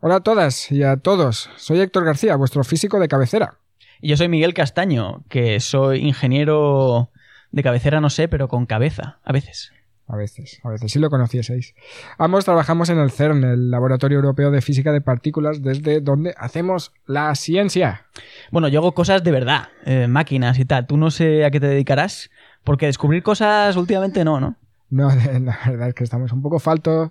Hola 0.00 0.16
a 0.16 0.20
todas 0.20 0.70
y 0.70 0.82
a 0.82 0.98
todos. 0.98 1.48
Soy 1.56 1.80
Héctor 1.80 2.04
García, 2.04 2.36
vuestro 2.36 2.62
físico 2.64 3.00
de 3.00 3.08
cabecera. 3.08 3.54
Y 4.02 4.08
yo 4.08 4.18
soy 4.18 4.28
Miguel 4.28 4.52
Castaño, 4.52 5.24
que 5.30 5.58
soy 5.58 6.06
ingeniero 6.06 7.10
de 7.50 7.62
cabecera, 7.62 8.02
no 8.02 8.10
sé, 8.10 8.28
pero 8.28 8.46
con 8.46 8.66
cabeza, 8.66 9.20
a 9.24 9.32
veces. 9.32 9.72
A 10.06 10.14
veces, 10.14 10.60
a 10.64 10.68
veces, 10.68 10.92
si 10.92 10.98
lo 10.98 11.08
conocieseis. 11.08 11.74
Ambos 12.18 12.44
trabajamos 12.44 12.90
en 12.90 12.98
el 12.98 13.10
CERN, 13.10 13.42
el 13.42 13.70
Laboratorio 13.70 14.16
Europeo 14.18 14.50
de 14.50 14.60
Física 14.60 14.92
de 14.92 15.00
Partículas, 15.00 15.62
desde 15.62 16.02
donde 16.02 16.34
hacemos 16.36 16.92
la 17.06 17.34
ciencia. 17.34 18.04
Bueno, 18.52 18.68
yo 18.68 18.80
hago 18.80 18.92
cosas 18.92 19.24
de 19.24 19.30
verdad, 19.30 19.70
eh, 19.86 20.08
máquinas 20.08 20.58
y 20.58 20.66
tal. 20.66 20.86
Tú 20.86 20.98
no 20.98 21.10
sé 21.10 21.46
a 21.46 21.50
qué 21.50 21.58
te 21.58 21.68
dedicarás, 21.68 22.30
porque 22.64 22.84
descubrir 22.84 23.22
cosas 23.22 23.76
últimamente 23.76 24.24
no, 24.24 24.40
¿no? 24.40 24.56
No, 24.90 25.08
la 25.40 25.58
verdad 25.66 25.88
es 25.88 25.94
que 25.94 26.04
estamos 26.04 26.32
un 26.32 26.42
poco 26.42 26.58
faltos 26.58 27.10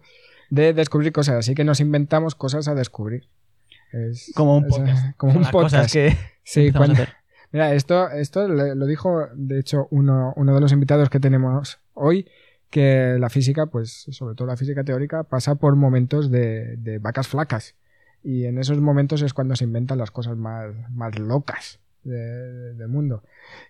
de 0.50 0.73
descubrir 0.73 1.12
cosas, 1.12 1.36
así 1.36 1.55
que 1.55 1.64
nos 1.64 1.80
inventamos 1.80 2.36
cosas 2.36 2.68
a 2.68 2.75
descubrir. 2.75 3.28
Es- 3.91 4.32
Como 4.36 4.57
un 4.57 4.68
podcast. 4.68 5.14
como 5.18 5.32
un 5.33 5.37
cosas 5.43 5.51
podcast. 5.51 5.93
que 5.93 6.18
Sí, 6.43 6.71
cuando-. 6.71 7.04
Mira, 7.51 7.74
esto, 7.74 8.10
esto 8.10 8.47
lo 8.50 8.86
dijo, 8.86 9.28
de 9.34 9.60
hecho, 9.60 9.87
uno, 9.92 10.34
uno 10.36 10.54
de 10.54 10.60
los 10.61 10.71
invitados 10.73 11.10
que 11.10 11.20
tenemos 11.21 11.79
hoy, 11.93 12.28
que 12.70 13.15
la 13.20 13.29
física, 13.29 13.68
pues 13.68 14.07
sobre 14.11 14.36
todo 14.36 14.47
la 14.47 14.57
física 14.57 14.84
teórica, 14.84 15.23
pasa 15.23 15.56
por 15.56 15.75
momentos 15.78 16.29
de, 16.29 16.75
de 16.78 16.98
vacas 16.98 17.28
flacas. 17.29 17.75
Y 18.23 18.46
en 18.46 18.57
esos 18.57 18.82
momentos 18.82 19.21
es 19.21 19.34
cuando 19.34 19.56
se 19.56 19.64
inventan 19.64 20.00
las 20.00 20.12
cosas 20.12 20.36
más, 20.36 20.73
más 20.92 21.18
locas 21.18 21.79
de- 22.04 22.73
del 22.73 22.87
mundo. 22.89 23.23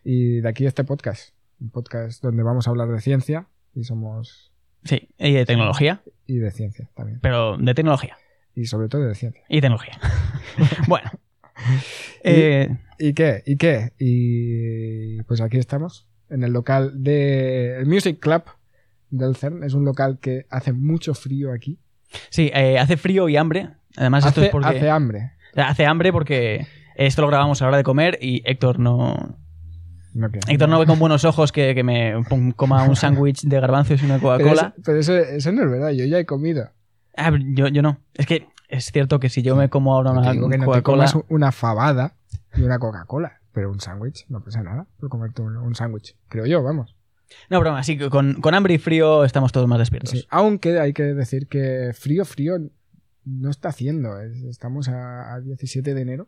Y 0.03 0.39
de 0.39 0.49
aquí 0.49 0.65
este 0.65 0.83
podcast, 0.83 1.35
un 1.61 1.69
podcast 1.69 2.23
donde 2.23 2.41
vamos 2.41 2.65
a 2.67 2.71
hablar 2.71 2.87
de 2.89 3.01
ciencia, 3.01 3.45
y 3.75 3.83
somos... 3.83 4.51
Sí, 4.85 5.09
y 5.17 5.33
de 5.33 5.45
tecnología, 5.45 6.01
y 6.25 6.37
de 6.37 6.51
ciencia 6.51 6.89
también. 6.95 7.19
pero 7.21 7.57
de 7.57 7.73
tecnología. 7.73 8.17
Y 8.55 8.65
sobre 8.65 8.87
todo 8.87 9.01
de 9.01 9.15
ciencia. 9.15 9.43
Y 9.49 9.59
tecnología. 9.59 9.99
bueno. 10.87 11.11
Eh, 12.23 12.69
¿Y 12.97 13.13
qué? 13.13 13.43
¿Y 13.45 13.57
qué? 13.57 13.91
Y 13.99 15.21
pues 15.23 15.41
aquí 15.41 15.57
estamos, 15.57 16.07
en 16.29 16.43
el 16.43 16.53
local 16.53 17.03
de 17.03 17.77
el 17.77 17.85
Music 17.85 18.19
Club 18.19 18.43
del 19.09 19.35
CERN. 19.35 19.63
Es 19.63 19.73
un 19.73 19.85
local 19.85 20.19
que 20.19 20.45
hace 20.49 20.73
mucho 20.73 21.13
frío 21.13 21.51
aquí. 21.51 21.79
sí, 22.29 22.51
eh, 22.53 22.79
hace 22.79 22.97
frío 22.97 23.27
y 23.29 23.37
hambre. 23.37 23.69
Además, 23.97 24.25
esto 24.25 24.41
es 24.43 24.49
porque. 24.49 24.69
hace 24.69 24.89
hambre. 24.89 25.31
hace 25.55 25.85
hambre 25.85 26.11
porque 26.11 26.67
esto 26.95 27.21
lo 27.21 27.27
grabamos 27.27 27.61
a 27.61 27.65
la 27.65 27.69
hora 27.69 27.77
de 27.77 27.83
comer 27.83 28.17
y 28.21 28.41
Héctor 28.45 28.79
no. 28.79 29.37
No, 30.15 30.27
Héctor 30.47 30.69
no 30.69 30.79
ve 30.79 30.85
con 30.85 30.97
buenos 30.97 31.25
ojos 31.25 31.51
que, 31.51 31.75
que 31.75 31.83
me 31.83 32.13
coma 32.55 32.83
un 32.87 32.95
sándwich 32.95 33.41
de 33.43 33.59
garbanzos 33.59 34.01
y 34.01 34.05
una 34.05 34.15
Pero, 34.15 34.29
Coca-Cola. 34.31 34.73
eso, 34.75 34.81
pero 34.83 34.99
eso, 34.99 35.15
eso 35.17 35.51
no 35.51 35.63
es 35.65 35.69
verdad, 35.69 35.89
yo 35.91 36.05
ya 36.05 36.17
he 36.19 36.25
comido. 36.25 36.69
Ah, 37.17 37.31
yo, 37.53 37.67
yo 37.67 37.81
no. 37.81 37.99
Es 38.13 38.25
que 38.25 38.47
es 38.69 38.91
cierto 38.91 39.19
que 39.19 39.29
si 39.29 39.41
yo 39.43 39.55
me 39.55 39.69
como 39.69 39.93
ahora 39.93 40.13
No 40.13 40.21
una 40.21 40.33
no 40.33 40.65
Coca-Cola. 40.65 40.81
comas 40.81 41.17
una 41.29 41.51
fabada 41.51 42.15
y 42.55 42.61
una 42.61 42.79
Coca-Cola, 42.79 43.41
pero 43.51 43.69
un 43.69 43.79
sándwich 43.81 44.25
no 44.29 44.41
pasa 44.41 44.63
nada 44.63 44.87
por 44.99 45.09
comerte 45.09 45.41
un, 45.41 45.57
un 45.57 45.75
sándwich. 45.75 46.15
Creo 46.29 46.45
yo, 46.45 46.63
vamos. 46.63 46.95
No, 47.49 47.59
broma, 47.59 47.79
así 47.79 47.97
que 47.97 48.09
con, 48.09 48.35
con 48.41 48.53
hambre 48.53 48.75
y 48.75 48.77
frío 48.77 49.25
estamos 49.25 49.51
todos 49.51 49.67
más 49.67 49.79
despiertos. 49.79 50.11
Sí, 50.11 50.25
Aunque 50.29 50.79
hay 50.79 50.93
que 50.93 51.03
decir 51.03 51.47
que 51.47 51.91
frío, 51.93 52.23
frío 52.23 52.57
no 53.25 53.49
está 53.49 53.69
haciendo. 53.69 54.17
Es- 54.21 54.43
Estamos 54.43 54.87
a, 54.87 55.33
a 55.33 55.41
17 55.41 55.93
de 55.93 56.01
enero 56.01 56.27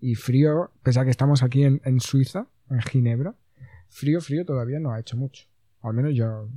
y 0.00 0.14
frío, 0.14 0.70
pese 0.82 1.00
a 1.00 1.04
que 1.04 1.10
estamos 1.10 1.42
aquí 1.42 1.64
en, 1.64 1.80
en 1.84 2.00
Suiza, 2.00 2.46
en 2.70 2.80
Ginebra, 2.82 3.34
frío, 3.88 4.20
frío 4.20 4.44
todavía 4.44 4.78
no 4.80 4.92
ha 4.92 5.00
hecho 5.00 5.16
mucho. 5.16 5.44
Al 5.82 5.94
menos 5.94 6.14
yo, 6.14 6.48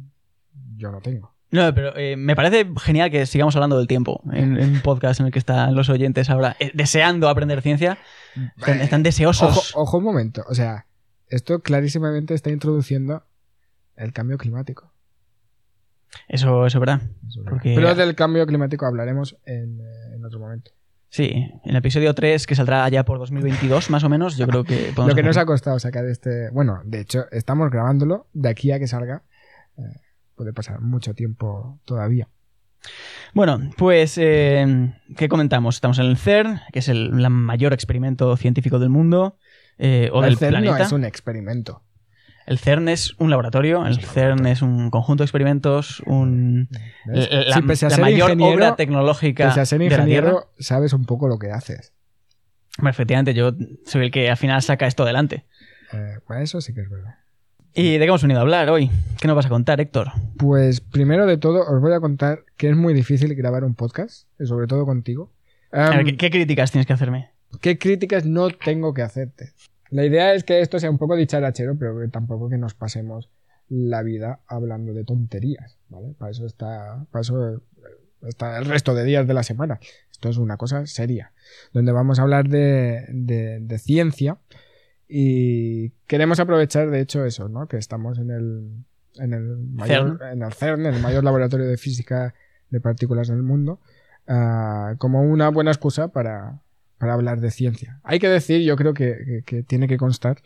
yo 0.76 0.92
no 0.92 1.00
tengo. 1.02 1.34
No, 1.52 1.74
pero 1.74 1.96
eh, 1.98 2.16
me 2.16 2.36
parece 2.36 2.70
genial 2.80 3.10
que 3.10 3.26
sigamos 3.26 3.56
hablando 3.56 3.78
del 3.78 3.88
tiempo 3.88 4.22
en, 4.32 4.58
en 4.58 4.70
un 4.76 4.82
podcast 4.82 5.20
en 5.20 5.28
el 5.28 5.32
que 5.32 5.40
están 5.40 5.74
los 5.74 5.90
oyentes 5.90 6.30
ahora 6.30 6.56
eh, 6.60 6.70
deseando 6.76 7.28
aprender 7.28 7.62
ciencia. 7.64 7.98
Están, 8.58 8.82
están 8.82 9.04
deseosos. 9.04 9.74
Ojo, 9.74 9.82
ojo 9.82 9.98
un 9.98 10.04
momento, 10.04 10.44
o 10.48 10.54
sea, 10.54 10.86
esto 11.28 11.62
clarísimamente 11.62 12.34
está 12.36 12.52
introduciendo 12.52 13.24
el 13.96 14.14
cambio 14.14 14.38
climático. 14.38 14.94
Eso, 16.28 16.66
eso 16.66 16.78
es 16.78 16.80
verdad. 16.80 17.02
Porque- 17.50 17.74
Pero 17.76 17.94
del 17.96 18.16
cambio 18.16 18.46
climático 18.46 18.86
hablaremos 18.86 19.38
en, 19.46 19.80
Sí, 21.10 21.32
en 21.34 21.72
el 21.72 21.76
episodio 21.76 22.14
3, 22.14 22.46
que 22.46 22.56
saldrá 22.56 22.88
ya 22.90 23.04
por 23.04 23.18
2022, 23.18 23.90
más 23.90 24.04
o 24.04 24.10
menos, 24.10 24.38
yo 24.38 24.48
creo 24.48 24.64
que 24.64 24.76
podemos 24.96 25.08
Lo 25.10 25.16
que 25.16 25.24
nos 25.24 25.38
ha 25.38 25.46
costado 25.46 25.80
sacar 25.80 26.06
este. 26.06 26.52
Bueno, 26.52 26.82
de 26.86 27.02
hecho, 27.02 27.26
estamos 27.32 27.72
grabándolo. 27.72 28.28
De 28.34 28.50
aquí 28.50 28.72
a 28.72 28.80
que 28.80 28.88
salga, 28.88 29.24
eh, 29.78 29.82
puede 30.36 30.54
pasar 30.54 30.82
mucho 30.82 31.16
tiempo 31.16 31.80
todavía. 31.86 32.30
Bueno, 33.34 33.60
pues, 33.78 34.18
eh, 34.18 34.94
¿qué 35.18 35.28
comentamos? 35.28 35.76
Estamos 35.76 36.00
en 36.00 36.06
el 36.06 36.18
CERN, 36.18 36.62
que 36.72 36.80
es 36.80 36.90
el 36.90 37.12
mayor 37.30 37.74
experimento 37.74 38.38
científico 38.38 38.80
del 38.80 38.90
mundo, 38.90 39.38
eh, 39.78 40.10
o 40.14 40.24
el 40.24 40.30
del 40.30 40.38
CERN 40.38 40.64
no 40.64 40.78
es 40.78 40.92
un 40.92 41.06
experimento. 41.06 41.84
El 42.50 42.58
CERN 42.58 42.90
es 42.90 43.14
un 43.20 43.30
laboratorio, 43.30 43.86
el 43.86 44.00
CERN 44.00 44.48
es 44.48 44.64
un 44.64 44.90
conjunto 44.90 45.22
de 45.22 45.26
experimentos, 45.26 46.02
un, 46.08 46.68
¿ves? 47.06 47.30
la, 47.32 47.54
Sí, 47.56 47.62
pese 47.62 47.86
a 47.86 47.90
la 47.90 47.96
ser 47.96 48.02
mayor 48.04 48.32
ingeniero- 48.32 48.56
obra 48.56 48.76
tecnológica 48.76 49.48
Pese 49.50 49.60
a 49.62 49.66
ser 49.66 49.78
de 49.78 49.86
la 49.86 49.90
Tierra. 49.90 50.04
ingeniero, 50.04 50.52
sabes 50.58 50.94
un 50.94 51.06
poco 51.06 51.28
lo 51.28 51.38
que 51.38 51.52
haces. 51.52 51.94
Bueno, 52.78 52.90
efectivamente, 52.90 53.34
yo 53.36 53.52
soy 53.86 54.06
el 54.06 54.12
que 54.12 54.32
al 54.32 54.38
final 54.38 54.62
saca 54.64 54.88
esto 54.88 55.04
adelante. 55.04 55.46
Eh, 55.94 56.18
bueno, 56.28 56.42
eso 56.42 56.60
sí 56.60 56.74
que 56.74 56.82
es 56.82 56.90
verdad. 56.90 57.16
¿Y 57.76 57.94
de 57.94 58.00
qué 58.00 58.06
hemos 58.06 58.24
venido 58.24 58.40
a 58.40 58.42
hablar 58.42 58.68
hoy? 58.70 58.90
¿Qué 59.22 59.28
nos 59.28 59.36
vas 59.36 59.46
a 59.46 59.50
contar, 59.50 59.80
Héctor? 59.80 60.12
Pues 60.38 60.82
primero 60.82 61.28
de 61.28 61.38
todo, 61.38 61.62
os 61.72 61.80
voy 61.82 61.94
a 61.94 62.00
contar 62.00 62.46
que 62.58 62.70
es 62.70 62.76
muy 62.76 62.96
difícil 62.96 63.36
grabar 63.36 63.64
un 63.64 63.76
podcast, 63.76 64.28
sobre 64.44 64.66
todo 64.66 64.88
contigo. 64.88 65.32
A 65.72 65.92
ver, 65.92 66.04
¿qué, 66.06 66.18
qué 66.18 66.32
críticas 66.32 66.72
tienes 66.72 66.88
que 66.88 66.94
hacerme? 66.94 67.30
¿Qué 67.62 67.78
críticas 67.78 68.26
no 68.26 68.50
tengo 68.50 68.94
que 68.96 69.04
hacerte? 69.04 69.54
La 69.92 70.06
idea 70.06 70.34
es 70.34 70.44
que 70.44 70.62
esto 70.62 70.80
sea 70.80 70.90
un 70.92 70.98
poco 70.98 71.16
dicharachero, 71.16 71.78
pero 71.78 72.00
que 72.00 72.08
tampoco 72.08 72.50
que 72.50 72.58
nos 72.58 72.74
pasemos 72.76 73.30
la 73.70 74.02
vida 74.04 74.40
hablando 74.48 74.94
de 74.94 75.04
tonterías, 75.04 75.78
¿vale? 75.90 76.14
Para 76.18 76.32
eso 76.32 76.46
está, 76.46 77.06
para 77.12 77.22
eso 77.22 77.56
eh, 77.56 77.60
está 78.28 78.58
el 78.58 78.66
resto 78.66 78.94
de 78.96 79.04
días 79.04 79.28
de 79.28 79.34
la 79.34 79.44
semana. 79.44 79.80
Esto 80.12 80.30
es 80.30 80.38
una 80.38 80.58
cosa 80.58 80.86
seria, 80.86 81.32
donde 81.74 81.92
vamos 81.92 82.20
a 82.20 82.24
hablar 82.24 82.50
de, 82.50 83.06
de- 83.10 83.60
de 83.62 83.78
ciencia 83.80 84.38
y 85.08 85.90
queremos 86.08 86.40
aprovechar, 86.40 86.90
de 86.90 87.00
hecho, 87.02 87.26
eso, 87.26 87.50
¿no? 87.50 87.68
Que 87.68 87.78
estamos 87.78 88.20
en 88.20 88.30
el, 88.32 88.72
en 89.16 89.34
el 89.34 89.58
mayor, 89.58 90.20
en 90.32 90.44
el 90.44 90.54
CERN, 90.54 90.86
en 90.86 90.94
el 90.96 91.02
mayor 91.02 91.24
laboratorio 91.24 91.66
de 91.68 91.78
física 91.78 92.36
de 92.70 92.80
partículas 92.82 93.28
del 93.28 93.42
mundo, 93.42 93.80
ah, 94.28 94.96
como 95.00 95.22
una 95.24 95.50
buena 95.50 95.72
excusa 95.72 96.10
para, 96.10 96.60
para 97.00 97.14
hablar 97.14 97.40
de 97.40 97.50
ciencia. 97.50 98.00
Hay 98.04 98.20
que 98.20 98.30
decir, 98.30 98.62
yo 98.62 98.76
creo 98.76 98.94
que, 98.94 99.18
que- 99.26 99.44
que 99.46 99.64
tiene 99.64 99.88
que 99.88 99.98
constar, 99.98 100.38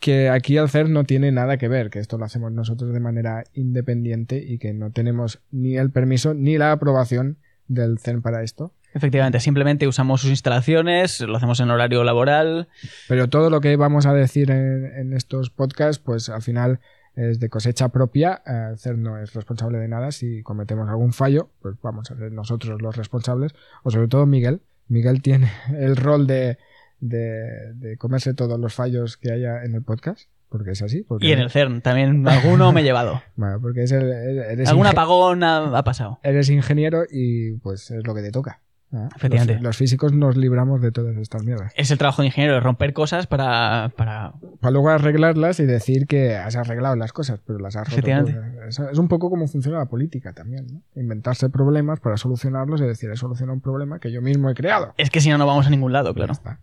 que 0.00 0.28
aquí 0.28 0.56
al 0.58 0.68
CERN 0.68 0.92
no 0.92 1.04
tiene 1.04 1.32
nada 1.32 1.56
que 1.56 1.66
ver, 1.68 1.90
que 1.90 1.98
esto 1.98 2.18
lo 2.18 2.24
hacemos 2.24 2.52
nosotros 2.52 2.92
de 2.92 3.00
manera 3.00 3.44
independiente 3.54 4.38
y 4.38 4.58
que 4.58 4.72
no 4.72 4.90
tenemos 4.92 5.40
ni 5.50 5.76
el 5.76 5.90
permiso 5.90 6.34
ni 6.34 6.56
la 6.58 6.72
aprobación 6.72 7.38
del 7.66 7.98
CERN 7.98 8.22
para 8.22 8.42
esto. 8.42 8.72
Efectivamente, 8.94 9.40
simplemente 9.40 9.86
usamos 9.86 10.20
sus 10.22 10.30
instalaciones, 10.30 11.20
lo 11.20 11.36
hacemos 11.36 11.60
en 11.60 11.70
horario 11.70 12.04
laboral. 12.04 12.68
Pero 13.08 13.28
todo 13.28 13.50
lo 13.50 13.60
que 13.60 13.76
vamos 13.76 14.06
a 14.06 14.14
decir 14.14 14.50
en, 14.50 14.86
en 14.96 15.12
estos 15.12 15.50
podcasts, 15.50 16.02
pues 16.02 16.28
al 16.28 16.42
final 16.42 16.80
es 17.14 17.38
de 17.40 17.48
cosecha 17.50 17.88
propia. 17.90 18.40
El 18.46 18.78
CERN 18.78 19.02
no 19.02 19.18
es 19.18 19.34
responsable 19.34 19.78
de 19.78 19.88
nada. 19.88 20.10
Si 20.12 20.42
cometemos 20.42 20.88
algún 20.88 21.12
fallo, 21.12 21.50
pues 21.60 21.74
vamos 21.82 22.10
a 22.10 22.16
ser 22.16 22.32
nosotros 22.32 22.80
los 22.80 22.96
responsables. 22.96 23.52
O 23.82 23.90
sobre 23.90 24.08
todo 24.08 24.24
Miguel. 24.24 24.60
Miguel 24.88 25.22
tiene 25.22 25.50
el 25.70 25.96
rol 25.96 26.26
de, 26.26 26.58
de, 27.00 27.72
de 27.74 27.96
comerse 27.96 28.34
todos 28.34 28.58
los 28.58 28.74
fallos 28.74 29.16
que 29.16 29.32
haya 29.32 29.64
en 29.64 29.74
el 29.74 29.82
podcast. 29.82 30.28
Porque 30.48 30.70
es 30.70 30.80
así. 30.80 31.02
Porque, 31.02 31.26
Y 31.26 31.32
en 31.32 31.40
el 31.40 31.50
CERN 31.50 31.82
también 31.82 32.26
alguno 32.26 32.72
me 32.72 32.80
he 32.80 32.84
llevado. 32.84 33.22
Bueno, 33.36 33.60
porque 33.60 33.82
es 33.82 33.92
el, 33.92 34.66
Algún 34.66 34.86
apagón 34.86 35.44
ha, 35.44 35.76
ha 35.78 35.84
pasado. 35.84 36.18
eres 36.22 36.48
ingeniero 36.48 37.04
y 37.10 37.52
pues 37.58 37.90
es 37.90 38.06
lo 38.06 38.14
que 38.14 38.22
te 38.22 38.30
toca. 38.30 38.62
Efectivamente. 38.90 39.54
Los, 39.54 39.62
los 39.62 39.76
físicos 39.76 40.12
nos 40.12 40.36
libramos 40.36 40.80
de 40.80 40.92
todas 40.92 41.16
estas 41.18 41.44
mierdas. 41.44 41.72
Es 41.76 41.90
el 41.90 41.98
trabajo 41.98 42.22
de 42.22 42.28
ingeniero, 42.28 42.54
de 42.54 42.60
romper 42.60 42.92
cosas 42.92 43.26
para, 43.26 43.92
para... 43.96 44.32
para 44.60 44.70
luego 44.70 44.88
arreglarlas 44.88 45.60
y 45.60 45.66
decir 45.66 46.06
que 46.06 46.36
has 46.36 46.56
arreglado 46.56 46.96
las 46.96 47.12
cosas, 47.12 47.40
pero 47.46 47.58
las 47.58 47.76
has 47.76 47.94
roto. 47.94 48.08
Es, 48.66 48.78
es 48.78 48.98
un 48.98 49.08
poco 49.08 49.28
como 49.30 49.46
funciona 49.46 49.78
la 49.78 49.86
política 49.86 50.32
también, 50.32 50.66
¿no? 50.72 50.82
Inventarse 51.00 51.50
problemas 51.50 52.00
para 52.00 52.16
solucionarlos 52.16 52.80
y 52.80 52.84
decir, 52.84 53.10
he 53.10 53.16
solucionado 53.16 53.54
un 53.54 53.60
problema 53.60 53.98
que 53.98 54.10
yo 54.10 54.22
mismo 54.22 54.48
he 54.48 54.54
creado. 54.54 54.94
Es 54.96 55.10
que 55.10 55.20
si 55.20 55.28
no, 55.28 55.38
no 55.38 55.46
vamos 55.46 55.66
a 55.66 55.70
ningún 55.70 55.92
lado, 55.92 56.14
claro. 56.14 56.32
Está. 56.32 56.60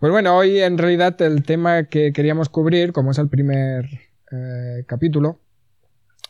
Pues 0.00 0.10
bueno, 0.12 0.36
hoy 0.36 0.60
en 0.60 0.78
realidad 0.78 1.20
el 1.22 1.42
tema 1.44 1.84
que 1.84 2.12
queríamos 2.12 2.48
cubrir, 2.48 2.92
como 2.92 3.10
es 3.10 3.18
el 3.18 3.28
primer 3.28 3.86
eh, 4.32 4.84
capítulo, 4.86 5.40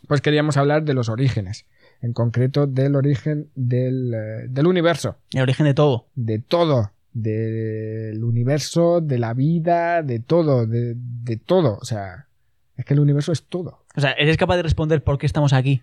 pues 0.06 0.20
queríamos 0.20 0.56
hablar 0.56 0.84
de 0.84 0.94
los 0.94 1.08
orígenes. 1.08 1.66
En 2.00 2.12
concreto, 2.12 2.66
del 2.66 2.96
origen 2.96 3.48
del, 3.54 4.12
eh, 4.14 4.46
del 4.48 4.66
universo 4.66 5.16
El 5.32 5.42
origen 5.42 5.66
de 5.66 5.74
todo. 5.74 6.08
de 6.14 6.38
todo, 6.38 6.92
del 7.12 8.22
universo, 8.22 9.00
de 9.00 9.18
la 9.18 9.34
vida, 9.34 10.02
de 10.02 10.18
todo, 10.20 10.66
de, 10.66 10.94
de 10.96 11.36
todo. 11.36 11.78
O 11.80 11.84
sea, 11.84 12.28
es 12.76 12.84
que 12.84 12.94
el 12.94 13.00
universo 13.00 13.32
es 13.32 13.44
todo. 13.44 13.84
O 13.96 14.00
sea, 14.00 14.12
¿eres 14.12 14.36
capaz 14.36 14.56
de 14.56 14.62
responder 14.64 15.02
por 15.02 15.18
qué 15.18 15.26
estamos 15.26 15.52
aquí? 15.52 15.82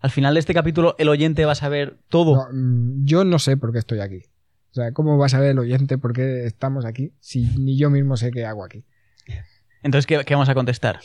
Al 0.00 0.10
final 0.10 0.34
de 0.34 0.40
este 0.40 0.54
capítulo, 0.54 0.94
el 0.98 1.08
oyente 1.08 1.44
va 1.46 1.52
a 1.52 1.56
saber 1.56 1.96
todo. 2.08 2.36
No, 2.36 2.48
mm, 2.52 3.04
yo 3.06 3.24
no 3.24 3.38
sé 3.38 3.56
por 3.56 3.72
qué 3.72 3.78
estoy 3.78 4.00
aquí. 4.00 4.22
O 4.70 4.74
sea, 4.74 4.92
¿cómo 4.92 5.16
va 5.16 5.26
a 5.26 5.30
saber 5.30 5.52
el 5.52 5.58
oyente 5.58 5.96
por 5.96 6.12
qué 6.12 6.44
estamos 6.44 6.84
aquí 6.84 7.12
si 7.18 7.44
ni 7.58 7.78
yo 7.78 7.88
mismo 7.88 8.18
sé 8.18 8.30
qué 8.30 8.44
hago 8.44 8.62
aquí? 8.62 8.84
Entonces, 9.82 10.06
¿qué, 10.06 10.22
qué 10.26 10.34
vamos 10.34 10.50
a 10.50 10.54
contestar? 10.54 11.00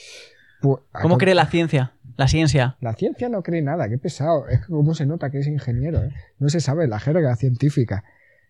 Pu- 0.62 0.82
¿Cómo 1.02 1.16
a- 1.16 1.18
cree 1.18 1.36
la 1.36 1.46
ciencia? 1.48 1.94
La 2.18 2.28
ciencia. 2.28 2.78
La 2.82 2.94
ciencia 2.94 3.30
no 3.30 3.42
cree 3.42 3.62
nada, 3.62 3.90
qué 3.90 3.98
pesado. 3.98 4.48
Es 4.48 4.60
que 4.62 4.68
cómo 4.68 4.94
se 4.94 5.06
nota 5.06 5.30
que 5.32 5.40
es 5.40 5.48
ingeniero. 5.48 6.04
¿eh? 6.04 6.14
No 6.40 6.50
se 6.50 6.60
sabe 6.60 6.88
la 6.88 7.00
jerga 7.00 7.36
científica. 7.36 8.04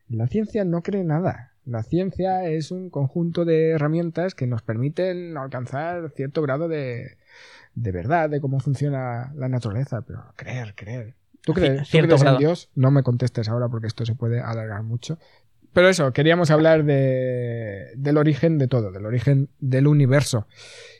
La 0.09 0.27
ciencia 0.27 0.65
no 0.65 0.81
cree 0.81 1.03
nada. 1.03 1.51
La 1.65 1.83
ciencia 1.83 2.43
es 2.49 2.71
un 2.71 2.89
conjunto 2.89 3.45
de 3.45 3.69
herramientas 3.69 4.33
que 4.35 4.47
nos 4.47 4.61
permiten 4.63 5.37
alcanzar 5.37 6.09
cierto 6.15 6.41
grado 6.41 6.67
de, 6.67 7.17
de 7.75 7.91
verdad 7.91 8.29
de 8.29 8.41
cómo 8.41 8.59
funciona 8.59 9.31
la 9.35 9.47
naturaleza. 9.47 10.01
Pero 10.01 10.23
creer, 10.35 10.73
creer. 10.75 11.13
¿Tú 11.43 11.53
crees, 11.53 11.89
tú 11.89 11.97
crees 11.99 12.21
en. 12.23 12.37
Dios? 12.39 12.69
No 12.75 12.91
me 12.91 13.03
contestes 13.03 13.47
ahora 13.47 13.69
porque 13.69 13.87
esto 13.87 14.05
se 14.05 14.15
puede 14.15 14.41
alargar 14.41 14.83
mucho. 14.83 15.17
Pero 15.73 15.87
eso, 15.87 16.11
queríamos 16.11 16.51
hablar 16.51 16.83
de, 16.83 17.91
del 17.95 18.17
origen 18.17 18.57
de 18.57 18.67
todo, 18.67 18.91
del 18.91 19.05
origen 19.05 19.47
del 19.59 19.87
universo 19.87 20.45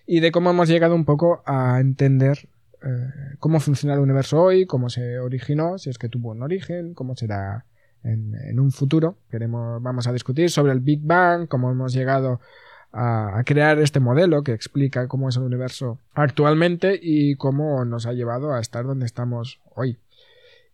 y 0.06 0.19
de 0.19 0.31
cómo 0.31 0.50
hemos 0.50 0.68
llegado 0.69 0.95
un 0.95 1.06
poco 1.06 1.42
a 1.45 1.80
entender 1.80 2.48
eh, 2.83 3.36
cómo 3.39 3.59
funciona 3.59 3.94
el 3.94 4.00
universo 4.00 4.42
hoy, 4.42 4.65
cómo 4.65 4.89
se 4.89 5.19
originó, 5.19 5.77
si 5.77 5.89
es 5.89 5.98
que 5.98 6.09
tuvo 6.09 6.31
un 6.31 6.42
origen, 6.42 6.94
cómo 6.94 7.15
será 7.15 7.65
en, 8.03 8.36
en 8.36 8.59
un 8.59 8.71
futuro. 8.71 9.15
Queremos, 9.30 9.81
vamos 9.81 10.07
a 10.07 10.13
discutir 10.13 10.50
sobre 10.50 10.74
el 10.74 10.80
Big 10.80 11.01
Bang, 11.03 11.48
cómo 11.48 11.71
hemos 11.71 11.94
llegado 11.94 12.39
a, 12.92 13.38
a 13.38 13.44
crear 13.44 13.80
este 13.80 14.00
modelo 14.00 14.44
que 14.44 14.53
explica 14.53 15.07
cómo 15.07 15.30
es 15.30 15.38
el 15.38 15.44
universo 15.44 16.00
actualmente 16.13 17.00
y 17.01 17.36
cómo 17.36 17.86
nos 17.86 18.06
ha 18.06 18.13
llevado 18.13 18.53
a 18.53 18.59
estar 18.59 18.86
donde 18.86 19.06
estamos 19.06 19.59
hoy. 19.75 19.98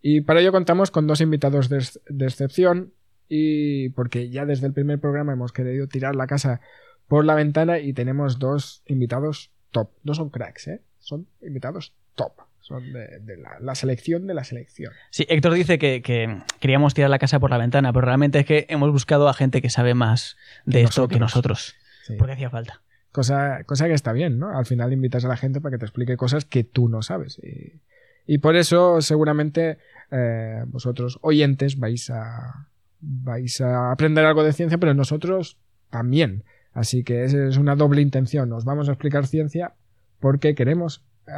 Y 0.01 0.21
para 0.21 0.39
ello 0.39 0.51
contamos 0.51 0.91
con 0.91 1.07
dos 1.07 1.21
invitados 1.21 1.69
de, 1.69 1.85
de 2.07 2.25
excepción 2.25 2.91
y 3.27 3.89
porque 3.89 4.29
ya 4.29 4.45
desde 4.45 4.67
el 4.67 4.73
primer 4.73 4.99
programa 4.99 5.33
hemos 5.33 5.51
querido 5.51 5.87
tirar 5.87 6.15
la 6.15 6.27
casa 6.27 6.61
por 7.07 7.25
la 7.25 7.35
ventana 7.35 7.79
y 7.79 7.93
tenemos 7.93 8.39
dos 8.39 8.83
invitados 8.85 9.51
top. 9.71 9.89
No 10.03 10.13
son 10.13 10.29
cracks, 10.29 10.67
¿eh? 10.67 10.81
Son 10.99 11.27
invitados 11.41 11.93
top. 12.15 12.33
Son 12.59 12.91
de, 12.91 13.19
de 13.19 13.37
la, 13.37 13.59
la 13.61 13.75
selección 13.75 14.27
de 14.27 14.33
la 14.33 14.43
selección. 14.43 14.91
Sí, 15.09 15.25
Héctor 15.29 15.53
dice 15.53 15.79
que, 15.79 16.01
que 16.01 16.41
queríamos 16.59 16.93
tirar 16.93 17.09
la 17.09 17.19
casa 17.19 17.39
por 17.39 17.49
la 17.49 17.57
ventana, 17.57 17.93
pero 17.93 18.05
realmente 18.05 18.39
es 18.39 18.45
que 18.45 18.65
hemos 18.69 18.91
buscado 18.91 19.29
a 19.29 19.33
gente 19.33 19.61
que 19.61 19.69
sabe 19.69 19.93
más 19.93 20.35
de 20.65 20.79
Que 20.79 20.83
esto 20.83 21.07
que 21.07 21.17
nosotros. 21.17 21.75
nosotros. 21.75 21.75
Sí. 22.05 22.15
Porque 22.17 22.33
hacía 22.33 22.49
falta. 22.49 22.81
Cosa, 23.13 23.63
cosa 23.63 23.87
que 23.87 23.93
está 23.93 24.11
bien, 24.11 24.37
¿no? 24.37 24.57
Al 24.57 24.65
final 24.65 24.91
invitas 24.91 25.23
a 25.23 25.29
la 25.29 25.37
gente 25.37 25.61
para 25.61 25.75
que 25.75 25.79
te 25.79 25.85
explique 25.85 26.17
cosas 26.17 26.43
que 26.43 26.65
tú 26.65 26.89
no 26.89 27.01
sabes. 27.01 27.39
Y, 27.41 27.79
y 28.25 28.37
por 28.39 28.57
eso 28.57 29.01
seguramente 29.01 29.77
eh, 30.11 30.63
vosotros, 30.67 31.19
oyentes, 31.21 31.79
vais 31.79 32.09
a, 32.09 32.67
vais 32.99 33.61
a 33.61 33.91
aprender 33.93 34.25
algo 34.25 34.43
de 34.43 34.51
ciencia, 34.51 34.77
pero 34.77 34.93
nosotros 34.93 35.57
también. 35.89 36.43
Así 36.77 37.03
que 37.03 37.23
esa 37.23 37.47
es 37.47 37.57
una 37.57 37.75
doble 37.75 38.01
intención. 38.03 38.53
Os 38.53 38.63
vamos 38.63 38.87
a 38.87 38.91
explicar 38.91 39.25
ciencia 39.25 39.73
porque 40.19 40.53
queremos 40.53 41.01
eh, 41.27 41.31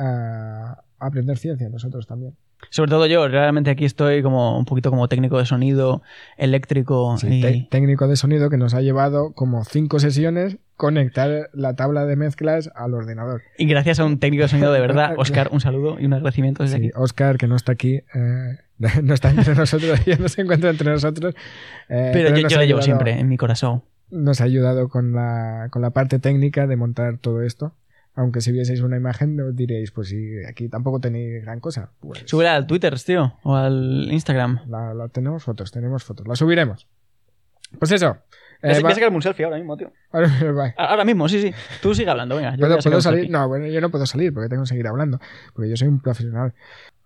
aprender 0.99 1.37
ciencia 1.37 1.69
nosotros 1.69 2.07
también. 2.07 2.35
Sobre 2.71 2.89
todo 2.89 3.05
yo, 3.05 3.25
realmente 3.29 3.71
aquí 3.71 3.85
estoy 3.85 4.21
como 4.21 4.59
un 4.59 4.65
poquito 4.65 4.89
como 4.89 5.07
técnico 5.07 5.37
de 5.39 5.45
sonido, 5.45 6.01
eléctrico 6.35 7.15
Sí, 7.17 7.41
y... 7.45 7.69
técnico 7.69 8.09
de 8.09 8.17
sonido 8.17 8.49
que 8.49 8.57
nos 8.57 8.73
ha 8.73 8.81
llevado 8.81 9.31
como 9.31 9.63
cinco 9.63 9.99
sesiones 9.99 10.57
conectar 10.75 11.49
la 11.53 11.77
tabla 11.77 12.05
de 12.05 12.17
mezclas 12.17 12.69
al 12.75 12.93
ordenador. 12.93 13.41
y 13.57 13.65
gracias 13.65 14.01
a 14.01 14.05
un 14.05 14.19
técnico 14.19 14.43
de 14.43 14.49
sonido 14.49 14.73
de 14.73 14.81
verdad, 14.81 15.13
Oscar, 15.17 15.47
un 15.53 15.61
saludo 15.61 15.97
y 16.01 16.05
un 16.05 16.13
agradecimiento 16.13 16.63
desde 16.63 16.79
Sí, 16.79 16.87
aquí. 16.87 16.91
Oscar, 16.97 17.37
que 17.37 17.47
no 17.47 17.55
está 17.55 17.71
aquí, 17.71 18.01
eh, 18.13 18.57
no 19.03 19.13
está 19.13 19.29
entre 19.29 19.55
nosotros, 19.55 19.97
ya 20.05 20.17
no 20.17 20.27
se 20.27 20.41
encuentra 20.41 20.69
entre 20.69 20.91
nosotros. 20.91 21.33
eh, 21.87 22.09
Pero 22.11 22.35
yo, 22.35 22.43
nos 22.43 22.51
yo 22.51 22.59
le 22.59 22.67
llevo 22.67 22.81
siempre 22.81 23.17
en 23.17 23.29
mi 23.29 23.37
corazón. 23.37 23.83
Nos 24.11 24.41
ha 24.41 24.45
ayudado 24.45 24.89
con 24.89 25.13
la, 25.13 25.67
con 25.71 25.81
la 25.81 25.91
parte 25.91 26.19
técnica 26.19 26.67
de 26.67 26.75
montar 26.75 27.17
todo 27.19 27.41
esto. 27.43 27.73
Aunque 28.15 28.41
si 28.41 28.51
vieseis 28.51 28.81
una 28.81 28.97
imagen, 28.97 29.39
os 29.39 29.55
diréis, 29.55 29.91
pues 29.91 30.09
sí, 30.09 30.31
aquí 30.49 30.67
tampoco 30.67 30.99
tenéis 30.99 31.41
gran 31.43 31.59
cosa. 31.59 31.91
Pues 32.01 32.23
Súbela 32.25 32.55
al 32.55 32.67
Twitter, 32.67 32.99
tío, 32.99 33.33
o 33.43 33.55
al 33.55 34.09
Instagram. 34.11 34.61
la, 34.67 34.93
la- 34.93 35.07
tenemos 35.07 35.43
fotos, 35.43 35.71
tenemos 35.71 36.03
fotos. 36.03 36.27
La 36.27 36.35
subiremos. 36.35 36.87
Pues 37.77 37.91
eso. 37.91 38.17
Voy 38.61 38.71
eh, 38.71 38.77
a 38.77 38.81
va- 38.81 38.93
sacarme 38.93 39.15
un 39.15 39.21
selfie 39.21 39.45
ahora 39.45 39.57
mismo, 39.57 39.77
tío. 39.77 39.93
ahora- 40.11 41.05
mismo, 41.05 41.29
sí, 41.29 41.41
sí. 41.41 41.53
Tú 41.81 41.95
sigue 41.95 42.09
hablando, 42.09 42.35
venga. 42.35 42.51
yo 42.51 42.57
voy 42.57 42.61
¿Puedo, 42.67 42.79
a 42.79 42.81
puedo 42.81 42.99
salir? 43.01 43.29
No, 43.29 43.47
bueno, 43.47 43.67
yo 43.67 43.79
no 43.79 43.89
puedo 43.89 44.05
salir 44.05 44.33
porque 44.33 44.49
tengo 44.49 44.63
que 44.63 44.67
seguir 44.69 44.87
hablando. 44.87 45.19
Porque 45.53 45.69
yo 45.69 45.77
soy 45.77 45.87
un 45.87 46.01
profesional. 46.01 46.53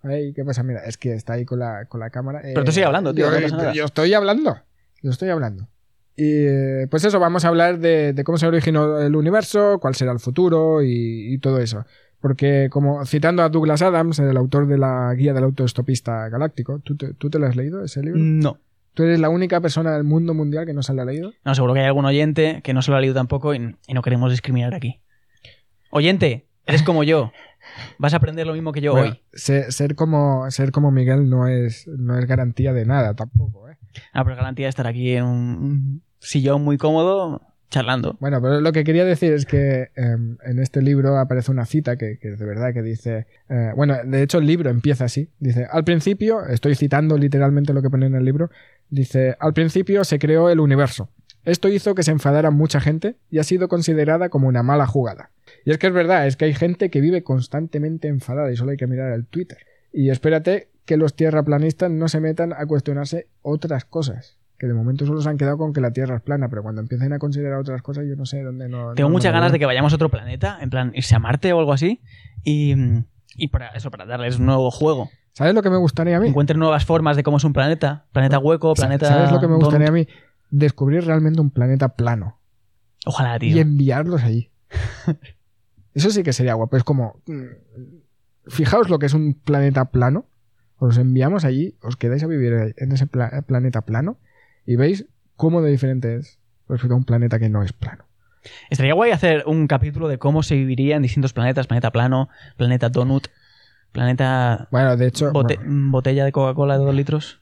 Ay, 0.01 0.33
¿qué 0.33 0.43
pasa? 0.43 0.63
Mira, 0.63 0.79
es 0.85 0.97
que 0.97 1.13
está 1.13 1.33
ahí 1.33 1.45
con 1.45 1.59
la, 1.59 1.85
con 1.85 1.99
la 1.99 2.09
cámara. 2.09 2.39
Pero 2.41 2.63
tú 2.63 2.71
sigue 2.71 2.85
hablando, 2.85 3.13
tío, 3.13 3.25
Yo, 3.29 3.31
no 3.35 3.41
pasa 3.41 3.57
nada. 3.57 3.73
yo 3.73 3.85
estoy 3.85 4.13
hablando. 4.15 4.57
Yo 5.03 5.11
estoy 5.11 5.29
hablando. 5.29 5.67
Y 6.15 6.85
pues 6.87 7.03
eso, 7.05 7.19
vamos 7.19 7.43
a 7.45 7.47
hablar 7.47 7.79
de, 7.79 8.13
de 8.13 8.23
cómo 8.23 8.37
se 8.37 8.45
originó 8.47 8.99
el 8.99 9.15
universo, 9.15 9.79
cuál 9.79 9.95
será 9.95 10.11
el 10.11 10.19
futuro 10.19 10.83
y, 10.83 11.33
y 11.33 11.37
todo 11.39 11.59
eso. 11.59 11.85
Porque, 12.21 12.69
como 12.71 13.03
citando 13.05 13.43
a 13.43 13.49
Douglas 13.49 13.81
Adams, 13.81 14.19
el 14.19 14.37
autor 14.37 14.67
de 14.67 14.77
la 14.77 15.13
guía 15.15 15.33
del 15.33 15.43
autoestopista 15.43 16.29
galáctico, 16.29 16.79
¿tú 16.79 16.95
te, 16.95 17.13
tú 17.15 17.29
te 17.29 17.37
lo 17.39 17.47
has 17.47 17.55
leído 17.55 17.83
ese 17.83 18.01
libro? 18.01 18.19
No. 18.19 18.57
¿Tú 18.93 19.03
eres 19.03 19.19
la 19.19 19.29
única 19.29 19.59
persona 19.59 19.91
del 19.91 20.03
mundo 20.03 20.33
mundial 20.35 20.65
que 20.67 20.73
no 20.73 20.83
se 20.83 20.93
lo 20.93 21.01
ha 21.01 21.05
leído? 21.05 21.33
No, 21.43 21.55
seguro 21.55 21.73
que 21.73 21.79
hay 21.79 21.87
algún 21.87 22.05
oyente 22.05 22.61
que 22.63 22.73
no 22.75 22.81
se 22.83 22.91
lo 22.91 22.97
ha 22.97 23.01
leído 23.01 23.15
tampoco 23.15 23.55
y, 23.55 23.75
y 23.87 23.93
no 23.95 24.01
queremos 24.03 24.29
discriminar 24.29 24.73
aquí. 24.75 25.01
Oyente, 25.89 26.45
eres 26.65 26.83
como 26.83 27.03
yo. 27.03 27.31
Vas 27.97 28.13
a 28.13 28.17
aprender 28.17 28.45
lo 28.45 28.53
mismo 28.53 28.71
que 28.71 28.81
yo 28.81 28.91
Bueno, 28.91 29.11
hoy. 29.13 29.21
se- 29.33 29.71
ser, 29.71 29.95
como, 29.95 30.49
ser 30.51 30.71
como 30.71 30.91
Miguel 30.91 31.29
no 31.29 31.47
es, 31.47 31.87
no 31.87 32.17
es 32.19 32.25
garantía 32.25 32.71
de 32.73 32.85
nada 32.85 33.15
tampoco, 33.15 33.69
¿eh? 33.69 33.77
Ah, 34.11 34.23
pero 34.23 34.35
garantía 34.35 34.65
de 34.65 34.69
estar 34.69 34.87
aquí 34.87 35.11
en 35.11 35.23
un 35.25 36.01
sillón 36.19 36.63
muy 36.63 36.77
cómodo 36.77 37.41
charlando. 37.73 38.17
Bueno, 38.19 38.39
pero 38.41 38.61
lo 38.61 38.71
que 38.71 38.83
quería 38.83 39.03
decir 39.03 39.33
es 39.33 39.45
que 39.45 39.89
em, 39.95 40.37
en 40.45 40.59
este 40.59 40.81
libro 40.81 41.17
aparece 41.17 41.51
una 41.51 41.65
cita 41.65 41.97
que, 41.97 42.19
que 42.19 42.29
de 42.29 42.45
verdad 42.45 42.71
que 42.71 42.83
dice, 42.83 43.25
eh, 43.49 43.71
bueno, 43.75 43.97
de 44.05 44.21
hecho 44.21 44.37
el 44.37 44.45
libro 44.45 44.69
empieza 44.69 45.05
así, 45.05 45.29
dice, 45.39 45.67
al 45.69 45.83
principio, 45.83 46.45
estoy 46.45 46.75
citando 46.75 47.17
literalmente 47.17 47.73
lo 47.73 47.81
que 47.81 47.89
pone 47.89 48.05
en 48.05 48.15
el 48.15 48.23
libro, 48.23 48.51
dice, 48.89 49.35
al 49.39 49.53
principio 49.53 50.03
se 50.03 50.19
creó 50.19 50.49
el 50.49 50.59
universo. 50.59 51.09
Esto 51.45 51.67
hizo 51.67 51.95
que 51.95 52.03
se 52.03 52.11
enfadara 52.11 52.51
mucha 52.51 52.79
gente 52.79 53.17
y 53.29 53.39
ha 53.39 53.43
sido 53.43 53.67
considerada 53.67 54.29
como 54.29 54.47
una 54.47 54.63
mala 54.63 54.85
jugada. 54.85 55.31
Y 55.65 55.71
es 55.71 55.77
que 55.77 55.87
es 55.87 55.93
verdad, 55.93 56.27
es 56.27 56.37
que 56.37 56.45
hay 56.45 56.53
gente 56.53 56.89
que 56.89 57.01
vive 57.01 57.23
constantemente 57.23 58.07
enfadada 58.07 58.51
y 58.51 58.55
solo 58.55 58.71
hay 58.71 58.77
que 58.77 58.87
mirar 58.87 59.11
el 59.11 59.25
Twitter. 59.25 59.57
Y 59.91 60.09
espérate 60.09 60.69
que 60.85 60.97
los 60.97 61.15
tierraplanistas 61.15 61.89
no 61.91 62.07
se 62.07 62.19
metan 62.19 62.53
a 62.53 62.65
cuestionarse 62.65 63.27
otras 63.41 63.85
cosas. 63.85 64.37
Que 64.57 64.67
de 64.67 64.73
momento 64.73 65.05
solo 65.05 65.21
se 65.21 65.29
han 65.29 65.37
quedado 65.37 65.57
con 65.57 65.73
que 65.73 65.81
la 65.81 65.91
Tierra 65.91 66.15
es 66.17 66.21
plana, 66.21 66.47
pero 66.49 66.63
cuando 66.63 66.81
empiecen 66.81 67.11
a 67.11 67.19
considerar 67.19 67.59
otras 67.59 67.81
cosas 67.81 68.05
yo 68.07 68.15
no 68.15 68.25
sé 68.25 68.43
dónde 68.43 68.69
no... 68.69 68.93
Tengo 68.93 69.09
no- 69.09 69.13
muchas 69.13 69.31
no 69.33 69.37
ganas 69.39 69.51
de 69.51 69.59
que 69.59 69.65
vayamos 69.65 69.91
a 69.91 69.95
otro 69.95 70.09
planeta, 70.09 70.57
en 70.61 70.69
plan 70.69 70.91
irse 70.95 71.15
a 71.15 71.19
Marte 71.19 71.51
o 71.53 71.59
algo 71.59 71.73
así, 71.73 71.99
y, 72.43 72.73
y 73.35 73.47
para 73.49 73.69
eso, 73.69 73.91
para 73.91 74.05
darles 74.05 74.39
un 74.39 74.45
nuevo 74.45 74.71
juego. 74.71 75.09
¿Sabes 75.33 75.53
lo 75.55 75.63
que 75.63 75.69
me 75.71 75.77
gustaría 75.77 76.15
a 76.17 76.19
mí? 76.19 76.27
Encuentren 76.29 76.59
nuevas 76.59 76.85
formas 76.85 77.17
de 77.17 77.23
cómo 77.23 77.37
es 77.37 77.43
un 77.43 77.53
planeta. 77.53 78.05
Planeta 78.13 78.37
hueco, 78.39 78.73
planeta. 78.75 79.07
¿Sabes 79.07 79.31
lo 79.31 79.39
que 79.39 79.47
me 79.47 79.55
gustaría 79.55 79.87
a 79.87 79.91
mí? 79.91 80.07
Descubrir 80.51 81.03
realmente 81.05 81.41
un 81.41 81.49
planeta 81.49 81.89
plano 81.89 82.37
Ojalá, 83.05 83.37
y 83.37 83.39
tío. 83.39 83.57
enviarlos 83.61 84.21
allí. 84.23 84.51
Eso 85.93 86.09
sí 86.11 86.23
que 86.23 86.33
sería 86.33 86.53
guapo. 86.53 86.77
Es 86.77 86.83
como... 86.83 87.19
mm, 87.27 87.43
Fijaos 88.47 88.89
lo 88.89 88.99
que 88.99 89.05
es 89.07 89.13
un 89.13 89.33
planeta 89.33 89.85
plano. 89.85 90.25
Os 90.83 90.97
enviamos 90.97 91.45
allí, 91.45 91.75
os 91.81 91.95
quedáis 91.95 92.23
a 92.23 92.27
vivir 92.27 92.73
en 92.75 92.91
ese 92.91 93.07
pla- 93.07 93.41
planeta 93.47 93.81
plano 93.87 94.17
y 94.65 94.75
veis 94.75 95.05
cómo 95.37 95.61
de 95.61 95.71
diferente 95.71 96.15
es 96.17 96.39
respecto 96.67 96.93
a 96.93 96.97
un 96.97 97.05
planeta 97.05 97.39
que 97.39 97.47
no 97.47 97.63
es 97.63 97.71
plano. 97.71 98.03
Estaría 98.69 98.93
guay 98.93 99.11
hacer 99.11 99.43
un 99.47 99.67
capítulo 99.67 100.09
de 100.09 100.17
cómo 100.17 100.43
se 100.43 100.55
viviría 100.55 100.97
en 100.97 101.01
distintos 101.01 101.31
planetas. 101.31 101.67
Planeta 101.67 101.91
plano, 101.91 102.27
planeta 102.57 102.89
donut, 102.89 103.27
planeta 103.93 104.67
Bueno, 104.71 104.97
de 104.97 105.07
hecho, 105.07 105.31
bote- 105.31 105.55
bueno, 105.57 105.91
botella 105.91 106.25
de 106.25 106.31
Coca-Cola 106.33 106.77
de 106.77 106.83
dos 106.83 106.95
litros. 106.95 107.39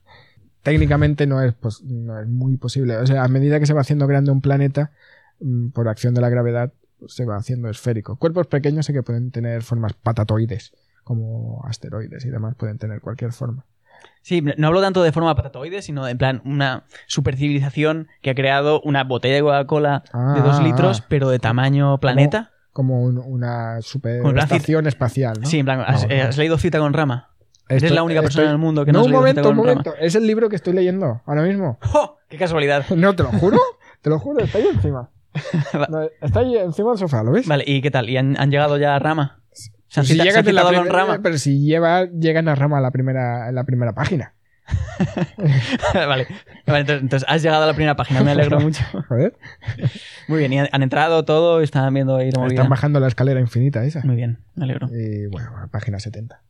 técnicamente 0.61 1.25
no 1.25 1.41
es, 1.41 1.53
pos- 1.55 1.83
no 1.83 2.19
es 2.19 2.27
muy 2.27 2.57
posible. 2.57 2.97
O 2.97 3.07
sea, 3.07 3.23
a 3.23 3.27
medida 3.27 3.59
que 3.59 3.65
se 3.65 3.73
va 3.73 3.81
haciendo 3.81 4.05
grande 4.05 4.29
un 4.31 4.41
planeta, 4.41 4.91
mm, 5.39 5.69
por 5.69 5.87
acción 5.87 6.13
de 6.13 6.21
la 6.21 6.29
gravedad, 6.29 6.73
se 7.07 7.25
va 7.25 7.37
haciendo 7.37 7.67
esférico. 7.69 8.17
Cuerpos 8.17 8.45
pequeños 8.45 8.85
sí 8.85 8.93
que 8.93 9.01
pueden 9.01 9.31
tener 9.31 9.63
formas 9.63 9.93
patatoides, 9.93 10.73
como 11.03 11.61
asteroides 11.65 12.25
y 12.25 12.29
demás, 12.29 12.55
pueden 12.55 12.77
tener 12.77 13.01
cualquier 13.01 13.33
forma. 13.33 13.65
Sí, 14.23 14.41
no 14.57 14.67
hablo 14.67 14.81
tanto 14.81 15.01
de 15.03 15.11
forma 15.11 15.35
patatoide, 15.35 15.81
sino 15.81 16.07
en 16.07 16.17
plan 16.17 16.41
una 16.45 16.83
supercivilización 17.07 18.07
que 18.21 18.29
ha 18.31 18.35
creado 18.35 18.81
una 18.81 19.03
botella 19.03 19.35
de 19.35 19.41
Coca-Cola 19.41 20.03
Ah, 20.13 20.33
de 20.35 20.41
dos 20.41 20.57
ah, 20.59 20.63
litros, 20.63 21.01
ah. 21.01 21.05
pero 21.09 21.29
de 21.29 21.39
tamaño 21.39 21.97
planeta. 21.99 22.51
Como 22.73 23.01
un- 23.03 23.17
una 23.17 23.81
superestación 23.81 24.87
espacial, 24.87 25.37
¿no? 25.41 25.47
Sí, 25.47 25.59
en 25.59 25.65
plan, 25.65 25.83
¿has, 25.85 26.07
No, 26.07 26.11
eh, 26.13 26.21
has 26.21 26.37
leído 26.37 26.57
Cita 26.57 26.79
con 26.79 26.93
Rama? 26.93 27.29
Estoy- 27.63 27.77
Eres 27.77 27.91
la 27.91 28.03
única 28.03 28.21
persona 28.21 28.43
estoy- 28.43 28.45
en 28.49 28.51
el 28.51 28.57
mundo 28.57 28.85
que 28.85 28.91
no, 28.91 28.99
no, 28.99 29.05
un 29.05 29.11
momento, 29.11 29.49
un 29.49 29.55
momento. 29.55 29.93
Es 29.99 30.15
el 30.15 30.25
libro 30.27 30.49
que 30.49 30.55
estoy 30.55 30.73
leyendo 30.73 31.21
ahora 31.25 31.41
mismo. 31.43 31.77
¡Jo! 31.81 32.17
¡Qué 32.29 32.37
casualidad! 32.37 32.85
No, 32.95 33.15
te 33.15 33.23
lo 33.23 33.29
juro. 33.29 33.57
Te 34.01 34.09
lo 34.09 34.19
juro, 34.19 34.43
está 34.43 34.57
ahí 34.57 34.67
encima. 34.73 35.09
No, 35.89 36.01
está 36.21 36.39
ahí 36.41 36.57
encima 36.57 36.89
del 36.89 36.97
sofá, 36.99 37.23
¿lo 37.23 37.31
ves? 37.31 37.47
Vale, 37.47 37.63
¿y 37.67 37.81
qué 37.81 37.91
tal? 37.91 38.09
¿Y 38.09 38.17
han, 38.17 38.39
han 38.39 38.51
llegado 38.51 38.77
ya 38.77 38.95
a 38.95 38.99
Rama? 38.99 39.40
Se 39.91 39.99
han 39.99 40.05
si 40.05 40.13
cita- 40.13 40.23
se 40.23 40.29
llegas 40.29 40.39
han 40.39 40.45
de 40.45 40.53
la 40.53 40.61
a 40.61 40.67
primera- 40.69 40.91
Rama. 40.91 41.19
Pero 41.21 41.37
si 41.37 41.59
lleva, 41.59 42.05
llega 42.05 42.39
en 42.39 42.45
la 42.45 42.55
rama 42.55 42.77
a 42.77 42.81
la 42.81 42.91
primera, 42.91 43.49
en 43.49 43.55
la 43.55 43.63
primera 43.65 43.93
página. 43.93 44.33
vale. 45.93 46.27
Vale, 46.65 46.79
entonces, 46.79 47.01
entonces 47.01 47.25
has 47.27 47.41
llegado 47.43 47.63
a 47.63 47.67
la 47.67 47.73
primera 47.73 47.95
página, 47.95 48.23
me 48.23 48.31
alegro 48.31 48.59
mucho. 48.61 48.83
Joder. 49.09 49.35
Muy 50.27 50.39
bien, 50.39 50.53
y 50.53 50.59
han, 50.59 50.69
han 50.71 50.83
entrado 50.83 51.25
todo 51.25 51.61
y 51.61 51.63
están 51.63 51.93
viendo 51.93 52.15
ahí 52.15 52.31
la 52.31 52.39
movida. 52.39 52.53
Están 52.55 52.69
bajando 52.69 52.99
la 52.99 53.07
escalera 53.07 53.39
infinita 53.39 53.83
esa. 53.83 54.01
Muy 54.03 54.15
bien, 54.15 54.39
me 54.55 54.63
alegro. 54.63 54.87
Y 54.91 55.27
bueno, 55.27 55.51
página 55.71 55.99
70. 55.99 56.41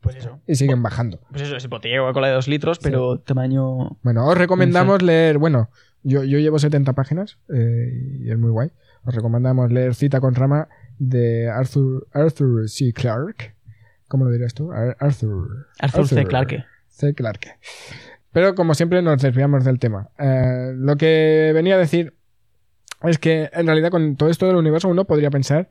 Pues 0.00 0.16
eso. 0.16 0.40
Y 0.46 0.54
siguen 0.54 0.82
bajando. 0.82 1.20
Pues 1.30 1.42
eso, 1.42 1.56
es 1.56 1.68
botella 1.68 1.94
de 1.96 2.00
Coca-Cola 2.00 2.28
de 2.28 2.34
2 2.34 2.48
litros, 2.48 2.78
pero 2.78 3.18
tamaño... 3.20 3.98
Bueno, 4.02 4.26
os 4.26 4.38
recomendamos 4.38 5.02
leer, 5.02 5.38
bueno, 5.38 5.70
yo, 6.02 6.22
yo 6.24 6.38
llevo 6.38 6.58
70 6.58 6.92
páginas 6.94 7.38
eh, 7.52 7.90
y 8.20 8.30
es 8.30 8.38
muy 8.38 8.50
guay. 8.50 8.70
Os 9.04 9.14
recomendamos 9.14 9.72
leer 9.72 9.94
Cita 9.94 10.20
con 10.20 10.34
Rama 10.34 10.68
de 10.98 11.48
Arthur, 11.48 12.06
Arthur 12.12 12.68
C. 12.68 12.92
Clarke. 12.92 13.54
¿Cómo 14.08 14.24
lo 14.24 14.30
dirías 14.30 14.54
tú? 14.54 14.72
Ar- 14.72 14.96
Arthur. 15.00 15.66
Arthur 15.80 16.06
C. 16.08 16.24
Clarke. 16.24 16.64
C. 16.88 17.14
Clarke. 17.14 17.58
Pero 18.32 18.54
como 18.54 18.74
siempre 18.74 19.02
nos 19.02 19.20
desviamos 19.22 19.64
del 19.64 19.78
tema. 19.78 20.10
Eh, 20.18 20.72
lo 20.76 20.96
que 20.96 21.50
venía 21.54 21.74
a 21.76 21.78
decir 21.78 22.14
es 23.02 23.18
que 23.18 23.48
en 23.52 23.66
realidad 23.66 23.90
con 23.90 24.16
todo 24.16 24.28
esto 24.28 24.46
del 24.46 24.56
universo 24.56 24.88
uno 24.88 25.04
podría 25.06 25.30
pensar 25.30 25.68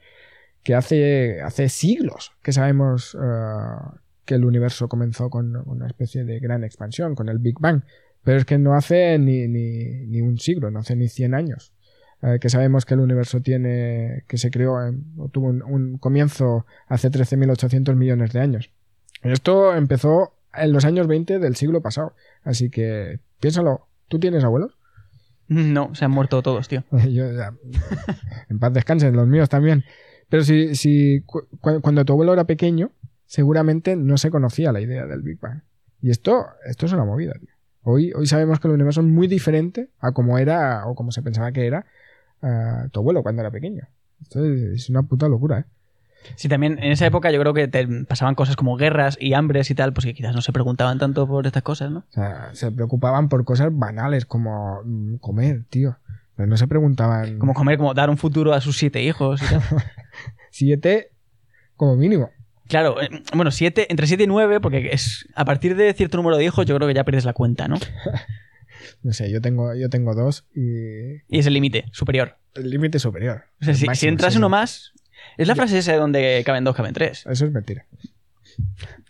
que 0.63 0.75
hace, 0.75 1.41
hace 1.41 1.69
siglos 1.69 2.31
que 2.41 2.51
sabemos 2.51 3.15
eh, 3.21 3.97
que 4.25 4.35
el 4.35 4.45
universo 4.45 4.87
comenzó 4.89 5.29
con 5.29 5.55
una 5.67 5.87
especie 5.87 6.23
de 6.25 6.39
gran 6.39 6.63
expansión, 6.63 7.15
con 7.15 7.29
el 7.29 7.37
Big 7.39 7.55
Bang. 7.59 7.83
Pero 8.23 8.37
es 8.39 8.45
que 8.45 8.57
no 8.57 8.73
hace 8.75 9.17
ni, 9.19 9.47
ni, 9.47 10.05
ni 10.07 10.21
un 10.21 10.37
siglo, 10.37 10.69
no 10.71 10.79
hace 10.79 10.95
ni 10.95 11.07
100 11.07 11.33
años. 11.33 11.71
Eh, 12.21 12.37
que 12.41 12.49
sabemos 12.49 12.85
que 12.85 12.93
el 12.95 12.99
universo 13.01 13.41
tiene, 13.41 14.23
que 14.27 14.37
se 14.37 14.49
creó, 14.51 14.75
o 15.17 15.29
tuvo 15.29 15.47
un, 15.47 15.61
un 15.63 15.97
comienzo 15.97 16.65
hace 16.87 17.09
13.800 17.11 17.95
millones 17.95 18.33
de 18.33 18.39
años. 18.39 18.71
Esto 19.23 19.75
empezó 19.75 20.33
en 20.53 20.71
los 20.73 20.85
años 20.85 21.07
20 21.07 21.39
del 21.39 21.55
siglo 21.55 21.81
pasado. 21.81 22.13
Así 22.43 22.69
que 22.69 23.19
piénsalo. 23.39 23.87
¿Tú 24.07 24.19
tienes 24.19 24.43
abuelos? 24.43 24.77
No, 25.49 25.95
se 25.95 26.03
han 26.03 26.11
muerto 26.11 26.41
todos, 26.41 26.67
tío. 26.67 26.83
Yo, 26.91 27.31
ya, 27.31 27.53
en 28.49 28.59
paz 28.59 28.73
descansen, 28.73 29.15
los 29.15 29.27
míos 29.27 29.47
también. 29.47 29.85
Pero 30.27 30.43
si, 30.43 30.75
si 30.75 31.21
cu- 31.25 31.47
cu- 31.61 31.79
cuando 31.79 32.03
tu 32.03 32.11
abuelo 32.11 32.33
era 32.33 32.43
pequeño, 32.43 32.91
seguramente 33.25 33.95
no 33.95 34.17
se 34.17 34.29
conocía 34.29 34.73
la 34.73 34.81
idea 34.81 35.05
del 35.05 35.21
Big 35.21 35.39
Bang. 35.39 35.61
Y 36.01 36.09
esto, 36.09 36.47
esto 36.65 36.85
es 36.85 36.91
una 36.91 37.05
movida, 37.05 37.31
tío. 37.39 37.47
Hoy, 37.83 38.11
hoy 38.13 38.27
sabemos 38.27 38.59
que 38.59 38.67
el 38.67 38.73
universo 38.73 38.99
es 38.99 39.07
muy 39.07 39.27
diferente 39.27 39.87
a 39.99 40.11
como 40.11 40.37
era 40.37 40.85
o 40.85 40.95
como 40.95 41.11
se 41.13 41.21
pensaba 41.21 41.53
que 41.53 41.65
era 41.65 41.85
ah, 42.41 42.87
tu 42.91 42.99
abuelo 42.99 43.23
cuando 43.23 43.41
era 43.41 43.51
pequeño. 43.51 43.87
Esto 44.21 44.43
es, 44.45 44.89
una 44.89 45.03
puta 45.03 45.27
locura, 45.27 45.59
¿eh? 45.59 45.65
Sí, 46.35 46.49
también 46.49 46.77
en 46.79 46.91
esa 46.91 47.05
época 47.05 47.31
yo 47.31 47.39
creo 47.39 47.53
que 47.53 47.67
te 47.67 47.87
pasaban 48.05 48.35
cosas 48.35 48.55
como 48.55 48.75
guerras 48.75 49.17
y 49.21 49.33
hambres 49.33 49.71
y 49.71 49.75
tal, 49.75 49.93
pues 49.93 50.05
que 50.05 50.13
quizás 50.13 50.35
no 50.35 50.41
se 50.41 50.51
preguntaban 50.51 50.97
tanto 50.97 51.25
por 51.25 51.47
estas 51.47 51.63
cosas, 51.63 51.89
¿no? 51.91 51.99
O 51.99 52.11
sea, 52.11 52.49
se 52.53 52.71
preocupaban 52.71 53.29
por 53.29 53.45
cosas 53.45 53.69
banales 53.71 54.25
como 54.25 54.81
mm, 54.83 55.17
comer, 55.17 55.63
tío. 55.69 55.97
Pero 56.35 56.47
no 56.47 56.57
se 56.57 56.67
preguntaban 56.67 57.39
Como 57.39 57.53
comer, 57.53 57.77
como 57.77 57.93
dar 57.93 58.09
un 58.09 58.17
futuro 58.17 58.53
a 58.53 58.61
sus 58.61 58.77
siete 58.77 59.01
hijos 59.01 59.41
y 59.41 59.45
tal. 59.45 59.61
siete 60.51 61.11
como 61.75 61.95
mínimo. 61.95 62.29
Claro, 62.67 63.01
eh, 63.01 63.09
bueno, 63.33 63.51
siete, 63.51 63.87
entre 63.89 64.07
7 64.07 64.23
y 64.23 64.27
9, 64.27 64.59
porque 64.59 64.89
es 64.91 65.27
a 65.35 65.45
partir 65.45 65.75
de 65.75 65.93
cierto 65.93 66.17
número 66.17 66.37
de 66.37 66.43
hijos 66.43 66.65
yo 66.65 66.75
creo 66.75 66.87
que 66.87 66.93
ya 66.93 67.05
pierdes 67.05 67.25
la 67.25 67.33
cuenta, 67.33 67.67
¿no? 67.67 67.77
No 69.03 69.13
sé, 69.13 69.29
yo 69.31 69.41
tengo, 69.41 69.73
yo 69.75 69.89
tengo 69.89 70.13
dos 70.15 70.45
y 70.53 71.15
Y 71.27 71.39
es 71.39 71.45
el 71.45 71.53
límite 71.53 71.85
superior. 71.91 72.37
el 72.55 72.69
límite 72.69 72.99
superior. 72.99 73.43
O 73.61 73.65
sea, 73.65 73.73
si, 73.95 74.07
entras 74.07 74.33
sí, 74.33 74.37
uno 74.39 74.49
más, 74.49 74.93
es 75.37 75.47
la 75.47 75.55
frase 75.55 75.77
esa 75.77 75.91
de 75.93 75.97
donde 75.99 76.41
caben 76.45 76.63
dos, 76.63 76.75
caben 76.75 76.93
tres. 76.93 77.25
Eso 77.29 77.45
es 77.45 77.51
mentira. 77.51 77.85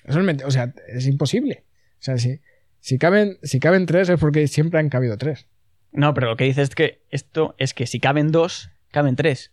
Eso 0.05 0.19
es 0.19 0.25
mentira. 0.25 0.47
O 0.47 0.51
sea, 0.51 0.73
es 0.87 1.07
imposible. 1.07 1.63
O 1.99 2.03
sea, 2.03 2.17
si, 2.17 2.39
si, 2.79 2.97
caben, 2.97 3.37
si 3.43 3.59
caben 3.59 3.85
tres 3.85 4.09
es 4.09 4.19
porque 4.19 4.47
siempre 4.47 4.79
han 4.79 4.89
cabido 4.89 5.17
tres. 5.17 5.47
No, 5.91 6.13
pero 6.13 6.27
lo 6.27 6.37
que 6.37 6.43
dices 6.45 6.69
es 6.69 6.75
que 6.75 7.01
esto 7.09 7.55
es 7.57 7.73
que 7.73 7.87
si 7.87 7.99
caben 7.99 8.31
dos, 8.31 8.69
caben 8.91 9.15
tres. 9.15 9.51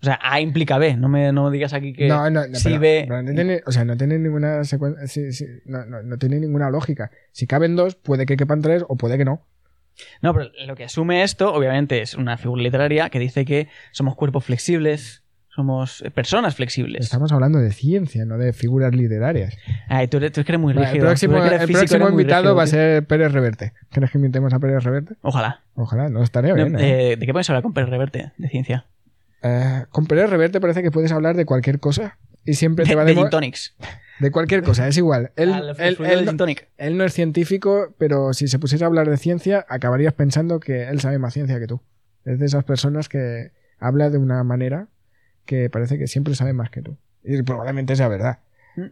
O 0.00 0.04
sea, 0.04 0.18
A 0.22 0.40
implica 0.40 0.78
B. 0.78 0.96
No 0.96 1.08
me 1.08 1.32
no 1.32 1.50
digas 1.50 1.72
aquí 1.72 1.92
que 1.92 2.06
no, 2.06 2.30
no, 2.30 2.46
no, 2.46 2.54
si 2.54 2.68
pero- 2.68 2.80
B. 2.80 3.04
pero 3.08 3.22
no 3.22 3.34
tiene, 3.34 3.62
o 3.66 3.72
sea, 3.72 3.84
no 3.84 3.96
tiene 3.96 4.18
ninguna 4.18 4.60
secuen- 4.60 5.06
sí, 5.08 5.32
sí, 5.32 5.44
no, 5.64 5.84
no- 5.86 6.02
no 6.02 6.18
tiene 6.18 6.38
ninguna 6.38 6.70
lógica. 6.70 7.10
Si 7.32 7.46
caben 7.48 7.74
dos, 7.74 7.96
puede 7.96 8.24
que 8.26 8.36
quepan 8.36 8.60
tres 8.62 8.84
o 8.88 8.96
puede 8.96 9.18
que 9.18 9.24
no. 9.24 9.44
No, 10.22 10.34
pero 10.34 10.50
lo 10.66 10.74
que 10.74 10.84
asume 10.84 11.22
esto, 11.22 11.52
obviamente, 11.52 12.02
es 12.02 12.14
una 12.14 12.36
figura 12.36 12.62
literaria 12.62 13.10
que 13.10 13.18
dice 13.18 13.44
que 13.44 13.68
somos 13.92 14.14
cuerpos 14.14 14.44
flexibles, 14.44 15.22
somos 15.48 16.02
eh, 16.02 16.10
personas 16.10 16.54
flexibles. 16.54 17.04
Estamos 17.04 17.32
hablando 17.32 17.58
de 17.58 17.72
ciencia, 17.72 18.24
no 18.24 18.38
de 18.38 18.52
figuras 18.52 18.94
literarias. 18.94 19.56
Ay, 19.88 20.06
tú 20.06 20.18
eres, 20.18 20.32
tú 20.32 20.40
es 20.40 20.46
que 20.46 20.52
eres 20.52 20.60
muy 20.60 20.72
rígido. 20.72 20.94
el 20.94 21.00
próximo, 21.00 21.36
el 21.38 22.10
invitado 22.10 22.42
rígido, 22.42 22.54
va 22.54 22.62
a 22.62 22.66
ser 22.66 23.06
Pérez 23.06 23.32
Reverte. 23.32 23.72
¿Quieres 23.90 24.10
que 24.10 24.18
invitemos 24.18 24.52
a 24.52 24.60
Pérez 24.60 24.84
Reverte? 24.84 25.14
Ojalá. 25.22 25.62
Ojalá, 25.74 26.08
no 26.08 26.22
estaría 26.22 26.54
bien. 26.54 26.78
¿eh? 26.78 27.12
eh, 27.12 27.16
¿De 27.16 27.26
qué 27.26 27.32
puedes 27.32 27.50
hablar 27.50 27.62
con 27.62 27.72
Pérez 27.72 27.90
Reverte? 27.90 28.32
De 28.36 28.48
ciencia. 28.48 28.86
Eh, 29.42 29.84
con 29.90 30.06
Pérez 30.06 30.30
Reverte 30.30 30.60
parece 30.60 30.82
que 30.82 30.90
puedes 30.90 31.12
hablar 31.12 31.36
de 31.36 31.44
cualquier 31.44 31.80
cosa 31.80 32.18
y 32.44 32.54
siempre 32.54 32.84
te 32.84 32.90
De, 32.90 32.94
va 32.96 33.02
a 33.02 33.04
de 33.04 33.14
gin 33.14 33.30
tonics. 33.30 33.74
De 34.20 34.30
cualquier 34.32 34.62
cosa, 34.62 34.88
es 34.88 34.96
igual. 34.96 35.30
Él, 35.36 35.52
Ah, 35.52 35.58
el 35.58 35.68
él- 35.78 35.96
él 36.00 36.18
de 36.18 36.24
no, 36.24 36.30
gin 36.32 36.36
tonic. 36.38 36.68
él 36.76 36.96
no 36.96 37.04
es 37.04 37.12
científico, 37.12 37.94
pero 37.98 38.32
si 38.32 38.48
se 38.48 38.58
pusiera 38.58 38.86
a 38.86 38.88
hablar 38.88 39.08
de 39.08 39.16
ciencia, 39.16 39.64
acabarías 39.68 40.12
pensando 40.14 40.58
que 40.60 40.84
él 40.88 41.00
sabe 41.00 41.18
más 41.18 41.34
ciencia 41.34 41.58
que 41.60 41.66
tú. 41.66 41.80
Es 42.24 42.38
de 42.38 42.46
esas 42.46 42.64
personas 42.64 43.08
que 43.08 43.52
habla 43.78 44.10
de 44.10 44.18
una 44.18 44.42
manera 44.44 44.88
que 45.46 45.70
parece 45.70 45.98
que 45.98 46.06
siempre 46.08 46.34
sabe 46.34 46.52
más 46.52 46.70
que 46.70 46.82
tú. 46.82 46.96
Y 47.24 47.42
probablemente 47.42 47.94
sea 47.96 48.08
verdad. 48.08 48.40
Mm. 48.76 48.86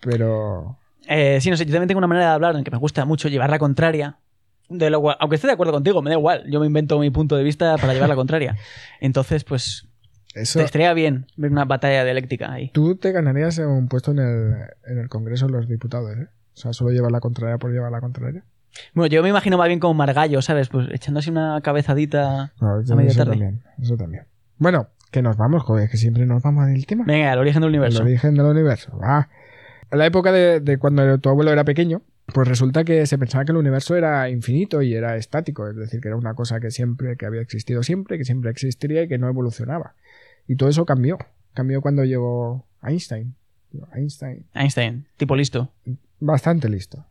Pero... 0.00 0.78
Eh, 1.06 1.38
sí, 1.40 1.50
no 1.50 1.56
sé, 1.56 1.66
yo 1.66 1.72
también 1.72 1.88
tengo 1.88 1.98
una 1.98 2.06
manera 2.06 2.28
de 2.28 2.34
hablar 2.34 2.56
en 2.56 2.64
que 2.64 2.70
me 2.70 2.78
gusta 2.78 3.04
mucho 3.04 3.28
llevar 3.28 3.50
la 3.50 3.58
contraria. 3.58 4.18
De 4.70 4.88
lo 4.88 5.10
aunque 5.20 5.36
esté 5.36 5.46
de 5.46 5.52
acuerdo 5.52 5.72
contigo, 5.74 6.00
me 6.00 6.08
da 6.10 6.16
igual. 6.16 6.44
Yo 6.50 6.58
me 6.60 6.66
invento 6.66 6.98
mi 6.98 7.10
punto 7.10 7.36
de 7.36 7.42
vista 7.44 7.76
para 7.76 7.92
llevar 7.92 8.08
la 8.08 8.14
contraria. 8.16 8.56
Entonces, 9.00 9.44
pues, 9.44 9.86
Eso, 10.34 10.58
te 10.58 10.64
estaría 10.64 10.92
bien 10.94 11.26
ver 11.36 11.50
una 11.52 11.64
batalla 11.64 12.04
dialéctica 12.04 12.52
ahí. 12.52 12.70
tú 12.72 12.96
te 12.96 13.12
ganarías 13.12 13.58
un 13.58 13.88
puesto 13.88 14.10
en 14.10 14.18
el, 14.18 14.54
en 14.86 14.98
el 14.98 15.08
Congreso 15.08 15.46
de 15.46 15.52
los 15.52 15.68
Diputados, 15.68 16.16
¿eh? 16.16 16.26
O 16.54 16.56
sea, 16.56 16.72
solo 16.72 16.90
llevar 16.90 17.12
la 17.12 17.20
contraria 17.20 17.58
por 17.58 17.72
llevar 17.72 17.90
la 17.92 18.00
contraria. 18.00 18.44
Bueno, 18.92 19.06
yo 19.08 19.22
me 19.22 19.28
imagino 19.28 19.56
más 19.58 19.68
bien 19.68 19.78
como 19.80 19.94
Margallo, 19.94 20.42
¿sabes? 20.42 20.68
Pues 20.68 20.88
echando 20.90 21.20
así 21.20 21.30
una 21.30 21.60
cabezadita. 21.62 22.52
No, 22.60 22.80
eso, 22.80 22.96
media 22.96 23.10
eso 23.10 23.18
tarde. 23.20 23.30
también. 23.32 23.62
Eso 23.80 23.96
también. 23.96 24.24
Bueno, 24.58 24.88
que 25.12 25.22
nos 25.22 25.36
vamos, 25.36 25.62
joder, 25.62 25.88
que 25.88 25.96
siempre 25.96 26.26
nos 26.26 26.42
vamos 26.42 26.66
del 26.66 26.84
tema. 26.86 27.04
Venga, 27.06 27.32
el 27.32 27.38
origen 27.38 27.60
del 27.62 27.68
El 27.70 27.76
universo. 27.80 28.02
origen 28.02 28.34
del 28.34 28.46
universo. 28.46 28.98
va. 28.98 29.28
En 29.90 29.98
la 29.98 30.06
época 30.06 30.32
de, 30.32 30.60
de 30.60 30.78
cuando 30.78 31.18
tu 31.18 31.28
abuelo 31.28 31.52
era 31.52 31.62
pequeño, 31.64 32.02
pues 32.32 32.48
resulta 32.48 32.82
que 32.84 33.06
se 33.06 33.18
pensaba 33.18 33.44
que 33.44 33.52
el 33.52 33.58
universo 33.58 33.94
era 33.96 34.28
infinito 34.30 34.82
y 34.82 34.94
era 34.94 35.16
estático, 35.16 35.68
es 35.68 35.76
decir, 35.76 36.00
que 36.00 36.08
era 36.08 36.16
una 36.16 36.34
cosa 36.34 36.58
que 36.58 36.70
siempre, 36.70 37.16
que 37.16 37.26
había 37.26 37.42
existido 37.42 37.82
siempre, 37.84 38.16
que 38.18 38.24
siempre 38.24 38.50
existiría 38.50 39.02
y 39.02 39.08
que 39.08 39.18
no 39.18 39.28
evolucionaba. 39.28 39.94
Y 40.46 40.56
todo 40.56 40.68
eso 40.68 40.84
cambió. 40.84 41.18
Cambió 41.54 41.80
cuando 41.80 42.04
llegó 42.04 42.66
Einstein. 42.82 43.34
Einstein, 43.92 44.46
Einstein, 44.54 45.06
tipo 45.16 45.34
listo. 45.34 45.72
bastante 46.20 46.68
listo. 46.68 47.04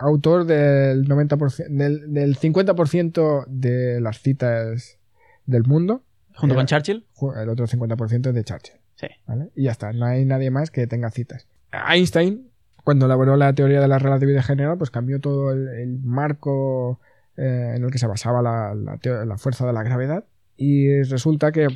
Autor 0.00 0.44
del 0.44 1.06
90%, 1.08 1.68
del, 1.70 2.12
del 2.12 2.36
50% 2.38 3.46
de 3.46 4.00
las 4.02 4.18
citas 4.20 4.98
del 5.46 5.64
mundo. 5.64 6.02
Junto 6.34 6.54
Era- 6.54 6.60
con 6.60 6.66
Churchill. 6.66 7.06
El 7.40 7.48
otro 7.48 7.66
50% 7.66 8.28
es 8.28 8.34
de 8.34 8.44
Churchill. 8.44 8.76
Sí. 8.96 9.06
¿vale? 9.26 9.50
Y 9.56 9.64
ya 9.64 9.70
está, 9.72 9.92
no 9.92 10.04
hay 10.04 10.24
nadie 10.26 10.50
más 10.50 10.70
que 10.70 10.86
tenga 10.86 11.10
citas. 11.10 11.46
Einstein, 11.72 12.50
cuando 12.84 13.06
elaboró 13.06 13.36
la 13.36 13.54
teoría 13.54 13.80
de 13.80 13.88
la 13.88 13.98
relatividad 13.98 14.42
general, 14.44 14.76
pues 14.76 14.90
cambió 14.90 15.20
todo 15.20 15.52
el, 15.52 15.68
el 15.68 15.98
marco 16.02 17.00
eh, 17.38 17.72
en 17.76 17.82
el 17.84 17.90
que 17.90 17.98
se 17.98 18.06
basaba 18.06 18.42
la, 18.42 18.74
la 18.74 19.38
fuerza 19.38 19.66
de 19.66 19.72
la 19.72 19.82
gravedad. 19.82 20.24
Y 20.56 21.02
resulta 21.04 21.50
que 21.50 21.68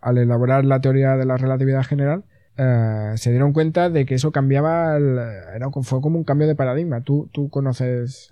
al 0.00 0.18
elaborar 0.18 0.64
la 0.64 0.80
teoría 0.80 1.16
de 1.16 1.24
la 1.26 1.36
relatividad 1.36 1.82
general, 1.84 2.24
eh, 2.56 3.12
se 3.16 3.30
dieron 3.30 3.52
cuenta 3.54 3.88
de 3.88 4.04
que 4.04 4.14
eso 4.16 4.32
cambiaba, 4.32 4.96
el- 4.96 5.18
era, 5.54 5.70
fue 5.82 6.00
como 6.02 6.18
un 6.18 6.24
cambio 6.24 6.46
de 6.46 6.54
paradigma. 6.54 7.00
¿Tú, 7.00 7.30
tú 7.32 7.48
conoces 7.48 8.28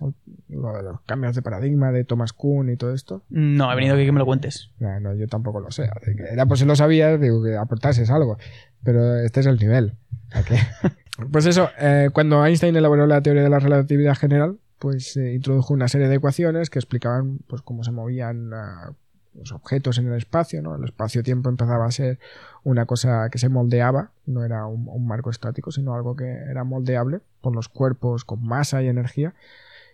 lo 0.49 0.73
de 0.77 0.83
los 0.83 1.01
cambios 1.03 1.35
de 1.35 1.41
paradigma 1.43 1.93
de 1.93 2.05
Thomas 2.05 2.33
Kuhn 2.35 2.69
y 2.69 2.77
todo 2.77 2.93
esto? 2.93 3.23
No, 3.31 3.73
he 3.73 3.77
venido 3.77 3.95
aquí 3.95 4.05
que 4.05 4.13
me 4.13 4.19
lo 4.19 4.27
cuentes. 4.27 4.71
No, 4.81 5.01
no, 5.01 5.15
yo 5.15 5.29
tampoco 5.29 5.61
lo 5.61 5.71
sé. 5.71 5.85
así 5.85 6.15
que 6.15 6.25
era 6.25 6.45
por 6.47 6.59
si 6.59 6.67
lo 6.67 6.77
sabías, 6.77 7.19
digo 7.21 7.43
que 7.43 7.57
aportases 7.57 8.11
algo. 8.11 8.37
Pero 8.83 9.17
este 9.19 9.41
es 9.41 9.47
el 9.47 9.57
nivel. 9.59 9.95
pues 11.33 11.47
eso, 11.47 11.69
eh, 11.81 12.11
cuando 12.13 12.45
Einstein 12.45 12.77
elaboró 12.77 13.07
la 13.07 13.23
teoría 13.23 13.43
de 13.43 13.49
la 13.51 13.59
relatividad 13.61 14.15
general, 14.15 14.59
pues 14.79 15.17
eh, 15.17 15.33
introdujo 15.35 15.75
una 15.75 15.89
serie 15.89 16.09
de 16.09 16.17
ecuaciones 16.17 16.71
que 16.71 16.79
explicaban 16.79 17.39
pues 17.49 17.63
cómo 17.63 17.83
se 17.83 17.91
movían 17.93 18.53
ah, 18.55 18.93
los 19.39 19.53
objetos 19.53 19.99
en 19.99 20.09
el 20.09 20.15
espacio, 20.15 20.61
¿no? 20.63 20.75
El 20.77 20.85
espacio-tiempo 20.85 21.49
empezaba 21.49 21.87
a 21.87 21.91
ser 21.91 22.19
una 22.65 22.87
cosa 22.87 23.29
que 23.31 23.39
se 23.39 23.49
moldeaba, 23.49 24.11
no 24.27 24.45
era 24.45 24.67
un, 24.67 24.89
un 24.89 25.07
marco 25.07 25.31
estático, 25.31 25.71
sino 25.71 25.95
algo 25.95 26.17
que 26.17 26.25
era 26.29 26.65
moldeable 26.65 27.21
por 27.41 27.55
los 27.55 27.69
cuerpos 27.69 28.25
con 28.25 28.45
masa 28.45 28.83
y 28.83 28.89
energía, 28.89 29.35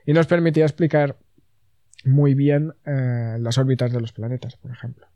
y 0.06 0.12
nos 0.12 0.26
permitía 0.26 0.64
explicar 0.64 1.16
muy 2.04 2.34
bien 2.34 2.74
eh, 2.84 3.36
las 3.40 3.56
órbitas 3.58 3.92
de 3.92 4.00
los 4.00 4.12
planetas, 4.12 4.56
por 4.56 4.70
ejemplo. 4.70 5.06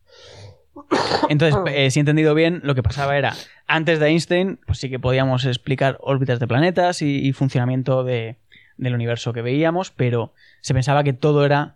Entonces, 1.29 1.59
eh, 1.75 1.91
si 1.91 1.99
he 1.99 2.01
entendido 2.01 2.35
bien, 2.35 2.61
lo 2.65 2.75
que 2.75 2.83
pasaba 2.83 3.17
era, 3.19 3.35
antes 3.67 3.99
de 4.01 4.07
Einstein, 4.07 4.59
pues 4.67 4.79
sí 4.79 4.89
que 4.91 4.99
podíamos 4.99 5.45
explicar 5.45 5.99
órbitas 6.01 6.39
de 6.41 6.47
planetas 6.47 7.03
y, 7.03 7.19
y 7.27 7.33
funcionamiento 7.33 8.05
de- 8.05 8.37
del 8.77 8.95
universo 8.95 9.33
que 9.33 9.43
veíamos, 9.43 9.91
pero 9.91 10.33
se 10.61 10.73
pensaba 10.73 11.03
que 11.03 11.13
todo 11.13 11.45
era 11.45 11.75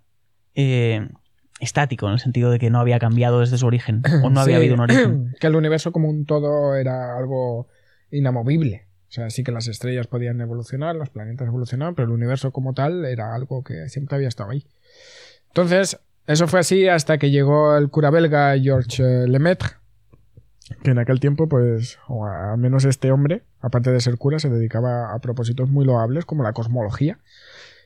eh, 0.54 1.08
estático, 1.62 2.06
en 2.06 2.14
el 2.14 2.18
sentido 2.18 2.50
de 2.50 2.58
que 2.58 2.70
no 2.70 2.80
había 2.80 2.98
cambiado 2.98 3.40
desde 3.40 3.56
su 3.56 3.66
origen, 3.66 4.02
o 4.22 4.30
no 4.30 4.40
había 4.40 4.56
habido 4.56 4.74
un 4.74 4.80
origen. 4.80 5.34
Que 5.40 5.46
el 5.46 5.56
universo 5.56 5.92
como 5.92 6.08
un 6.08 6.26
todo 6.26 6.74
era 6.74 7.16
algo 7.16 7.68
inamovible. 8.10 8.86
O 9.08 9.12
sea, 9.14 9.28
sí 9.30 9.44
que 9.44 9.52
las 9.52 9.68
estrellas 9.68 10.06
podían 10.06 10.40
evolucionar, 10.40 10.96
los 10.96 11.10
planetas 11.10 11.46
evolucionaban, 11.46 11.94
pero 11.94 12.06
el 12.08 12.14
universo 12.14 12.50
como 12.50 12.72
tal 12.72 13.04
era 13.04 13.34
algo 13.34 13.62
que 13.62 13.88
siempre 13.88 14.16
había 14.16 14.28
estado 14.28 14.50
ahí. 14.50 14.66
Entonces, 15.48 16.00
eso 16.26 16.48
fue 16.48 16.60
así 16.60 16.88
hasta 16.88 17.18
que 17.18 17.30
llegó 17.30 17.76
el 17.76 17.90
cura 17.90 18.10
belga 18.10 18.58
Georges 18.58 19.28
Lemaitre, 19.28 19.68
que 20.82 20.92
en 20.92 20.98
aquel 20.98 21.20
tiempo, 21.20 21.48
pues, 21.48 21.98
o 22.08 22.24
al 22.26 22.58
menos 22.58 22.84
este 22.84 23.12
hombre, 23.12 23.42
aparte 23.60 23.90
de 23.90 24.00
ser 24.00 24.16
cura, 24.16 24.38
se 24.38 24.48
dedicaba 24.48 25.12
a 25.12 25.18
propósitos 25.18 25.68
muy 25.68 25.84
loables 25.84 26.24
como 26.24 26.42
la 26.42 26.52
cosmología. 26.52 27.18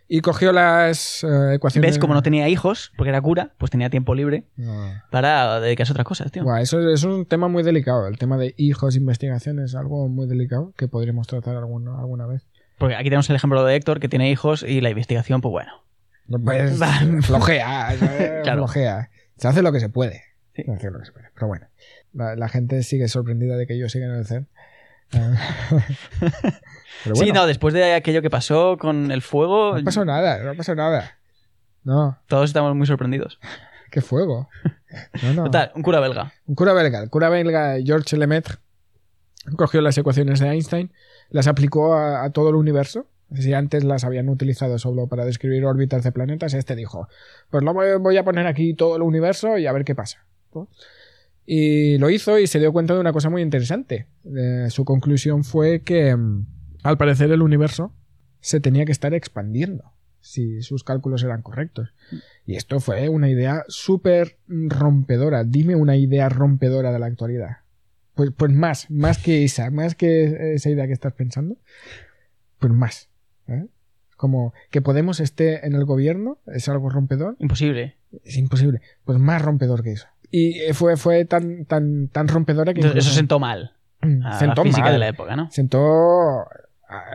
Y 0.09 0.21
cogió 0.21 0.53
las 0.53 1.25
eh, 1.25 1.55
ecuaciones. 1.55 1.91
¿Ves? 1.93 1.99
Como 1.99 2.15
no 2.15 2.23
tenía 2.23 2.49
hijos, 2.49 2.93
porque 2.97 3.09
era 3.09 3.21
cura, 3.21 3.51
pues 3.59 3.71
tenía 3.73 3.91
tiempo 3.91 4.15
libre 4.15 4.45
No. 4.57 4.93
para 5.11 5.59
dedicarse 5.61 5.93
a 5.93 5.95
otras 5.95 6.07
cosas, 6.07 6.31
tío. 6.31 6.45
Buah, 6.45 6.61
eso, 6.61 6.79
eso 6.81 6.91
es 6.93 7.05
un 7.05 7.27
tema 7.27 7.49
muy 7.49 7.65
delicado. 7.65 8.07
El 8.07 8.17
tema 8.17 8.37
de 8.37 8.55
hijos, 8.57 8.95
investigación 8.97 9.59
es 9.59 9.75
algo 9.75 10.07
muy 10.09 10.29
delicado 10.29 10.73
que 10.77 10.87
podríamos 10.87 11.27
tratar 11.27 11.57
alguna, 11.57 11.99
alguna 11.99 12.27
vez. 12.27 12.47
Porque 12.79 12.95
aquí 12.95 13.05
tenemos 13.05 13.29
el 13.31 13.37
ejemplo 13.37 13.65
de 13.65 13.75
Héctor, 13.75 13.99
que 13.99 14.09
tiene 14.09 14.31
hijos, 14.31 14.63
y 14.63 14.81
la 14.81 14.91
investigación, 14.91 15.41
pues 15.41 15.51
bueno. 15.51 15.73
Pues, 16.45 16.79
flojea, 17.23 17.95
eh, 17.95 18.41
Claro. 18.45 18.59
flojea. 18.59 19.11
Se 19.39 19.49
hace 19.49 19.63
lo 19.63 19.73
que 19.73 19.81
se 19.81 19.89
puede. 19.89 20.23
Sí. 20.55 20.63
Se 20.65 20.73
hace 20.73 20.91
lo 20.91 20.99
que 21.01 21.07
se 21.07 21.13
puede. 21.13 21.27
Pero 21.35 21.49
bueno, 21.49 21.67
la, 22.13 22.37
la 22.37 22.49
gente 22.49 22.83
sigue 22.85 23.09
sorprendida 23.09 23.57
de 23.57 23.67
que 23.67 23.77
yo 23.77 23.89
siga 23.89 24.07
en 24.07 24.13
el 24.15 24.27
CERN. 24.27 24.49
Sí, 27.15 27.33
no, 27.33 27.47
después 27.47 27.75
de 27.75 27.95
aquello 27.95 28.23
que 28.23 28.31
pasó 28.31 28.77
con 28.79 29.11
el 29.11 29.23
fuego, 29.23 29.77
no 29.79 29.85
pasó 29.85 30.05
nada, 30.05 30.43
no 30.43 30.55
pasó 30.55 30.75
nada. 30.75 31.19
No, 31.85 32.19
todos 32.27 32.51
estamos 32.51 32.75
muy 32.75 32.87
sorprendidos. 32.87 33.39
qué 33.91 34.01
fuego. 34.01 34.49
No, 35.23 35.33
no. 35.35 35.45
Total, 35.45 35.73
un 35.75 35.83
cura 35.83 36.01
belga. 36.01 36.33
Un 36.47 36.55
cura 36.55 36.73
belga, 36.73 37.03
el 37.03 37.11
cura 37.11 37.29
belga 37.29 37.77
Georges 37.85 38.19
Lemaitre, 38.19 38.57
cogió 39.57 39.81
las 39.81 39.97
ecuaciones 39.99 40.41
de 40.41 40.49
Einstein, 40.49 40.93
las 41.31 41.47
aplicó 41.47 41.95
a, 41.95 42.25
a 42.25 42.31
todo 42.31 42.49
el 42.51 42.55
universo. 42.57 43.07
Si 43.35 43.53
antes 43.55 43.83
las 43.83 44.05
habían 44.05 44.29
utilizado 44.29 44.79
solo 44.79 45.09
para 45.09 45.25
describir 45.25 45.65
órbitas 45.65 46.05
de 46.05 46.13
planetas, 46.13 46.55
este 46.55 46.77
dijo, 46.77 47.09
pues 47.51 47.65
lo 47.65 47.75
voy- 47.75 48.17
a 48.17 48.25
poner 48.25 48.47
aquí 48.47 48.73
todo 48.75 48.95
el 48.97 49.03
universo 49.03 49.59
y 49.59 49.67
a 49.67 49.73
ver 49.73 49.85
qué 49.85 49.97
pasa. 49.97 50.25
¿no? 50.55 50.69
Y 51.45 51.99
lo 51.99 52.09
hizo 52.11 52.39
y 52.39 52.47
se 52.47 52.59
dio 52.61 52.73
cuenta 52.73 52.95
de 52.95 53.01
una 53.01 53.13
cosa 53.13 53.29
muy 53.29 53.43
interesante. 53.43 54.07
Eh, 54.37 54.67
su 54.71 54.85
conclusión 54.85 55.43
fue 55.45 55.81
que, 55.83 56.15
mm, 56.15 56.47
al 56.87 56.99
parecer, 56.99 57.31
el 57.31 57.43
universo 57.43 57.93
se 58.41 58.61
tenía 58.61 58.85
que 58.85 58.93
estar 58.93 59.15
expandiendo 59.15 59.93
si 60.21 60.63
sus 60.63 60.83
cálculos 60.83 61.23
eran 61.23 61.43
correctos. 61.43 61.95
Y 62.45 62.57
esto 62.57 62.81
fue 62.81 63.09
una 63.09 63.29
idea 63.29 63.65
súper 63.69 64.39
rompedora. 64.49 65.45
Dime 65.45 65.77
una 65.77 65.97
idea 65.97 66.29
rompedora 66.29 66.93
de 66.93 66.99
la 66.99 67.07
actualidad. 67.07 67.59
Pues, 68.15 68.31
pues 68.37 68.53
más, 68.53 68.91
más 68.91 69.19
que 69.19 69.45
esa, 69.45 69.71
más 69.71 69.95
que 69.95 70.55
esa 70.55 70.71
idea 70.71 70.87
que 70.87 70.93
estás 70.93 71.13
pensando, 71.13 71.57
pues 72.59 72.73
más. 72.73 73.09
¿eh? 73.47 73.67
Como 74.17 74.53
que 74.71 74.81
Podemos 74.81 75.21
esté 75.21 75.65
en 75.67 75.75
el 75.75 75.85
gobierno, 75.85 76.39
es 76.47 76.69
algo 76.69 76.89
rompedor, 76.89 77.37
Imposible. 77.39 77.97
es 78.25 78.37
imposible. 78.37 78.81
Pues 79.05 79.19
más 79.19 79.43
rompedor 79.43 79.83
que 79.83 79.93
eso. 79.93 80.09
Y 80.31 80.59
eh, 80.61 80.75
fue, 80.75 80.97
fue 80.97 81.25
tan, 81.25 81.67
tan, 81.67 82.09
tan 82.09 82.27
rompedora 82.27 82.75
que 82.75 82.81
Entonces, 82.81 83.07
eso 83.07 83.15
sentó 83.15 83.39
mal 83.39 83.75
a 84.23 84.39
sentó 84.39 84.63
la 84.63 84.71
física 84.71 84.85
mal 84.85 84.93
de 84.93 84.99
la 84.99 85.09
época, 85.09 85.37
¿no? 85.37 85.51
sentó 85.51 86.47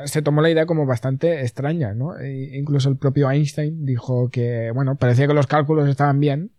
se 0.06 0.22
tomó 0.22 0.42
la 0.42 0.50
idea 0.50 0.66
como 0.66 0.86
bastante 0.86 1.42
extraña, 1.42 1.94
¿no? 1.94 2.18
E 2.18 2.58
incluso 2.58 2.90
el 2.90 2.98
propio 2.98 3.30
Einstein 3.30 3.86
dijo 3.86 4.30
que, 4.30 4.72
bueno, 4.74 4.96
parecía 4.96 5.28
que 5.28 5.34
los 5.34 5.48
cálculos 5.48 5.88
estaban 5.88 6.20
bien, 6.20 6.52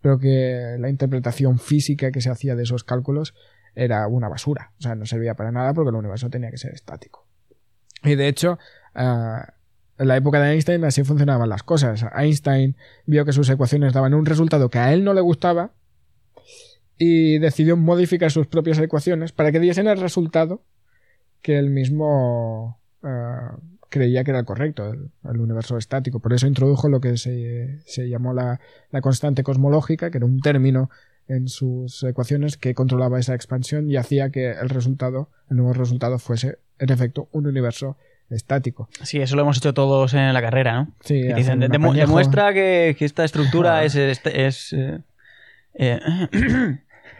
pero 0.00 0.18
que 0.18 0.76
la 0.78 0.88
interpretación 0.88 1.58
física 1.58 2.10
que 2.10 2.20
se 2.20 2.30
hacía 2.30 2.56
de 2.56 2.64
esos 2.64 2.84
cálculos 2.84 3.34
era 3.74 4.06
una 4.08 4.28
basura. 4.28 4.72
O 4.78 4.82
sea, 4.82 4.94
no 4.94 5.06
servía 5.06 5.34
para 5.34 5.52
nada 5.52 5.74
porque 5.74 5.90
el 5.90 5.96
universo 5.96 6.28
tenía 6.30 6.50
que 6.50 6.58
ser 6.58 6.72
estático. 6.74 7.26
Y 8.02 8.16
de 8.16 8.28
hecho, 8.28 8.58
ah, 8.94 9.54
en 9.98 10.08
la 10.08 10.16
época 10.16 10.40
de 10.40 10.52
Einstein 10.52 10.84
así 10.84 11.04
funcionaban 11.04 11.48
las 11.48 11.62
cosas. 11.62 12.04
Einstein 12.14 12.76
vio 13.06 13.24
que 13.24 13.32
sus 13.32 13.48
ecuaciones 13.50 13.92
daban 13.92 14.14
un 14.14 14.26
resultado 14.26 14.70
que 14.70 14.78
a 14.78 14.92
él 14.92 15.04
no 15.04 15.14
le 15.14 15.20
gustaba 15.20 15.72
y 16.96 17.38
decidió 17.38 17.76
modificar 17.76 18.30
sus 18.30 18.46
propias 18.46 18.78
ecuaciones 18.78 19.32
para 19.32 19.52
que 19.52 19.60
diesen 19.60 19.86
el 19.86 20.00
resultado 20.00 20.64
que 21.42 21.58
él 21.58 21.70
mismo 21.70 22.78
ah, 23.02 23.56
creía 23.88 24.22
que 24.24 24.30
era 24.30 24.40
el 24.40 24.44
correcto, 24.46 24.90
el, 24.92 25.10
el 25.28 25.40
universo 25.40 25.76
estático. 25.78 26.20
Por 26.20 26.32
eso 26.32 26.46
introdujo 26.46 26.88
lo 26.88 27.00
que 27.00 27.16
se, 27.16 27.80
se 27.86 28.08
llamó 28.08 28.32
la, 28.34 28.60
la 28.90 29.00
constante 29.00 29.42
cosmológica, 29.42 30.10
que 30.10 30.18
era 30.18 30.26
un 30.26 30.40
término 30.40 30.90
en 31.28 31.48
sus 31.48 32.02
ecuaciones 32.02 32.56
que 32.56 32.74
controlaba 32.74 33.18
esa 33.20 33.34
expansión 33.34 33.88
y 33.90 33.96
hacía 33.96 34.30
que 34.30 34.50
el 34.50 34.68
resultado, 34.68 35.28
el 35.48 35.56
nuevo 35.58 35.72
resultado 35.72 36.18
fuese, 36.18 36.58
en 36.78 36.90
efecto, 36.90 37.28
un 37.32 37.46
universo 37.46 37.96
estático. 38.30 38.88
Sí, 39.02 39.20
eso 39.20 39.34
lo 39.36 39.42
hemos 39.42 39.56
hecho 39.56 39.74
todos 39.74 40.14
en 40.14 40.32
la 40.34 40.40
carrera, 40.40 40.72
¿no? 40.74 40.94
Sí, 41.00 41.20
Que 41.22 41.32
hacen 41.32 41.36
dicen, 41.36 41.62
un 41.62 41.68
"Demu- 41.68 41.84
apañejo". 41.86 42.06
demuestra 42.08 42.52
que, 42.54 42.94
que 42.98 43.04
esta 43.04 43.24
estructura 43.24 43.84
es... 43.84 43.94
este- 43.96 44.46
es, 44.46 44.72
eh, 44.72 44.98
eh, 45.74 45.98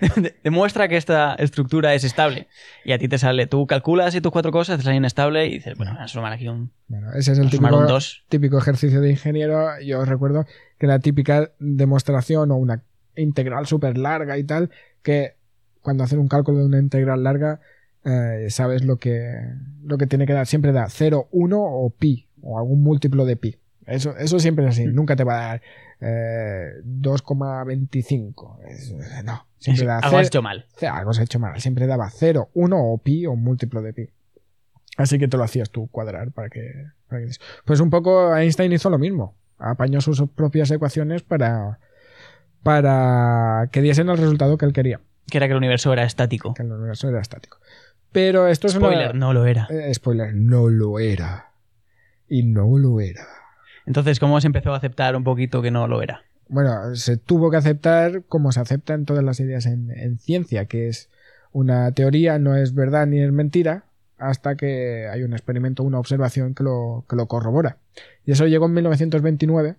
demuestra 0.45 0.89
que 0.89 0.97
esta 0.97 1.35
estructura 1.35 1.95
es 1.95 2.05
estable. 2.05 2.49
Y 2.85 2.93
a 2.93 2.99
ti 2.99 3.09
te 3.09 3.19
sale, 3.19 3.47
tú 3.47 3.67
calculas 3.67 4.15
y 4.15 4.21
tus 4.21 4.33
cuatro 4.33 4.53
cosas 4.53 4.79
te 4.79 4.85
salen 4.85 4.99
inestable 4.99 5.47
y 5.47 5.55
dices, 5.55 5.77
bueno, 5.77 5.93
voy 5.95 6.03
a 6.03 6.09
sumar 6.09 6.33
aquí 6.33 6.49
un, 6.49 6.71
Bueno, 6.89 7.13
ese 7.13 7.33
es 7.33 7.39
el 7.39 7.51
típico, 7.51 7.77
un 7.77 7.87
2. 7.87 8.25
típico 8.29 8.59
ejercicio 8.59 9.01
de 9.01 9.11
ingeniero. 9.11 9.81
Yo 9.81 10.05
recuerdo 10.05 10.47
que 10.79 10.87
la 10.87 10.99
típica 10.99 11.51
demostración 11.59 12.51
o 12.51 12.57
una 12.57 12.83
integral 13.17 13.67
súper 13.67 13.99
larga 13.99 14.39
y 14.39 14.45
tal, 14.45 14.71
que 15.03 15.35
cuando 15.83 16.05
hacen 16.05 16.19
un 16.19 16.29
cálculo 16.29 16.59
de 16.59 16.67
una 16.67 16.79
integral 16.79 17.23
larga, 17.23 17.61
eh, 18.05 18.47
sabes 18.51 18.85
lo 18.85 18.97
que, 18.97 19.35
lo 19.83 19.99
que 19.99 20.07
tiene 20.07 20.27
que 20.27 20.33
dar. 20.33 20.47
Siempre 20.47 20.73
da 20.73 20.87
0, 20.89 21.29
1 21.31 21.61
o 21.61 21.91
pi, 21.91 22.29
o 22.43 22.59
algún 22.59 22.83
múltiplo 22.83 23.25
de 23.25 23.37
pi. 23.37 23.57
Eso, 23.87 24.17
eso 24.17 24.39
siempre 24.39 24.65
es 24.67 24.71
así. 24.73 24.87
Nunca 24.87 25.17
te 25.17 25.25
va 25.25 25.35
a 25.35 25.47
dar 25.49 25.63
eh, 26.01 26.81
2,25. 26.85 28.59
Es- 28.69 28.95
No, 29.25 29.47
siempre 29.59 29.87
da 29.87 29.99
Algo 29.99 30.19
has 30.19 30.27
hecho 30.29 30.43
mal. 30.43 30.67
algo 30.91 31.13
se 31.13 31.21
ha 31.21 31.25
hecho 31.25 31.39
mal. 31.39 31.61
Siempre 31.61 31.87
daba 31.87 32.09
0, 32.11 32.51
1 32.55 32.77
o 32.79 32.99
pi 32.99 33.27
o 33.27 33.35
múltiplo 33.37 33.83
de 33.83 33.93
pi. 33.93 34.09
Así 34.97 35.19
que 35.19 35.29
te 35.29 35.37
lo 35.37 35.45
hacías 35.45 35.71
tú 35.71 35.89
cuadrar 35.89 36.31
para 36.33 36.51
que, 36.51 36.87
para 37.09 37.23
que- 37.23 37.31
Pues 37.65 37.81
un 37.81 37.91
poco 37.91 38.37
Einstein 38.37 38.73
hizo 38.73 38.91
lo 38.91 38.99
mismo. 38.99 39.35
Apañó 39.59 40.01
sus 40.01 40.23
propias 40.35 40.71
ecuaciones 40.71 41.23
para, 41.23 41.79
para 42.63 43.69
que 43.73 43.83
diesen 43.83 44.09
el 44.09 44.19
resultado 44.19 44.57
que 44.59 44.67
él 44.67 44.73
quería, 44.73 45.01
Que 45.31 45.39
era 45.39 45.47
que 45.47 45.53
el 45.53 45.59
universo 45.59 45.93
era 45.93 46.05
estático. 46.05 46.55
que 46.55 46.63
el 46.63 46.73
universo 46.73 47.09
era 47.09 47.21
estático. 47.21 47.59
Pero 48.13 48.49
esto 48.49 48.67
es 48.67 48.73
Spoiler, 48.75 49.11
una... 49.11 49.19
no 49.19 49.33
lo 49.33 49.47
era. 49.47 49.67
Eh, 49.71 49.93
spoiler, 49.95 50.35
no 50.35 50.69
lo 50.69 50.99
era. 50.99 51.51
Y 52.29 52.43
no 52.45 52.77
lo 52.79 53.01
era. 53.01 53.27
Entonces, 53.91 54.21
¿cómo 54.21 54.41
se 54.41 54.47
empezó 54.47 54.73
a 54.73 54.77
aceptar 54.77 55.17
un 55.17 55.25
poquito 55.25 55.63
que 55.63 55.73
no 55.73 55.89
lo 55.89 56.01
era? 56.01 56.23
Bueno, 56.49 56.95
se 56.95 57.17
tuvo 57.17 57.51
que 57.51 57.57
aceptar 57.57 58.23
como 58.29 58.53
se 58.53 58.61
aceptan 58.61 59.05
todas 59.05 59.25
las 59.25 59.41
ideas 59.41 59.67
en, 59.67 59.91
en 59.91 60.17
ciencia, 60.21 60.67
que 60.67 60.87
es 60.87 61.11
una 61.51 61.91
teoría, 61.91 62.39
no 62.39 62.55
es 62.55 62.73
verdad 62.73 63.09
ni 63.09 63.19
es 63.21 63.33
mentira, 63.33 63.87
hasta 64.17 64.55
que 64.55 65.09
hay 65.09 65.25
un 65.25 65.33
experimento, 65.33 65.83
una 65.83 65.99
observación 65.99 66.55
que 66.55 66.63
lo, 66.63 67.05
que 67.09 67.17
lo 67.17 67.27
corrobora. 67.27 67.79
Y 68.25 68.31
eso 68.31 68.47
llegó 68.47 68.67
en 68.67 68.75
1929, 68.75 69.75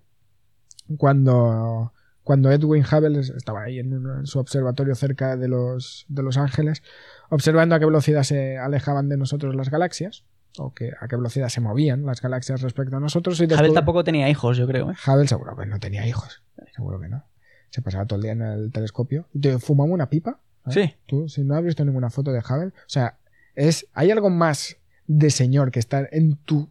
cuando, 0.97 1.93
cuando 2.25 2.51
Edwin 2.51 2.83
Hubble 2.83 3.17
estaba 3.21 3.63
ahí 3.63 3.79
en, 3.79 3.93
un- 3.93 4.19
en 4.19 4.25
su 4.27 4.39
observatorio 4.39 4.93
cerca 4.95 5.37
de 5.37 5.47
los, 5.47 6.05
de 6.09 6.21
Los 6.21 6.35
Ángeles, 6.35 6.83
observando 7.29 7.75
a 7.75 7.79
qué 7.79 7.85
velocidad 7.85 8.23
se 8.23 8.57
alejaban 8.57 9.07
de 9.07 9.15
nosotros 9.15 9.55
las 9.55 9.69
galaxias, 9.69 10.25
o 10.57 10.73
que, 10.73 10.91
a 10.99 11.07
qué 11.07 11.15
velocidad 11.15 11.49
se 11.49 11.61
movían 11.61 12.05
las 12.05 12.21
galaxias 12.21 12.61
respecto 12.61 12.97
a 12.97 12.99
nosotros. 12.99 13.39
Y 13.39 13.45
Hubble 13.45 13.73
tampoco 13.73 14.03
tenía 14.03 14.29
hijos, 14.29 14.57
yo 14.57 14.67
creo. 14.67 14.91
¿eh? 14.91 14.95
Hubble 15.05 15.27
seguro 15.27 15.55
que 15.55 15.65
no 15.65 15.79
tenía 15.79 16.07
hijos. 16.07 16.41
Seguro 16.75 16.99
que 16.99 17.09
no. 17.09 17.23
Se 17.69 17.81
pasaba 17.81 18.05
todo 18.05 18.17
el 18.17 18.23
día 18.23 18.31
en 18.33 18.41
el 18.41 18.71
telescopio. 18.71 19.27
¿Te 19.39 19.59
fumaba 19.59 19.89
una 19.89 20.09
pipa? 20.09 20.39
¿Eh? 20.67 20.71
Sí. 20.71 20.95
Tú, 21.05 21.29
si 21.29 21.43
no 21.43 21.55
has 21.55 21.63
visto 21.63 21.85
ninguna 21.85 22.09
foto 22.09 22.31
de 22.31 22.39
Hubble, 22.39 22.67
o 22.67 22.89
sea, 22.89 23.17
es, 23.55 23.87
¿hay 23.93 24.11
algo 24.11 24.29
más 24.29 24.77
de 25.07 25.29
señor 25.29 25.71
que 25.71 25.79
estar 25.79 26.09
en 26.11 26.35
tu 26.37 26.69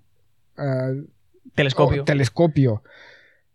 eh, 0.59 1.05
Telescopio. 1.55 2.83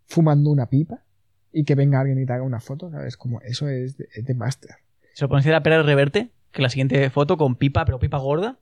fumando 0.07 0.49
una 0.49 0.67
pipa 0.67 1.03
y 1.51 1.63
que 1.63 1.75
venga 1.75 1.99
alguien 1.99 2.19
y 2.19 2.25
te 2.25 2.33
haga 2.33 2.43
una 2.43 2.59
foto? 2.59 2.89
¿Sabes? 2.89 3.17
Como 3.17 3.41
eso 3.41 3.67
es 3.67 3.97
de, 3.97 4.07
es 4.13 4.25
de 4.25 4.33
máster. 4.33 4.71
Se 5.13 5.23
lo 5.23 5.29
pones 5.29 5.47
a 5.47 5.63
Pérez 5.63 5.85
Reverte, 5.85 6.31
que 6.51 6.61
la 6.61 6.69
siguiente 6.69 7.09
foto 7.09 7.37
con 7.37 7.55
pipa, 7.55 7.85
pero 7.85 7.99
pipa 7.99 8.17
gorda. 8.17 8.57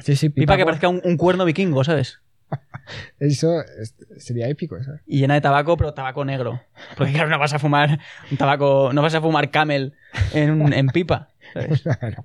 Sí, 0.00 0.16
sí, 0.16 0.28
Pipa, 0.30 0.56
que 0.56 0.64
parezca 0.64 0.88
un, 0.88 1.00
un 1.04 1.16
cuerno 1.16 1.44
vikingo, 1.44 1.82
¿sabes? 1.84 2.20
Eso 3.18 3.60
es- 3.80 3.94
sería 4.18 4.48
épico, 4.48 4.82
¿sabes? 4.82 5.00
Y 5.06 5.18
llena 5.18 5.34
de 5.34 5.40
tabaco, 5.40 5.76
pero 5.76 5.94
tabaco 5.94 6.24
negro. 6.24 6.60
Porque 6.96 7.12
claro, 7.12 7.28
no 7.30 7.38
vas 7.38 7.52
a 7.52 7.58
fumar 7.58 7.98
un 8.30 8.36
tabaco, 8.36 8.92
no 8.92 9.02
vas 9.02 9.14
a 9.14 9.20
fumar 9.20 9.50
camel 9.50 9.94
en, 10.32 10.72
en 10.72 10.86
pipa. 10.88 11.30
¿sabes? 11.52 11.82
Claro. 12.00 12.24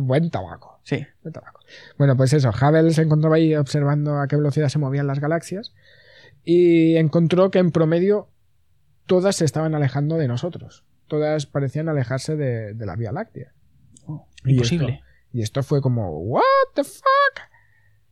Buen 0.00 0.30
tabaco. 0.30 0.80
Sí. 0.82 1.06
buen 1.22 1.32
tabaco. 1.32 1.60
Bueno, 1.98 2.16
pues 2.16 2.32
eso, 2.32 2.50
Hubble 2.50 2.90
se 2.92 3.02
encontraba 3.02 3.36
ahí 3.36 3.54
observando 3.54 4.18
a 4.18 4.26
qué 4.26 4.36
velocidad 4.36 4.68
se 4.68 4.78
movían 4.78 5.06
las 5.06 5.20
galaxias 5.20 5.72
y 6.44 6.96
encontró 6.96 7.50
que 7.50 7.58
en 7.58 7.70
promedio 7.70 8.28
todas 9.06 9.36
se 9.36 9.44
estaban 9.44 9.74
alejando 9.74 10.16
de 10.16 10.28
nosotros. 10.28 10.84
Todas 11.06 11.46
parecían 11.46 11.88
alejarse 11.88 12.36
de, 12.36 12.74
de 12.74 12.86
la 12.86 12.96
Vía 12.96 13.12
Láctea. 13.12 13.52
Y 14.44 14.52
Imposible. 14.52 15.02
Y 15.34 15.42
esto 15.42 15.64
fue 15.64 15.82
como, 15.82 16.10
¿What 16.20 16.42
the 16.74 16.84
fuck? 16.84 17.40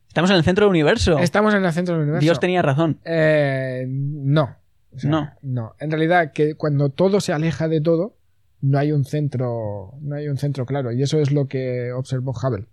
Estamos 0.09 0.29
en 0.29 0.35
el 0.35 0.43
centro 0.43 0.65
del 0.65 0.71
universo. 0.71 1.17
Estamos 1.19 1.53
en 1.53 1.63
el 1.63 1.71
centro 1.71 1.95
del 1.95 2.03
universo. 2.03 2.21
Dios 2.23 2.39
tenía 2.41 2.61
razón. 2.61 2.99
Eh, 3.05 3.85
no. 3.87 4.57
O 4.93 4.99
sea, 4.99 5.09
No. 5.09 5.31
No. 5.41 5.73
En 5.79 5.89
realidad, 5.89 6.33
que 6.33 6.55
cuando 6.55 6.89
todo 6.89 7.21
se 7.21 7.31
aleja 7.31 7.69
de 7.69 7.79
todo, 7.79 8.17
no 8.59 8.77
hay 8.77 8.91
un 8.91 9.05
centro, 9.05 9.93
no 10.01 10.15
hay 10.17 10.27
un 10.27 10.37
centro 10.37 10.65
claro. 10.65 10.91
Y 10.91 11.01
eso 11.01 11.17
es 11.17 11.31
lo 11.31 11.47
que 11.47 11.93
observó 11.93 12.31
Hubble. 12.31 12.67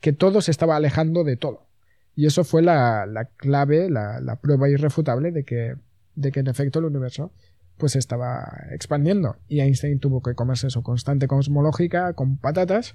Que 0.00 0.12
todo 0.12 0.42
se 0.42 0.50
estaba 0.50 0.76
alejando 0.76 1.24
de 1.24 1.38
todo. 1.38 1.66
Y 2.14 2.26
eso 2.26 2.44
fue 2.44 2.60
la, 2.60 3.06
la 3.06 3.24
clave, 3.24 3.88
la, 3.88 4.20
la 4.20 4.36
prueba 4.36 4.68
irrefutable 4.68 5.32
de 5.32 5.44
que, 5.44 5.74
de 6.16 6.32
que 6.32 6.40
en 6.40 6.48
efecto 6.48 6.80
el 6.80 6.84
universo 6.84 7.32
pues 7.78 7.96
estaba 7.96 8.46
expandiendo. 8.72 9.36
Y 9.48 9.60
Einstein 9.60 10.00
tuvo 10.00 10.22
que 10.22 10.34
comerse 10.34 10.68
su 10.68 10.82
constante 10.82 11.26
cosmológica 11.28 12.12
con 12.12 12.36
patatas 12.36 12.94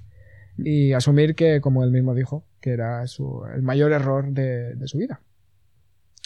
y 0.58 0.92
asumir 0.92 1.34
que, 1.34 1.60
como 1.60 1.82
él 1.84 1.90
mismo 1.90 2.14
dijo, 2.14 2.44
que 2.60 2.70
era 2.70 3.06
su, 3.06 3.44
el 3.54 3.62
mayor 3.62 3.92
error 3.92 4.32
de, 4.32 4.74
de 4.74 4.88
su 4.88 4.98
vida. 4.98 5.20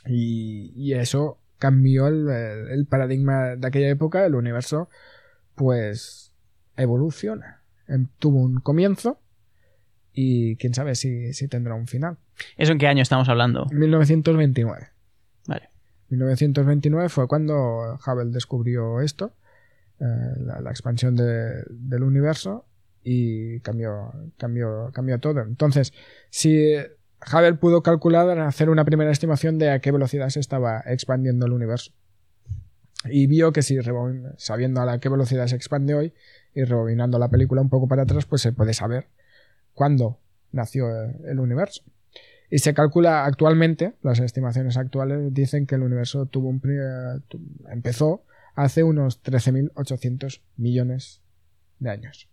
Y, 0.07 0.73
y 0.77 0.95
eso 0.95 1.39
cambió 1.59 2.07
el, 2.07 2.29
el- 2.29 2.87
paradigma 2.87 3.57
de 3.57 3.67
aquella 3.67 3.89
época, 3.89 4.25
el 4.27 4.35
universo, 4.35 4.89
pues 5.55 6.33
evoluciona. 6.77 7.63
Em, 7.89 8.09
Tuvo 8.19 8.41
un 8.43 8.61
comienzo 8.61 9.19
y 10.13 10.57
quién 10.57 10.75
sabe 10.75 10.95
si, 10.95 11.33
si 11.33 11.49
tendrá 11.49 11.75
un 11.75 11.87
final. 11.87 12.19
¿Eso 12.57 12.73
en 12.73 12.79
qué 12.79 12.87
año 12.87 13.03
estamos 13.03 13.29
hablando? 13.29 13.67
1929. 13.73 14.89
Vale. 15.47 15.71
1929 16.11 17.09
fue 17.09 17.27
cuando 17.27 17.99
Hubble 18.07 18.31
descubrió 18.31 19.01
esto, 19.01 19.33
eh, 20.01 20.05
la, 20.39 20.61
la 20.61 20.71
expansión 20.71 21.17
de- 21.17 21.65
del 21.71 22.03
universo, 22.03 22.67
y 23.09 23.61
cambió, 23.61 24.13
cambió, 24.37 24.91
cambió 24.93 25.21
todo. 25.21 25.41
Entonces, 25.43 25.93
si 26.29 26.75
Hubble 27.33 27.55
pudo 27.55 27.81
calcular, 27.81 28.37
hacer 28.41 28.69
una 28.69 28.85
primera 28.85 29.13
estimación 29.13 29.59
de 29.59 29.71
a 29.71 29.79
qué 29.79 29.93
velocidad 29.93 30.29
se 30.31 30.41
estaba 30.41 30.83
expandiendo 30.85 31.47
el 31.47 31.53
universo. 31.53 31.93
Y 33.05 33.29
vio 33.29 33.53
que 33.53 33.63
si 33.63 33.79
sabiendo 34.39 34.81
a 34.81 34.87
la 34.87 34.99
qué 34.99 35.09
velocidad 35.09 35.47
se 35.47 35.55
expande 35.55 35.95
hoy 35.95 36.15
y 36.53 36.65
rebobinando 36.65 37.21
la 37.21 37.29
película 37.29 37.61
un 37.61 37.69
poco 37.69 37.87
para 37.87 38.03
atrás, 38.03 38.27
pues 38.27 38.43
se 38.43 38.53
puede 38.53 38.75
saber 38.75 39.07
cuándo 39.73 40.19
nació 40.51 40.89
el 40.91 41.39
universo. 41.39 41.85
Y 42.51 42.59
se 42.59 42.75
calcula 42.75 43.25
actualmente, 43.25 43.95
las 44.03 44.19
estimaciones 44.19 44.77
actuales 44.77 45.33
dicen 45.33 45.67
que 45.67 45.77
el 45.77 45.83
universo 45.83 46.27
tuvo 46.27 46.49
un 46.49 46.61
empezó 47.71 48.25
hace 48.57 48.83
unos 48.83 49.23
13.800 49.23 50.41
millones 50.57 51.21
de 51.79 51.91
años. 51.91 52.29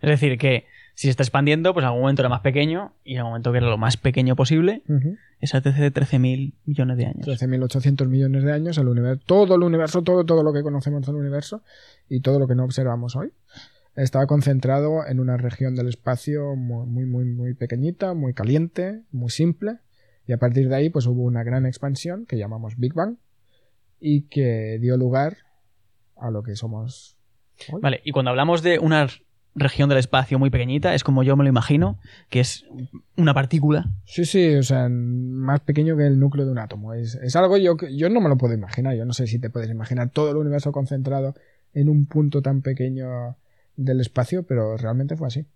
Es 0.00 0.10
decir, 0.10 0.38
que 0.38 0.66
si 0.94 1.06
se 1.06 1.10
está 1.10 1.22
expandiendo, 1.22 1.72
pues 1.72 1.84
en 1.84 1.88
algún 1.88 2.02
momento 2.02 2.22
era 2.22 2.28
más 2.28 2.40
pequeño 2.40 2.92
y 3.04 3.14
en 3.14 3.18
algún 3.18 3.32
momento 3.32 3.52
que 3.52 3.58
era 3.58 3.68
lo 3.68 3.78
más 3.78 3.96
pequeño 3.96 4.36
posible, 4.36 4.82
es 5.40 5.54
hace 5.54 5.70
13.000 5.70 6.54
millones 6.64 6.96
de 6.96 7.06
años. 7.06 7.26
13.800 7.26 8.08
millones 8.08 8.44
de 8.44 8.52
años, 8.52 8.78
el 8.78 8.88
universo, 8.88 9.22
todo 9.26 9.54
el 9.54 9.62
universo, 9.62 10.02
todo, 10.02 10.24
todo 10.24 10.42
lo 10.42 10.52
que 10.52 10.62
conocemos 10.62 11.06
del 11.06 11.16
universo 11.16 11.62
y 12.08 12.20
todo 12.20 12.38
lo 12.38 12.46
que 12.46 12.54
no 12.54 12.64
observamos 12.64 13.16
hoy, 13.16 13.32
estaba 13.96 14.26
concentrado 14.26 15.06
en 15.06 15.20
una 15.20 15.36
región 15.36 15.74
del 15.74 15.88
espacio 15.88 16.54
muy, 16.56 16.86
muy, 16.86 17.04
muy, 17.06 17.24
muy 17.24 17.54
pequeñita, 17.54 18.14
muy 18.14 18.34
caliente, 18.34 19.02
muy 19.10 19.30
simple, 19.30 19.78
y 20.26 20.32
a 20.32 20.38
partir 20.38 20.68
de 20.68 20.76
ahí 20.76 20.90
pues 20.90 21.06
hubo 21.06 21.22
una 21.22 21.42
gran 21.42 21.66
expansión 21.66 22.26
que 22.26 22.38
llamamos 22.38 22.76
Big 22.76 22.94
Bang 22.94 23.16
y 23.98 24.22
que 24.28 24.78
dio 24.80 24.96
lugar 24.96 25.38
a 26.16 26.30
lo 26.30 26.42
que 26.42 26.54
somos 26.54 27.16
hoy. 27.72 27.80
Vale, 27.80 28.00
y 28.04 28.12
cuando 28.12 28.30
hablamos 28.30 28.62
de 28.62 28.78
una 28.78 29.06
región 29.54 29.88
del 29.88 29.98
espacio 29.98 30.38
muy 30.38 30.50
pequeñita, 30.50 30.94
es 30.94 31.04
como 31.04 31.22
yo 31.22 31.36
me 31.36 31.44
lo 31.44 31.50
imagino, 31.50 31.98
que 32.30 32.40
es 32.40 32.64
una 33.16 33.34
partícula. 33.34 33.90
Sí, 34.04 34.24
sí, 34.24 34.54
o 34.54 34.62
sea, 34.62 34.88
más 34.88 35.60
pequeño 35.60 35.96
que 35.96 36.06
el 36.06 36.18
núcleo 36.18 36.46
de 36.46 36.52
un 36.52 36.58
átomo. 36.58 36.94
Es, 36.94 37.36
algo 37.36 37.56
yo, 37.56 37.76
yo 37.76 38.08
no 38.08 38.20
me 38.20 38.28
lo 38.28 38.36
puedo 38.36 38.54
imaginar. 38.54 38.96
Yo 38.96 39.04
no 39.04 39.12
sé 39.12 39.26
si 39.26 39.38
te 39.38 39.50
puedes 39.50 39.70
imaginar 39.70 40.10
todo 40.10 40.30
el 40.30 40.36
universo 40.36 40.72
concentrado 40.72 41.34
en 41.74 41.88
un 41.88 42.06
punto 42.06 42.42
tan 42.42 42.62
pequeño 42.62 43.36
del 43.76 44.00
espacio, 44.00 44.44
pero 44.44 44.76
realmente 44.76 45.16
fue 45.16 45.28
así. 45.28 45.46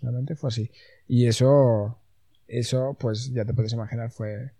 Realmente 0.00 0.36
fue 0.36 0.48
así. 0.48 0.70
Y 1.08 1.26
eso, 1.26 1.98
eso, 2.46 2.96
pues 2.98 3.32
ya 3.32 3.44
te 3.44 3.54
puedes 3.54 3.72
imaginar, 3.72 4.10
fue, 4.10 4.52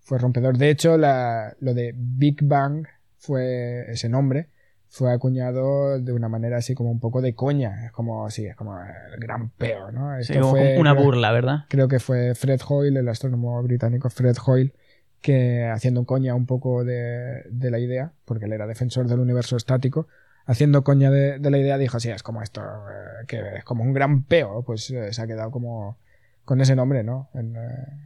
fue 0.00 0.18
rompedor. 0.18 0.58
De 0.58 0.70
hecho, 0.70 0.96
la, 0.96 1.56
lo 1.60 1.74
de 1.74 1.94
Big 1.96 2.42
Bang 2.42 2.86
fue 3.18 3.90
ese 3.90 4.08
nombre 4.08 4.48
fue 4.88 5.12
acuñado 5.12 5.98
de 6.00 6.12
una 6.12 6.28
manera 6.28 6.58
así 6.58 6.74
como 6.74 6.90
un 6.90 7.00
poco 7.00 7.20
de 7.20 7.34
coña. 7.34 7.84
Es 7.86 7.92
como, 7.92 8.30
sí, 8.30 8.46
es 8.46 8.56
como 8.56 8.78
el 8.80 9.18
gran 9.20 9.50
peo, 9.50 9.90
¿no? 9.92 10.14
Sí, 10.22 10.32
Esto 10.32 10.40
como 10.40 10.50
fue- 10.52 10.78
una 10.78 10.92
burla, 10.94 11.32
¿verdad? 11.32 11.64
creo 11.68 11.88
que 11.88 11.98
fue 11.98 12.34
Fred 12.34 12.60
Hoyle, 12.68 12.96
el 12.98 13.08
astrónomo 13.08 13.62
británico 13.62 14.08
Fred 14.10 14.36
Hoyle, 14.46 14.72
que 15.20 15.64
haciendo 15.64 16.04
coña 16.04 16.34
un 16.34 16.46
poco 16.46 16.84
de, 16.84 17.42
de 17.50 17.70
la 17.70 17.78
idea, 17.78 18.12
porque 18.24 18.44
él 18.46 18.52
era 18.52 18.66
defensor 18.66 19.08
del 19.08 19.18
universo 19.20 19.56
estático, 19.56 20.06
haciendo 20.46 20.84
coña 20.84 21.10
de, 21.10 21.38
de 21.40 21.50
la 21.50 21.58
idea 21.58 21.76
dijo, 21.78 21.98
sí, 21.98 22.10
es 22.10 22.22
como 22.22 22.42
esto, 22.42 22.60
eh, 22.62 23.26
que 23.26 23.40
es 23.58 23.64
como 23.64 23.82
un 23.82 23.92
gran 23.92 24.22
peo, 24.22 24.62
pues 24.64 24.88
eh, 24.90 25.12
se 25.12 25.20
ha 25.22 25.26
quedado 25.26 25.50
como 25.50 25.98
con 26.44 26.60
ese 26.60 26.76
nombre, 26.76 27.02
¿no? 27.02 27.28
Eh, 27.34 27.40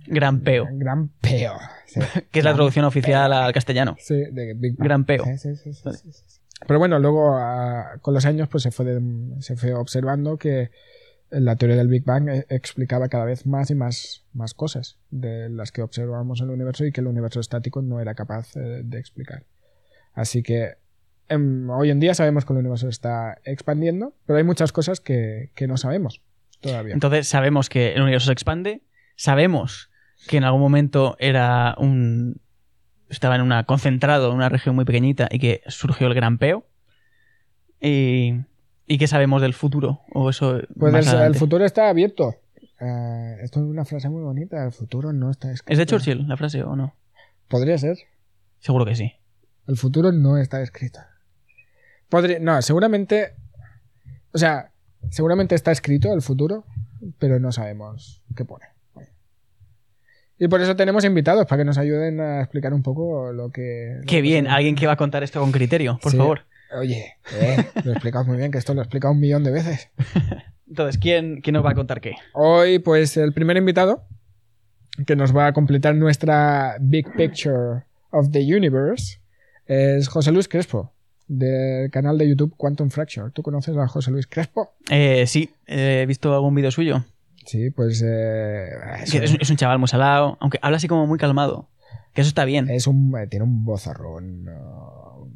Gran 0.07 0.41
peo, 0.41 0.67
gran 0.73 1.09
peo. 1.21 1.53
Sí, 1.85 2.01
que 2.33 2.39
es 2.39 2.45
la 2.45 2.55
traducción 2.55 2.87
oficial 2.87 3.31
al 3.35 3.53
castellano. 3.53 3.97
Sí, 3.99 4.15
de 4.33 4.55
Big 4.55 4.77
Bang. 4.79 4.87
Gran 4.89 5.05
peo. 5.05 5.25
Sí, 5.37 5.55
sí, 5.57 5.75
sí. 5.75 5.91
Pero 6.67 6.79
bueno, 6.79 6.99
luego 6.99 7.37
ah, 7.37 7.97
con 8.03 8.15
los 8.15 8.25
años 8.27 8.49
pues 8.49 8.63
se 8.63 8.71
fue, 8.71 8.85
de- 8.85 9.41
se 9.43 9.57
fue 9.57 9.75
observando 9.75 10.37
que 10.37 10.71
la 11.31 11.57
teoría 11.57 11.77
del 11.77 11.89
Big 11.89 12.05
Bang 12.05 12.29
eh, 12.29 12.47
explicaba 12.49 13.09
cada 13.09 13.25
vez 13.25 13.47
más 13.47 13.71
y 13.71 13.75
más, 13.75 14.25
más 14.33 14.53
cosas 14.53 14.99
de 15.11 15.49
las 15.49 15.73
que 15.73 15.83
observamos 15.83 16.41
en 16.41 16.49
el 16.49 16.55
universo 16.55 16.85
y 16.85 16.93
que 16.93 17.01
el 17.01 17.07
universo 17.07 17.41
estático 17.41 17.83
no 17.83 18.01
era 18.01 18.15
capaz 18.15 18.57
eh, 18.57 18.83
de 18.85 18.99
explicar. 18.99 19.45
Así 20.13 20.43
que 20.43 20.75
em, 21.29 21.71
hoy 21.71 21.91
en 21.91 22.01
día 22.01 22.15
sabemos 22.15 22.45
que 22.45 22.53
el 22.53 22.59
universo 22.59 22.89
está 22.89 23.39
expandiendo, 23.45 24.13
pero 24.27 24.39
hay 24.39 24.45
muchas 24.45 24.73
cosas 24.73 25.01
que, 25.01 25.51
que 25.55 25.67
no 25.69 25.77
sabemos 25.77 26.21
todavía. 26.61 26.95
Entonces 26.95 27.29
sabemos 27.29 27.69
que 27.69 27.93
el 27.95 28.03
universo 28.03 28.27
se 28.27 28.33
expande, 28.33 28.83
sabemos 29.17 29.91
que 30.27 30.37
en 30.37 30.45
algún 30.45 30.61
momento 30.61 31.17
era 31.21 31.75
un 31.79 32.41
estaba 33.11 33.35
en 33.37 33.43
una 33.43 33.65
concentrado 33.65 34.31
en 34.31 34.37
una 34.37 34.49
región 34.49 34.75
muy 34.75 34.85
pequeñita 34.85 35.29
y 35.31 35.39
que 35.39 35.63
surgió 35.67 36.07
el 36.07 36.15
gran 36.15 36.39
peo. 36.39 36.65
Y, 37.81 38.35
y 38.87 38.99
qué 38.99 39.07
sabemos 39.07 39.43
del 39.43 39.55
futuro 39.55 40.01
o 40.13 40.31
eso 40.31 40.61
Pues 40.79 40.93
más 40.93 41.13
el, 41.13 41.35
futuro 41.35 41.65
está 41.65 41.89
abierto. 41.89 42.35
Eh, 42.81 43.37
esto 43.43 43.61
es 43.61 43.67
una 43.67 43.85
frase 43.85 44.09
muy 44.09 44.23
bonita. 44.23 44.65
El 44.65 44.73
futuro 44.73 45.13
no 45.13 45.31
está 45.31 45.53
escrito. 45.53 45.73
¿Es 45.73 45.79
de 45.79 45.87
Churchill 45.87 46.27
la 46.29 46.37
frase 46.37 46.63
o 46.63 46.77
no? 46.77 46.95
Podría 47.49 47.79
ser. 47.79 47.99
Seguro 48.59 48.85
que 48.85 48.97
sí. 48.97 49.13
El 49.67 49.77
futuro 49.77 50.13
no 50.13 50.39
está 50.39 50.63
escrito. 50.63 51.01
Podría, 52.09 52.39
no, 52.39 52.61
seguramente. 52.63 53.35
O 54.33 54.39
sea, 54.39 54.73
seguramente 55.11 55.55
está 55.55 55.73
escrito 55.73 56.13
el 56.13 56.23
futuro, 56.23 56.65
pero 57.19 57.39
no 57.39 57.53
sabemos 57.53 58.23
qué 58.37 58.45
pone. 58.45 58.67
Y 60.41 60.49
por 60.49 60.61
eso 60.63 60.75
tenemos 60.75 61.05
invitados, 61.05 61.47
para 61.47 61.59
que 61.61 61.65
nos 61.67 61.79
ayuden 61.79 62.19
a 62.21 62.41
explicar 62.41 62.73
un 62.75 62.83
poco 62.83 63.31
lo 63.33 63.51
que. 63.51 63.93
lo 63.99 64.01
Qué 64.01 64.17
que 64.17 64.23
bien, 64.23 64.49
alguien 64.49 64.75
que 64.75 64.87
va 64.87 64.95
a 64.95 64.97
contar 64.97 65.23
esto 65.23 65.39
con 65.39 65.53
criterio, 65.53 65.99
por 66.03 66.11
Sí. 66.13 66.19
favor. 66.19 66.41
Oye, 66.77 67.15
eh, 67.35 67.65
lo 67.85 67.93
explicas 67.93 68.27
muy 68.27 68.37
bien, 68.39 68.51
que 68.51 68.59
esto 68.59 68.73
lo 68.75 68.81
he 68.81 68.85
explicado 68.85 69.13
un 69.13 69.21
millón 69.21 69.45
de 69.45 69.51
veces. 69.51 69.91
Entonces, 70.69 70.99
¿quién, 70.99 71.41
¿quién 71.43 71.55
nos 71.55 71.65
va 71.65 71.71
a 71.71 71.75
contar 71.75 72.01
qué? 72.01 72.15
Hoy, 72.33 72.79
pues, 72.79 73.17
el 73.17 73.33
primer 73.33 73.57
invitado 73.57 74.05
que 75.07 75.15
nos 75.17 75.37
va 75.37 75.49
a 75.49 75.53
completar 75.53 75.95
nuestra 75.95 76.77
Big 76.81 77.13
Picture 77.17 77.83
of 78.11 78.31
the 78.31 78.41
Universe 78.41 79.19
es 79.67 80.09
José 80.09 80.31
Luis 80.33 80.49
Crespo, 80.49 80.93
del 81.27 81.91
canal 81.91 82.17
de 82.19 82.29
YouTube 82.29 82.55
Quantum 82.57 82.89
Fracture. 82.91 83.31
¿Tú 83.33 83.43
conoces 83.43 83.77
a 83.77 83.87
José 83.89 84.11
Luis 84.11 84.27
Crespo? 84.27 84.73
Eh, 84.91 85.27
sí, 85.27 85.51
he 85.67 86.05
visto 86.07 86.33
algún 86.35 86.55
vídeo 86.55 86.71
suyo. 86.71 87.05
Sí, 87.51 87.69
pues 87.71 88.01
eh, 88.07 88.71
es, 89.03 89.51
un 89.51 89.57
chaval 89.57 89.81
muy 89.81 89.89
salado, 89.89 90.39
aunque 90.39 90.61
habla 90.63 90.77
así 90.77 90.87
como 90.87 91.09
muy 91.09 91.19
calmado. 91.19 91.69
Que 92.15 92.21
eso 92.21 92.29
está 92.29 92.45
bien. 92.45 92.71
es 92.71 92.87
un, 92.87 93.13
eh, 93.19 93.27
tiene 93.27 93.45
un 93.45 93.65
vozarrón 93.65 94.49
uh, 94.49 95.29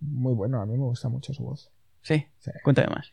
muy 0.00 0.34
bueno. 0.34 0.60
A 0.60 0.66
mí 0.66 0.72
me 0.72 0.82
gusta 0.82 1.08
mucho 1.08 1.32
su 1.32 1.44
voz. 1.44 1.70
Sí, 2.02 2.26
Sí. 2.40 2.50
cuéntame 2.64 2.88
más. 2.88 3.12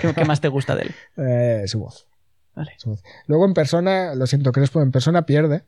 ¿Qué, 0.00 0.12
qué 0.14 0.24
más 0.24 0.40
te 0.40 0.48
gusta 0.48 0.74
de 0.74 0.82
él? 0.82 0.94
Eh, 1.16 1.62
su 1.68 1.78
voz. 1.78 2.08
Vale. 2.56 2.72
su 2.76 2.90
voz. 2.90 3.04
Luego 3.28 3.44
en 3.44 3.54
persona, 3.54 4.16
lo 4.16 4.26
siento, 4.26 4.50
Crespo, 4.50 4.82
en 4.82 4.90
persona 4.90 5.24
pierde. 5.24 5.62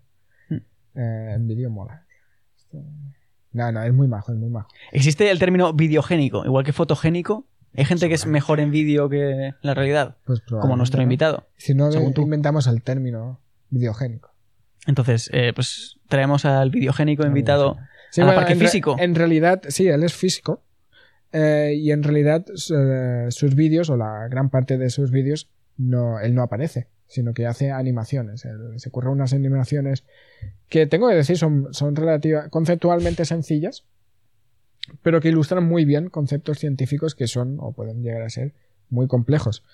Hmm. 0.49 0.57
Eh, 0.97 1.33
en 1.37 1.47
vídeo 1.47 1.71
mola. 1.71 2.05
No, 3.53 3.71
no, 3.71 3.81
es 3.85 3.95
muy 3.95 4.09
majo, 4.09 4.33
es 4.33 4.39
muy 4.39 4.51
majo. 4.51 4.69
¿Existe 4.91 5.31
el 5.31 5.39
término 5.39 5.73
videogénico, 5.73 6.45
igual 6.45 6.65
que 6.65 6.73
fotogénico? 6.73 7.47
¿Hay 7.79 7.85
gente 7.85 8.09
que 8.09 8.15
es 8.15 8.27
mejor 8.27 8.61
en 8.61 8.71
vídeo 8.71 9.09
que 9.09 9.47
en 9.47 9.55
la 9.63 9.75
realidad? 9.75 10.17
Pues 10.27 10.41
Como 10.43 10.77
nuestro 10.77 11.01
invitado. 11.03 11.47
Si 11.57 11.75
no, 11.75 11.91
según 11.93 12.13
tú. 12.13 12.23
inventamos 12.23 12.67
el 12.67 12.83
término 12.83 13.41
videogénico. 13.71 14.33
Entonces, 14.87 15.31
eh, 15.33 15.53
pues 15.55 15.97
traemos 16.09 16.45
al 16.45 16.71
videogénico 16.71 17.27
invitado 17.27 17.77
Sí, 18.11 18.21
a 18.21 18.25
la 18.25 18.31
bueno, 18.31 18.41
parte 18.41 18.53
en, 18.55 18.61
re- 18.61 18.67
físico. 18.67 18.97
en 18.99 19.15
realidad, 19.15 19.61
sí, 19.69 19.87
él 19.87 20.03
es 20.03 20.15
físico. 20.15 20.63
eh, 21.33 21.75
y 21.77 21.91
en 21.93 22.03
realidad 22.03 22.45
eh, 22.75 23.27
sus 23.31 23.55
vídeos, 23.55 23.91
o 23.91 23.97
la 23.97 24.29
gran 24.29 24.49
parte 24.51 24.79
de 24.79 24.89
sus 24.91 25.11
vídeos, 25.11 25.51
no, 25.77 26.19
él 26.21 26.35
no 26.35 26.43
aparece, 26.43 26.89
sino 27.07 27.35
que 27.35 27.47
hace 27.47 27.71
animaciones. 27.71 28.45
Él 28.47 28.59
se 28.79 28.89
ocurre 28.89 29.11
unas 29.11 29.35
animaciones 29.35 30.05
que 30.71 30.87
tengo 30.87 31.09
que 31.11 31.15
decir 31.17 31.37
son, 31.37 31.69
son 31.73 31.95
relativa, 31.97 32.49
conceptualmente 32.49 33.25
sencillas, 33.27 33.85
pero 35.03 35.21
que 35.21 35.29
ilustran 35.29 35.65
muy 35.67 35.85
bien 35.85 36.09
conceptos 36.11 36.59
científicos 36.59 37.15
que 37.15 37.27
son 37.27 37.57
o 37.61 37.73
pueden 37.73 38.03
llegar 38.03 38.23
a 38.23 38.31
ser 38.31 38.53
muy 38.91 39.07
complejos. 39.07 39.65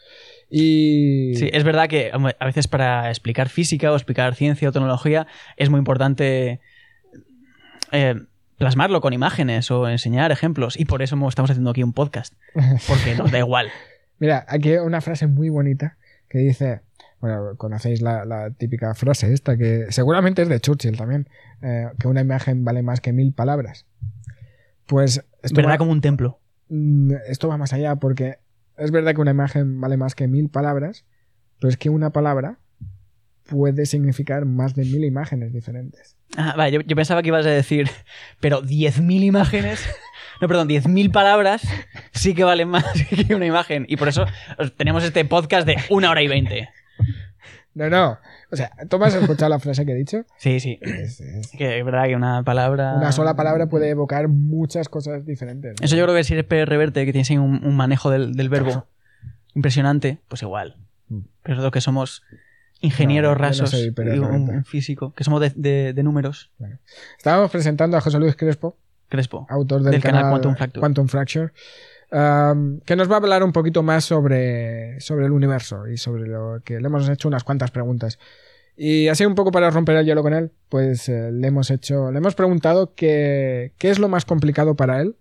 Y 0.51 1.35
Sí, 1.37 1.49
es 1.53 1.63
verdad 1.65 1.89
que 1.89 2.11
a 2.13 2.45
veces 2.47 2.67
para 2.69 3.09
explicar 3.11 3.49
física 3.49 3.93
o 3.93 3.95
explicar 3.95 4.35
ciencia 4.35 4.69
o 4.69 4.73
tecnología 4.73 5.27
es 5.57 5.71
muy 5.71 5.79
importante 5.79 6.61
eh, 7.93 8.15
plasmarlo 8.59 9.01
con 9.01 9.13
imágenes 9.13 9.71
o 9.71 9.89
enseñar 9.89 10.33
ejemplos. 10.33 10.79
Y 10.79 10.85
por 10.85 11.03
eso 11.03 11.17
mo- 11.17 11.29
estamos 11.29 11.51
haciendo 11.51 11.71
aquí 11.71 11.83
un 11.83 11.93
podcast. 11.93 12.35
Porque 12.89 13.15
nos 13.17 13.31
da 13.31 13.39
igual. 13.39 13.69
Mira, 14.19 14.45
aquí 14.49 14.71
hay 14.71 14.79
una 14.79 15.01
frase 15.01 15.27
muy 15.27 15.49
bonita 15.49 15.97
que 16.29 16.39
dice, 16.39 16.81
bueno, 17.21 17.55
conocéis 17.57 18.01
la, 18.03 18.25
la 18.25 18.51
típica 18.51 18.95
frase 18.95 19.33
esta, 19.33 19.57
que 19.57 19.87
seguramente 19.91 20.43
es 20.43 20.49
de 20.49 20.61
Churchill 20.61 20.97
también, 20.97 21.29
eh, 21.63 21.87
que 21.99 22.09
una 22.09 22.21
imagen 22.21 22.65
vale 22.65 22.83
más 22.83 23.01
que 23.01 23.13
mil 23.13 23.33
palabras. 23.33 23.87
Pues 24.87 25.25
esto 25.43 25.57
¿Verdad? 25.57 25.73
va, 25.73 25.79
Como 25.79 25.93
un 25.93 26.01
templo. 26.01 26.41
mm, 26.69 27.13
esto 27.29 27.49
va 27.49 27.57
más 27.57 27.73
allá, 27.73 27.97
porque 27.97 28.39
es 28.77 28.91
verdad 28.91 29.15
que 29.15 29.21
una 29.21 29.31
imagen 29.31 29.81
vale 29.81 29.97
más 29.97 30.15
que 30.15 30.29
mil 30.29 30.49
palabras, 30.51 31.05
pero 31.61 31.69
es 31.71 31.77
que 31.77 31.89
una 31.91 32.11
palabra 32.11 32.59
puede 33.49 33.87
significar 33.87 34.45
más 34.47 34.75
de 34.75 34.85
mil 34.85 35.05
imágenes 35.05 35.53
diferentes. 35.53 36.17
Ah, 36.37 36.55
vale, 36.57 36.73
yo, 36.73 36.81
yo 36.81 36.97
pensaba 36.97 37.23
que 37.23 37.29
ibas 37.29 37.47
a 37.47 37.51
decir, 37.51 37.89
pero 38.41 38.63
10.000 38.63 39.23
imágenes. 39.25 39.81
No, 40.41 40.49
perdón, 40.49 40.69
10.000 40.69 41.13
palabras 41.13 41.63
sí 42.11 42.35
que 42.35 42.43
valen 42.43 42.69
más 42.69 42.85
que 43.29 43.37
una 43.37 43.47
imagen. 43.47 43.87
Y 43.89 43.97
por 43.97 44.09
eso 44.09 44.27
os- 44.59 44.75
tenemos 44.75 45.05
este 45.05 45.25
podcast 45.25 45.65
de 45.65 45.77
una 45.91 46.11
hora 46.11 46.23
y 46.23 46.27
veinte. 46.27 46.71
No, 47.73 47.89
no. 47.89 48.19
O 48.55 48.57
sea, 48.57 48.71
¿tú 48.89 49.03
has 49.05 49.15
escuchado 49.15 49.51
la 49.51 49.59
frase 49.59 49.85
que 49.85 49.93
he 49.93 49.95
dicho? 49.97 50.25
Sí, 50.39 50.61
sí. 50.61 50.79
Es- 50.83 51.21
es- 51.21 51.51
Que 51.51 51.79
es 51.79 51.85
verdad 51.85 52.05
que 52.07 52.17
una 52.17 52.43
palabra. 52.43 52.95
una 52.97 53.13
sola 53.13 53.37
palabra 53.37 53.67
puede 53.69 53.91
evocar 53.91 54.29
muchas 54.29 54.89
cosas 54.89 55.27
diferentes. 55.27 55.75
¿no? 55.81 55.85
Eso 55.85 55.97
yo 55.97 56.05
creo 56.05 56.17
que 56.17 56.25
si 56.25 56.33
eres 56.35 56.45
PR 56.47 56.67
Reverte, 56.69 57.05
que 57.05 57.13
tienes 57.13 57.31
ahí 57.31 57.39
un, 57.39 57.65
un 57.65 57.77
manejo 57.77 58.11
del, 58.11 58.35
del 58.35 58.49
verbo 58.49 58.87
impresionante, 59.55 60.19
pues 60.29 60.43
igual. 60.43 60.77
Mm. 61.09 61.19
Pero 61.43 61.61
lo 61.63 61.71
que 61.71 61.81
somos 61.81 62.23
ingenieros 62.81 63.31
No, 63.33 63.39
no 63.39 63.49
rasos 63.49 63.71
soy 63.71 63.93
y 63.97 64.19
un, 64.19 64.65
físico, 64.65 65.13
que 65.15 65.25
somos 65.25 65.41
de, 65.41 65.53
de- 65.57 65.93
de 65.93 66.03
números. 66.03 66.51
Estábamos 67.19 67.51
presentando 67.51 67.97
a 67.97 68.01
José 68.01 68.19
Luis 68.19 68.37
Crespo, 68.37 68.77
Crespo. 69.09 69.47
autor 69.49 69.83
del, 69.83 69.93
Del 69.93 70.03
canal 70.03 70.29
Quantum 70.31 70.55
Fracture. 70.57 70.81
Quantum 70.81 71.09
Fracture, 71.09 71.53
um, 72.13 72.81
que 72.81 72.97
nos 72.97 73.09
va 73.11 73.15
a 73.15 73.19
hablar 73.19 73.43
un 73.43 73.53
poquito 73.53 73.83
más 73.83 74.05
sobre, 74.05 75.01
sobre 75.01 75.27
el 75.27 75.33
universo 75.33 75.87
y 75.89 75.97
sobre 75.97 76.27
lo 76.27 76.61
que 76.65 76.81
le 76.81 76.87
hemos 76.87 77.09
hecho 77.09 77.29
unas 77.29 77.45
cuantas 77.45 77.71
preguntas. 77.71 78.19
Y 78.77 79.09
así 79.09 79.25
un 79.25 79.35
poco 79.35 79.53
para 79.53 79.71
romper 79.71 79.97
el 79.97 80.07
hielo 80.07 80.23
con 80.23 80.35
él, 80.35 80.51
pues 80.69 81.09
eh, 81.09 81.31
le 81.31 81.47
hemos 81.47 81.71
hecho, 81.71 82.11
le 82.11 82.19
hemos 82.19 82.35
preguntado 82.35 82.95
qué, 82.95 83.73
qué 83.79 83.91
es 83.91 83.99
lo 83.99 84.09
más 84.09 84.25
complicado 84.25 84.75
para 84.75 85.01
él 85.01 85.17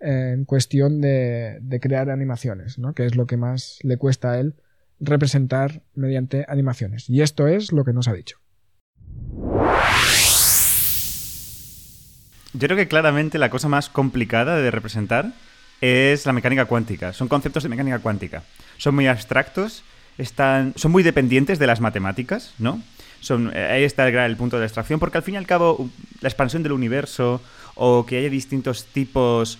eh, 0.00 0.32
en 0.34 0.44
cuestión 0.44 1.00
de, 1.00 1.58
de 1.62 1.80
crear 1.80 2.10
animaciones, 2.10 2.78
¿no? 2.78 2.92
¿Qué 2.92 3.06
es 3.06 3.16
lo 3.16 3.26
que 3.26 3.38
más 3.38 3.78
le 3.82 3.96
cuesta 3.96 4.32
a 4.32 4.40
él 4.40 4.54
representar 5.00 5.82
mediante 5.94 6.44
animaciones? 6.48 7.08
Y 7.08 7.22
esto 7.22 7.46
es 7.46 7.72
lo 7.72 7.84
que 7.84 7.94
nos 7.94 8.08
ha 8.08 8.12
dicho. 8.12 8.38
Yo 12.52 12.66
creo 12.66 12.76
que 12.76 12.88
claramente 12.88 13.38
la 13.38 13.50
cosa 13.50 13.68
más 13.68 13.88
complicada 13.88 14.56
de 14.56 14.70
representar 14.70 15.32
es 15.80 16.26
la 16.26 16.32
mecánica 16.32 16.64
cuántica. 16.64 17.12
Son 17.12 17.28
conceptos 17.28 17.62
de 17.62 17.68
mecánica 17.68 18.00
cuántica. 18.00 18.42
Son 18.78 18.94
muy 18.94 19.06
abstractos, 19.06 19.84
están, 20.16 20.72
son 20.76 20.90
muy 20.90 21.02
dependientes 21.02 21.58
de 21.58 21.66
las 21.66 21.80
matemáticas, 21.80 22.54
¿no? 22.58 22.82
Son, 23.20 23.50
eh, 23.54 23.66
ahí 23.72 23.84
está 23.84 24.08
el, 24.08 24.36
punto 24.36 24.56
de 24.56 24.60
la 24.60 24.66
abstracción, 24.66 25.00
porque 25.00 25.18
al 25.18 25.24
fin 25.24 25.34
y 25.34 25.38
al 25.38 25.46
cabo 25.46 25.90
la 26.20 26.28
expansión 26.28 26.62
del 26.62 26.72
universo 26.72 27.40
o 27.74 28.06
que 28.06 28.18
haya 28.18 28.30
distintos 28.30 28.86
tipos 28.86 29.58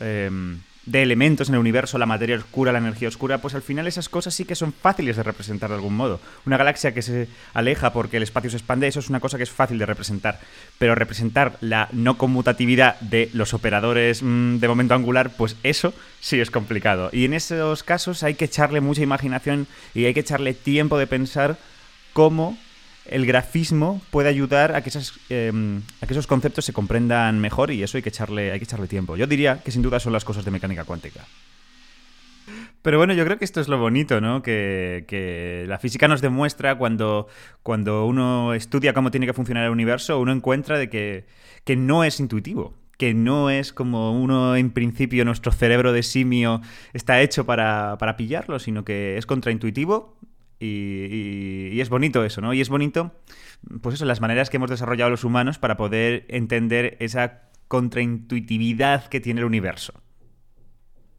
em, 0.00 0.58
de 0.86 1.02
elementos 1.02 1.48
en 1.48 1.54
el 1.54 1.60
universo, 1.60 1.96
la 1.96 2.06
materia 2.06 2.36
oscura, 2.36 2.72
la 2.72 2.78
energía 2.78 3.08
oscura, 3.08 3.38
pues 3.38 3.54
al 3.54 3.62
final 3.62 3.86
esas 3.86 4.08
cosas 4.08 4.34
sí 4.34 4.44
que 4.44 4.56
son 4.56 4.72
fáciles 4.72 5.16
de 5.16 5.22
representar 5.22 5.68
de 5.70 5.76
algún 5.76 5.94
modo. 5.94 6.20
Una 6.44 6.56
galaxia 6.56 6.92
que 6.92 7.02
se 7.02 7.28
aleja 7.54 7.92
porque 7.92 8.16
el 8.16 8.24
espacio 8.24 8.50
se 8.50 8.56
expande, 8.56 8.88
eso 8.88 8.98
es 8.98 9.08
una 9.08 9.20
cosa 9.20 9.36
que 9.36 9.44
es 9.44 9.50
fácil 9.50 9.78
de 9.78 9.86
representar. 9.86 10.40
Pero 10.78 10.94
representar 10.94 11.56
la 11.60 11.88
no 11.92 12.18
conmutatividad 12.18 12.98
de 13.00 13.30
los 13.32 13.54
operadores 13.54 14.22
mm, 14.22 14.58
de 14.58 14.68
momento 14.68 14.94
angular, 14.94 15.30
pues 15.36 15.56
eso 15.62 15.94
sí 16.20 16.40
es 16.40 16.50
complicado. 16.50 17.10
Y 17.12 17.26
en 17.26 17.34
esos 17.34 17.84
casos 17.84 18.24
hay 18.24 18.34
que 18.34 18.46
echarle 18.46 18.80
mucha 18.80 19.02
imaginación 19.02 19.68
y 19.94 20.06
hay 20.06 20.14
que 20.14 20.20
echarle 20.20 20.52
tiempo 20.52 20.98
de 20.98 21.06
pensar 21.06 21.58
cómo 22.12 22.58
el 23.06 23.26
grafismo 23.26 24.00
puede 24.10 24.28
ayudar 24.28 24.74
a 24.74 24.82
que, 24.82 24.88
esas, 24.88 25.14
eh, 25.28 25.52
a 26.00 26.06
que 26.06 26.12
esos 26.12 26.26
conceptos 26.26 26.64
se 26.64 26.72
comprendan 26.72 27.40
mejor 27.40 27.70
y 27.70 27.82
eso 27.82 27.96
hay 27.96 28.02
que, 28.02 28.10
echarle, 28.10 28.52
hay 28.52 28.58
que 28.58 28.64
echarle 28.64 28.86
tiempo. 28.86 29.16
Yo 29.16 29.26
diría 29.26 29.60
que 29.62 29.70
sin 29.70 29.82
duda 29.82 29.98
son 30.00 30.12
las 30.12 30.24
cosas 30.24 30.44
de 30.44 30.50
mecánica 30.50 30.84
cuántica. 30.84 31.24
Pero 32.82 32.98
bueno, 32.98 33.14
yo 33.14 33.24
creo 33.24 33.38
que 33.38 33.44
esto 33.44 33.60
es 33.60 33.68
lo 33.68 33.78
bonito, 33.78 34.20
¿no? 34.20 34.42
Que, 34.42 35.04
que 35.06 35.64
la 35.68 35.78
física 35.78 36.08
nos 36.08 36.20
demuestra 36.20 36.76
cuando, 36.76 37.28
cuando 37.62 38.06
uno 38.06 38.54
estudia 38.54 38.92
cómo 38.92 39.12
tiene 39.12 39.26
que 39.26 39.32
funcionar 39.32 39.64
el 39.64 39.70
universo, 39.70 40.18
uno 40.18 40.32
encuentra 40.32 40.78
de 40.78 40.90
que, 40.90 41.26
que 41.64 41.76
no 41.76 42.02
es 42.02 42.18
intuitivo, 42.18 42.74
que 42.98 43.14
no 43.14 43.50
es 43.50 43.72
como 43.72 44.20
uno 44.20 44.56
en 44.56 44.70
principio, 44.70 45.24
nuestro 45.24 45.52
cerebro 45.52 45.92
de 45.92 46.02
simio 46.02 46.60
está 46.92 47.20
hecho 47.20 47.46
para, 47.46 47.96
para 47.98 48.16
pillarlo, 48.16 48.58
sino 48.58 48.84
que 48.84 49.16
es 49.16 49.26
contraintuitivo 49.26 50.16
y, 50.62 51.68
y- 51.68 51.68
y 51.72 51.80
es 51.80 51.88
bonito 51.88 52.24
eso, 52.24 52.40
¿no? 52.40 52.52
Y 52.54 52.60
es 52.60 52.68
bonito, 52.68 53.12
pues 53.80 53.96
eso, 53.96 54.04
las 54.04 54.20
maneras 54.20 54.50
que 54.50 54.56
hemos 54.58 54.70
desarrollado 54.70 55.10
los 55.10 55.24
humanos 55.24 55.58
para 55.58 55.76
poder 55.76 56.24
entender 56.28 56.96
esa 57.00 57.42
contraintuitividad 57.68 59.06
que 59.06 59.20
tiene 59.20 59.40
el 59.40 59.46
universo. 59.46 59.94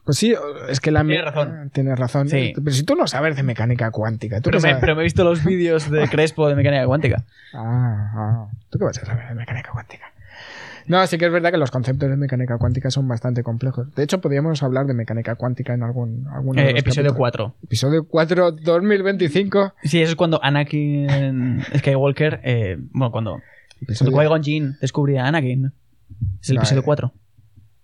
Pues 0.06 0.18
sí, 0.18 0.36
es 0.70 0.80
que 0.82 0.92
la... 0.92 1.02
Tienes 1.06 1.24
razón. 1.24 1.70
Tienes 1.74 1.98
razón. 1.98 2.28
Sí. 2.28 2.52
Pero 2.56 2.72
si 2.72 2.84
tú 2.84 2.96
no 2.96 3.08
sabes 3.08 3.38
de 3.38 3.44
mecánica 3.44 3.90
cuántica, 3.90 4.42
¿tú 4.42 4.50
Pero 4.50 4.58
me, 4.58 4.62
sabes? 4.70 4.78
pero 4.82 4.96
me 4.96 5.02
he 5.02 5.06
visto 5.06 5.24
los 5.24 5.46
vídeos 5.46 5.90
de 5.90 6.08
Crespo 6.12 6.50
de 6.50 6.56
mecánica 6.56 6.86
cuántica. 6.86 7.24
Ah, 7.54 8.12
ah. 8.14 8.48
¿Tú 8.70 8.80
qué 8.80 8.86
vas 8.86 8.98
a 9.02 9.06
saber 9.06 9.30
de 9.30 9.36
mecánica 9.36 9.72
cuántica? 9.72 10.13
No, 10.88 11.06
sí 11.08 11.18
que 11.18 11.26
es 11.26 11.32
verdad 11.32 11.52
que 11.52 11.58
los 11.58 11.72
conceptos 11.72 12.10
de 12.10 12.18
mecánica 12.18 12.58
cuántica 12.58 12.92
son 12.92 13.08
bastante 13.08 13.44
complejos. 13.44 13.94
De 13.96 14.04
hecho, 14.04 14.20
podríamos 14.22 14.62
hablar 14.64 14.86
de 14.86 14.94
mecánica 14.94 15.36
cuántica 15.36 15.74
en 15.74 15.84
algún, 15.84 16.28
alguno 16.32 16.62
de 16.62 16.68
Eh, 16.70 16.80
episodio 16.80 17.10
capítulos. 17.12 17.18
4. 17.18 17.56
Episodio 17.64 18.08
4, 18.08 18.52
2025. 18.52 19.74
Sí, 19.84 20.02
eso 20.02 20.12
es 20.12 20.16
cuando 20.16 20.44
Anakin 20.44 21.62
Skywalker. 21.78 22.42
eh, 22.44 22.78
bueno, 22.92 23.12
cuando, 23.12 23.40
Episodio- 23.82 24.12
cuando 24.12 24.30
Qui-Gon 24.36 24.44
Jinn 24.44 24.78
descubre 24.82 25.20
a 25.20 25.28
Anakin. 25.28 25.72
Es 26.42 26.50
el 26.50 26.56
No, 26.56 26.62
episodio 26.62 26.82
eh, 26.82 26.86
4. 26.86 27.14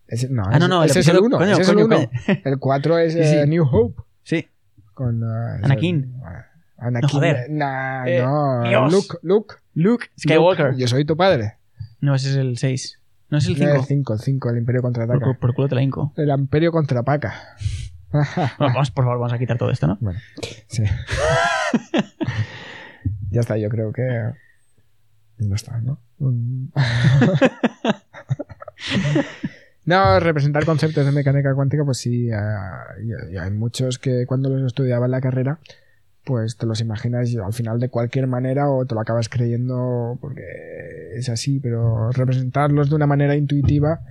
Ese- 0.08 0.30
no, 0.30 0.44
Ah, 0.46 0.60
no, 0.60 0.68
no, 0.68 0.84
el 0.84 0.90
ese 0.90 1.00
es 1.02 1.08
el 1.08 1.18
episodio- 1.18 1.28
1. 1.28 1.38
coño, 1.38 1.52
ese 1.54 1.62
es 1.62 1.70
el 1.70 1.76
coño, 1.76 1.86
1. 1.86 1.96
coño. 1.96 2.10
El 2.46 2.60
4 2.60 2.98
es 3.00 3.14
Sí, 3.14 3.20
eh, 3.20 3.42
sí. 3.44 3.50
New 3.50 3.64
Hope. 3.70 4.02
Sí. 4.24 4.48
Con, 4.94 5.22
eh, 5.24 5.58
es 5.60 5.64
Anakin. 5.66 5.96
el- 5.98 6.46
Anakin. 6.78 7.02
No, 7.02 7.08
joder. 7.10 7.50
Nah, 7.50 8.06
Eh, 8.08 8.22
no. 8.24 8.64
Dios. 8.64 8.92
Luke, 8.92 9.18
Luke. 9.22 9.56
Luke 9.76 10.06
Skywalker. 10.18 10.68
Luke, 10.72 10.80
yo 10.82 10.88
soy 10.88 11.06
tu 11.06 11.16
padre. 11.16 11.54
No, 12.02 12.16
ese 12.16 12.30
es 12.32 12.36
el 12.38 12.58
6. 12.58 13.00
No 13.30 13.38
es 13.38 13.46
el 13.48 13.54
No, 13.54 13.60
5. 13.60 13.76
el 13.76 13.84
5, 13.84 14.14
el 14.14 14.20
5, 14.20 14.50
el 14.50 14.58
Imperio 14.58 14.82
contraataca. 14.82 15.20
por, 15.26 15.38
por 15.38 15.54
culo 15.54 15.68
te 15.70 15.76
la 15.76 15.82
hinco. 15.84 16.14
El 16.18 16.30
Imperio 16.30 16.72
contrapaca. 16.72 17.34
Bueno, 18.12 18.74
vamos, 18.74 18.90
por 18.90 19.04
favor, 19.06 19.20
vamos 19.20 19.34
a 19.34 19.38
quitar 19.38 19.60
todo 19.60 19.70
esto, 19.70 19.86
¿no? 19.86 19.96
Bueno, 20.02 20.20
sí. 20.66 20.82
ya 23.30 23.42
está, 23.42 23.56
yo 23.56 23.70
creo 23.70 23.94
que. 23.94 24.32
No 25.38 25.54
está, 25.56 25.80
¿no? 25.80 26.00
No, 29.86 30.20
representar 30.20 30.66
conceptos 30.66 31.04
de 31.06 31.12
mecánica 31.12 31.54
cuántica, 31.56 31.84
pues 31.84 31.98
sí, 31.98 32.30
ah, 32.32 32.84
hay 33.42 33.52
muchos 33.52 33.98
que 33.98 34.26
cuando 34.28 34.50
los 34.50 34.62
estudiaba 34.68 35.06
en 35.06 35.12
la 35.12 35.22
carrera, 35.22 35.60
pues 36.30 36.58
te 36.58 36.68
los 36.68 36.80
imaginas 36.80 37.36
al 37.44 37.54
final 37.54 37.80
de 37.80 37.89
cualquier 37.89 38.28
manera 38.28 38.70
o 38.70 38.86
te 38.86 38.94
lo 38.94 39.02
acabas 39.02 39.30
creyendo 39.30 40.15
porque 40.22 40.44
es 41.15 41.28
así, 41.28 41.60
pero 41.60 42.12
representarlos 42.12 42.92
de 42.92 42.96
una 42.96 43.08
manera 43.08 43.36
intuitiva, 43.36 44.02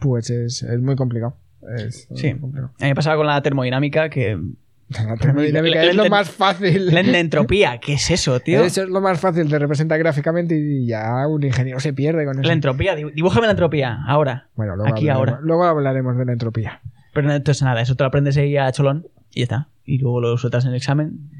pues 0.00 0.28
es, 0.30 0.64
es 0.64 0.80
muy 0.80 0.96
complicado. 0.96 1.36
Es 1.78 2.08
Sí. 2.16 2.32
muy 2.32 2.40
complicado. 2.40 2.72
A 2.80 2.82
mí 2.84 2.88
me 2.88 2.94
pasaba 2.96 3.14
con 3.16 3.28
la 3.28 3.40
termodinámica 3.42 4.08
que 4.10 4.36
La 4.88 5.16
termodinámica 5.16 5.76
La- 5.76 5.84
es 5.84 5.94
lo 5.94 6.08
más 6.08 6.28
fácil. 6.30 6.86
La 6.92 7.00
entropía, 7.20 7.78
¿qué 7.78 7.92
es 7.92 8.10
eso, 8.10 8.40
tío? 8.40 8.64
Eso 8.64 8.82
es 8.82 8.88
lo 8.88 9.00
más 9.00 9.20
fácil 9.20 9.48
de 9.48 9.58
representar 9.60 10.00
gráficamente 10.00 10.58
y 10.58 10.86
ya 10.86 11.28
un 11.28 11.44
ingeniero 11.44 11.78
se 11.78 11.92
pierde 11.92 12.24
con 12.24 12.40
eso. 12.40 12.48
La 12.48 12.54
entropía, 12.54 12.96
dibújame 12.96 13.46
la 13.46 13.52
entropía, 13.52 14.00
ahora. 14.04 14.48
Bueno, 14.56 14.74
luego 14.74 14.90
Aquí, 14.92 15.08
hablaremos, 15.08 15.34
ahora. 15.36 15.46
luego 15.46 15.64
hablaremos 15.64 16.18
de 16.18 16.24
la 16.24 16.32
entropía. 16.32 16.80
Pero 17.14 17.28
no, 17.28 17.34
entonces 17.34 17.62
nada, 17.62 17.80
eso 17.80 17.94
te 17.94 18.02
lo 18.02 18.08
aprendes 18.08 18.36
ahí 18.36 18.56
a 18.56 18.72
cholón 18.72 19.06
y 19.32 19.38
ya 19.40 19.44
está. 19.44 19.68
Y 19.84 19.98
luego 19.98 20.20
lo 20.20 20.36
sueltas 20.38 20.64
en 20.64 20.70
el 20.70 20.76
examen 20.76 21.30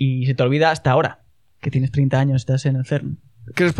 y 0.00 0.24
se 0.24 0.34
te 0.34 0.42
olvida 0.42 0.70
hasta 0.70 0.90
ahora, 0.90 1.20
que 1.60 1.70
tienes 1.70 1.92
30 1.92 2.18
años, 2.18 2.36
estás 2.36 2.64
en 2.64 2.76
el 2.76 2.86
CERN. 2.86 3.18
Que 3.54 3.70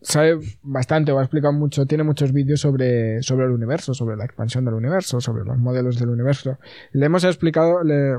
sabe 0.00 0.38
bastante 0.62 1.10
o 1.10 1.18
ha 1.18 1.22
explicado 1.22 1.52
mucho, 1.52 1.86
tiene 1.86 2.04
muchos 2.04 2.32
vídeos 2.32 2.60
sobre, 2.60 3.20
sobre 3.24 3.46
el 3.46 3.50
universo, 3.50 3.92
sobre 3.92 4.16
la 4.16 4.24
expansión 4.24 4.64
del 4.64 4.74
universo, 4.74 5.20
sobre 5.20 5.44
los 5.44 5.58
modelos 5.58 5.98
del 5.98 6.10
universo. 6.10 6.56
Le 6.92 7.04
hemos 7.04 7.24
explicado, 7.24 7.82
le, 7.82 8.12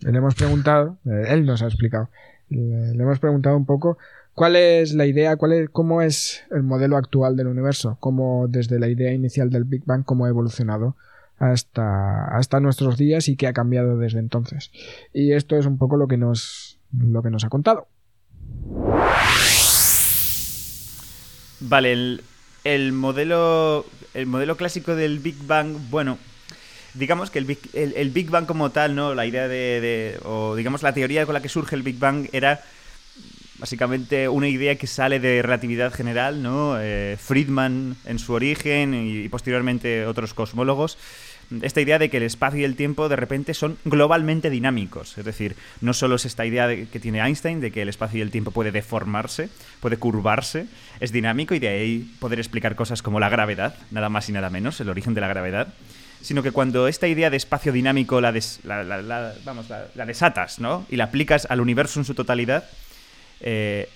le 0.00 0.18
hemos 0.18 0.34
preguntado, 0.34 0.98
él 1.04 1.46
nos 1.46 1.62
ha 1.62 1.66
explicado, 1.66 2.10
le, 2.48 2.94
le 2.94 3.02
hemos 3.02 3.20
preguntado 3.20 3.56
un 3.56 3.64
poco 3.64 3.96
cuál 4.34 4.56
es 4.56 4.92
la 4.92 5.06
idea, 5.06 5.36
cuál 5.36 5.52
es, 5.52 5.70
cómo 5.70 6.02
es 6.02 6.42
el 6.50 6.64
modelo 6.64 6.96
actual 6.96 7.36
del 7.36 7.46
universo, 7.46 7.96
cómo 8.00 8.48
desde 8.48 8.80
la 8.80 8.88
idea 8.88 9.12
inicial 9.12 9.50
del 9.50 9.62
Big 9.62 9.84
Bang, 9.84 10.04
cómo 10.04 10.24
ha 10.24 10.28
evolucionado 10.28 10.96
hasta, 11.40 12.26
hasta 12.36 12.60
nuestros 12.60 12.96
días 12.96 13.28
y 13.28 13.36
qué 13.36 13.48
ha 13.48 13.52
cambiado 13.52 13.98
desde 13.98 14.20
entonces. 14.20 14.70
Y 15.12 15.32
esto 15.32 15.56
es 15.56 15.66
un 15.66 15.78
poco 15.78 15.96
lo 15.96 16.06
que 16.06 16.16
nos, 16.16 16.78
lo 16.96 17.22
que 17.22 17.30
nos 17.30 17.44
ha 17.44 17.48
contado. 17.48 17.88
Vale, 21.60 21.92
el, 21.92 22.22
el 22.64 22.92
modelo, 22.92 23.84
el 24.14 24.26
modelo 24.26 24.56
clásico 24.56 24.94
del 24.94 25.18
Big 25.18 25.36
Bang, 25.46 25.76
bueno, 25.90 26.18
digamos 26.94 27.30
que 27.30 27.38
el 27.38 27.44
Big, 27.44 27.58
el, 27.74 28.10
Big 28.10 28.30
Bang 28.30 28.46
como 28.46 28.70
tal, 28.70 28.94
¿no? 28.94 29.14
La 29.14 29.26
idea 29.26 29.46
de, 29.48 29.80
de- 29.80 30.20
o 30.24 30.54
digamos 30.56 30.82
la 30.82 30.92
teoría 30.94 31.26
con 31.26 31.34
la 31.34 31.42
que 31.42 31.48
surge 31.48 31.76
el 31.76 31.82
Big 31.82 31.98
Bang 31.98 32.28
era 32.32 32.62
básicamente 33.58 34.26
una 34.28 34.48
idea 34.48 34.76
que 34.76 34.86
sale 34.86 35.20
de 35.20 35.42
relatividad 35.42 35.92
general, 35.92 36.42
¿no? 36.42 36.80
Eh, 36.80 37.18
Friedman 37.20 37.94
en 38.06 38.18
su 38.18 38.32
origen 38.32 38.94
y, 38.94 39.28
posteriormente 39.28 40.06
otros 40.06 40.32
cosmólogos. 40.32 40.96
Esta 41.62 41.80
idea 41.80 41.98
de 41.98 42.10
que 42.10 42.18
el 42.18 42.22
espacio 42.22 42.60
y 42.60 42.64
el 42.64 42.76
tiempo 42.76 43.08
de 43.08 43.16
repente 43.16 43.54
son 43.54 43.76
globalmente 43.84 44.50
dinámicos. 44.50 45.18
Es 45.18 45.24
decir, 45.24 45.56
no 45.80 45.92
solo 45.94 46.14
es 46.14 46.24
esta 46.24 46.46
idea 46.46 46.68
de- 46.68 46.86
que 46.86 47.00
tiene 47.00 47.20
Einstein 47.20 47.60
de 47.60 47.72
que 47.72 47.82
el 47.82 47.88
espacio 47.88 48.18
y 48.18 48.22
el 48.22 48.30
tiempo 48.30 48.52
puede 48.52 48.70
deformarse, 48.70 49.48
puede 49.80 49.96
curvarse, 49.96 50.66
es 51.00 51.10
dinámico 51.12 51.54
y 51.54 51.58
de 51.58 51.68
ahí 51.68 52.10
poder 52.20 52.38
explicar 52.38 52.76
cosas 52.76 53.02
como 53.02 53.18
la 53.18 53.28
gravedad, 53.28 53.74
nada 53.90 54.08
más 54.08 54.28
y 54.28 54.32
nada 54.32 54.48
menos, 54.50 54.80
el 54.80 54.88
origen 54.88 55.14
de 55.14 55.20
la 55.20 55.28
gravedad 55.28 55.74
sino 56.22 56.42
que 56.42 56.50
cuando 56.52 56.86
esta 56.86 57.08
idea 57.08 57.30
de 57.30 57.38
espacio 57.38 57.72
dinámico 57.72 58.20
la, 58.20 58.30
des- 58.30 58.60
la- 58.64 58.84
la- 58.84 59.00
la- 59.00 59.32
desatas, 60.04 60.58
¿no? 60.58 60.84
Y 60.90 60.96
la 60.96 61.04
aplicas 61.04 61.46
al 61.48 61.62
universo 61.62 61.98
en 61.98 62.04
su 62.04 62.12
totalidad, 62.14 62.64
eh, 63.40 63.88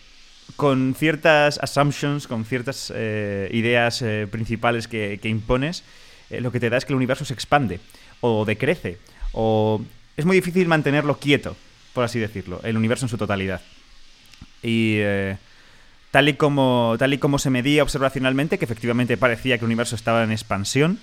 con 0.57 0.95
ciertas 0.95 1.59
assumptions, 1.63 2.27
con 2.27 2.47
ciertas 2.47 2.91
eh, 2.95 3.51
ideas 3.53 4.01
eh, 4.01 4.27
principales 4.31 4.89
que 4.89 5.21
impones, 5.25 5.85
eh, 6.31 6.41
lo 6.41 6.53
que 6.53 6.61
te 6.61 6.71
da 6.71 6.77
es 6.77 6.85
que 6.85 6.93
el 6.93 6.97
universo 6.97 7.25
se 7.25 7.35
expande, 7.35 7.81
o 8.21 8.45
decrece, 8.45 8.99
o 9.33 9.83
es 10.17 10.25
muy 10.25 10.37
difícil 10.37 10.69
mantenerlo 10.69 11.19
quieto, 11.19 11.57
por 11.93 12.05
así 12.05 12.19
decirlo, 12.19 12.61
el 12.65 12.77
universo 12.77 13.05
en 13.05 13.11
su 13.11 13.19
totalidad. 13.19 13.61
Y 14.63 14.97
eh, 14.99 15.37
tal, 16.11 16.29
y 16.29 16.35
como, 16.35 16.97
tal 16.99 17.13
y 17.13 17.19
como 17.19 17.39
se 17.39 17.51
medía 17.51 17.83
observacionalmente, 17.83 18.59
que 18.59 18.65
efectivamente 18.65 19.17
parecía 19.17 19.59
que 19.59 19.65
el 19.65 19.67
universo 19.67 19.97
estaba 19.97 20.23
en 20.25 20.33
expansión, 20.33 20.99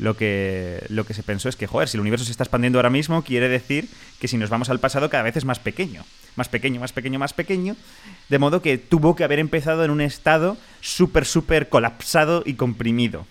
lo 0.00 0.16
que, 0.16 0.82
lo 0.88 1.04
que 1.04 1.12
se 1.12 1.22
pensó 1.22 1.50
es 1.50 1.56
que, 1.56 1.66
joder, 1.66 1.86
si 1.88 1.98
el 1.98 2.00
universo 2.00 2.24
se 2.24 2.30
está 2.30 2.44
expandiendo 2.44 2.78
ahora 2.78 2.88
mismo, 2.88 3.22
quiere 3.22 3.50
decir 3.50 3.86
que 4.18 4.28
si 4.28 4.38
nos 4.38 4.48
vamos 4.48 4.70
al 4.70 4.80
pasado 4.80 5.10
cada 5.10 5.22
vez 5.22 5.36
es 5.36 5.44
más 5.44 5.58
pequeño. 5.58 6.04
Más 6.36 6.48
pequeño, 6.48 6.80
más 6.80 6.92
pequeño, 6.92 7.18
más 7.18 7.34
pequeño. 7.34 7.76
De 8.30 8.38
modo 8.38 8.62
que 8.62 8.78
tuvo 8.78 9.14
que 9.14 9.24
haber 9.24 9.40
empezado 9.40 9.84
en 9.84 9.90
un 9.90 10.00
estado 10.00 10.56
súper, 10.80 11.26
súper 11.26 11.68
colapsado 11.68 12.42
y 12.46 12.54
comprimido. 12.54 13.26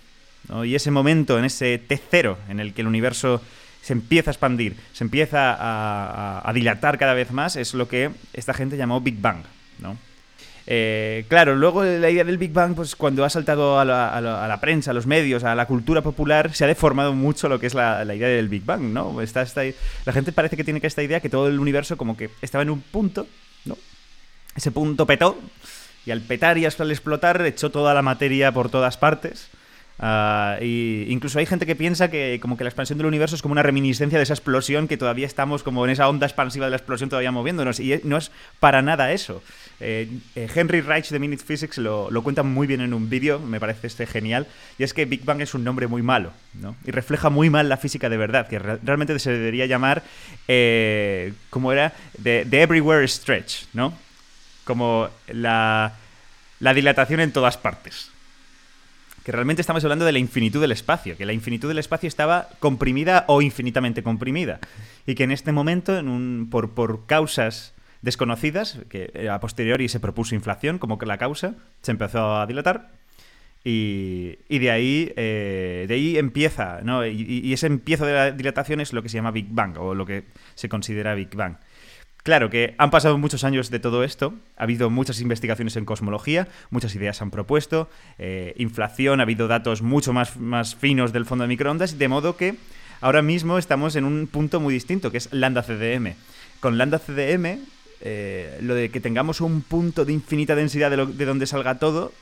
Y 0.63 0.75
ese 0.75 0.91
momento, 0.91 1.37
en 1.37 1.45
ese 1.45 1.79
T0, 1.87 2.37
en 2.49 2.59
el 2.59 2.73
que 2.73 2.81
el 2.81 2.87
universo 2.87 3.41
se 3.81 3.93
empieza 3.93 4.31
a 4.31 4.33
expandir, 4.33 4.75
se 4.93 5.03
empieza 5.03 5.55
a, 5.57 6.51
dilatar 6.53 6.97
cada 6.97 7.13
vez 7.13 7.31
más, 7.31 7.55
es 7.55 7.73
lo 7.73 7.87
que 7.87 8.11
esta 8.33 8.53
gente 8.53 8.77
llamó 8.77 9.01
Big 9.01 9.19
Bang. 9.19 9.43
¿no? 9.79 9.97
Eh, 10.71 11.25
claro, 11.27 11.55
luego 11.55 11.83
la 11.83 12.09
idea 12.09 12.23
del 12.23 12.37
Big 12.37 12.51
Bang, 12.51 12.75
pues 12.75 12.95
cuando 12.95 13.23
ha 13.25 13.29
saltado 13.29 13.79
a 13.79 13.85
la, 13.85 14.57
prensa, 14.61 14.91
a 14.91 14.93
los 14.93 15.07
medios, 15.07 15.43
a 15.43 15.55
la 15.55 15.65
cultura 15.65 16.01
popular, 16.01 16.53
se 16.53 16.63
ha 16.65 16.67
deformado 16.67 17.13
mucho 17.13 17.47
lo 17.49 17.59
que 17.59 17.67
es 17.67 17.73
la, 17.73 18.03
idea 18.03 18.27
del 18.27 18.49
Big 18.49 18.65
Bang, 18.65 18.81
¿no? 18.81 19.21
Está, 19.21 19.41
esta- 19.41 19.63
la 20.05 20.13
gente 20.13 20.31
parece 20.31 20.57
que 20.57 20.63
tiene 20.63 20.81
que 20.81 20.87
esta 20.87 21.03
idea 21.03 21.21
que 21.21 21.29
todo 21.29 21.47
el 21.47 21.59
universo 21.59 21.97
como 21.97 22.17
que 22.17 22.29
estaba 22.41 22.61
en 22.61 22.69
un 22.69 22.81
punto, 22.81 23.27
¿no? 23.65 23.77
Ese 24.55 24.71
punto 24.71 25.05
petó, 25.05 25.39
y 26.05 26.11
al 26.11 26.21
petar 26.21 26.57
y 26.57 26.65
al 26.65 26.91
explotar 26.91 27.45
echó 27.45 27.69
toda 27.71 27.93
la 27.93 28.01
materia 28.01 28.51
por 28.51 28.69
todas 28.69 28.97
partes. 28.97 29.49
Ah, 30.01 30.57
incluso 30.61 31.39
hay 31.39 31.45
gente 31.45 31.65
que 31.65 31.75
piensa 31.75 32.09
que 32.09 32.39
como 32.41 32.55
que 32.55 32.63
la 32.63 32.69
expansión 32.69 32.97
del 32.97 33.07
universo 33.07 33.35
es 33.35 33.41
como 33.41 33.51
una 33.51 33.63
reminiscencia 33.63 34.17
de 34.17 34.23
esa 34.23 34.33
explosión 34.33 34.87
que 34.87 34.95
todavía 34.95 35.27
estamos 35.27 35.61
como 35.61 35.83
en 35.83 35.91
esa 35.91 36.07
onda 36.07 36.25
expansiva 36.25 36.67
de 36.67 36.69
la 36.69 36.77
explosión 36.77 37.09
todavía 37.09 37.33
moviéndonos 37.33 37.81
y 37.81 37.99
no 38.05 38.15
es 38.15 38.31
para 38.61 38.81
nada 38.81 39.11
eso. 39.11 39.43
Eh, 39.81 40.09
eh, 40.35 40.47
Henry 40.55 40.79
Reich 40.79 41.09
de 41.09 41.19
Minute 41.19 41.43
Physics 41.43 41.77
lo, 41.79 42.09
cuenta 42.23 42.43
muy 42.43 42.65
bien 42.65 42.79
en 42.79 42.93
un 42.93 43.09
vídeo, 43.09 43.39
me 43.39 43.59
parece 43.59 43.87
este 43.87 44.05
genial, 44.07 44.47
y 44.77 44.83
es 44.83 44.93
que 44.93 45.03
Big 45.03 45.25
Bang 45.25 45.41
es 45.41 45.53
un 45.53 45.65
nombre 45.65 45.87
muy 45.87 46.01
malo, 46.01 46.31
¿no? 46.61 46.77
Y 46.85 46.91
refleja 46.91 47.29
muy 47.29 47.49
mal 47.49 47.67
la 47.67 47.75
física 47.75 48.07
de 48.09 48.17
verdad, 48.17 48.47
que 48.47 48.59
re- 48.59 48.79
realmente 48.83 49.17
se 49.19 49.31
debería 49.31 49.65
llamar, 49.65 50.03
eh, 50.47 51.33
¿cómo 51.49 51.73
era? 51.73 51.93
The, 52.23 52.41
Everywhere 52.51 53.05
Stretch, 53.07 53.65
¿no? 53.73 53.93
Como 54.63 55.09
la 55.27 55.93
dilatación 56.59 57.19
en 57.19 57.33
todas 57.33 57.57
partes 57.57 58.11
que 59.23 59.31
realmente 59.31 59.61
estamos 59.61 59.83
hablando 59.83 60.05
de 60.05 60.11
la 60.11 60.19
infinitud 60.19 60.61
del 60.61 60.71
espacio, 60.71 61.17
que 61.17 61.25
la 61.25 61.33
infinitud 61.33 61.67
del 61.67 61.79
espacio 61.79 62.07
estaba 62.07 62.49
comprimida 62.59 63.25
o 63.27 63.41
infinitamente 63.41 64.03
comprimida, 64.03 64.59
y 65.05 65.15
que 65.15 65.23
en 65.23 65.31
este 65.31 65.51
momento, 65.51 66.01
por, 66.49 67.05
causas 67.05 67.73
desconocidas, 68.01 68.79
que 68.89 69.29
a 69.29 69.39
posteriori 69.39 69.89
se 69.89 69.99
propuso 69.99 70.35
inflación 70.35 70.79
como 70.79 70.97
la 71.01 71.17
causa, 71.17 71.55
se 71.81 71.91
empezó 71.91 72.37
a 72.37 72.47
dilatar, 72.47 72.91
y, 73.63 74.37
de 74.47 74.71
ahí 74.71 75.11
eh, 75.17 75.85
de 75.87 75.93
ahí 75.93 76.17
empieza, 76.17 76.79
¿no? 76.81 77.05
Y 77.05 77.51
ese 77.51 77.67
empiezo 77.67 78.05
de 78.05 78.13
la 78.13 78.31
dilatación 78.31 78.79
es 78.79 78.93
lo 78.93 79.03
que 79.03 79.09
se 79.09 79.17
llama 79.17 79.31
Big 79.31 79.47
Bang, 79.49 79.77
o 79.77 79.93
lo 79.93 80.05
que 80.05 80.23
se 80.55 80.69
considera 80.69 81.13
Big 81.13 81.35
Bang. 81.35 81.57
Claro 82.29 82.51
que 82.51 82.75
han 82.77 82.91
pasado 82.91 83.17
muchos 83.17 83.43
años 83.43 83.71
de 83.71 83.79
todo 83.79 84.03
esto, 84.03 84.35
ha 84.55 84.61
habido 84.61 84.91
muchas 84.91 85.19
investigaciones 85.19 85.75
en 85.77 85.85
cosmología, 85.85 86.47
muchas 86.69 86.93
ideas 86.93 87.23
han 87.23 87.31
propuesto, 87.31 87.89
eh, 88.19 88.53
inflación, 88.57 89.19
ha 89.19 89.23
habido 89.23 89.47
datos 89.47 89.81
mucho 89.81 90.13
más, 90.13 90.37
más 90.37 90.75
finos 90.75 91.11
del 91.11 91.25
fondo 91.25 91.41
de 91.41 91.47
microondas, 91.47 91.97
de 91.97 92.07
modo 92.07 92.37
que 92.37 92.53
ahora 93.01 93.23
mismo 93.23 93.57
estamos 93.57 93.95
en 93.95 94.05
un 94.05 94.27
punto 94.27 94.59
muy 94.59 94.75
distinto, 94.75 95.09
que 95.09 95.17
es 95.17 95.33
lambda 95.33 95.63
CDM. 95.63 96.13
Con 96.59 96.77
lambda 96.77 96.99
CDM, 96.99 97.61
eh, 98.01 98.59
lo 98.61 98.75
de 98.75 98.91
que 98.91 99.01
tengamos 99.01 99.41
un 99.41 99.63
punto 99.63 100.05
de 100.05 100.13
infinita 100.13 100.53
densidad 100.53 100.91
de, 100.91 101.07
de 101.07 101.25
donde 101.25 101.47
salga 101.47 101.79
todo, 101.79 102.13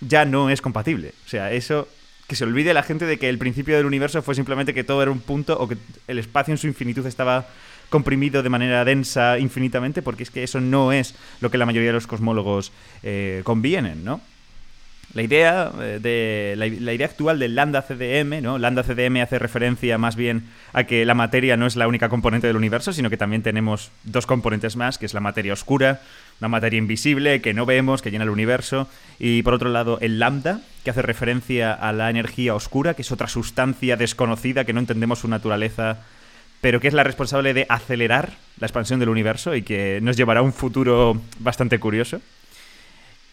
ya 0.00 0.26
no 0.26 0.50
es 0.50 0.60
compatible. 0.60 1.14
O 1.24 1.28
sea, 1.30 1.50
eso 1.50 1.88
que 2.28 2.36
se 2.36 2.44
olvide 2.44 2.74
la 2.74 2.82
gente 2.82 3.06
de 3.06 3.18
que 3.18 3.30
el 3.30 3.38
principio 3.38 3.74
del 3.76 3.86
universo 3.86 4.20
fue 4.20 4.34
simplemente 4.34 4.74
que 4.74 4.84
todo 4.84 5.00
era 5.00 5.10
un 5.10 5.20
punto 5.20 5.58
o 5.58 5.66
que 5.66 5.78
el 6.08 6.18
espacio 6.18 6.52
en 6.52 6.58
su 6.58 6.66
infinitud 6.66 7.06
estaba 7.06 7.46
comprimido 7.88 8.42
de 8.42 8.48
manera 8.48 8.84
densa 8.84 9.38
infinitamente, 9.38 10.02
porque 10.02 10.22
es 10.22 10.30
que 10.30 10.42
eso 10.42 10.60
no 10.60 10.92
es 10.92 11.14
lo 11.40 11.50
que 11.50 11.58
la 11.58 11.66
mayoría 11.66 11.88
de 11.88 11.94
los 11.94 12.06
cosmólogos 12.06 12.72
eh, 13.02 13.42
convienen, 13.44 14.04
¿no? 14.04 14.20
La 15.14 15.22
idea, 15.22 15.72
eh, 15.80 15.98
de, 16.02 16.54
la, 16.56 16.66
la 16.66 16.92
idea 16.92 17.06
actual 17.06 17.38
del 17.38 17.54
lambda 17.54 17.82
CDM, 17.82 18.42
¿no? 18.42 18.58
Lambda 18.58 18.82
CDM 18.82 19.22
hace 19.22 19.38
referencia 19.38 19.96
más 19.96 20.14
bien 20.14 20.44
a 20.74 20.84
que 20.84 21.06
la 21.06 21.14
materia 21.14 21.56
no 21.56 21.66
es 21.66 21.76
la 21.76 21.88
única 21.88 22.08
componente 22.08 22.48
del 22.48 22.56
universo, 22.56 22.92
sino 22.92 23.08
que 23.08 23.16
también 23.16 23.42
tenemos 23.42 23.90
dos 24.04 24.26
componentes 24.26 24.76
más, 24.76 24.98
que 24.98 25.06
es 25.06 25.14
la 25.14 25.20
materia 25.20 25.54
oscura, 25.54 26.02
una 26.40 26.48
materia 26.48 26.76
invisible 26.76 27.40
que 27.40 27.54
no 27.54 27.64
vemos, 27.64 28.02
que 28.02 28.10
llena 28.10 28.24
el 28.24 28.30
universo, 28.30 28.88
y 29.18 29.42
por 29.42 29.54
otro 29.54 29.70
lado 29.70 29.98
el 30.02 30.18
lambda, 30.18 30.60
que 30.84 30.90
hace 30.90 31.02
referencia 31.02 31.72
a 31.72 31.92
la 31.92 32.10
energía 32.10 32.54
oscura, 32.54 32.92
que 32.92 33.02
es 33.02 33.10
otra 33.10 33.28
sustancia 33.28 33.96
desconocida 33.96 34.64
que 34.64 34.74
no 34.74 34.80
entendemos 34.80 35.20
su 35.20 35.28
naturaleza, 35.28 36.04
pero 36.60 36.80
que 36.80 36.88
es 36.88 36.94
la 36.94 37.04
responsable 37.04 37.54
de 37.54 37.66
acelerar 37.68 38.32
la 38.58 38.66
expansión 38.66 39.00
del 39.00 39.08
universo 39.08 39.54
y 39.54 39.62
que 39.62 40.00
nos 40.02 40.16
llevará 40.16 40.40
a 40.40 40.42
un 40.42 40.52
futuro 40.52 41.20
bastante 41.38 41.78
curioso. 41.78 42.20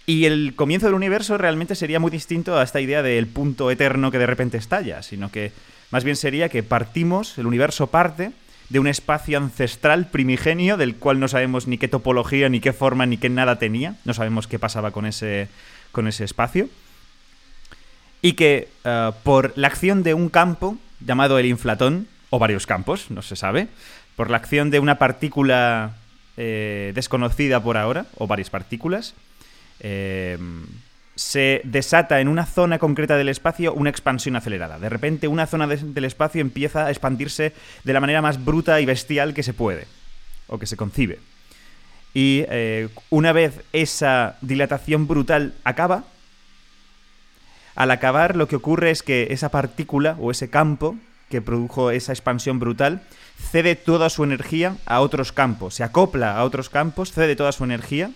Y 0.05 0.25
el 0.25 0.53
comienzo 0.55 0.87
del 0.87 0.95
universo 0.95 1.37
realmente 1.37 1.75
sería 1.75 1.99
muy 1.99 2.11
distinto 2.11 2.57
a 2.57 2.63
esta 2.63 2.81
idea 2.81 3.01
del 3.01 3.27
punto 3.27 3.71
eterno 3.71 4.11
que 4.11 4.19
de 4.19 4.25
repente 4.25 4.57
estalla, 4.57 5.01
sino 5.01 5.31
que 5.31 5.51
más 5.91 6.03
bien 6.03 6.15
sería 6.15 6.49
que 6.49 6.63
partimos, 6.63 7.37
el 7.37 7.45
universo 7.45 7.87
parte 7.87 8.31
de 8.69 8.79
un 8.79 8.87
espacio 8.87 9.37
ancestral 9.37 10.07
primigenio 10.07 10.75
del 10.75 10.95
cual 10.95 11.19
no 11.19 11.27
sabemos 11.27 11.67
ni 11.67 11.77
qué 11.77 11.87
topología, 11.87 12.49
ni 12.49 12.59
qué 12.59 12.73
forma, 12.73 13.05
ni 13.05 13.17
qué 13.17 13.29
nada 13.29 13.59
tenía, 13.59 13.95
no 14.03 14.13
sabemos 14.13 14.47
qué 14.47 14.59
pasaba 14.59 14.91
con 14.91 15.05
ese, 15.05 15.47
con 15.91 16.07
ese 16.07 16.23
espacio, 16.23 16.67
y 18.21 18.33
que 18.33 18.69
eh, 18.83 19.11
por 19.23 19.53
la 19.55 19.67
acción 19.67 20.03
de 20.03 20.13
un 20.13 20.29
campo 20.29 20.77
llamado 20.99 21.37
el 21.37 21.45
inflatón, 21.45 22.07
o 22.33 22.39
varios 22.39 22.65
campos, 22.65 23.11
no 23.11 23.21
se 23.21 23.35
sabe, 23.35 23.67
por 24.15 24.31
la 24.31 24.37
acción 24.37 24.71
de 24.71 24.79
una 24.79 24.97
partícula 24.97 25.93
eh, 26.35 26.91
desconocida 26.95 27.61
por 27.61 27.77
ahora, 27.77 28.07
o 28.17 28.25
varias 28.25 28.49
partículas, 28.49 29.13
eh, 29.81 30.39
se 31.15 31.61
desata 31.63 32.21
en 32.21 32.27
una 32.27 32.47
zona 32.47 32.79
concreta 32.79 33.17
del 33.17 33.29
espacio 33.29 33.71
una 33.71 33.91
expansión 33.91 34.35
acelerada. 34.35 34.79
De 34.79 34.89
repente 34.89 35.27
una 35.27 35.45
zona 35.45 35.67
de- 35.67 35.77
del 35.77 36.05
espacio 36.05 36.41
empieza 36.41 36.87
a 36.87 36.89
expandirse 36.89 37.53
de 37.83 37.93
la 37.93 37.99
manera 37.99 38.23
más 38.23 38.43
bruta 38.43 38.81
y 38.81 38.85
bestial 38.87 39.35
que 39.35 39.43
se 39.43 39.53
puede, 39.53 39.85
o 40.47 40.57
que 40.57 40.65
se 40.65 40.75
concibe. 40.75 41.19
Y 42.15 42.45
eh, 42.49 42.89
una 43.11 43.31
vez 43.31 43.61
esa 43.73 44.37
dilatación 44.41 45.05
brutal 45.05 45.53
acaba, 45.63 46.03
al 47.75 47.91
acabar 47.91 48.35
lo 48.35 48.47
que 48.47 48.55
ocurre 48.55 48.89
es 48.89 49.03
que 49.03 49.27
esa 49.29 49.49
partícula 49.49 50.17
o 50.19 50.31
ese 50.31 50.49
campo 50.49 50.97
que 51.33 51.41
produjo 51.41 51.89
esa 51.89 52.13
expansión 52.13 52.59
brutal 52.59 53.01
cede 53.39 53.75
toda 53.75 54.11
su 54.11 54.23
energía 54.23 54.77
a 54.85 54.99
otros 54.99 55.31
campos, 55.31 55.73
se 55.73 55.83
acopla 55.83 56.37
a 56.37 56.43
otros 56.43 56.69
campos, 56.69 57.11
cede 57.11 57.35
toda 57.35 57.51
su 57.51 57.63
energía 57.63 58.11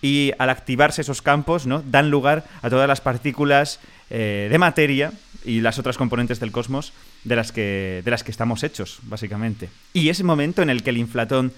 y 0.00 0.32
al 0.38 0.48
activarse 0.48 1.02
esos 1.02 1.20
campos 1.20 1.66
¿no? 1.66 1.82
dan 1.82 2.10
lugar 2.10 2.44
a 2.62 2.70
todas 2.70 2.88
las 2.88 3.02
partículas 3.02 3.80
eh, 4.08 4.48
de 4.50 4.56
materia 4.56 5.12
y 5.44 5.60
las 5.60 5.78
otras 5.78 5.98
componentes 5.98 6.40
del 6.40 6.52
cosmos 6.52 6.94
de 7.24 7.36
las, 7.36 7.52
que, 7.52 8.00
de 8.02 8.10
las 8.10 8.24
que 8.24 8.30
estamos 8.30 8.62
hechos, 8.62 9.00
básicamente. 9.02 9.68
Y 9.92 10.08
ese 10.08 10.24
momento 10.24 10.62
en 10.62 10.70
el 10.70 10.82
que 10.82 10.90
el 10.90 10.96
inflatón 10.96 11.52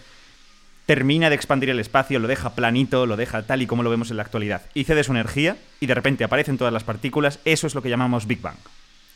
termina 0.86 1.28
de 1.28 1.36
expandir 1.36 1.70
el 1.70 1.78
espacio, 1.78 2.18
lo 2.18 2.26
deja 2.26 2.56
planito, 2.56 3.06
lo 3.06 3.16
deja 3.16 3.44
tal 3.44 3.62
y 3.62 3.68
como 3.68 3.84
lo 3.84 3.90
vemos 3.90 4.11
en 4.11 4.16
la 4.16 4.24
actualidad, 4.24 4.62
y 4.74 4.84
cede 4.84 5.04
su 5.04 5.12
energía, 5.12 5.56
y 5.78 5.86
de 5.86 5.94
repente 5.94 6.24
aparecen 6.24 6.59
todas 6.59 6.72
las 6.72 6.82
partículas, 6.82 7.38
eso 7.44 7.68
es 7.68 7.76
lo 7.76 7.82
que 7.82 7.90
llamamos 7.90 8.26
Big 8.26 8.40
Bang. 8.40 8.59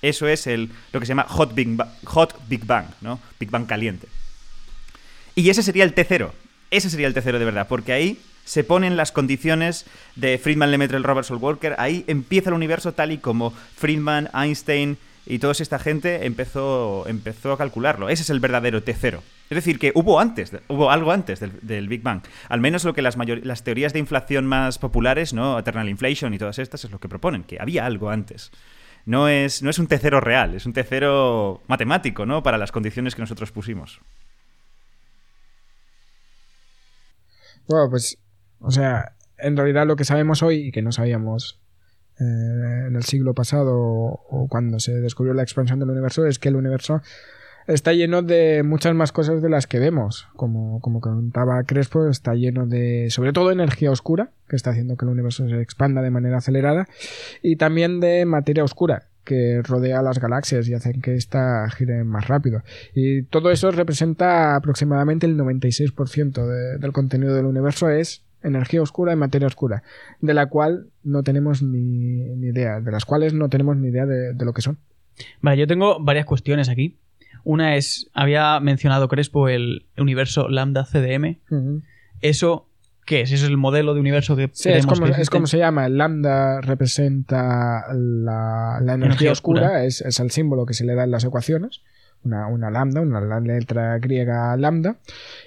Eso 0.02 0.28
es 0.28 0.46
el, 0.46 0.70
lo 0.92 1.00
que 1.00 1.06
se 1.06 1.10
llama 1.10 1.24
Hot 1.28 1.54
Big, 1.54 1.76
Ba- 1.76 1.94
Hot 2.04 2.34
Big 2.48 2.66
Bang, 2.66 2.86
¿no? 3.00 3.20
Big 3.40 3.50
Bang 3.50 3.66
caliente. 3.66 4.08
Y 5.34 5.48
ese 5.48 5.62
sería 5.62 5.84
el 5.84 5.94
T0. 5.94 6.30
Ese 6.70 6.90
sería 6.90 7.06
el 7.06 7.14
T0 7.14 7.38
de 7.38 7.44
verdad, 7.44 7.66
porque 7.68 7.92
ahí 7.92 8.18
se 8.44 8.64
ponen 8.64 8.96
las 8.96 9.12
condiciones 9.12 9.86
de 10.16 10.38
Friedman, 10.38 10.70
Lemaitre, 10.70 10.98
Robertson 10.98 11.38
Walker. 11.40 11.76
Ahí 11.78 12.04
empieza 12.08 12.50
el 12.50 12.54
universo 12.54 12.92
tal 12.92 13.12
y 13.12 13.18
como 13.18 13.52
Friedman, 13.76 14.28
Einstein 14.34 14.98
y 15.24 15.38
toda 15.38 15.52
esta 15.52 15.78
gente 15.78 16.26
empezó, 16.26 17.04
empezó 17.06 17.52
a 17.52 17.58
calcularlo. 17.58 18.08
Ese 18.08 18.24
es 18.24 18.30
el 18.30 18.40
verdadero 18.40 18.84
T0. 18.84 19.20
Es 19.50 19.54
decir, 19.56 19.78
que 19.78 19.92
hubo 19.94 20.18
antes, 20.18 20.50
hubo 20.68 20.90
algo 20.90 21.12
antes 21.12 21.38
del, 21.40 21.88
Big 21.88 22.02
Bang. 22.02 22.22
Al 22.48 22.60
menos 22.60 22.84
lo 22.84 22.94
que 22.94 23.02
las, 23.02 23.16
las 23.16 23.62
teorías 23.62 23.92
de 23.92 23.98
inflación 24.00 24.46
más 24.46 24.78
populares, 24.78 25.32
¿no? 25.34 25.58
Eternal 25.58 25.88
Inflation 25.88 26.34
y 26.34 26.38
todas 26.38 26.58
estas, 26.58 26.84
es 26.84 26.90
lo 26.90 26.98
que 26.98 27.08
proponen, 27.08 27.44
que 27.44 27.58
había 27.60 27.86
algo 27.86 28.10
antes. 28.10 28.50
No 29.04 29.28
es, 29.28 29.62
no 29.62 29.70
es 29.70 29.78
un 29.78 29.88
T0 29.88 30.20
real, 30.20 30.54
es 30.54 30.66
un 30.66 30.72
T0 30.72 31.60
matemático, 31.66 32.24
¿no? 32.24 32.42
Para 32.42 32.58
las 32.58 32.72
condiciones 32.72 33.14
que 33.14 33.22
nosotros 33.22 33.50
pusimos. 33.50 34.00
Bueno, 37.68 37.88
pues, 37.90 38.18
o 38.60 38.70
sea, 38.70 39.16
en 39.38 39.56
realidad 39.56 39.86
lo 39.86 39.96
que 39.96 40.04
sabemos 40.04 40.42
hoy 40.42 40.68
y 40.68 40.72
que 40.72 40.82
no 40.82 40.92
sabíamos 40.92 41.60
eh, 42.20 42.86
en 42.88 42.94
el 42.94 43.02
siglo 43.04 43.34
pasado 43.34 43.74
o, 43.74 44.26
o 44.30 44.48
cuando 44.48 44.78
se 44.78 44.92
descubrió 44.92 45.34
la 45.34 45.42
expansión 45.42 45.78
del 45.80 45.90
universo 45.90 46.26
es 46.26 46.38
que 46.38 46.48
el 46.48 46.56
universo 46.56 47.00
está 47.66 47.92
lleno 47.92 48.22
de 48.22 48.62
muchas 48.62 48.94
más 48.94 49.12
cosas 49.12 49.42
de 49.42 49.48
las 49.48 49.66
que 49.66 49.78
vemos. 49.78 50.28
Como, 50.36 50.80
como 50.80 51.00
comentaba 51.00 51.62
Crespo, 51.64 52.08
está 52.08 52.34
lleno 52.34 52.66
de, 52.66 53.08
sobre 53.10 53.32
todo, 53.32 53.50
energía 53.50 53.90
oscura, 53.90 54.30
que 54.48 54.56
está 54.56 54.70
haciendo 54.70 54.96
que 54.96 55.04
el 55.04 55.10
universo 55.10 55.48
se 55.48 55.60
expanda 55.60 56.02
de 56.02 56.10
manera 56.10 56.38
acelerada, 56.38 56.88
y 57.42 57.56
también 57.56 58.00
de 58.00 58.24
materia 58.26 58.64
oscura, 58.64 59.04
que 59.24 59.62
rodea 59.62 60.02
las 60.02 60.18
galaxias 60.18 60.68
y 60.68 60.74
hacen 60.74 61.00
que 61.00 61.14
ésta 61.14 61.68
gire 61.70 62.02
más 62.04 62.26
rápido. 62.28 62.62
Y 62.94 63.22
todo 63.22 63.50
eso 63.52 63.70
representa 63.70 64.56
aproximadamente 64.56 65.26
el 65.26 65.36
96% 65.36 66.46
de- 66.46 66.78
del 66.78 66.92
contenido 66.92 67.34
del 67.34 67.46
universo 67.46 67.88
es 67.88 68.22
energía 68.42 68.82
oscura 68.82 69.12
y 69.12 69.16
materia 69.16 69.46
oscura, 69.46 69.84
de 70.20 70.34
la 70.34 70.46
cual 70.46 70.88
no 71.04 71.22
tenemos 71.22 71.62
ni, 71.62 71.78
ni 72.34 72.48
idea, 72.48 72.80
de 72.80 72.90
las 72.90 73.04
cuales 73.04 73.32
no 73.34 73.48
tenemos 73.48 73.76
ni 73.76 73.88
idea 73.88 74.04
de, 74.06 74.32
de 74.34 74.44
lo 74.44 74.52
que 74.52 74.62
son. 74.62 74.78
Vale, 75.40 75.58
yo 75.58 75.66
tengo 75.68 76.00
varias 76.02 76.26
cuestiones 76.26 76.68
aquí. 76.68 76.96
Una 77.44 77.76
es, 77.76 78.08
había 78.12 78.60
mencionado 78.60 79.08
Crespo 79.08 79.48
el 79.48 79.86
universo 79.96 80.48
lambda 80.48 80.84
CDM. 80.84 81.38
¿Eso 82.20 82.68
qué 83.04 83.22
es? 83.22 83.32
¿Eso 83.32 83.44
es 83.44 83.50
el 83.50 83.56
modelo 83.56 83.94
de 83.94 84.00
universo 84.00 84.36
que 84.36 84.50
Sí, 84.52 84.68
es 84.70 84.86
como, 84.86 85.06
que 85.06 85.20
es 85.20 85.30
como 85.30 85.46
se 85.46 85.58
llama. 85.58 85.86
El 85.86 85.98
lambda 85.98 86.60
representa 86.60 87.86
la, 87.92 88.78
la 88.80 88.94
energía, 88.94 89.06
Energía 89.06 89.32
oscura, 89.32 89.62
oscura. 89.62 89.84
Es, 89.84 90.00
es 90.02 90.20
el 90.20 90.30
símbolo 90.30 90.66
que 90.66 90.74
se 90.74 90.84
le 90.84 90.94
da 90.94 91.04
en 91.04 91.10
las 91.10 91.24
ecuaciones. 91.24 91.80
Una, 92.24 92.46
una 92.46 92.70
lambda, 92.70 93.00
una 93.00 93.40
letra 93.40 93.98
griega 93.98 94.56
lambda. 94.56 94.98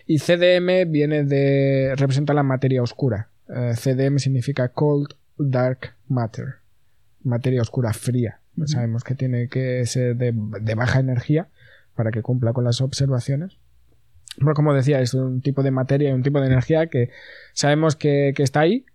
Y 0.05 0.19
CDM 0.19 0.91
viene 0.91 1.23
de. 1.23 1.93
representa 1.95 2.33
la 2.33 2.43
materia 2.43 2.83
oscura. 2.83 3.29
Eh, 3.47 3.73
CDM 3.75 4.17
significa 4.19 4.69
Cold 4.69 5.13
Dark 5.37 5.93
Matter. 6.09 6.55
Materia 7.23 7.61
oscura 7.61 7.93
fría. 7.93 8.39
Sabemos 8.65 9.03
que 9.03 9.15
tiene 9.15 9.49
que 9.49 9.85
ser 9.85 10.15
de, 10.15 10.33
de 10.33 10.75
baja 10.75 10.99
energía 10.99 11.49
para 11.95 12.11
que 12.11 12.21
cumpla 12.21 12.53
con 12.53 12.63
las 12.63 12.81
observaciones. 12.81 13.57
Pero 14.37 14.53
como 14.53 14.73
decía, 14.73 14.99
es 14.99 15.13
un 15.13 15.41
tipo 15.41 15.63
de 15.63 15.71
materia 15.71 16.09
y 16.09 16.13
un 16.13 16.23
tipo 16.23 16.39
de 16.41 16.47
energía 16.47 16.87
que 16.87 17.09
sabemos 17.53 17.95
que, 17.95 18.33
que 18.35 18.43
está 18.43 18.61
ahí, 18.61 18.85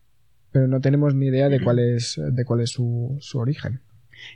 pero 0.52 0.68
no 0.68 0.80
tenemos 0.80 1.14
ni 1.14 1.26
idea 1.26 1.48
de 1.48 1.60
cuál 1.60 1.78
es, 1.78 2.20
de 2.22 2.44
cuál 2.44 2.60
es 2.60 2.70
su, 2.70 3.16
su 3.20 3.38
origen. 3.38 3.80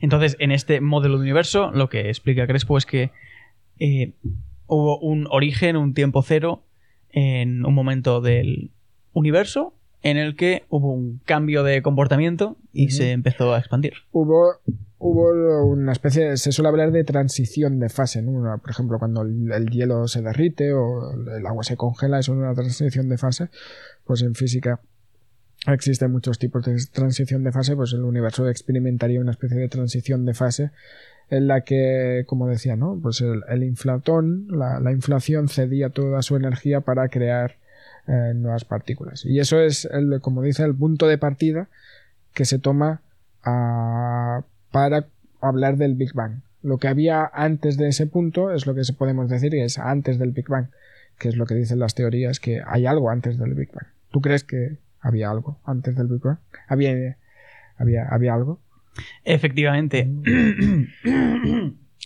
Entonces, 0.00 0.36
en 0.38 0.50
este 0.50 0.80
modelo 0.80 1.16
de 1.16 1.22
universo, 1.22 1.70
lo 1.72 1.88
que 1.88 2.08
explica 2.08 2.46
Crespo 2.46 2.78
es 2.78 2.86
que 2.86 3.10
eh, 3.78 4.12
hubo 4.66 4.98
un 4.98 5.26
origen, 5.30 5.76
un 5.76 5.92
tiempo 5.92 6.22
cero, 6.22 6.62
en 7.10 7.64
un 7.64 7.74
momento 7.74 8.20
del 8.20 8.70
universo 9.12 9.74
en 10.02 10.16
el 10.18 10.36
que 10.36 10.64
hubo 10.68 10.92
un 10.92 11.20
cambio 11.24 11.62
de 11.62 11.80
comportamiento 11.80 12.58
y 12.72 12.90
se 12.90 13.12
empezó 13.12 13.54
a 13.54 13.58
expandir. 13.58 13.94
Hubo, 14.12 14.56
hubo 15.07 15.66
una 15.66 15.92
especie 15.92 16.38
se 16.38 16.50
suele 16.50 16.70
hablar 16.70 16.90
de 16.90 17.05
transición 17.05 17.78
de 17.78 17.90
fase, 17.90 18.22
¿no? 18.22 18.59
Por 18.59 18.70
ejemplo, 18.70 18.98
cuando 18.98 19.20
el, 19.20 19.52
el 19.52 19.68
hielo 19.68 20.09
se 20.09 20.22
derrite 20.22 20.72
o 20.72 21.12
el 21.12 21.46
agua 21.46 21.62
se 21.62 21.76
congela, 21.76 22.18
es 22.18 22.28
una 22.30 22.55
transición 22.55 23.11
de 23.11 23.18
fase. 23.18 23.50
Pues 24.05 24.22
en 24.22 24.34
física 24.34 24.80
existen 25.66 26.11
muchos 26.11 26.38
tipos 26.38 26.64
de 26.64 26.76
transición 26.90 27.44
de 27.44 27.52
fase, 27.52 27.76
pues 27.76 27.92
el 27.92 28.02
universo 28.02 28.48
experimentaría 28.48 29.20
una 29.20 29.32
especie 29.32 29.59
de 29.59 29.68
transición 29.68 30.24
de 30.24 30.32
fase 30.32 30.70
en 31.28 31.48
la 31.48 31.61
que, 31.61 32.24
como 32.26 32.48
decía, 32.48 32.74
¿no? 32.74 32.98
Pues 33.02 33.20
el, 33.20 33.62
inflatón, 33.62 34.46
la, 34.48 34.80
la 34.80 34.90
inflación 34.90 35.48
cedía 35.48 35.90
toda 35.90 36.22
su 36.22 36.36
energía 36.36 36.80
para 36.80 37.09
crear 37.09 37.57
eh, 38.07 38.32
nuevas 38.34 38.64
partículas. 38.64 39.26
Y 39.26 39.38
eso 39.38 39.61
es, 39.61 39.84
el, 39.84 40.20
como 40.22 40.40
dice, 40.40 40.64
el 40.64 40.74
punto 40.74 41.07
de 41.09 41.18
partida 41.18 41.68
que 42.32 42.46
se 42.46 42.59
toma 42.59 43.02
ah, 43.42 44.44
para 44.75 45.07
hablar 45.41 45.77
del 45.77 45.95
Big 45.95 46.12
Bang. 46.14 46.41
Lo 46.61 46.79
que 46.79 46.89
había 46.89 47.31
antes 47.33 47.77
de 47.77 47.87
ese 47.87 48.09
punto 48.09 48.51
es 48.53 48.66
lo 48.66 48.75
que 48.75 48.83
podemos 48.99 49.31
decir 49.31 49.53
que 49.53 49.62
es 49.62 49.79
antes 49.79 50.18
del 50.18 50.33
Big 50.33 50.49
Bang, 50.49 50.66
que 51.16 51.29
es 51.29 51.37
lo 51.37 51.47
que 51.47 51.55
dicen 51.55 51.79
las 51.79 51.95
teorías, 51.95 52.41
que 52.41 52.61
hay 52.66 52.85
algo 52.85 53.09
antes 53.09 53.39
del 53.39 53.55
Big 53.55 53.70
Bang. 53.72 53.87
¿Tú 54.11 54.20
crees 54.20 54.43
que 54.43 54.79
había 55.01 55.31
algo 55.31 55.61
antes 55.64 55.95
del 55.95 56.09
Big 56.09 56.22
Bang? 56.22 56.39
¿Había, 56.66 57.16
había, 57.77 58.09
había 58.11 58.35
algo? 58.35 58.61
Efectivamente. 59.22 60.11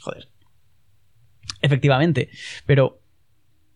Joder. 0.02 0.28
Efectivamente. 1.62 2.28
Pero, 2.66 3.00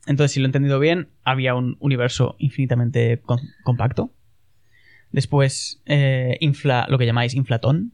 entonces, 0.07 0.33
si 0.33 0.41
lo 0.41 0.45
he 0.45 0.49
entendido 0.49 0.79
bien, 0.81 1.09
había 1.25 1.55
un 1.55 1.79
universo 1.81 2.37
infinitamente 2.39 3.23
com- 3.23 3.41
compacto. 3.65 4.13
Después, 5.13 5.81
eh, 5.87 6.37
infla, 6.41 6.87
lo 6.91 6.99
que 6.99 7.07
llamáis 7.07 7.35
inflatón. 7.35 7.93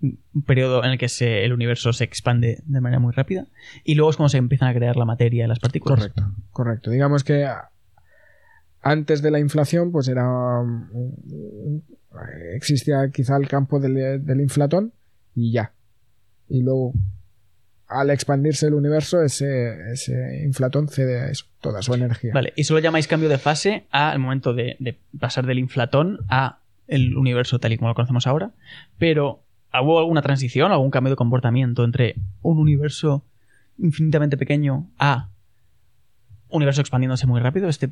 Un 0.00 0.42
periodo 0.46 0.84
en 0.84 0.92
el 0.92 0.98
que 0.98 1.08
se- 1.08 1.44
el 1.44 1.52
universo 1.52 1.92
se 1.92 2.04
expande 2.04 2.62
de 2.64 2.80
manera 2.80 3.00
muy 3.00 3.12
rápida. 3.12 3.46
Y 3.84 3.94
luego 3.96 4.10
es 4.10 4.16
cuando 4.16 4.28
se 4.28 4.38
empiezan 4.38 4.68
a 4.68 4.74
crear 4.74 4.96
la 4.96 5.04
materia 5.04 5.44
y 5.44 5.48
las 5.48 5.58
partículas. 5.58 5.98
Correcto, 5.98 6.22
correcto. 6.52 6.90
Digamos 6.90 7.24
que 7.24 7.44
ah, 7.46 7.70
antes 8.80 9.22
de 9.22 9.30
la 9.30 9.40
inflación, 9.40 9.90
pues 9.92 10.08
era. 10.08 10.24
um, 10.60 10.88
un- 10.92 11.84
existía 12.54 13.10
quizá 13.12 13.36
el 13.36 13.48
campo 13.48 13.78
del, 13.80 14.24
del 14.24 14.40
inflatón 14.40 14.92
y 15.34 15.52
ya. 15.52 15.72
Y 16.48 16.62
luego, 16.62 16.92
al 17.86 18.10
expandirse 18.10 18.66
el 18.66 18.74
universo, 18.74 19.22
ese, 19.22 19.92
ese 19.92 20.42
inflatón 20.44 20.88
cede 20.88 21.20
a 21.20 21.30
eso, 21.30 21.44
toda 21.60 21.82
su 21.82 21.92
energía. 21.94 22.32
Vale, 22.32 22.52
y 22.56 22.64
solo 22.64 22.80
llamáis 22.80 23.06
cambio 23.06 23.28
de 23.28 23.38
fase 23.38 23.86
al 23.90 24.18
momento 24.18 24.54
de, 24.54 24.76
de 24.78 24.96
pasar 25.18 25.44
del 25.46 25.58
inflatón 25.58 26.20
a 26.28 26.60
el 26.86 27.16
universo 27.16 27.58
tal 27.58 27.72
y 27.72 27.76
como 27.78 27.88
lo 27.90 27.94
conocemos 27.94 28.26
ahora. 28.26 28.50
Pero, 28.98 29.42
¿hubo 29.82 29.98
alguna 29.98 30.22
transición, 30.22 30.72
algún 30.72 30.90
cambio 30.90 31.10
de 31.10 31.16
comportamiento 31.16 31.84
entre 31.84 32.14
un 32.42 32.58
universo 32.58 33.22
infinitamente 33.78 34.36
pequeño 34.36 34.86
a 34.98 35.28
un 36.48 36.56
universo 36.56 36.80
expandiéndose 36.80 37.26
muy 37.26 37.40
rápido? 37.40 37.68
Este 37.68 37.90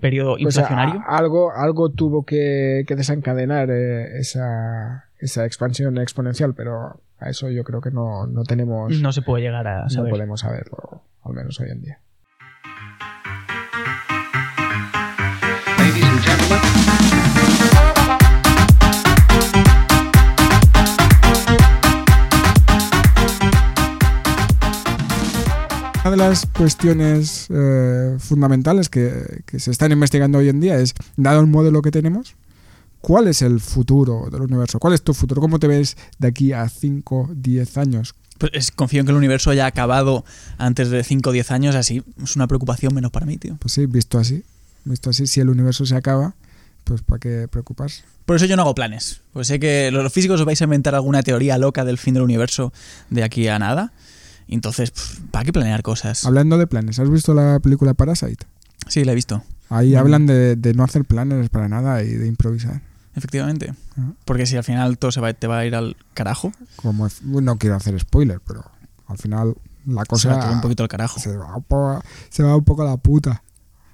periodo 0.00 0.36
Pues, 0.40 0.56
a- 0.56 0.60
inflacionario. 0.62 1.02
algo, 1.06 1.52
algo 1.52 1.90
tuvo 1.90 2.24
que, 2.24 2.84
que 2.86 2.94
desencadenar 2.96 3.70
eh, 3.70 4.18
esa, 4.18 5.06
esa 5.18 5.44
expansión 5.46 5.98
exponencial, 5.98 6.54
pero 6.54 7.00
a 7.18 7.28
eso 7.28 7.50
yo 7.50 7.64
creo 7.64 7.80
que 7.80 7.90
no, 7.90 8.26
no 8.26 8.44
tenemos. 8.44 8.98
no 9.00 9.12
se 9.12 9.22
puede 9.22 9.42
llegar 9.44 9.66
a 9.66 9.82
no 9.84 9.90
saber. 9.90 10.10
podemos 10.10 10.40
saberlo. 10.40 11.02
Al 11.24 11.34
menos 11.34 11.58
hoy 11.60 11.70
en 11.70 11.82
día. 11.82 11.98
Una 26.02 26.10
de 26.12 26.16
las 26.16 26.46
cuestiones 26.46 27.46
eh, 27.50 28.16
fundamentales 28.18 28.88
que, 28.88 29.42
que 29.46 29.60
se 29.60 29.70
están 29.70 29.92
investigando 29.92 30.38
hoy 30.38 30.48
en 30.48 30.60
día 30.60 30.76
es, 30.78 30.94
dado 31.16 31.40
el 31.40 31.46
modelo 31.46 31.82
que 31.82 31.90
tenemos, 31.90 32.34
¿cuál 33.02 33.28
es 33.28 33.42
el 33.42 33.60
futuro 33.60 34.28
del 34.32 34.40
universo? 34.42 34.78
¿Cuál 34.78 34.94
es 34.94 35.02
tu 35.02 35.12
futuro? 35.12 35.42
¿Cómo 35.42 35.58
te 35.58 35.66
ves 35.66 35.96
de 36.18 36.28
aquí 36.28 36.52
a 36.52 36.68
5, 36.68 37.30
10 37.34 37.76
años? 37.76 38.14
Pues 38.38 38.50
es- 38.54 38.70
confío 38.70 39.00
en 39.00 39.06
que 39.06 39.12
el 39.12 39.18
universo 39.18 39.50
haya 39.50 39.66
acabado 39.66 40.24
antes 40.56 40.88
de 40.88 41.04
5 41.04 41.30
o 41.30 41.32
10 41.34 41.50
años, 41.50 41.74
así 41.74 42.02
es 42.22 42.34
una 42.34 42.46
preocupación 42.46 42.94
menos 42.94 43.10
para 43.10 43.26
mí, 43.26 43.36
tío. 43.36 43.56
Pues 43.60 43.74
sí, 43.74 43.84
visto 43.84 44.18
así, 44.18 44.42
visto 44.84 45.10
así, 45.10 45.26
si 45.26 45.40
el 45.40 45.50
universo 45.50 45.84
se 45.84 45.96
acaba, 45.96 46.34
pues 46.84 47.02
¿para 47.02 47.18
qué 47.20 47.46
preocuparse? 47.50 48.04
Por 48.24 48.36
eso 48.36 48.46
yo 48.46 48.56
no 48.56 48.62
hago 48.62 48.74
planes. 48.74 49.20
Pues 49.34 49.48
sé 49.48 49.60
que 49.60 49.90
los 49.90 50.10
físicos 50.12 50.40
os 50.40 50.46
vais 50.46 50.60
a 50.62 50.64
inventar 50.64 50.94
alguna 50.94 51.22
teoría 51.22 51.58
loca 51.58 51.84
del 51.84 51.98
fin 51.98 52.14
del 52.14 52.22
universo 52.22 52.72
de 53.10 53.22
aquí 53.22 53.46
a 53.48 53.58
nada. 53.58 53.92
Entonces, 54.50 54.92
¿para 55.30 55.44
qué 55.44 55.52
planear 55.52 55.82
cosas? 55.82 56.24
Hablando 56.26 56.58
de 56.58 56.66
planes, 56.66 56.98
¿has 56.98 57.10
visto 57.10 57.34
la 57.34 57.60
película 57.60 57.94
Parasite? 57.94 58.46
Sí, 58.88 59.04
la 59.04 59.12
he 59.12 59.14
visto, 59.14 59.42
Ahí 59.68 59.94
hablan 59.94 60.26
de, 60.26 60.56
de 60.56 60.74
no 60.74 60.82
hacer 60.82 61.04
planes 61.04 61.48
para 61.48 61.68
nada 61.68 62.02
y 62.02 62.08
de 62.10 62.26
improvisar. 62.26 62.82
efectivamente. 63.14 63.72
Ah. 63.96 64.10
Porque 64.24 64.46
si 64.46 64.56
al 64.56 64.64
final 64.64 64.98
todo 64.98 65.12
se 65.12 65.20
va, 65.20 65.32
te 65.32 65.46
va 65.46 65.58
a 65.58 65.66
ir 65.66 65.74
al 65.76 65.96
carajo, 66.14 66.52
Como 66.76 67.08
no 67.30 67.56
quiero 67.58 67.76
hacer 67.76 67.98
spoiler, 68.00 68.40
pero 68.44 68.64
al 69.06 69.18
final 69.18 69.54
la 69.86 70.02
se 70.02 70.06
cosa 70.08 70.34
va 70.34 70.40
todo 70.40 70.52
un 70.52 70.60
poquito 70.60 70.82
al 70.82 70.88
carajo. 70.88 71.20
se 71.20 71.36
va 71.36 71.54
un 71.56 71.62
poco, 71.62 72.02
se 72.30 72.42
va 72.42 72.56
un 72.56 72.64
poco 72.64 72.82
a 72.82 72.86
la 72.86 72.96
puta. 72.96 73.42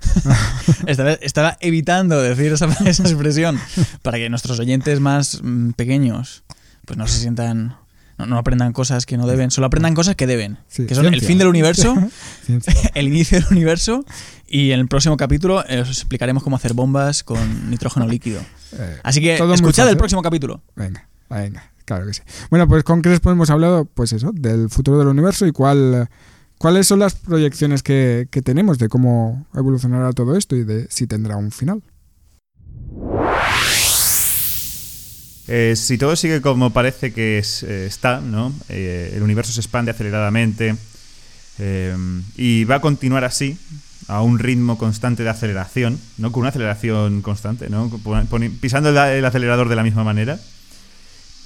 Estaba, 0.86 1.12
estaba 1.14 1.56
evitando 1.60 2.20
decir 2.20 2.52
esa, 2.52 2.66
esa 2.86 3.02
expresión 3.02 3.58
para 4.02 4.18
que 4.18 4.30
nuestros 4.30 4.58
oyentes 4.60 5.00
más 5.00 5.40
mm, 5.42 5.70
pequeños 5.70 6.44
pues 6.84 6.96
no 6.96 7.06
se 7.08 7.18
sientan, 7.18 7.76
no, 8.18 8.26
no 8.26 8.38
aprendan 8.38 8.72
cosas 8.72 9.06
que 9.06 9.16
no 9.16 9.26
deben, 9.26 9.50
solo 9.50 9.66
aprendan 9.66 9.94
cosas 9.94 10.16
que 10.16 10.26
deben, 10.26 10.58
Sí, 10.68 10.86
que 10.86 10.94
son 10.94 11.06
el 11.12 11.20
fin 11.20 11.38
del 11.38 11.48
universo, 11.48 11.94
el 12.94 13.08
inicio 13.08 13.40
del 13.40 13.48
universo 13.50 14.04
y 14.46 14.72
en 14.72 14.80
el 14.80 14.88
próximo 14.88 15.16
capítulo 15.16 15.64
eh, 15.68 15.80
os 15.80 15.88
explicaremos 15.88 16.42
cómo 16.42 16.56
hacer 16.56 16.74
bombas 16.74 17.22
con 17.22 17.70
nitrógeno 17.70 18.06
líquido. 18.06 18.40
Eh, 18.78 18.98
Así 19.04 19.20
que 19.20 19.36
escuchad 19.36 19.88
el 19.88 19.96
próximo 19.96 20.22
capítulo. 20.22 20.60
Venga, 20.74 21.08
venga, 21.30 21.70
claro 21.84 22.04
que 22.04 22.12
sí. 22.12 22.22
Bueno, 22.50 22.66
pues 22.66 22.82
con 22.82 23.00
Crespo 23.00 23.30
hemos 23.30 23.48
hablado, 23.48 23.84
pues 23.84 24.12
eso, 24.12 24.32
del 24.34 24.68
futuro 24.68 24.98
del 24.98 25.06
universo 25.06 25.46
y 25.46 25.52
cuál, 25.52 26.08
cuáles 26.58 26.88
son 26.88 26.98
las 26.98 27.14
proyecciones 27.14 27.84
que, 27.84 28.26
que 28.28 28.42
tenemos 28.42 28.78
de 28.78 28.88
cómo 28.88 29.46
evolucionará 29.54 30.12
todo 30.12 30.36
esto 30.36 30.56
y 30.56 30.64
de 30.64 30.88
si 30.90 31.06
tendrá 31.06 31.36
un 31.36 31.52
final. 31.52 31.80
Eh, 35.48 35.74
si 35.76 35.96
todo 35.96 36.16
sigue 36.16 36.40
como 36.40 36.70
parece 36.70 37.12
que 37.12 37.38
es, 37.38 37.62
eh, 37.62 37.86
está, 37.86 38.20
¿no? 38.20 38.52
Eh, 38.68 39.12
el 39.14 39.22
universo 39.22 39.52
se 39.52 39.60
expande 39.60 39.92
aceleradamente 39.92 40.74
eh, 41.58 41.96
y 42.36 42.64
va 42.64 42.76
a 42.76 42.80
continuar 42.80 43.24
así, 43.24 43.56
a 44.08 44.22
un 44.22 44.38
ritmo 44.38 44.78
constante 44.78 45.22
de 45.22 45.30
aceleración, 45.30 45.98
¿no? 46.18 46.32
Con 46.32 46.40
una 46.40 46.50
aceleración 46.50 47.22
constante, 47.22 47.68
¿no? 47.68 47.90
Pisando 48.60 48.90
el 48.90 49.24
acelerador 49.24 49.68
de 49.68 49.76
la 49.76 49.82
misma 49.82 50.04
manera. 50.04 50.38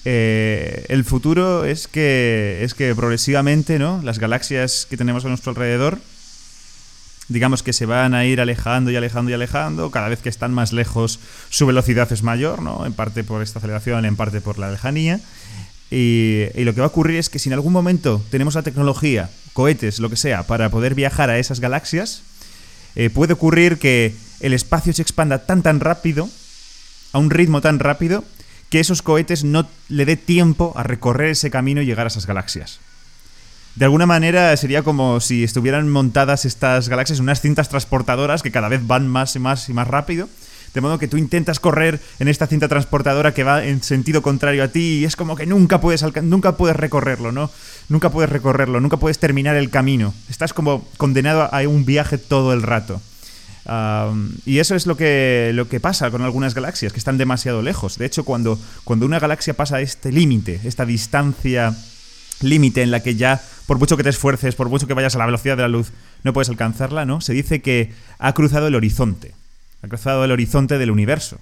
Eh, 0.04 0.86
el 0.88 1.04
futuro 1.04 1.64
es 1.64 1.86
que, 1.88 2.60
es 2.62 2.74
que 2.74 2.94
progresivamente, 2.94 3.78
¿no? 3.78 4.00
Las 4.02 4.18
galaxias 4.18 4.86
que 4.88 4.96
tenemos 4.96 5.24
a 5.24 5.28
nuestro 5.28 5.50
alrededor 5.50 5.98
digamos 7.30 7.62
que 7.62 7.72
se 7.72 7.86
van 7.86 8.12
a 8.12 8.26
ir 8.26 8.40
alejando 8.40 8.90
y 8.90 8.96
alejando 8.96 9.30
y 9.30 9.34
alejando. 9.34 9.90
Cada 9.90 10.08
vez 10.08 10.20
que 10.20 10.28
están 10.28 10.52
más 10.52 10.72
lejos, 10.72 11.20
su 11.48 11.64
velocidad 11.64 12.12
es 12.12 12.22
mayor, 12.22 12.60
¿no? 12.60 12.84
En 12.84 12.92
parte 12.92 13.24
por 13.24 13.40
esta 13.40 13.60
aceleración, 13.60 14.04
en 14.04 14.16
parte 14.16 14.40
por 14.40 14.58
la 14.58 14.70
lejanía. 14.70 15.20
Y, 15.92 16.46
lo 16.56 16.74
que 16.74 16.80
va 16.80 16.86
a 16.86 16.88
ocurrir 16.88 17.18
es 17.18 17.30
que 17.30 17.38
si 17.38 17.48
en 17.48 17.54
algún 17.54 17.72
momento 17.72 18.22
tenemos 18.30 18.56
la 18.56 18.62
tecnología, 18.62 19.30
cohetes, 19.52 20.00
lo 20.00 20.10
que 20.10 20.16
sea, 20.16 20.42
para 20.42 20.70
poder 20.70 20.94
viajar 20.94 21.30
a 21.30 21.38
esas 21.38 21.60
galaxias, 21.60 22.22
eh, 22.96 23.10
puede 23.10 23.32
ocurrir 23.32 23.78
que 23.78 24.14
el 24.40 24.52
espacio 24.52 24.92
se 24.92 25.02
expanda 25.02 25.46
tan 25.46 25.62
tan 25.62 25.78
rápido, 25.78 26.28
a 27.12 27.18
un 27.18 27.30
ritmo 27.30 27.60
tan 27.60 27.78
rápido, 27.78 28.24
que 28.70 28.80
esos 28.80 29.02
cohetes 29.02 29.44
no 29.44 29.68
le 29.88 30.04
dé 30.04 30.16
tiempo 30.16 30.72
a 30.76 30.82
recorrer 30.82 31.30
ese 31.30 31.50
camino 31.50 31.80
y 31.80 31.86
llegar 31.86 32.06
a 32.06 32.08
esas 32.08 32.26
galaxias. 32.26 32.80
De 33.80 33.86
alguna 33.86 34.04
manera 34.04 34.54
sería 34.58 34.82
como 34.82 35.20
si 35.20 35.42
estuvieran 35.42 35.88
montadas 35.88 36.44
estas 36.44 36.90
galaxias 36.90 37.18
unas 37.18 37.40
cintas 37.40 37.70
transportadoras 37.70 38.42
que 38.42 38.50
cada 38.50 38.68
vez 38.68 38.86
van 38.86 39.08
más 39.08 39.34
y 39.36 39.38
más 39.38 39.70
y 39.70 39.72
más 39.72 39.88
rápido. 39.88 40.28
De 40.74 40.82
modo 40.82 40.98
que 40.98 41.08
tú 41.08 41.16
intentas 41.16 41.60
correr 41.60 41.98
en 42.18 42.28
esta 42.28 42.46
cinta 42.46 42.68
transportadora 42.68 43.32
que 43.32 43.42
va 43.42 43.64
en 43.64 43.82
sentido 43.82 44.20
contrario 44.20 44.64
a 44.64 44.68
ti 44.68 44.98
y 44.98 45.04
es 45.06 45.16
como 45.16 45.34
que 45.34 45.46
nunca 45.46 45.80
puedes, 45.80 46.04
nunca 46.22 46.58
puedes 46.58 46.76
recorrerlo, 46.76 47.32
¿no? 47.32 47.50
Nunca 47.88 48.10
puedes 48.10 48.28
recorrerlo, 48.28 48.82
nunca 48.82 48.98
puedes 48.98 49.18
terminar 49.18 49.56
el 49.56 49.70
camino. 49.70 50.12
Estás 50.28 50.52
como 50.52 50.86
condenado 50.98 51.48
a 51.50 51.66
un 51.66 51.86
viaje 51.86 52.18
todo 52.18 52.52
el 52.52 52.60
rato. 52.60 53.00
Y 54.44 54.58
eso 54.58 54.74
es 54.74 54.86
lo 54.86 54.98
que, 54.98 55.52
lo 55.54 55.70
que 55.70 55.80
pasa 55.80 56.10
con 56.10 56.20
algunas 56.20 56.52
galaxias, 56.52 56.92
que 56.92 56.98
están 56.98 57.16
demasiado 57.16 57.62
lejos. 57.62 57.96
De 57.96 58.04
hecho, 58.04 58.26
cuando, 58.26 58.58
cuando 58.84 59.06
una 59.06 59.20
galaxia 59.20 59.54
pasa 59.54 59.80
este 59.80 60.12
límite, 60.12 60.60
esta 60.64 60.84
distancia 60.84 61.74
límite 62.42 62.82
en 62.82 62.90
la 62.90 63.00
que 63.00 63.16
ya, 63.16 63.42
por 63.70 63.78
mucho 63.78 63.96
que 63.96 64.02
te 64.02 64.08
esfuerces, 64.08 64.56
por 64.56 64.68
mucho 64.68 64.88
que 64.88 64.94
vayas 64.94 65.14
a 65.14 65.18
la 65.18 65.26
velocidad 65.26 65.56
de 65.56 65.62
la 65.62 65.68
luz, 65.68 65.92
no 66.24 66.32
puedes 66.32 66.48
alcanzarla, 66.48 67.04
¿no? 67.04 67.20
Se 67.20 67.32
dice 67.32 67.62
que 67.62 67.92
ha 68.18 68.32
cruzado 68.32 68.66
el 68.66 68.74
horizonte. 68.74 69.32
Ha 69.84 69.86
cruzado 69.86 70.24
el 70.24 70.32
horizonte 70.32 70.76
del 70.76 70.90
universo. 70.90 71.38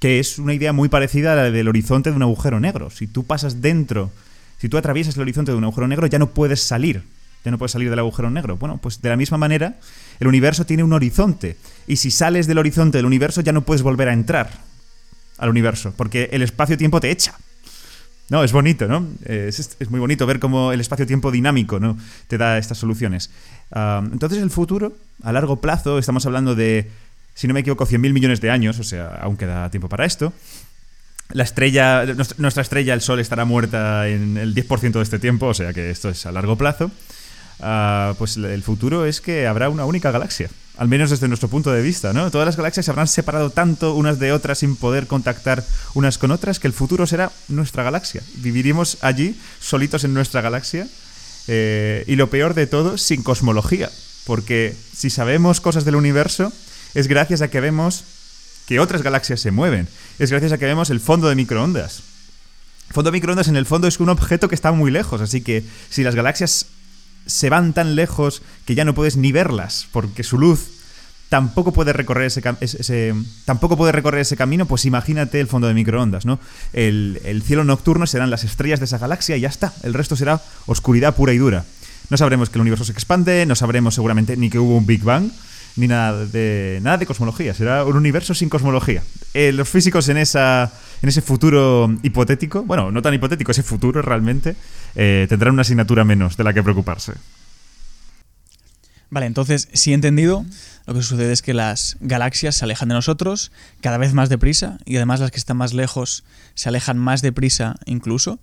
Que 0.00 0.18
es 0.18 0.40
una 0.40 0.54
idea 0.54 0.72
muy 0.72 0.88
parecida 0.88 1.34
a 1.34 1.36
la 1.36 1.52
del 1.52 1.68
horizonte 1.68 2.10
de 2.10 2.16
un 2.16 2.22
agujero 2.22 2.58
negro. 2.58 2.90
Si 2.90 3.06
tú 3.06 3.22
pasas 3.22 3.62
dentro, 3.62 4.10
si 4.58 4.68
tú 4.68 4.76
atraviesas 4.76 5.14
el 5.14 5.22
horizonte 5.22 5.52
de 5.52 5.56
un 5.56 5.62
agujero 5.62 5.86
negro, 5.86 6.08
ya 6.08 6.18
no 6.18 6.30
puedes 6.30 6.60
salir. 6.64 7.04
Ya 7.44 7.52
no 7.52 7.58
puedes 7.58 7.70
salir 7.70 7.90
del 7.90 8.00
agujero 8.00 8.28
negro. 8.28 8.56
Bueno, 8.56 8.80
pues 8.82 9.00
de 9.00 9.10
la 9.10 9.16
misma 9.16 9.38
manera, 9.38 9.76
el 10.18 10.26
universo 10.26 10.66
tiene 10.66 10.82
un 10.82 10.92
horizonte. 10.92 11.58
Y 11.86 11.98
si 11.98 12.10
sales 12.10 12.48
del 12.48 12.58
horizonte 12.58 12.98
del 12.98 13.06
universo, 13.06 13.40
ya 13.40 13.52
no 13.52 13.62
puedes 13.62 13.82
volver 13.82 14.08
a 14.08 14.14
entrar 14.14 14.50
al 15.38 15.48
universo. 15.48 15.94
Porque 15.96 16.28
el 16.32 16.42
espacio-tiempo 16.42 16.98
te 16.98 17.12
echa. 17.12 17.36
No, 18.30 18.44
es 18.44 18.52
bonito, 18.52 18.86
¿no? 18.88 19.06
Eh, 19.24 19.46
Es, 19.48 19.90
muy 19.90 20.00
bonito 20.00 20.26
ver 20.26 20.38
cómo 20.38 20.72
el 20.72 20.80
espacio-tiempo 20.80 21.30
dinámico 21.30 21.80
¿no? 21.80 21.96
te 22.26 22.36
da 22.36 22.58
estas 22.58 22.78
soluciones. 22.78 23.30
Entonces, 24.12 24.38
el 24.42 24.50
futuro, 24.50 24.92
a 25.22 25.32
largo 25.32 25.60
plazo, 25.60 25.98
estamos 25.98 26.26
hablando 26.26 26.54
de, 26.54 26.90
si 27.34 27.48
no 27.48 27.54
me 27.54 27.60
equivoco, 27.60 27.86
100.000 27.86 28.12
millones 28.12 28.40
de 28.40 28.50
años, 28.50 28.78
o 28.78 28.84
sea, 28.84 29.18
aún 29.22 29.36
queda 29.36 29.70
tiempo 29.70 29.88
para 29.88 30.04
esto. 30.04 30.32
La 31.30 31.42
estrella, 31.44 32.04
nuestra- 32.06 32.36
nuestra 32.38 32.62
estrella, 32.62 32.94
el 32.94 33.00
Sol, 33.02 33.20
estará 33.20 33.44
muerta 33.44 34.08
en 34.08 34.36
el 34.38 34.54
10% 34.54 34.98
de 34.98 35.02
este 35.04 35.18
tiempo, 35.18 35.46
o 35.46 35.54
sea 35.54 35.72
que 35.74 35.90
esto 35.90 36.08
es 36.08 36.24
a 36.26 36.32
largo 36.32 36.56
plazo. 36.56 36.90
Ah, 37.60 38.14
pues 38.18 38.36
el 38.36 38.62
futuro 38.62 39.04
es 39.04 39.20
que 39.20 39.46
habrá 39.46 39.68
una 39.68 39.84
única 39.84 40.10
galaxia, 40.10 40.48
al 40.78 40.88
menos 40.88 41.10
desde 41.10 41.26
nuestro 41.26 41.48
punto 41.48 41.72
de 41.72 41.82
vista, 41.82 42.12
¿no? 42.12 42.30
Todas 42.30 42.46
las 42.46 42.56
galaxias 42.56 42.86
se 42.86 42.90
habrán 42.92 43.08
separado 43.08 43.50
tanto 43.50 43.94
unas 43.94 44.20
de 44.20 44.32
otras 44.32 44.58
sin 44.58 44.76
poder 44.76 45.08
contactar 45.08 45.64
unas 45.94 46.18
con 46.18 46.30
otras 46.30 46.60
que 46.60 46.68
el 46.68 46.72
futuro 46.72 47.04
será 47.06 47.32
nuestra 47.48 47.82
galaxia. 47.82 48.22
Viviremos 48.36 48.96
allí, 49.00 49.36
solitos 49.58 50.04
en 50.04 50.14
nuestra 50.14 50.40
galaxia, 50.40 50.86
eh, 51.48 52.04
y 52.06 52.14
lo 52.14 52.30
peor 52.30 52.54
de 52.54 52.68
todo, 52.68 52.96
sin 52.96 53.24
cosmología, 53.24 53.90
porque 54.24 54.76
si 54.96 55.10
sabemos 55.10 55.60
cosas 55.60 55.84
del 55.84 55.96
universo, 55.96 56.52
es 56.94 57.08
gracias 57.08 57.42
a 57.42 57.48
que 57.48 57.60
vemos 57.60 58.04
que 58.66 58.78
otras 58.78 59.02
galaxias 59.02 59.40
se 59.40 59.50
mueven, 59.50 59.88
es 60.20 60.30
gracias 60.30 60.52
a 60.52 60.58
que 60.58 60.66
vemos 60.66 60.90
el 60.90 61.00
fondo 61.00 61.28
de 61.28 61.34
microondas. 61.34 62.02
Fondo 62.90 63.10
de 63.10 63.16
microondas 63.16 63.48
en 63.48 63.56
el 63.56 63.66
fondo 63.66 63.88
es 63.88 63.98
un 63.98 64.10
objeto 64.10 64.48
que 64.48 64.54
está 64.54 64.70
muy 64.70 64.92
lejos, 64.92 65.20
así 65.20 65.40
que 65.40 65.64
si 65.90 66.04
las 66.04 66.14
galaxias 66.14 66.66
se 67.28 67.50
van 67.50 67.72
tan 67.72 67.94
lejos 67.94 68.42
que 68.64 68.74
ya 68.74 68.84
no 68.84 68.94
puedes 68.94 69.16
ni 69.16 69.30
verlas, 69.30 69.86
porque 69.92 70.24
su 70.24 70.38
luz 70.38 70.70
tampoco 71.28 71.72
puede 71.72 71.92
recorrer 71.92 72.26
ese, 72.26 73.14
tampoco 73.44 73.76
puede 73.76 73.92
recorrer 73.92 74.22
ese 74.22 74.36
camino, 74.36 74.66
pues 74.66 74.86
imagínate 74.86 75.40
el 75.40 75.46
fondo 75.46 75.68
de 75.68 75.74
microondas, 75.74 76.24
¿no? 76.24 76.40
El, 76.72 77.20
el 77.24 77.42
cielo 77.42 77.64
nocturno 77.64 78.06
serán 78.06 78.30
las 78.30 78.44
estrellas 78.44 78.80
de 78.80 78.86
esa 78.86 78.98
galaxia 78.98 79.36
y 79.36 79.40
ya 79.40 79.48
está. 79.48 79.72
El 79.82 79.94
resto 79.94 80.16
será 80.16 80.40
oscuridad 80.66 81.14
pura 81.14 81.34
y 81.34 81.38
dura. 81.38 81.64
No 82.08 82.16
sabremos 82.16 82.48
que 82.48 82.56
el 82.56 82.62
universo 82.62 82.84
se 82.84 82.92
expande, 82.92 83.44
no 83.44 83.54
sabremos 83.54 83.94
seguramente 83.94 84.36
ni 84.36 84.48
que 84.48 84.58
hubo 84.58 84.76
un 84.76 84.86
Big 84.86 85.04
Bang, 85.04 85.30
ni 85.78 85.88
nada 85.88 86.26
de 86.26 86.80
nada 86.82 86.98
de 86.98 87.06
cosmología. 87.06 87.54
Será 87.54 87.84
un 87.84 87.96
universo 87.96 88.34
sin 88.34 88.48
cosmología. 88.48 89.02
Eh, 89.32 89.52
los 89.52 89.68
físicos 89.68 90.08
en 90.08 90.18
esa 90.18 90.72
en 91.00 91.08
ese 91.08 91.22
futuro 91.22 91.88
hipotético, 92.02 92.64
bueno, 92.64 92.90
no 92.90 93.00
tan 93.02 93.14
hipotético, 93.14 93.52
ese 93.52 93.62
futuro 93.62 94.02
realmente, 94.02 94.56
eh, 94.96 95.26
tendrán 95.28 95.54
una 95.54 95.62
asignatura 95.62 96.04
menos 96.04 96.36
de 96.36 96.44
la 96.44 96.52
que 96.52 96.62
preocuparse. 96.62 97.12
Vale, 99.10 99.26
entonces, 99.26 99.68
si 99.72 99.92
he 99.92 99.94
entendido, 99.94 100.44
lo 100.86 100.94
que 100.94 101.02
sucede 101.02 101.32
es 101.32 101.40
que 101.40 101.54
las 101.54 101.96
galaxias 102.00 102.56
se 102.56 102.64
alejan 102.64 102.88
de 102.88 102.96
nosotros 102.96 103.52
cada 103.80 103.96
vez 103.96 104.12
más 104.12 104.28
deprisa 104.28 104.78
y 104.84 104.96
además 104.96 105.20
las 105.20 105.30
que 105.30 105.38
están 105.38 105.56
más 105.56 105.72
lejos 105.72 106.24
se 106.54 106.68
alejan 106.68 106.98
más 106.98 107.22
deprisa 107.22 107.76
incluso. 107.86 108.38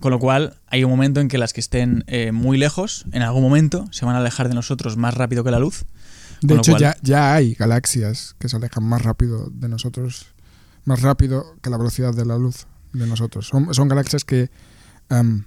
Con 0.00 0.10
lo 0.10 0.18
cual, 0.18 0.56
hay 0.68 0.84
un 0.84 0.90
momento 0.90 1.20
en 1.20 1.28
que 1.28 1.38
las 1.38 1.52
que 1.52 1.60
estén 1.60 2.04
eh, 2.06 2.30
muy 2.30 2.58
lejos, 2.58 3.06
en 3.12 3.22
algún 3.22 3.42
momento, 3.42 3.86
se 3.90 4.04
van 4.04 4.14
a 4.16 4.18
alejar 4.18 4.48
de 4.48 4.54
nosotros 4.54 4.96
más 4.96 5.14
rápido 5.14 5.44
que 5.44 5.50
la 5.50 5.58
luz. 5.58 5.84
De 6.42 6.54
hecho, 6.56 6.72
cual- 6.72 6.80
ya, 6.80 6.96
ya 7.02 7.34
hay 7.34 7.54
galaxias 7.54 8.34
que 8.38 8.48
se 8.48 8.56
alejan 8.56 8.84
más 8.84 9.02
rápido 9.02 9.50
de 9.50 9.68
nosotros, 9.68 10.26
más 10.84 11.02
rápido 11.02 11.56
que 11.62 11.70
la 11.70 11.76
velocidad 11.78 12.14
de 12.14 12.24
la 12.24 12.38
luz 12.38 12.66
de 12.92 13.06
nosotros. 13.06 13.46
Son, 13.48 13.72
son 13.74 13.88
galaxias 13.88 14.24
que 14.24 14.50
em, 15.10 15.44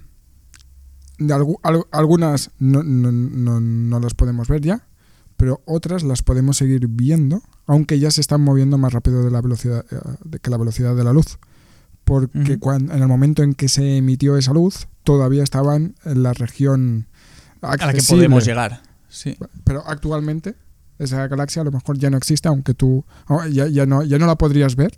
de 1.18 1.34
algu- 1.34 1.58
al- 1.62 1.86
algunas 1.92 2.50
no, 2.58 2.82
no- 2.82 3.12
no- 3.12 3.60
no 3.60 4.00
las 4.00 4.14
podemos 4.14 4.48
ver 4.48 4.60
ya, 4.60 4.86
pero 5.36 5.62
otras 5.66 6.02
las 6.02 6.22
podemos 6.22 6.56
seguir 6.56 6.86
viendo, 6.88 7.42
aunque 7.66 7.98
ya 7.98 8.10
se 8.10 8.20
están 8.20 8.40
moviendo 8.40 8.78
más 8.78 8.92
rápido 8.92 9.24
de 9.24 9.30
la 9.30 9.40
velocidad 9.40 9.84
eh, 9.90 10.38
que 10.40 10.50
la 10.50 10.56
velocidad 10.58 10.94
de 10.94 11.04
la 11.04 11.12
luz. 11.12 11.38
Porque 12.04 12.52
Ujú. 12.52 12.60
cuan- 12.60 12.90
en 12.90 13.00
el 13.00 13.08
momento 13.08 13.42
en 13.42 13.54
que 13.54 13.68
se 13.68 13.96
emitió 13.96 14.36
esa 14.36 14.52
luz, 14.52 14.86
todavía 15.04 15.42
estaban 15.42 15.94
en 16.04 16.22
la 16.22 16.34
región 16.34 17.06
A 17.62 17.76
la 17.76 17.92
que 17.94 18.02
podemos 18.02 18.44
llegar. 18.44 18.82
Sí. 19.08 19.36
Pero 19.64 19.82
actualmente 19.86 20.54
esa 20.98 21.26
galaxia 21.28 21.62
a 21.62 21.64
lo 21.64 21.72
mejor 21.72 21.98
ya 21.98 22.10
no 22.10 22.16
existe, 22.16 22.48
aunque 22.48 22.74
tú 22.74 23.04
oh, 23.28 23.44
ya, 23.46 23.66
ya 23.68 23.86
no, 23.86 24.02
ya 24.02 24.18
no 24.18 24.26
la 24.26 24.36
podrías 24.36 24.76
ver, 24.76 24.92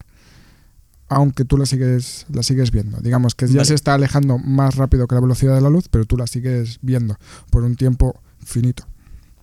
aunque 1.09 1.45
tú 1.45 1.57
la 1.57 1.67
sigues, 1.67 2.27
la 2.33 2.43
sigues 2.43 2.71
viendo. 2.71 2.99
Digamos 3.01 3.35
que 3.35 3.47
ya 3.47 3.55
Vale. 3.59 3.65
se 3.67 3.75
está 3.75 3.95
alejando 3.95 4.39
más 4.39 4.75
rápido 4.77 5.07
que 5.07 5.15
la 5.15 5.21
velocidad 5.21 5.55
de 5.55 5.61
la 5.61 5.71
luz, 5.71 5.89
pero 5.89 6.05
tú 6.05 6.17
la 6.17 6.27
sigues 6.27 6.79
viendo 6.83 7.17
por 7.51 7.63
un 7.63 7.77
tiempo 7.77 8.21
finito. 8.45 8.85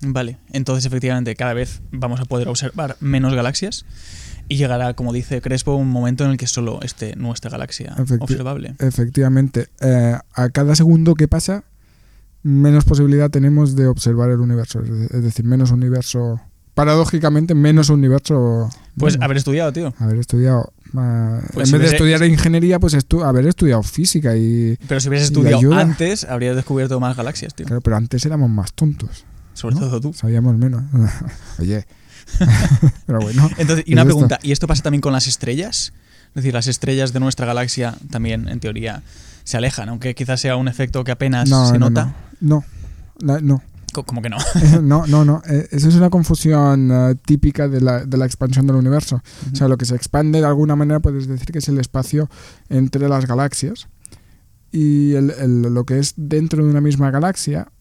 Vale, 0.05 0.37
entonces 0.51 0.85
efectivamente 0.85 1.33
cada 1.35 1.53
vez 1.53 1.81
vamos 1.91 2.19
a 2.19 2.25
poder 2.25 2.49
observar 2.49 2.97
menos 2.99 3.33
galaxias 3.33 3.85
y 4.49 4.57
llegará, 4.57 4.93
como 4.95 5.13
dice 5.13 5.39
Crespo, 5.41 5.75
un 5.75 5.87
momento 5.89 6.25
en 6.25 6.31
el 6.31 6.37
que 6.37 6.47
solo 6.47 6.81
esté 6.81 7.15
nuestra 7.15 7.49
galaxia 7.49 7.95
Efecti- 7.95 8.21
observable. 8.21 8.75
Efectivamente, 8.79 9.67
eh, 9.79 10.17
a 10.33 10.49
cada 10.49 10.75
segundo 10.75 11.15
que 11.15 11.29
pasa, 11.29 11.63
menos 12.43 12.85
posibilidad 12.85 13.29
tenemos 13.29 13.75
de 13.75 13.87
observar 13.87 14.29
el 14.29 14.39
universo. 14.39 14.81
Es 14.81 14.89
de- 14.89 15.05
es 15.05 15.23
decir, 15.23 15.45
menos 15.45 15.71
universo. 15.71 16.39
Paradójicamente, 16.73 17.53
menos 17.53 17.89
universo. 17.89 18.69
Pues 18.97 19.13
bueno, 19.15 19.25
haber 19.25 19.37
estudiado, 19.37 19.71
tío. 19.71 19.93
haber 19.99 20.17
estudiado. 20.17 20.73
Pues 20.91 21.01
en 21.55 21.65
si 21.67 21.71
vez 21.73 21.89
de 21.91 21.95
estudiar 21.97 22.23
ingeniería, 22.23 22.79
pues 22.79 22.93
estu- 22.95 23.23
haber 23.25 23.47
estudiado 23.47 23.81
física 23.83 24.35
y. 24.35 24.77
Pero 24.87 24.99
si 24.99 25.09
hubieses 25.09 25.27
estudiado 25.29 25.73
antes, 25.73 26.23
habrías 26.23 26.55
descubierto 26.55 26.99
más 26.99 27.15
galaxias, 27.15 27.53
tío. 27.55 27.65
Claro, 27.65 27.81
pero 27.81 27.95
antes 27.95 28.25
éramos 28.25 28.49
más 28.49 28.73
tontos. 28.73 29.25
Sobre 29.53 29.75
¿no? 29.75 29.81
todo 29.81 30.01
tú. 30.01 30.13
Sabíamos 30.13 30.57
menos. 30.57 30.83
Oye. 31.59 31.85
pero 33.05 33.19
bueno. 33.19 33.49
Entonces, 33.57 33.85
y 33.87 33.93
una 33.93 34.01
esto. 34.01 34.13
pregunta, 34.13 34.39
¿y 34.43 34.51
esto 34.51 34.67
pasa 34.67 34.81
también 34.83 35.01
con 35.01 35.13
las 35.13 35.27
estrellas? 35.27 35.93
Es 36.29 36.33
decir, 36.35 36.53
las 36.53 36.67
estrellas 36.67 37.13
de 37.13 37.19
nuestra 37.19 37.45
galaxia 37.45 37.95
también, 38.09 38.47
en 38.47 38.59
teoría, 38.59 39.03
se 39.43 39.57
alejan, 39.57 39.89
aunque 39.89 40.15
quizás 40.15 40.41
sea 40.41 40.55
un 40.55 40.67
efecto 40.67 41.03
que 41.03 41.11
apenas 41.11 41.49
No, 41.49 41.67
se 41.67 41.73
no, 41.73 41.89
nota. 41.89 42.15
No. 42.43 42.63
No. 43.21 43.33
La- 43.33 43.39
no. 43.41 43.61
Co- 43.93 44.03
Como 44.05 44.21
que 44.21 44.29
no. 44.29 44.37
Eh, 44.55 44.79
no, 44.81 45.05
no, 45.07 45.23
no. 45.23 45.41
Eh, 45.47 45.67
Eso 45.71 45.87
es 45.89 45.95
una 45.95 46.09
confusión 46.09 46.89
eh, 46.91 47.15
típica 47.25 47.67
de 47.67 47.79
la, 47.79 48.05
de 48.05 48.17
la 48.17 48.25
expansión 48.25 48.65
del 48.67 48.75
universo. 48.75 49.21
O 49.51 49.55
sea, 49.55 49.67
lo 49.67 49.77
que 49.77 49.85
se 49.85 49.95
expande 49.95 50.39
de 50.39 50.45
alguna 50.47 50.75
manera 50.75 50.99
puedes 50.99 51.27
decir 51.27 51.47
que 51.51 51.59
es 51.59 51.67
el 51.69 51.79
espacio 51.79 52.29
entre 52.69 53.07
las 53.07 53.25
galaxias. 53.27 53.87
Y 54.71 55.13
el- 55.13 55.29
el- 55.31 55.61
lo 55.61 55.85
que 55.85 55.99
es 55.99 56.13
dentro 56.17 56.63
de 56.65 56.69
una 56.71 56.81
misma 56.81 57.11
galaxia, 57.11 57.71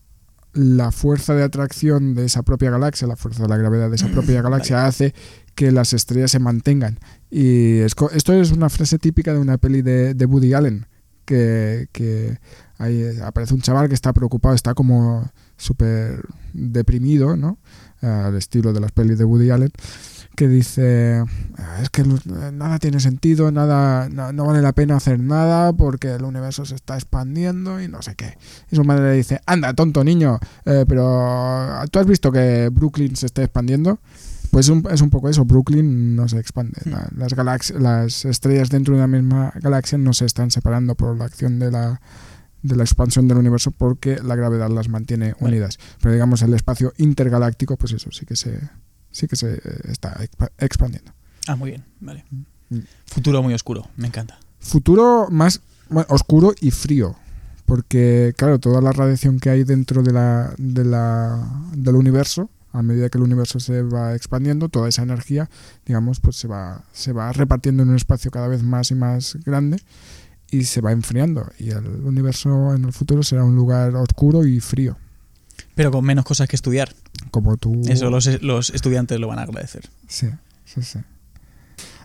la 0.53 0.93
fuerza 0.93 1.35
de 1.35 1.45
atracción 1.45 2.15
de 2.15 2.27
esa 2.27 2.43
propia 2.43 2.71
galaxia, 2.71 3.09
la 3.09 3.17
fuerza 3.17 3.43
de 3.45 3.49
la 3.49 3.57
gravedad 3.57 3.89
de 3.89 3.97
esa 3.97 4.09
propia 4.09 4.43
galaxia 4.43 4.85
hace 4.87 5.15
que 5.55 5.73
las 5.73 5.95
estrellas 5.95 6.31
se 6.31 6.39
mantengan. 6.41 6.99
Y 7.31 7.79
es 7.79 7.95
esto 8.13 8.35
es 8.35 8.53
una 8.53 8.69
frase 8.69 8.99
típica 8.99 9.33
de 9.33 9.39
una 9.39 9.57
peli 9.57 9.81
de, 9.81 10.13
de 10.13 10.27
Woody 10.27 10.53
Allen, 10.53 10.87
que, 11.25 11.89
que 11.93 12.39
ahí 12.83 13.19
aparece 13.23 13.55
un 13.55 13.61
chaval 13.61 13.89
que 13.89 13.95
está 13.95 14.13
preocupado, 14.13 14.55
está 14.55 14.75
como 14.75 15.31
súper 15.57 16.23
deprimido, 16.53 17.37
¿no? 17.37 17.59
Al 18.01 18.37
estilo 18.37 18.73
de 18.73 18.81
las 18.81 18.91
pelis 18.93 19.17
de 19.19 19.25
Woody 19.25 19.51
Allen, 19.51 19.71
que 20.35 20.49
dice, 20.49 21.23
"Ah, 21.57 21.79
es 21.83 21.91
que 21.91 22.03
nada 22.53 22.79
tiene 22.79 22.99
sentido, 23.01 23.53
nada, 23.53 24.09
no, 24.09 24.33
no 24.33 24.47
vale 24.47 24.61
la 24.63 24.73
pena 24.73 24.97
hacer 24.97 25.21
nada 25.21 25.73
porque 25.73 26.15
el 26.15 26.25
universo 26.25 26.65
se 26.65 26.75
está 26.75 26.95
expandiendo 26.97 27.81
y 27.81 27.87
no 27.89 28.03
sé 28.03 28.15
qué. 28.17 28.37
Y 28.71 28.77
su 28.77 28.83
madre 28.85 29.11
le 29.11 29.17
dice, 29.17 29.41
anda, 29.47 29.73
tonto 29.75 30.03
niño, 30.03 30.39
eh, 30.65 30.85
pero 30.89 31.69
¿tú 31.91 31.99
has 32.01 32.07
visto 32.07 32.33
que 32.33 32.71
Brooklyn 32.73 33.15
se 33.15 33.27
está 33.27 33.43
expandiendo? 33.43 34.01
Pues 34.51 34.69
un- 34.69 34.87
es 34.91 35.01
un 35.01 35.09
poco 35.11 35.29
eso, 35.31 35.45
Brooklyn 35.45 36.15
no 36.17 36.29
se 36.29 36.39
expande. 36.39 36.79
La- 36.85 37.09
las, 37.17 37.35
galax- 37.37 37.75
las 37.79 38.25
estrellas 38.25 38.69
dentro 38.69 38.95
de 38.95 39.01
una 39.05 39.07
misma 39.07 39.53
galaxia 39.61 39.97
no 39.97 40.13
se 40.13 40.25
están 40.27 40.51
separando 40.51 40.95
por 40.95 41.17
la 41.17 41.25
acción 41.25 41.59
de 41.59 41.71
la, 41.71 42.01
de 42.63 42.77
la 42.77 42.85
expansión 42.85 43.29
del 43.29 43.39
universo 43.39 43.71
porque 43.71 44.17
la 44.23 44.37
gravedad 44.37 44.71
las 44.71 44.89
mantiene 44.89 45.33
Vale. 45.35 45.47
unidas. 45.47 45.79
Pero 46.01 46.13
digamos 46.15 46.43
el 46.43 46.55
espacio 46.55 46.93
intergaláctico, 46.99 47.77
pues 47.77 47.93
eso 47.93 48.11
sí 48.13 48.25
que 48.27 48.37
se, 48.37 48.59
sí 49.11 49.27
que 49.27 49.37
se 49.37 49.55
eh, 49.55 49.61
está 49.89 50.15
expa- 50.21 50.51
expandiendo. 50.59 51.13
Ah, 51.49 51.57
muy 51.57 51.71
bien, 51.71 51.85
vale. 52.01 52.25
Mm. 52.71 52.79
Futuro 53.07 53.43
muy 53.43 53.53
oscuro, 53.55 53.89
me 53.97 54.07
encanta. 54.07 54.39
Futuro 54.61 55.27
más 55.31 55.61
bueno, 55.89 56.07
oscuro 56.11 56.55
y 56.61 56.71
frío. 56.71 57.17
Porque, 57.65 58.35
claro, 58.37 58.59
toda 58.59 58.81
la 58.81 58.93
radiación 58.93 59.39
que 59.41 59.49
hay 59.51 59.65
dentro 59.65 60.03
de 60.03 60.13
la, 60.13 60.55
de 60.59 60.85
la, 60.85 61.63
del 61.75 61.95
universo, 61.97 62.51
a 62.73 62.83
medida 62.83 63.09
que 63.09 63.19
el 63.19 63.25
universo 63.25 63.61
se 63.61 63.83
va 63.83 64.15
expandiendo, 64.15 64.69
toda 64.69 64.89
esa 64.89 65.03
energía, 65.03 65.49
digamos, 65.87 66.21
pues 66.21 66.37
se 66.37 66.49
va, 66.49 66.85
se 66.93 67.13
va 67.13 67.33
repartiendo 67.33 67.83
en 67.83 67.91
un 67.91 67.97
espacio 67.97 68.31
cada 68.31 68.49
vez 68.49 68.63
más 68.63 68.91
y 68.91 68.95
más 68.95 69.39
grande 69.45 69.79
y 70.53 70.63
se 70.65 70.81
va 70.81 70.93
enfriando. 70.93 71.51
Y 71.59 71.71
el 71.71 71.85
universo 72.05 72.75
en 72.77 72.85
el 72.85 72.93
futuro 72.93 73.25
será 73.25 73.43
un 73.43 73.57
lugar 73.57 73.97
oscuro 73.97 74.45
y 74.47 74.61
frío. 74.61 74.97
Pero 75.75 75.91
con 75.91 76.05
menos 76.05 76.25
cosas 76.25 76.47
que 76.49 76.55
estudiar. 76.57 76.95
Como 77.33 77.57
tú. 77.57 77.81
Eso 77.89 78.09
los, 78.11 78.41
los 78.43 78.71
estudiantes 78.71 79.19
lo 79.19 79.27
van 79.29 79.39
a 79.41 79.43
agradecer. 79.43 79.89
Sí, 80.07 80.29
sí, 80.65 80.83
sí. 80.83 80.99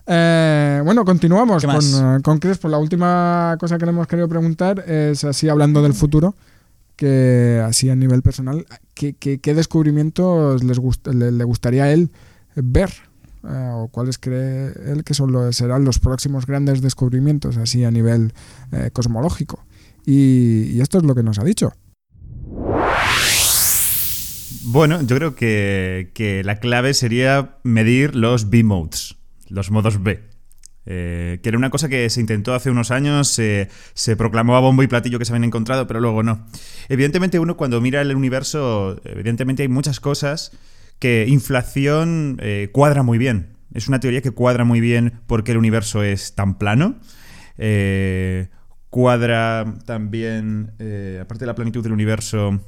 Eh, 0.06 0.80
bueno, 0.84 1.04
continuamos 1.04 1.62
¿Qué 1.62 1.68
con, 1.68 2.16
eh, 2.16 2.22
con 2.22 2.38
Crespo. 2.38 2.68
La 2.68 2.78
última 2.78 3.56
cosa 3.60 3.76
que 3.78 3.84
le 3.84 3.90
hemos 3.90 4.06
querido 4.06 4.28
preguntar 4.28 4.80
es 4.88 5.22
así 5.24 5.48
hablando 5.48 5.82
del 5.82 5.92
futuro, 5.92 6.34
que 6.96 7.62
así 7.64 7.90
a 7.90 7.96
nivel 7.96 8.22
personal, 8.22 8.66
¿qué, 8.94 9.12
qué- 9.12 9.38
qué 9.38 9.54
descubrimientos 9.54 10.64
les 10.64 10.78
gust- 10.80 11.12
le, 11.12 11.30
le 11.30 11.44
gustaría 11.44 11.84
a 11.84 11.92
él 11.92 12.10
ver? 12.56 12.90
Eh, 13.44 13.70
¿O 13.72 13.88
cuáles 13.88 14.18
cree 14.18 14.72
él 14.86 15.04
que 15.04 15.14
los, 15.26 15.56
serán 15.56 15.84
los 15.84 15.98
próximos 15.98 16.46
grandes 16.46 16.82
descubrimientos 16.82 17.56
así 17.56 17.84
a 17.84 17.90
nivel 17.90 18.32
eh, 18.72 18.90
cosmológico? 18.92 19.64
Y, 20.04 20.80
esto 20.80 20.98
es 20.98 21.04
lo 21.04 21.14
que 21.14 21.22
nos 21.22 21.38
ha 21.38 21.44
dicho. 21.44 21.72
Bueno, 24.64 25.02
yo 25.02 25.16
creo 25.16 25.34
que, 25.34 26.42
la 26.44 26.60
clave 26.60 26.94
sería 26.94 27.58
medir 27.62 28.16
los 28.16 28.50
B-modes, 28.50 29.16
los 29.48 29.70
modos 29.70 30.02
B. 30.02 30.24
Eh, 30.90 31.40
que 31.42 31.50
era 31.50 31.58
una 31.58 31.68
cosa 31.68 31.90
que 31.90 32.08
se 32.08 32.20
intentó 32.20 32.54
hace 32.54 32.70
unos 32.70 32.90
años, 32.90 33.28
se 33.28 34.16
proclamó 34.16 34.56
a 34.56 34.60
bombo 34.60 34.82
y 34.82 34.86
platillo 34.86 35.18
que 35.18 35.26
se 35.26 35.32
habían 35.32 35.44
encontrado, 35.44 35.86
pero 35.86 36.00
luego 36.00 36.22
no. 36.22 36.46
Evidentemente 36.88 37.38
uno 37.38 37.56
cuando 37.56 37.80
mira 37.80 38.00
el 38.00 38.16
universo, 38.16 39.00
evidentemente 39.04 39.62
hay 39.62 39.68
muchas 39.68 40.00
cosas 40.00 40.52
que 40.98 41.26
inflación 41.28 42.38
eh, 42.40 42.70
cuadra 42.72 43.02
muy 43.02 43.18
bien. 43.18 43.56
Es 43.74 43.88
una 43.88 44.00
teoría 44.00 44.22
que 44.22 44.30
cuadra 44.30 44.64
muy 44.64 44.80
bien 44.80 45.20
porque 45.26 45.52
el 45.52 45.58
universo 45.58 46.02
es 46.02 46.34
tan 46.34 46.58
plano. 46.58 46.96
Eh, 47.58 48.48
cuadra 48.90 49.74
también, 49.84 50.72
eh, 50.78 51.18
aparte 51.20 51.44
de 51.44 51.46
la 51.46 51.54
planitud 51.54 51.82
del 51.82 51.92
universo, 51.92 52.60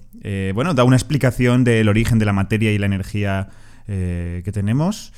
bueno, 0.54 0.74
da 0.74 0.84
una 0.84 0.96
explicación 0.96 1.64
del 1.64 1.88
origen 1.88 2.18
de 2.18 2.26
la 2.26 2.32
materia 2.32 2.72
y 2.72 2.78
la 2.78 2.86
energía 2.86 3.48
que 3.86 4.50
tenemos. 4.52 5.12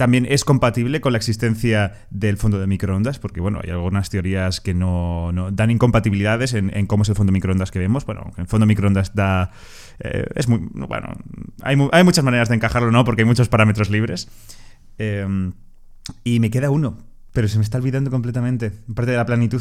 También 0.00 0.26
es 0.30 0.46
compatible 0.46 1.02
con 1.02 1.12
la 1.12 1.18
existencia 1.18 2.06
del 2.08 2.38
fondo 2.38 2.58
de 2.58 2.66
microondas, 2.66 3.18
porque 3.18 3.42
bueno, 3.42 3.60
hay 3.62 3.68
algunas 3.68 4.08
teorías 4.08 4.62
que 4.62 4.72
no, 4.72 5.30
dan 5.52 5.70
incompatibilidades 5.70 6.54
en, 6.54 6.86
cómo 6.86 7.02
es 7.02 7.10
el 7.10 7.16
fondo 7.16 7.32
de 7.32 7.34
microondas 7.34 7.70
que 7.70 7.78
vemos. 7.78 8.06
Bueno, 8.06 8.32
el 8.38 8.46
fondo 8.46 8.64
de 8.64 8.68
microondas 8.68 9.14
da. 9.14 9.50
eh, 9.98 10.24
es 10.36 10.48
muy. 10.48 10.60
Bueno, 10.72 11.12
hay, 11.60 11.76
hay 11.92 12.02
muchas 12.02 12.24
maneras 12.24 12.48
de 12.48 12.54
encajarlo, 12.54 12.90
¿no? 12.90 13.04
Porque 13.04 13.20
hay 13.20 13.26
muchos 13.26 13.50
parámetros 13.50 13.90
libres. 13.90 14.28
Em, 14.96 15.52
y 16.24 16.40
me 16.40 16.48
queda 16.48 16.70
uno, 16.70 16.96
pero 17.34 17.46
se 17.46 17.58
me 17.58 17.64
está 17.64 17.76
olvidando 17.76 18.10
completamente. 18.10 18.70
Parte 18.70 19.10
de 19.10 19.18
la 19.18 19.26
planitud. 19.26 19.60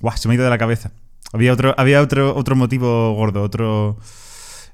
Guau, 0.00 0.14
se 0.18 0.28
me 0.28 0.32
ha 0.32 0.34
ido 0.34 0.44
de 0.44 0.50
la 0.50 0.58
cabeza. 0.58 0.92
Había 1.32 1.54
otro, 1.54 1.74
había 1.78 2.02
otro, 2.02 2.36
otro 2.36 2.54
motivo 2.54 3.14
gordo, 3.14 3.40
otro. 3.40 3.96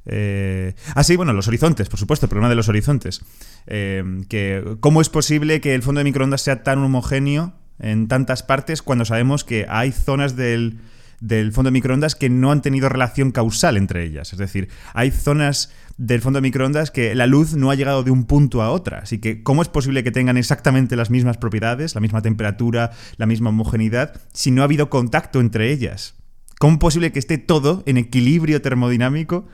Eh... 0.06 0.74
Ah, 0.94 1.04
sí, 1.04 1.16
bueno, 1.16 1.32
los 1.32 1.48
horizontes, 1.48 1.88
por 1.88 1.98
supuesto, 1.98 2.26
el 2.26 2.30
problema 2.30 2.48
de 2.48 2.54
los 2.54 2.68
horizontes. 2.68 3.22
Eh, 3.66 4.02
que, 4.28 4.76
¿Cómo 4.80 5.00
es 5.00 5.08
posible 5.08 5.60
que 5.60 5.74
el 5.74 5.82
fondo 5.82 5.98
de 6.00 6.04
microondas 6.04 6.42
sea 6.42 6.62
tan 6.62 6.78
homogéneo 6.78 7.54
en 7.78 8.08
tantas 8.08 8.42
partes 8.42 8.82
cuando 8.82 9.04
sabemos 9.04 9.44
que 9.44 9.66
hay 9.68 9.92
zonas 9.92 10.36
del, 10.36 10.78
del 11.20 11.52
fondo 11.52 11.68
de 11.68 11.72
microondas 11.72 12.14
que 12.14 12.30
no 12.30 12.50
han 12.50 12.62
tenido 12.62 12.88
relación 12.88 13.30
causal 13.30 13.76
entre 13.76 14.04
ellas. 14.04 14.32
Es 14.32 14.38
decir, 14.38 14.68
hay 14.94 15.10
zonas 15.10 15.72
del 15.96 16.22
fondo 16.22 16.38
de 16.38 16.42
microondas 16.42 16.90
que 16.90 17.14
la 17.14 17.26
luz 17.26 17.54
no 17.54 17.70
ha 17.70 17.74
llegado 17.74 18.02
de 18.02 18.10
un 18.10 18.24
punto 18.24 18.62
a 18.62 18.70
otra. 18.70 19.00
Así 19.00 19.18
que, 19.18 19.42
¿cómo 19.42 19.62
es 19.62 19.68
posible 19.68 20.02
que 20.02 20.10
tengan 20.10 20.36
exactamente 20.36 20.96
las 20.96 21.10
mismas 21.10 21.36
propiedades, 21.36 21.94
la 21.94 22.00
misma 22.00 22.22
temperatura, 22.22 22.92
la 23.16 23.26
misma 23.26 23.50
homogeneidad, 23.50 24.20
si 24.32 24.50
no 24.50 24.62
ha 24.62 24.64
habido 24.64 24.90
contacto 24.90 25.40
entre 25.40 25.70
ellas? 25.70 26.14
¿Cómo 26.58 26.74
es 26.74 26.78
posible 26.78 27.12
que 27.12 27.18
esté 27.18 27.38
todo 27.38 27.82
en 27.86 27.96
equilibrio 27.96 28.60
termodinámico 28.60 29.46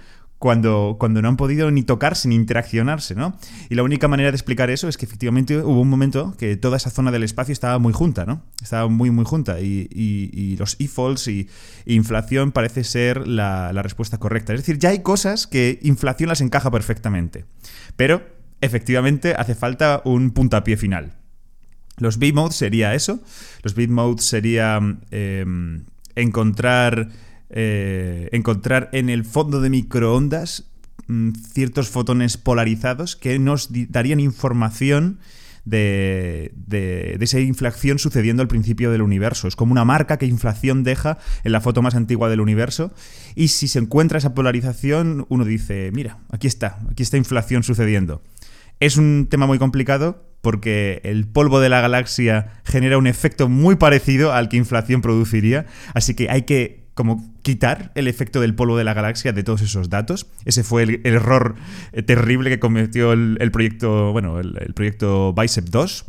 cuando, 0.46 0.94
cuando 1.00 1.20
no 1.22 1.28
han 1.28 1.36
podido 1.36 1.72
ni 1.72 1.82
tocarse 1.82 2.28
ni 2.28 2.36
interaccionarse, 2.36 3.16
¿no? 3.16 3.36
Y 3.68 3.74
la 3.74 3.82
única 3.82 4.06
manera 4.06 4.30
de 4.30 4.36
explicar 4.36 4.70
eso 4.70 4.86
es 4.86 4.96
que 4.96 5.04
efectivamente 5.04 5.58
hubo 5.58 5.80
un 5.80 5.88
momento 5.88 6.36
que 6.38 6.56
toda 6.56 6.76
esa 6.76 6.88
zona 6.88 7.10
del 7.10 7.24
espacio 7.24 7.52
estaba 7.52 7.80
muy 7.80 7.92
junta, 7.92 8.26
¿no? 8.26 8.44
Estaba 8.62 8.86
muy, 8.86 9.10
muy 9.10 9.24
junta. 9.24 9.58
Y, 9.58 10.54
los 10.56 10.76
e-falls 10.78 11.26
y, 11.26 11.48
inflación 11.84 12.52
parece 12.52 12.84
ser 12.84 13.26
la, 13.26 13.72
respuesta 13.82 14.18
correcta. 14.18 14.54
Es 14.54 14.60
decir, 14.60 14.78
ya 14.78 14.90
hay 14.90 15.00
cosas 15.00 15.48
que 15.48 15.80
inflación 15.82 16.28
las 16.28 16.40
encaja 16.40 16.70
perfectamente. 16.70 17.44
Pero, 17.96 18.22
efectivamente, 18.60 19.34
hace 19.36 19.56
falta 19.56 20.00
un 20.04 20.30
puntapié 20.30 20.76
final. 20.76 21.14
Los 21.98 22.20
B-modes 22.20 22.54
sería 22.54 22.94
eso. 22.94 23.18
Los 23.64 23.74
B-modes 23.74 24.24
sería 24.24 24.78
eh, 25.10 25.44
encontrar, 26.14 27.08
eh, 27.50 28.28
encontrar 28.32 28.88
en 28.92 29.08
el 29.10 29.24
fondo 29.24 29.60
de 29.60 29.70
microondas 29.70 30.64
mm, 31.06 31.30
ciertos 31.52 31.88
fotones 31.88 32.36
polarizados 32.36 33.16
que 33.16 33.38
nos 33.38 33.68
darían 33.90 34.20
información 34.20 35.18
de, 35.64 36.52
de- 36.54 37.16
de 37.18 37.24
esa 37.24 37.40
inflación 37.40 37.98
sucediendo 37.98 38.40
al 38.42 38.48
principio 38.48 38.92
del 38.92 39.02
universo. 39.02 39.48
Es 39.48 39.56
como 39.56 39.72
una 39.72 39.84
marca 39.84 40.16
que 40.16 40.26
inflación 40.26 40.84
deja 40.84 41.18
en 41.42 41.52
la 41.52 41.60
foto 41.60 41.82
más 41.82 41.94
antigua 41.96 42.28
del 42.28 42.40
universo. 42.40 42.92
Y 43.34 43.48
si 43.48 43.66
se 43.68 43.80
encuentra 43.80 44.18
esa 44.18 44.32
polarización, 44.34 45.26
uno 45.28 45.44
dice, 45.44 45.90
mira, 45.92 46.18
aquí 46.30 46.46
está, 46.46 46.78
aquí 46.90 47.02
está 47.02 47.16
inflación 47.16 47.62
sucediendo. 47.64 48.22
Es 48.78 48.96
un 48.96 49.26
tema 49.28 49.46
muy 49.46 49.58
complicado 49.58 50.24
porque 50.40 51.00
el 51.02 51.26
polvo 51.26 51.58
de 51.58 51.68
la 51.68 51.80
galaxia 51.80 52.60
genera 52.64 52.98
un 52.98 53.08
efecto 53.08 53.48
muy 53.48 53.74
parecido 53.74 54.32
al 54.32 54.48
que 54.48 54.58
inflación 54.58 55.00
produciría, 55.02 55.66
así 55.94 56.14
que 56.14 56.30
hay 56.30 56.42
que 56.42 56.85
como 56.96 57.22
quitar 57.42 57.92
el 57.94 58.08
efecto 58.08 58.40
del 58.40 58.54
polvo 58.54 58.78
de 58.78 58.82
la 58.82 58.94
galaxia 58.94 59.34
de 59.34 59.44
todos 59.44 59.60
esos 59.60 59.90
datos. 59.90 60.26
Ese 60.46 60.64
fue 60.64 60.82
el, 60.82 61.00
error 61.04 61.54
eh, 61.92 62.02
terrible 62.02 62.48
que 62.48 62.58
cometió 62.58 63.12
el, 63.12 63.50
proyecto, 63.52 64.12
bueno, 64.12 64.40
el, 64.40 64.72
proyecto 64.74 65.34
Bicep 65.34 65.66
2. 65.66 66.04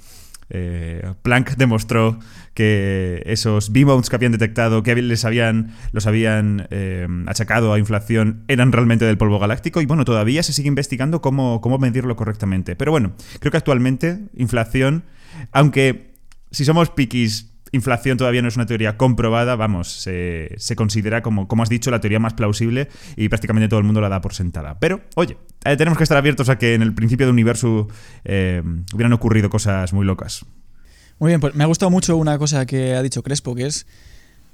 Eh, 0.49 1.13
Planck 1.23 1.57
demostró 1.57 2.19
que 2.53 3.21
esos 3.25 3.73
B-modes 3.73 4.09
que 4.09 4.15
habían 4.15 4.31
detectado, 4.31 4.81
que 4.81 4.95
les 4.95 5.25
habían, 5.25 5.75
los 5.91 6.07
habían 6.07 6.67
eh, 6.71 7.05
achacado 7.25 7.73
a 7.73 7.79
inflación, 7.79 8.45
eran 8.47 8.71
realmente 8.71 9.03
del 9.03 9.17
polvo 9.17 9.39
galáctico. 9.39 9.81
Y 9.81 9.85
bueno, 9.85 10.05
todavía 10.05 10.41
se 10.41 10.53
sigue 10.53 10.69
investigando 10.69 11.21
cómo, 11.21 11.59
cómo 11.59 11.79
medirlo 11.79 12.15
correctamente. 12.15 12.77
Pero 12.77 12.91
bueno, 12.91 13.11
creo 13.41 13.51
que 13.51 13.57
actualmente 13.57 14.19
inflación, 14.37 15.03
aunque 15.51 16.13
si 16.49 16.63
somos 16.63 16.91
piquis, 16.91 17.46
inflación 17.71 18.17
todavía 18.17 18.41
no 18.41 18.47
es 18.47 18.55
una 18.55 18.65
teoría 18.65 18.97
comprobada, 18.97 19.55
vamos, 19.55 19.91
se, 19.91 20.53
se 20.57 20.75
considera 20.75 21.21
como, 21.21 21.47
como 21.47 21.63
has 21.63 21.69
dicho, 21.69 21.91
la 21.91 22.01
teoría 22.01 22.19
más 22.19 22.33
plausible 22.33 22.89
y 23.15 23.29
prácticamente 23.29 23.67
todo 23.67 23.79
el 23.79 23.85
mundo 23.85 24.01
la 24.01 24.09
da 24.09 24.21
por 24.21 24.33
sentada. 24.33 24.79
Pero, 24.79 25.01
oye, 25.15 25.37
eh, 25.65 25.77
tenemos 25.77 25.97
que 25.97 26.03
estar 26.03 26.17
abiertos 26.17 26.49
a 26.49 26.57
que 26.57 26.73
en 26.73 26.81
el 26.81 26.93
principio 26.93 27.25
del 27.25 27.33
universo 27.33 27.87
eh, 28.23 28.61
hubieran 28.93 29.13
ocurrido 29.13 29.49
cosas 29.49 29.93
muy 29.93 30.05
locas. 30.05 30.45
Muy 31.19 31.29
bien, 31.29 31.39
pues 31.39 31.55
me 31.55 31.63
ha 31.63 31.67
gustado 31.67 31.89
mucho 31.89 32.15
una 32.15 32.37
cosa 32.37 32.65
que 32.65 32.93
ha 32.93 33.01
dicho 33.01 33.23
Crespo, 33.23 33.55
que 33.55 33.65
es 33.65 33.87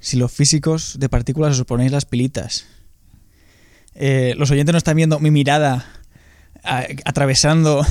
si 0.00 0.16
los 0.16 0.32
físicos 0.32 0.98
de 0.98 1.08
partículas 1.08 1.58
os 1.58 1.66
ponéis 1.66 1.92
las 1.92 2.04
pilitas. 2.04 2.66
Eh, 3.94 4.34
los 4.36 4.50
oyentes 4.50 4.72
no 4.72 4.78
están 4.78 4.96
viendo 4.96 5.18
mi 5.20 5.30
mirada 5.30 5.86
atravesando 7.04 7.84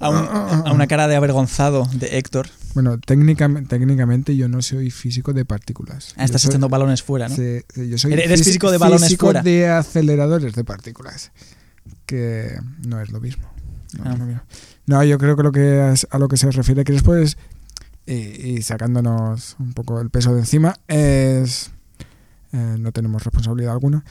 a 0.00 0.72
una 0.72 0.86
cara 0.86 1.08
de 1.08 1.16
avergonzado 1.16 1.88
de 1.94 2.18
Héctor. 2.18 2.48
Bueno, 2.76 2.98
técnicamente, 2.98 3.70
técnicamente 3.70 4.36
yo 4.36 4.48
no 4.48 4.60
soy 4.60 4.90
físico 4.90 5.32
de 5.32 5.46
partículas. 5.46 6.12
Ah, 6.18 6.26
estás 6.26 6.42
soy- 6.42 6.50
echando 6.50 6.68
balones 6.68 7.02
fuera, 7.02 7.26
¿no? 7.26 7.34
Sí, 7.34 7.62
yo 7.74 7.96
soy 7.96 8.12
Eres 8.12 8.38
físi- 8.38 8.44
físico 8.44 8.70
de 8.70 8.76
balones 8.76 9.04
físico 9.04 9.28
fuera. 9.28 9.42
de 9.42 9.66
aceleradores 9.68 10.54
de 10.54 10.62
partículas. 10.62 11.32
Que 12.04 12.58
no 12.86 13.00
es 13.00 13.10
lo 13.10 13.18
mismo. 13.20 13.50
No, 13.96 14.04
Ah. 14.04 14.12
es 14.12 14.18
lo 14.18 14.26
mismo. 14.26 14.42
No, 14.84 15.02
yo 15.04 15.16
creo 15.16 15.36
que 15.38 15.42
lo 15.42 15.52
que 15.52 15.90
es- 15.92 16.06
a 16.10 16.18
lo 16.18 16.28
que 16.28 16.36
se 16.36 16.50
refiere 16.50 16.84
Crespo 16.84 17.16
es, 17.16 17.38
y, 18.04 18.12
y 18.12 18.60
sacándonos 18.62 19.56
un 19.58 19.72
poco 19.72 19.98
el 20.02 20.10
peso 20.10 20.34
de 20.34 20.40
encima, 20.40 20.76
es. 20.86 21.70
eh, 22.52 22.76
no 22.78 22.92
tenemos 22.92 23.24
responsabilidad 23.24 23.72
alguna. 23.72 24.04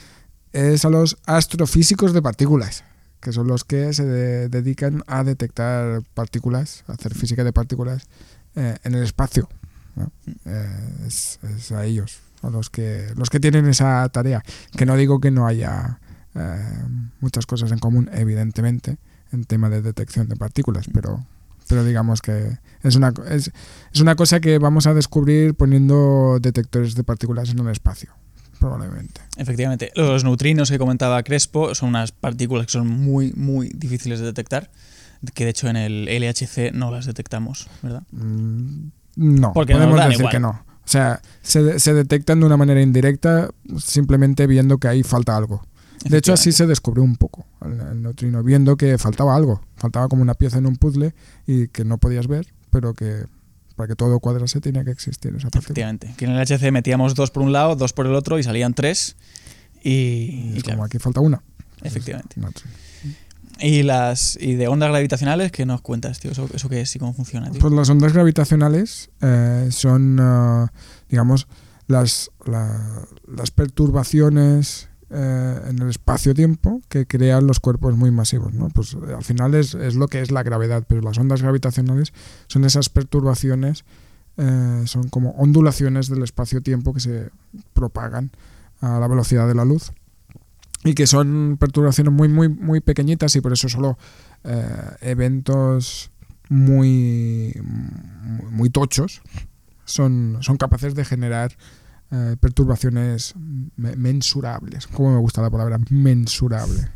Es 0.52 0.84
a 0.84 0.90
los 0.90 1.18
astrofísicos 1.26 2.12
de 2.12 2.20
partículas, 2.20 2.82
que 3.20 3.30
son 3.32 3.46
los 3.46 3.62
que 3.64 3.92
se 3.94 4.04
de- 4.04 4.48
dedican 4.48 5.04
a 5.06 5.22
detectar 5.22 6.02
partículas, 6.14 6.82
a 6.88 6.94
hacer 6.94 7.14
física 7.14 7.44
de 7.44 7.52
partículas 7.52 8.08
eh, 8.56 8.76
en 8.82 8.94
el 8.94 9.02
espacio. 9.02 9.48
Eh, 10.44 11.04
es, 11.06 11.38
es 11.42 11.72
a 11.72 11.84
ellos 11.84 12.20
a 12.42 12.50
los 12.50 12.68
que 12.68 13.06
los 13.16 13.30
que 13.30 13.40
tienen 13.40 13.66
esa 13.66 14.06
tarea 14.10 14.42
que 14.76 14.84
no 14.84 14.94
digo 14.94 15.20
que 15.20 15.30
no 15.30 15.46
haya 15.46 16.00
eh, 16.34 16.84
muchas 17.20 17.46
cosas 17.46 17.72
en 17.72 17.78
común 17.78 18.10
evidentemente 18.12 18.98
en 19.32 19.44
tema 19.44 19.70
de 19.70 19.80
detección 19.80 20.28
de 20.28 20.36
partículas 20.36 20.84
pero 20.92 21.24
pero 21.66 21.82
digamos 21.82 22.20
que 22.20 22.58
es 22.82 22.96
una 22.96 23.14
es, 23.30 23.50
es 23.90 24.00
una 24.02 24.16
cosa 24.16 24.40
que 24.40 24.58
vamos 24.58 24.86
a 24.86 24.92
descubrir 24.92 25.54
poniendo 25.54 26.38
detectores 26.42 26.94
de 26.94 27.02
partículas 27.02 27.48
en 27.48 27.60
el 27.60 27.68
espacio 27.68 28.12
probablemente 28.60 29.22
Efectivamente. 29.36 29.92
Los 29.94 30.24
neutrinos 30.24 30.70
que 30.70 30.78
comentaba 30.78 31.22
Crespo 31.22 31.74
son 31.74 31.90
unas 31.90 32.10
partículas 32.10 32.66
que 32.66 32.72
son 32.72 32.88
muy, 32.88 33.32
muy 33.34 33.68
difíciles 33.74 34.18
de 34.18 34.26
detectar. 34.26 34.70
Que 35.34 35.44
de 35.44 35.50
hecho 35.50 35.68
en 35.68 35.76
el 35.76 36.06
LHC 36.06 36.72
no 36.72 36.90
las 36.90 37.06
detectamos, 37.06 37.68
¿verdad? 37.82 38.02
Mm, 38.12 38.88
no 39.16 39.52
Porque 39.52 39.74
podemos 39.74 39.98
decir 39.98 40.20
igual. 40.20 40.32
que 40.32 40.40
no 40.40 40.50
o 40.86 40.88
sea 40.88 41.20
se, 41.42 41.80
se 41.80 41.94
detectan 41.94 42.40
de 42.40 42.46
una 42.46 42.56
manera 42.56 42.80
indirecta 42.80 43.50
simplemente 43.78 44.46
viendo 44.46 44.78
que 44.78 44.88
ahí 44.88 45.02
falta 45.02 45.36
algo 45.36 45.66
De 46.04 46.18
hecho, 46.18 46.32
así 46.32 46.52
se 46.52 46.66
descubrió 46.66 47.02
un 47.02 47.16
poco 47.16 47.46
el, 47.64 48.02
neutrino, 48.02 48.42
viendo 48.42 48.76
que 48.76 48.98
faltaba 48.98 49.34
algo. 49.34 49.60
Faltaba 49.76 50.08
como 50.08 50.22
una 50.22 50.34
pieza 50.34 50.58
en 50.58 50.66
un 50.66 50.76
puzzle 50.76 51.14
y 51.46 51.68
que 51.68 51.84
no 51.84 51.98
podías 51.98 52.26
ver, 52.28 52.46
pero 52.70 52.94
que 52.94 53.24
para 53.74 53.88
que 53.88 53.96
todo 53.96 54.20
cuadrase 54.20 54.60
tenía 54.60 54.84
que 54.84 54.90
existir 54.90 55.34
esa 55.34 55.50
partícula. 55.50 55.64
Efectivamente. 55.64 56.14
Que 56.16 56.24
en 56.24 56.32
el 56.32 56.40
LHC 56.40 56.70
metíamos 56.72 57.14
dos 57.14 57.30
por 57.30 57.42
un 57.42 57.52
lado, 57.52 57.76
dos 57.76 57.92
por 57.92 58.06
el 58.06 58.14
otro 58.14 58.38
y 58.38 58.42
salían 58.42 58.74
tres. 58.74 59.16
Y, 59.82 59.90
Y 59.90 60.52
y 60.54 60.56
es 60.56 60.62
claro, 60.62 60.78
como 60.78 60.84
aquí 60.84 60.98
falta 60.98 61.20
una. 61.20 61.42
efectivamente. 61.82 62.36
Sé. 62.36 62.85
Y 63.58 63.82
las 63.82 64.36
y 64.40 64.54
de 64.54 64.68
ondas 64.68 64.90
gravitacionales, 64.90 65.50
¿qué 65.52 65.64
nos 65.64 65.80
cuentas, 65.80 66.18
tío? 66.20 66.30
¿Eso, 66.32 66.48
eso 66.52 66.68
qué 66.68 66.82
es 66.82 66.94
y 66.94 66.98
cómo 66.98 67.14
funciona? 67.14 67.50
Pues 67.58 67.72
las 67.72 67.88
ondas 67.88 68.12
gravitacionales 68.12 69.10
eh, 69.22 69.68
son, 69.70 70.18
eh, 70.20 70.66
digamos, 71.08 71.48
las, 71.86 72.30
la- 72.44 73.06
las 73.26 73.50
perturbaciones 73.52 74.88
eh, 75.10 75.60
en 75.68 75.80
el 75.80 75.88
espacio-tiempo 75.88 76.82
que 76.88 77.06
crean 77.06 77.46
los 77.46 77.60
cuerpos 77.60 77.96
muy 77.96 78.10
masivos. 78.10 78.52
¿no? 78.52 78.68
Pues 78.68 78.94
eh, 78.94 79.14
al 79.16 79.24
final 79.24 79.54
es, 79.54 79.74
es 79.74 79.94
lo 79.94 80.08
que 80.08 80.20
es 80.20 80.30
la 80.30 80.42
gravedad, 80.42 80.84
pero 80.86 81.00
las 81.00 81.16
ondas 81.18 81.42
gravitacionales 81.42 82.12
son 82.48 82.64
esas 82.64 82.88
perturbaciones, 82.88 83.84
eh, 84.36 84.82
son 84.86 85.08
como 85.08 85.30
ondulaciones 85.30 86.08
del 86.08 86.22
espacio-tiempo 86.22 86.92
que 86.92 87.00
se 87.00 87.30
propagan 87.72 88.32
a 88.80 88.98
la 89.00 89.08
velocidad 89.08 89.48
de 89.48 89.54
la 89.54 89.64
luz 89.64 89.92
y 90.86 90.94
que 90.94 91.06
son 91.06 91.56
perturbaciones 91.58 92.12
muy 92.12 92.28
muy 92.28 92.48
muy 92.48 92.80
pequeñitas 92.80 93.34
y 93.36 93.40
por 93.40 93.52
eso 93.52 93.68
solo 93.68 93.98
eh, 94.44 94.64
eventos 95.00 96.10
muy, 96.48 97.60
muy 98.52 98.70
tochos 98.70 99.20
son, 99.84 100.38
son 100.40 100.56
capaces 100.56 100.94
de 100.94 101.04
generar 101.04 101.52
eh, 102.12 102.36
perturbaciones 102.38 103.34
me- 103.76 103.96
mensurables. 103.96 104.86
Como 104.86 105.12
me 105.12 105.18
gusta 105.20 105.42
la 105.42 105.50
palabra 105.50 105.78
mensurable. 105.90 106.88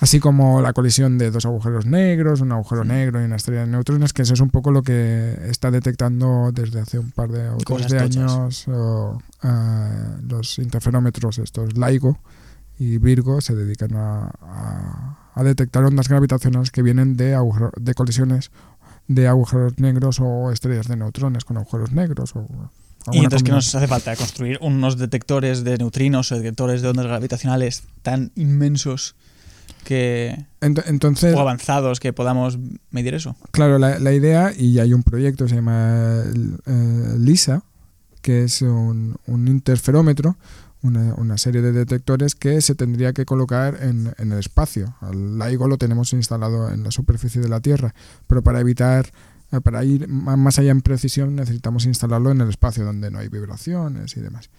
Así 0.00 0.18
como 0.18 0.60
la 0.60 0.72
colisión 0.72 1.16
de 1.18 1.30
dos 1.30 1.46
agujeros 1.46 1.86
negros, 1.86 2.40
un 2.40 2.50
agujero 2.50 2.84
negro 2.84 3.20
y 3.20 3.24
una 3.24 3.36
estrella 3.36 3.60
de 3.60 3.68
neutrones, 3.68 4.12
que 4.12 4.22
eso 4.22 4.34
es 4.34 4.40
un 4.40 4.50
poco 4.50 4.72
lo 4.72 4.82
que 4.82 5.36
está 5.48 5.70
detectando 5.70 6.50
desde 6.52 6.80
hace 6.80 6.98
un 6.98 7.12
par 7.12 7.30
de, 7.30 7.48
o 7.50 7.56
tres 7.58 7.64
Cosas 7.64 7.90
de 7.92 7.98
tochas. 8.00 8.16
años 8.16 8.68
o, 8.68 9.22
eh, 9.44 10.16
los 10.28 10.58
interferómetros, 10.58 11.38
estos 11.38 11.76
LIGO 11.76 12.18
y 12.78 12.98
Virgo, 12.98 13.40
se 13.40 13.54
dedican 13.54 13.94
a, 13.96 14.30
a- 14.40 15.18
a 15.34 15.42
detectar 15.42 15.84
ondas 15.84 16.08
gravitacionales 16.08 16.70
que 16.70 16.82
vienen 16.82 17.16
de, 17.16 17.34
agujero- 17.34 17.72
de 17.80 17.94
colisiones 17.94 18.50
de 19.08 19.26
agujeros 19.28 19.78
negros 19.78 20.18
o 20.20 20.50
estrellas 20.52 20.88
de 20.88 20.96
neutrones 20.96 21.44
con 21.44 21.56
agujeros 21.56 21.92
negros. 21.92 22.36
O 22.36 22.46
Y 23.12 23.18
entonces, 23.18 23.42
¿qué 23.42 23.50
nos 23.50 23.74
hace 23.74 23.88
falta? 23.88 24.14
Construir 24.16 24.58
unos 24.60 24.96
detectores 24.98 25.64
de 25.64 25.76
neutrinos 25.78 26.30
o 26.32 26.36
detectores 26.36 26.82
de 26.82 26.88
ondas 26.88 27.06
gravitacionales 27.06 27.82
tan 28.02 28.30
inmensos 28.36 29.14
que 29.84 30.44
entonces, 30.60 31.34
o 31.34 31.40
avanzados 31.40 31.98
que 31.98 32.12
podamos 32.12 32.58
medir 32.90 33.14
eso. 33.14 33.34
claro, 33.50 33.78
la, 33.78 33.98
la 33.98 34.12
idea, 34.12 34.52
y 34.56 34.78
hay 34.78 34.94
un 34.94 35.02
proyecto 35.02 35.44
que 35.44 35.50
se 35.50 35.56
llama 35.56 36.22
eh, 36.66 37.14
LISA, 37.18 37.62
que 38.20 38.44
es 38.44 38.62
un, 38.62 39.16
un 39.26 39.48
interferómetro, 39.48 40.36
una, 40.82 41.38
serie 41.38 41.62
de 41.62 41.72
detectores 41.72 42.34
que 42.34 42.60
se 42.60 42.74
tendría 42.74 43.12
que 43.12 43.24
colocar 43.24 43.78
en, 43.82 44.12
en 44.18 44.32
el 44.32 44.38
espacio. 44.38 44.96
El 45.10 45.38
LIGO 45.38 45.68
lo 45.68 45.78
tenemos 45.78 46.12
instalado 46.12 46.70
en 46.70 46.82
la 46.82 46.90
superficie 46.90 47.40
de 47.40 47.48
la 47.48 47.60
Tierra, 47.60 47.94
pero 48.26 48.42
para 48.42 48.60
evitar, 48.60 49.12
eh, 49.52 49.60
para 49.60 49.84
ir 49.84 50.08
más 50.08 50.58
allá 50.58 50.72
en 50.72 50.82
precisión 50.82 51.36
necesitamos 51.36 51.86
instalarlo 51.86 52.30
en 52.30 52.40
el 52.40 52.48
espacio 52.48 52.84
donde 52.84 53.10
no 53.10 53.18
hay 53.18 53.28
vibraciones 53.28 54.16
y 54.16 54.20
demás. 54.20 54.50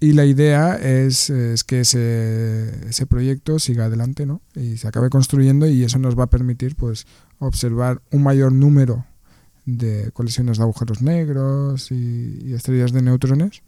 Y 0.00 0.12
la 0.12 0.26
idea 0.26 0.74
es, 0.76 1.30
es 1.30 1.64
que 1.64 1.80
ese, 1.80 2.88
ese 2.88 3.06
proyecto 3.06 3.58
siga 3.58 3.86
adelante 3.86 4.26
¿no? 4.26 4.42
y 4.54 4.76
se 4.76 4.86
acabe 4.88 5.08
construyendo 5.08 5.66
y 5.66 5.84
eso 5.84 5.98
nos 5.98 6.18
va 6.18 6.24
a 6.24 6.30
permitir 6.30 6.76
pues, 6.76 7.06
observar 7.38 8.02
un 8.10 8.22
mayor 8.22 8.52
número 8.52 9.06
de 9.64 10.10
colisiones 10.12 10.58
de 10.58 10.64
agujeros 10.64 11.00
negros 11.00 11.90
y 11.90 12.52
estrellas 12.52 12.92
de 12.92 13.00
neutrones. 13.00 13.62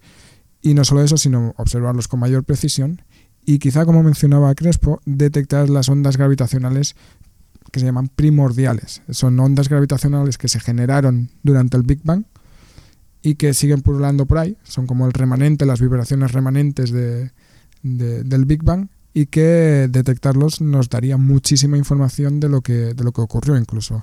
Y 0.64 0.72
no 0.72 0.82
solo 0.84 1.02
eso, 1.02 1.18
sino 1.18 1.52
observarlos 1.58 2.08
con 2.08 2.20
mayor 2.20 2.42
precisión 2.42 3.02
y 3.44 3.58
quizá, 3.58 3.84
como 3.84 4.02
mencionaba 4.02 4.54
Crespo, 4.54 5.02
detectar 5.04 5.68
las 5.68 5.90
ondas 5.90 6.16
gravitacionales 6.16 6.96
que 7.70 7.80
se 7.80 7.86
llaman 7.86 8.08
primordiales. 8.08 9.02
Son 9.10 9.38
ondas 9.38 9.68
gravitacionales 9.68 10.38
que 10.38 10.48
se 10.48 10.60
generaron 10.60 11.28
durante 11.42 11.76
el 11.76 11.82
Big 11.82 12.00
Bang 12.02 12.24
y 13.20 13.34
que 13.34 13.52
siguen 13.52 13.82
pululando 13.82 14.24
por 14.24 14.38
ahí. 14.38 14.56
Son 14.62 14.86
como 14.86 15.04
el 15.06 15.12
remanente, 15.12 15.66
las 15.66 15.82
vibraciones 15.82 16.32
remanentes 16.32 16.90
de, 16.92 17.32
de- 17.82 18.24
del 18.24 18.46
Big 18.46 18.62
Bang 18.62 18.88
y 19.12 19.26
que 19.26 19.86
detectarlos 19.90 20.62
nos 20.62 20.88
daría 20.88 21.18
muchísima 21.18 21.76
información 21.76 22.40
de 22.40 22.48
lo 22.48 22.62
que, 22.62 22.94
de 22.94 23.04
lo 23.04 23.12
que 23.12 23.20
ocurrió 23.20 23.58
incluso. 23.58 24.02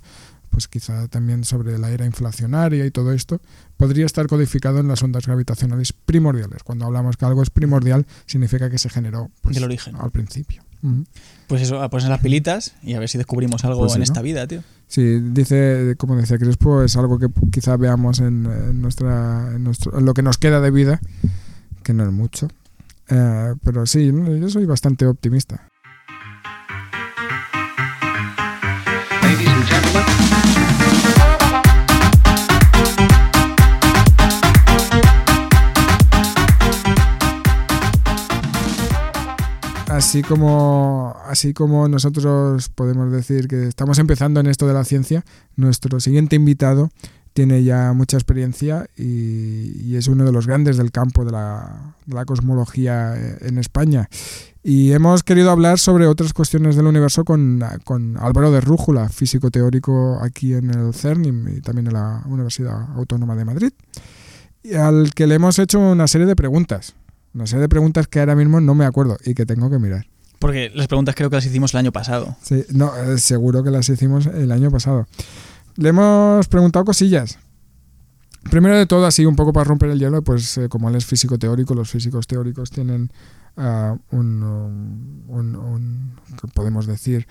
Pues 0.51 0.67
quizá 0.67 1.07
también 1.07 1.43
sobre 1.45 1.79
la 1.79 1.89
era 1.89 2.05
inflacionaria 2.05 2.85
y 2.85 2.91
todo 2.91 3.13
esto 3.13 3.41
podría 3.77 4.05
estar 4.05 4.27
codificado 4.27 4.79
en 4.79 4.87
las 4.87 5.01
ondas 5.01 5.25
gravitacionales 5.25 5.93
primordiales. 5.93 6.61
Cuando 6.63 6.85
hablamos 6.85 7.17
que 7.17 7.25
algo 7.25 7.41
es 7.41 7.49
primordial, 7.49 8.05
significa 8.27 8.69
que 8.69 8.77
se 8.77 8.89
generó 8.89 9.31
pues, 9.41 9.55
Del 9.55 9.63
origen. 9.63 9.95
al 9.95 10.11
principio. 10.11 10.63
Pues 11.47 11.61
eso, 11.61 11.81
a 11.81 11.89
poner 11.89 12.09
las 12.09 12.19
pilitas 12.21 12.73
y 12.83 12.95
a 12.95 12.99
ver 12.99 13.07
si 13.07 13.17
descubrimos 13.17 13.63
algo 13.65 13.79
Pues 13.81 13.93
sí, 13.93 13.95
en 13.97 13.99
¿no? 13.99 14.03
esta 14.03 14.21
vida, 14.21 14.45
tío. 14.47 14.63
Sí, 14.87 15.19
dice, 15.21 15.95
como 15.97 16.15
decía 16.15 16.37
Crespo, 16.37 16.81
es 16.83 16.97
algo 16.97 17.17
que 17.17 17.27
quizá 17.51 17.77
veamos 17.77 18.19
en, 18.19 18.45
en 18.45 18.81
nuestra, 18.81 19.51
en, 19.55 19.63
nuestro, 19.63 19.97
en 19.97 20.05
lo 20.05 20.13
que 20.13 20.21
nos 20.21 20.37
queda 20.37 20.59
de 20.59 20.71
vida, 20.71 20.99
que 21.83 21.93
no 21.93 22.03
es 22.03 22.11
mucho. 22.11 22.47
Eh, 23.09 23.53
pero 23.63 23.85
sí, 23.85 24.11
yo 24.11 24.49
soy 24.49 24.65
bastante 24.65 25.05
optimista. 25.05 25.67
Ladies 29.21 29.47
and 29.47 29.65
gentlemen, 29.65 30.40
Así 40.01 40.23
como, 40.23 41.15
así 41.27 41.53
como 41.53 41.87
nosotros 41.87 42.69
podemos 42.69 43.11
decir 43.11 43.47
que 43.47 43.67
estamos 43.67 43.99
empezando 43.99 44.39
en 44.39 44.47
esto 44.47 44.65
de 44.65 44.73
la 44.73 44.83
ciencia, 44.83 45.23
nuestro 45.55 45.99
siguiente 45.99 46.35
invitado 46.35 46.89
tiene 47.33 47.63
ya 47.63 47.93
mucha 47.93 48.17
experiencia 48.17 48.87
y, 48.97 49.95
es 49.95 50.07
uno 50.07 50.25
de 50.25 50.31
los 50.31 50.47
grandes 50.47 50.77
del 50.77 50.91
campo 50.91 51.23
de 51.23 51.31
la, 51.33 51.93
cosmología 52.25 53.13
eh, 53.15 53.37
en 53.41 53.59
España. 53.59 54.09
Y 54.63 54.91
hemos 54.91 55.21
querido 55.21 55.51
hablar 55.51 55.77
sobre 55.77 56.07
otras 56.07 56.33
cuestiones 56.33 56.75
del 56.75 56.87
universo 56.87 57.23
con, 57.23 57.63
con 57.83 58.17
Álvaro 58.17 58.51
de 58.51 58.59
Rújula, 58.59 59.07
físico 59.07 59.51
teórico 59.51 60.17
aquí 60.19 60.55
en 60.55 60.71
el 60.71 60.95
CERN 60.95 61.47
y 61.55 61.61
también 61.61 61.85
en 61.85 61.93
la 61.93 62.23
Universidad 62.25 62.87
Autónoma 62.95 63.35
de 63.35 63.45
Madrid, 63.45 63.71
al 64.75 65.13
que 65.13 65.27
le 65.27 65.35
hemos 65.35 65.59
hecho 65.59 65.79
una 65.79 66.07
serie 66.07 66.25
de 66.25 66.35
preguntas. 66.35 66.95
Una 67.33 67.47
serie 67.47 67.61
de 67.61 67.69
preguntas 67.69 68.07
que 68.07 68.19
ahora 68.19 68.35
mismo 68.35 68.59
no 68.61 68.75
me 68.75 68.85
acuerdo 68.85 69.17
y 69.25 69.33
que 69.33 69.45
tengo 69.45 69.69
que 69.69 69.79
mirar. 69.79 70.05
Porque 70.39 70.71
las 70.73 70.87
preguntas 70.87 71.15
creo 71.15 71.29
que 71.29 71.35
las 71.37 71.45
hicimos 71.45 71.73
el 71.73 71.79
año 71.79 71.91
pasado. 71.91 72.35
Sí, 72.41 72.63
no, 72.73 72.91
eh, 72.97 73.17
seguro 73.19 73.63
que 73.63 73.69
las 73.71 73.87
hicimos 73.89 74.25
el 74.25 74.51
año 74.51 74.71
pasado. 74.71 75.07
Le 75.77 75.89
hemos 75.89 76.47
preguntado 76.47 76.83
cosillas. 76.83 77.37
Primero 78.49 78.75
de 78.75 78.87
todo, 78.87 79.05
así 79.05 79.23
un 79.25 79.35
poco 79.35 79.53
para 79.53 79.65
romper 79.65 79.91
el 79.91 79.99
hielo, 79.99 80.23
pues 80.23 80.57
eh, 80.57 80.67
como 80.67 80.89
él 80.89 80.95
es 80.95 81.05
físico 81.05 81.37
teórico, 81.37 81.75
los 81.75 81.91
físicos 81.91 82.25
teóricos 82.25 82.71
tienen 82.71 83.11
ah, 83.55 83.95
un, 84.09 84.41
un- 85.27 85.55
un- 85.55 86.15
¿qué 86.41 86.47
podemos 86.47 86.87
decir? 86.87 87.27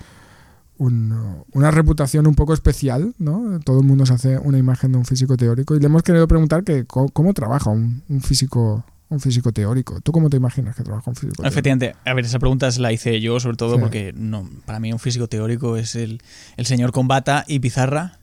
Un, 0.77 1.11
uh, 1.11 1.43
una 1.53 1.69
reputación 1.69 2.25
un 2.27 2.33
poco 2.35 2.53
especial, 2.53 3.13
¿no? 3.19 3.59
Todo 3.59 3.81
el 3.81 3.85
mundo 3.85 4.05
se 4.05 4.13
hace 4.13 4.37
una 4.39 4.57
imagen 4.57 4.93
de 4.93 4.97
un 4.99 5.05
físico 5.05 5.35
teórico 5.37 5.75
y 5.75 5.79
le 5.79 5.85
hemos 5.87 6.01
querido 6.01 6.27
preguntar 6.29 6.63
que 6.63 6.85
cómo 6.85 7.33
trabaja 7.33 7.69
un, 7.69 8.03
un 8.07 8.21
físico 8.21 8.83
un 9.11 9.19
físico 9.19 9.51
teórico. 9.51 9.99
¿Tú 10.01 10.11
cómo 10.11 10.29
te 10.29 10.37
imaginas 10.37 10.75
que 10.75 10.83
trabaja 10.83 11.09
un 11.09 11.15
físico 11.15 11.33
teórico? 11.33 11.49
Efectivamente, 11.51 11.95
a 12.05 12.13
ver, 12.13 12.25
esa 12.25 12.39
pregunta 12.39 12.71
se 12.71 12.79
la 12.79 12.91
hice 12.91 13.19
yo, 13.21 13.39
sobre 13.39 13.57
todo 13.57 13.75
Sí. 13.75 13.81
porque 13.81 14.13
no, 14.15 14.49
para 14.65 14.79
mí 14.79 14.91
un 14.91 14.99
físico 14.99 15.27
teórico 15.27 15.77
es 15.77 15.95
el, 15.95 16.21
el 16.57 16.65
señor 16.65 16.91
con 16.91 17.07
bata 17.07 17.43
y 17.47 17.59
pizarra. 17.59 18.17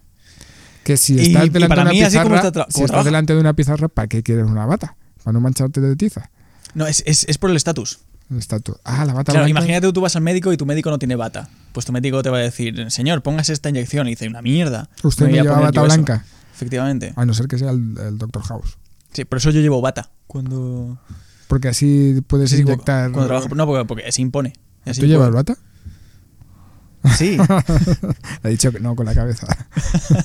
Que 0.84 0.97
si 0.97 1.18
estás 1.20 1.47
y 1.47 1.49
delante 1.51 1.74
de 1.76 1.80
una 1.82 1.91
mí, 1.91 2.03
pizarra, 2.03 2.36
está 2.41 2.66
si 2.70 2.82
estás 2.82 3.05
delante 3.05 3.34
de 3.34 3.41
una 3.41 3.53
pizarra, 3.55 3.89
¿para 3.89 4.09
qué 4.09 4.22
quieres 4.22 4.47
una 4.47 4.64
bata? 4.66 4.97
Para 5.22 5.34
no 5.34 5.41
mancharte 5.41 5.80
de 5.80 5.95
tiza. 5.97 6.30
No, 6.74 6.86
es, 6.86 7.03
es, 7.07 7.24
es 7.28 7.36
por 7.39 7.51
el 7.51 7.57
estatus. 7.57 7.99
El 8.30 8.39
estatus. 8.39 8.76
Ah, 8.84 9.05
la 9.05 9.12
bata 9.12 9.32
Claro, 9.32 9.45
blanca. 9.45 9.51
imagínate 9.51 9.86
que 9.86 9.93
tú 9.93 10.01
vas 10.01 10.16
al 10.16 10.22
médico 10.22 10.53
y 10.53 10.57
tu 10.57 10.64
médico 10.66 10.89
no 10.91 10.99
tiene 10.99 11.16
bata. 11.16 11.49
Pues 11.72 11.84
tu 11.86 11.93
médico 11.93 12.22
te 12.22 12.30
va 12.30 12.39
a 12.39 12.41
decir, 12.41 12.91
señor, 12.91 13.22
póngase 13.22 13.53
esta 13.53 13.68
inyección. 13.68 14.07
Y 14.07 14.11
dice, 14.11 14.28
una 14.28 14.41
mierda. 14.43 14.89
Usted 15.03 15.26
me 15.26 15.32
me 15.32 15.43
lleva 15.43 15.61
bata 15.61 15.72
yo 15.80 15.86
eso". 15.86 15.95
blanca. 15.95 16.24
Efectivamente. 16.55 17.12
A 17.16 17.24
no 17.26 17.34
ser 17.34 17.47
que 17.49 17.59
sea 17.59 17.70
el, 17.70 17.97
el 17.99 18.18
Dr. 18.18 18.43
House. 18.43 18.78
Sí, 19.12 19.24
por 19.24 19.39
eso 19.39 19.51
yo 19.51 19.61
llevo 19.61 19.80
bata. 19.80 20.11
Cuando. 20.29 20.99
Porque 21.49 21.66
así 21.68 22.22
puedes 22.26 22.51
sí, 22.51 22.61
inyectar. 22.61 23.11
cuando 23.11 23.26
trabajo. 23.26 23.55
No, 23.57 23.66
porque, 23.66 23.85
porque 23.87 24.12
se 24.12 24.22
impone. 24.22 24.53
Así 24.85 25.01
¿Tú 25.01 25.07
llevas 25.09 25.33
bata? 25.33 25.57
Sí. 27.16 27.37
Ha 28.43 28.49
dicho 28.49 28.70
que 28.70 28.79
no 28.81 28.95
con 28.95 29.07
la 29.07 29.14
cabeza. 29.14 29.47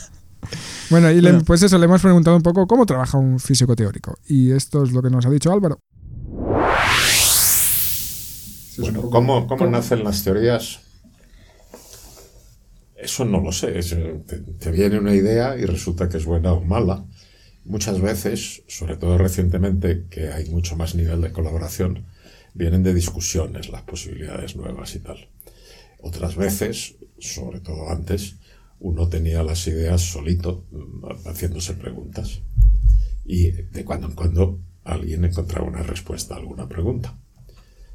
bueno, 0.90 1.10
y 1.10 1.22
le- 1.22 1.34
pues 1.42 1.64
eso, 1.64 1.78
le 1.78 1.86
hemos 1.86 2.02
preguntado 2.02 2.36
un 2.36 2.44
poco 2.44 2.68
cómo 2.68 2.86
trabaja 2.86 3.18
un 3.18 3.40
físico 3.40 3.76
teórico. 3.76 4.18
Y 4.28 4.52
esto 4.52 4.84
es 4.84 4.92
lo 4.92 5.02
que 5.02 5.10
nos 5.10 5.26
ha 5.26 5.30
dicho 5.30 5.52
Álvaro. 5.52 5.80
Bueno, 8.78 9.10
¿cómo, 9.10 9.48
cómo 9.48 9.68
nacen 9.68 10.04
las 10.04 10.24
teorías? 10.24 10.80
Eso 12.96 13.26
no 13.26 13.40
lo 13.42 13.52
sé. 13.52 13.78
es, 13.78 13.90
te, 13.90 14.38
te 14.40 14.72
viene 14.72 14.98
una 15.00 15.14
idea 15.14 15.56
y 15.58 15.66
resulta 15.66 16.10
que 16.10 16.18
es 16.18 16.26
buena 16.26 16.54
o 16.54 16.62
mala. 16.62 17.06
Muchas 17.66 18.02
veces, 18.02 18.64
sobre 18.68 18.98
todo 18.98 19.18
recientemente, 19.18 20.06
que 20.10 20.28
hay 20.28 20.50
mucho 20.50 20.76
más 20.76 20.96
nivel 20.96 21.22
de 21.22 21.32
colaboración, 21.32 22.06
vienen 22.54 22.84
de 22.84 22.94
discusiones 22.94 23.70
las 23.70 23.84
posibilidades 23.84 24.56
nuevas 24.56 24.96
y 24.96 25.00
tal. 25.00 25.30
Otras 26.02 26.36
veces, 26.36 26.96
sobre 27.20 27.62
todo 27.62 27.90
antes, 27.90 28.36
uno 28.80 29.08
tenía 29.08 29.44
las 29.44 29.66
ideas 29.68 30.02
solito, 30.02 30.66
mm, 30.72 31.28
haciéndose 31.28 31.74
preguntas. 31.76 32.42
Y 33.26 33.52
de 33.52 33.86
cuando 33.86 34.08
en 34.08 34.14
cuando 34.14 34.60
alguien 34.84 35.24
encontraba 35.24 35.66
una 35.66 35.84
respuesta 35.84 36.36
a 36.36 36.40
alguna 36.40 36.68
pregunta. 36.68 37.18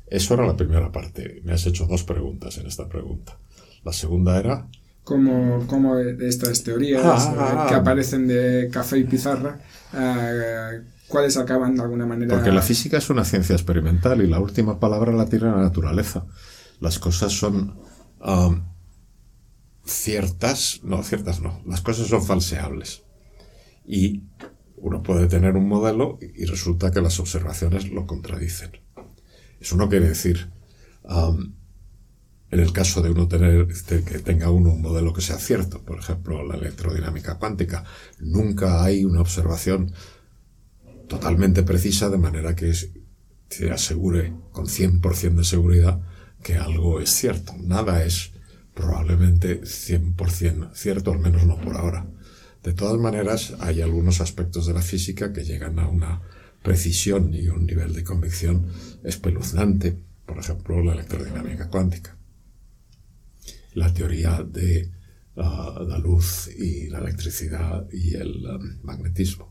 Eso 0.07 0.33
era 0.33 0.47
la 0.47 0.57
primera 0.57 0.91
parte. 0.91 1.43
Me 1.45 1.53
has 1.53 1.67
hecho 1.67 1.87
dos 1.87 2.05
preguntas 2.05 2.57
en 2.57 2.67
esta 2.67 2.89
pregunta. 2.89 3.39
La 3.85 3.93
segunda 3.93 4.39
era, 4.39 4.69
Como, 5.09 5.67
como 5.67 5.97
estas 5.99 6.63
teorías 6.63 7.03
Ah. 7.03 7.65
eh, 7.65 7.69
que 7.71 7.75
aparecen 7.75 8.27
de 8.29 8.69
café 8.71 8.99
y 8.99 9.05
pizarra, 9.05 9.59
eh, 9.95 10.83
¿cuáles 11.09 11.39
acaban 11.39 11.75
de 11.77 11.81
alguna 11.83 12.05
manera? 12.05 12.35
porque 12.35 12.53
la 12.53 12.61
física 12.61 12.99
es 12.99 13.09
una 13.09 13.25
ciencia 13.25 13.55
experimental 13.55 14.21
y 14.21 14.27
la 14.27 14.39
última 14.39 14.79
palabra 14.79 15.13
la 15.13 15.25
tiene 15.25 15.47
la 15.47 15.63
naturaleza. 15.63 16.27
Las 16.79 16.99
cosas 16.99 17.33
son 17.33 17.81
am, 18.21 18.69
ciertas, 19.87 20.81
no, 20.83 21.03
ciertas 21.03 21.41
no, 21.41 21.63
las 21.67 21.81
cosas 21.81 22.09
son 22.09 22.23
falseables. 22.23 23.03
Y 23.87 24.25
uno 24.77 25.03
puede 25.03 25.27
tener 25.27 25.57
un 25.57 25.67
modelo 25.69 26.19
y 26.21 26.45
resulta 26.45 26.91
que 26.91 27.01
las 27.01 27.19
observaciones 27.19 27.89
lo 27.91 28.07
contradicen. 28.07 28.73
Eso 29.59 29.77
no 29.77 29.89
quiere 29.89 30.09
decir, 30.09 30.51
am, 31.09 31.55
en 32.51 32.61
el 32.61 32.73
caso 32.73 33.03
de 33.03 33.11
uno 33.11 33.29
tener, 33.29 33.67
de 33.67 34.05
que 34.05 34.19
tenga 34.21 34.51
uno 34.51 34.71
un 34.71 34.81
modelo 34.81 35.13
que 35.13 35.21
sea 35.21 35.39
cierto, 35.39 35.83
por 35.83 35.99
ejemplo, 35.99 36.47
la 36.47 36.57
electrodinámica 36.57 37.39
cuántica, 37.39 37.85
nunca 38.21 38.83
hay 38.83 39.05
una 39.05 39.21
observación 39.21 39.93
totalmente 41.09 41.63
precisa 41.63 42.09
de 42.09 42.19
manera 42.19 42.55
que 42.55 42.73
se 42.73 43.71
asegure 43.71 44.33
con 44.53 44.67
100% 44.67 45.35
de 45.37 45.45
seguridad 45.45 46.01
que 46.43 46.57
algo 46.57 47.01
es 47.01 47.11
cierto. 47.11 47.55
Nada 47.59 48.05
es 48.05 48.33
probablemente 48.75 49.63
100% 49.63 50.71
cierto, 50.75 51.13
al 51.13 51.19
menos 51.19 51.45
no 51.45 51.61
por 51.61 51.77
ahora. 51.77 52.07
De 52.63 52.73
todas 52.73 53.01
maneras, 53.01 53.55
hay 53.61 53.83
algunos 53.83 54.21
aspectos 54.21 54.67
de 54.67 54.75
la 54.75 54.83
física 54.83 55.33
que 55.33 55.45
llegan 55.45 55.79
a 55.79 55.89
una 55.89 56.23
precisión 56.63 57.33
y 57.35 57.49
un 57.49 57.67
nivel 57.67 57.95
de 57.95 58.05
convicción 58.05 58.67
espeluznante, 59.05 59.99
por 60.27 60.39
ejemplo, 60.39 60.83
la 60.83 60.93
electrodinámica 60.93 61.69
cuántica. 61.69 62.18
La 63.79 63.93
teoría 63.99 64.33
de 64.59 64.91
ah, 65.37 65.81
la 65.87 65.99
luz 65.99 66.49
y 66.67 66.89
la 66.89 66.99
electricidad 67.05 67.87
y 67.93 68.15
el 68.23 68.33
ah, 68.47 68.59
magnetismo. 68.83 69.47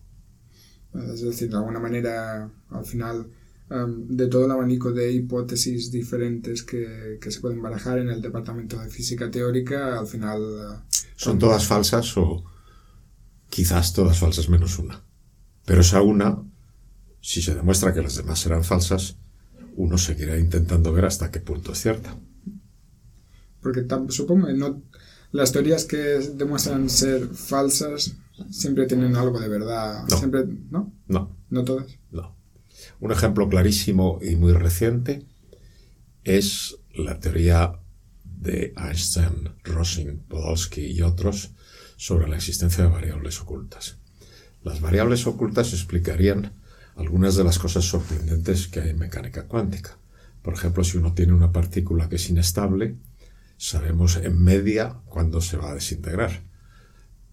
Es 1.13 1.21
decir, 1.21 1.49
de 1.49 1.57
alguna 1.57 1.79
manera, 1.79 2.49
al 2.69 2.85
final, 2.85 3.29
em, 3.69 4.07
de 4.19 4.27
todo 4.27 4.45
el 4.45 4.51
abanico 4.51 4.91
de 4.91 5.11
hipótesis 5.11 5.91
diferentes 5.91 6.63
que, 6.63 7.17
que 7.21 7.31
se 7.31 7.39
pueden 7.41 7.61
barajar 7.61 7.99
en 7.99 8.09
el 8.09 8.21
departamento 8.21 8.79
de 8.81 8.89
física 8.89 9.29
teórica, 9.29 9.99
al 9.99 10.07
final... 10.07 10.41
eh, 10.41 10.99
Son 11.15 11.37
todas 11.39 11.65
falsas 11.67 12.17
o 12.17 12.43
quizás 13.49 13.93
todas 13.93 14.19
falsas 14.19 14.49
menos 14.49 14.79
una. 14.79 15.03
Pero 15.65 15.81
esa 15.81 16.01
una, 16.01 16.29
si 17.21 17.41
se 17.41 17.55
demuestra 17.55 17.93
que 17.93 18.01
las 18.01 18.15
demás 18.15 18.39
serán 18.39 18.63
falsas, 18.63 19.17
uno 19.75 19.97
seguirá 19.97 20.37
intentando 20.39 20.91
ver 20.93 21.05
hasta 21.05 21.29
qué 21.31 21.39
punto 21.39 21.73
es 21.73 21.79
cierta. 21.81 22.17
Porque 23.67 24.13
supongo 24.13 24.47
que 24.47 24.53
no, 24.53 24.81
las 25.33 25.51
teorías 25.51 25.83
que 25.83 25.97
demuestran 25.97 26.89
ser 26.89 27.27
falsas 27.27 28.15
siempre 28.49 28.85
tienen 28.85 29.15
algo 29.17 29.39
de 29.41 29.49
verdad. 29.49 30.05
No. 30.09 30.17
Siempre, 30.17 30.45
¿no? 30.69 30.93
No, 31.07 31.35
No 31.49 31.65
todas. 31.65 31.85
no. 32.11 32.33
Un 33.01 33.11
ejemplo 33.11 33.49
clarísimo 33.49 34.19
y 34.21 34.37
muy 34.37 34.53
reciente 34.53 35.25
es 36.23 36.77
la 36.95 37.19
teoría 37.19 37.73
de 38.23 38.73
Einstein, 38.77 39.49
Rosin, 39.63 40.19
Podolsky 40.29 40.85
y 40.85 41.01
otros 41.01 41.51
sobre 41.97 42.29
la 42.29 42.37
existencia 42.37 42.85
de 42.85 42.89
variables 42.89 43.41
ocultas. 43.41 43.97
Las 44.63 44.79
variables 44.79 45.27
ocultas 45.27 45.73
explicarían 45.73 46.53
algunas 46.95 47.35
de 47.35 47.43
las 47.43 47.59
cosas 47.59 47.83
sorprendentes 47.85 48.67
que 48.67 48.79
hay 48.79 48.89
en 48.91 48.99
mecánica 48.99 49.43
cuántica. 49.45 49.97
Por 50.41 50.53
ejemplo, 50.53 50.83
si 50.83 50.97
uno 50.97 51.13
tiene 51.13 51.33
una 51.33 51.51
partícula 51.51 52.07
que 52.07 52.15
es 52.15 52.29
inestable, 52.29 52.95
sabemos 53.57 54.17
en 54.17 54.41
media 54.41 55.01
cuándo 55.05 55.41
se 55.41 55.57
va 55.57 55.71
a 55.71 55.75
desintegrar. 55.75 56.43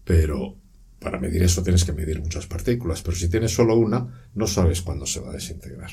Pero 0.03 0.57
para 0.99 1.19
medir 1.19 1.43
eso 1.43 1.63
tienes 1.63 1.85
que 1.85 1.93
medir 1.93 2.19
muchas 2.19 2.47
partículas, 2.47 3.01
pero 3.01 3.15
si 3.15 3.29
tienes 3.29 3.53
solo 3.53 3.77
una, 3.77 4.29
no 4.33 4.47
sabes 4.47 4.81
cuándo 4.81 5.05
se 5.05 5.19
va 5.19 5.29
a 5.29 5.33
desintegrar. 5.33 5.91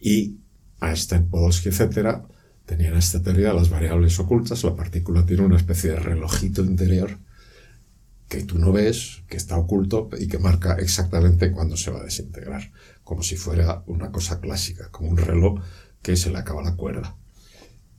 Y 0.00 0.38
Einstein, 0.80 1.28
Podolsky, 1.28 1.68
etcétera, 1.68 2.26
tenían 2.64 2.96
esta 2.96 3.22
teoría 3.22 3.48
de 3.48 3.54
las 3.54 3.68
variables 3.68 4.18
ocultas. 4.18 4.64
La 4.64 4.74
partícula 4.76 5.26
tiene 5.26 5.44
una 5.44 5.56
especie 5.56 5.90
de 5.90 5.96
relojito 5.96 6.64
interior 6.64 7.18
que 8.28 8.44
tú 8.44 8.58
no 8.58 8.72
ves, 8.72 9.24
que 9.28 9.36
está 9.36 9.56
oculto 9.56 10.08
y 10.18 10.28
que 10.28 10.38
marca 10.38 10.74
exactamente 10.74 11.50
cuándo 11.50 11.76
se 11.76 11.90
va 11.90 12.00
a 12.00 12.04
desintegrar, 12.04 12.70
como 13.02 13.24
si 13.24 13.36
fuera 13.36 13.82
una 13.86 14.12
cosa 14.12 14.40
clásica, 14.40 14.88
como 14.90 15.10
un 15.10 15.16
reloj 15.16 15.60
que 16.00 16.16
se 16.16 16.30
le 16.30 16.38
acaba 16.38 16.62
la 16.62 16.76
cuerda. 16.76 17.16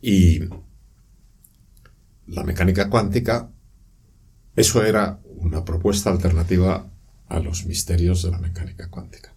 Y 0.01 0.39
la 2.31 2.43
mecánica 2.43 2.89
cuántica, 2.89 3.51
eso 4.55 4.85
era 4.85 5.19
una 5.35 5.65
propuesta 5.65 6.09
alternativa 6.09 6.89
a 7.27 7.39
los 7.39 7.65
misterios 7.65 8.23
de 8.23 8.31
la 8.31 8.39
mecánica 8.39 8.89
cuántica. 8.89 9.35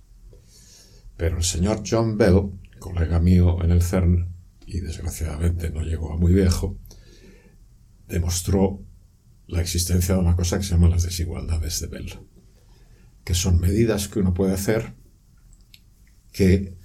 Pero 1.17 1.39
el 1.39 1.45
señor 1.45 1.83
John 1.89 2.17
Bell, 2.17 2.53
colega 2.79 3.19
mío 3.19 3.63
en 3.65 3.73
el 3.73 3.83
CERN, 3.83 4.29
y 4.67 4.81
desgraciadamente 4.81 5.71
no 5.71 5.83
llegó 5.83 6.13
a 6.13 6.17
muy 6.17 6.33
viejo, 6.33 6.79
demostró 8.07 8.81
la 9.49 9.61
existencia 9.61 10.15
de 10.15 10.21
una 10.21 10.37
cosa 10.37 10.59
que 10.59 10.65
se 10.65 10.71
llama 10.71 10.89
las 10.89 11.03
desigualdades 11.03 11.81
de 11.81 11.89
Bell, 11.89 12.21
que 13.25 13.35
son 13.35 13.59
medidas 13.59 14.07
que 14.07 14.21
uno 14.21 14.35
puede 14.35 14.55
hacer 14.55 14.95
que 16.33 16.77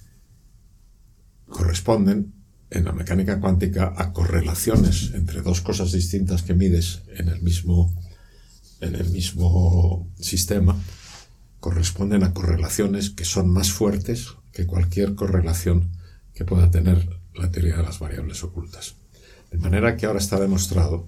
corresponden 1.45 2.38
en 2.71 2.85
la 2.85 2.91
mecánica 2.91 3.39
cuántica 3.39 3.93
a 3.97 4.13
correlaciones 4.13 5.11
entre 5.13 5.41
dos 5.41 5.61
cosas 5.61 5.91
distintas 5.91 6.43
que 6.43 6.53
mides 6.53 7.01
en 7.07 7.29
el 7.29 7.41
mismo, 7.41 7.93
en 8.81 8.95
el 8.95 9.09
mismo 9.09 10.11
sistema, 10.19 10.75
corresponden 11.59 12.23
a 12.23 12.33
correlaciones 12.33 13.09
que 13.09 13.25
son 13.25 13.49
más 13.49 13.71
fuertes 13.71 14.35
que 14.51 14.65
cualquier 14.65 15.15
correlación 15.15 15.91
que 16.33 16.45
pueda 16.45 16.71
tener 16.71 17.09
la 17.33 17.51
teoría 17.51 17.77
de 17.77 17.83
las 17.83 17.99
variables 17.99 18.43
ocultas. 18.43 18.95
De 19.51 19.57
manera 19.57 19.97
que 19.97 20.05
ahora 20.05 20.19
está 20.19 20.39
demostrado 20.39 21.07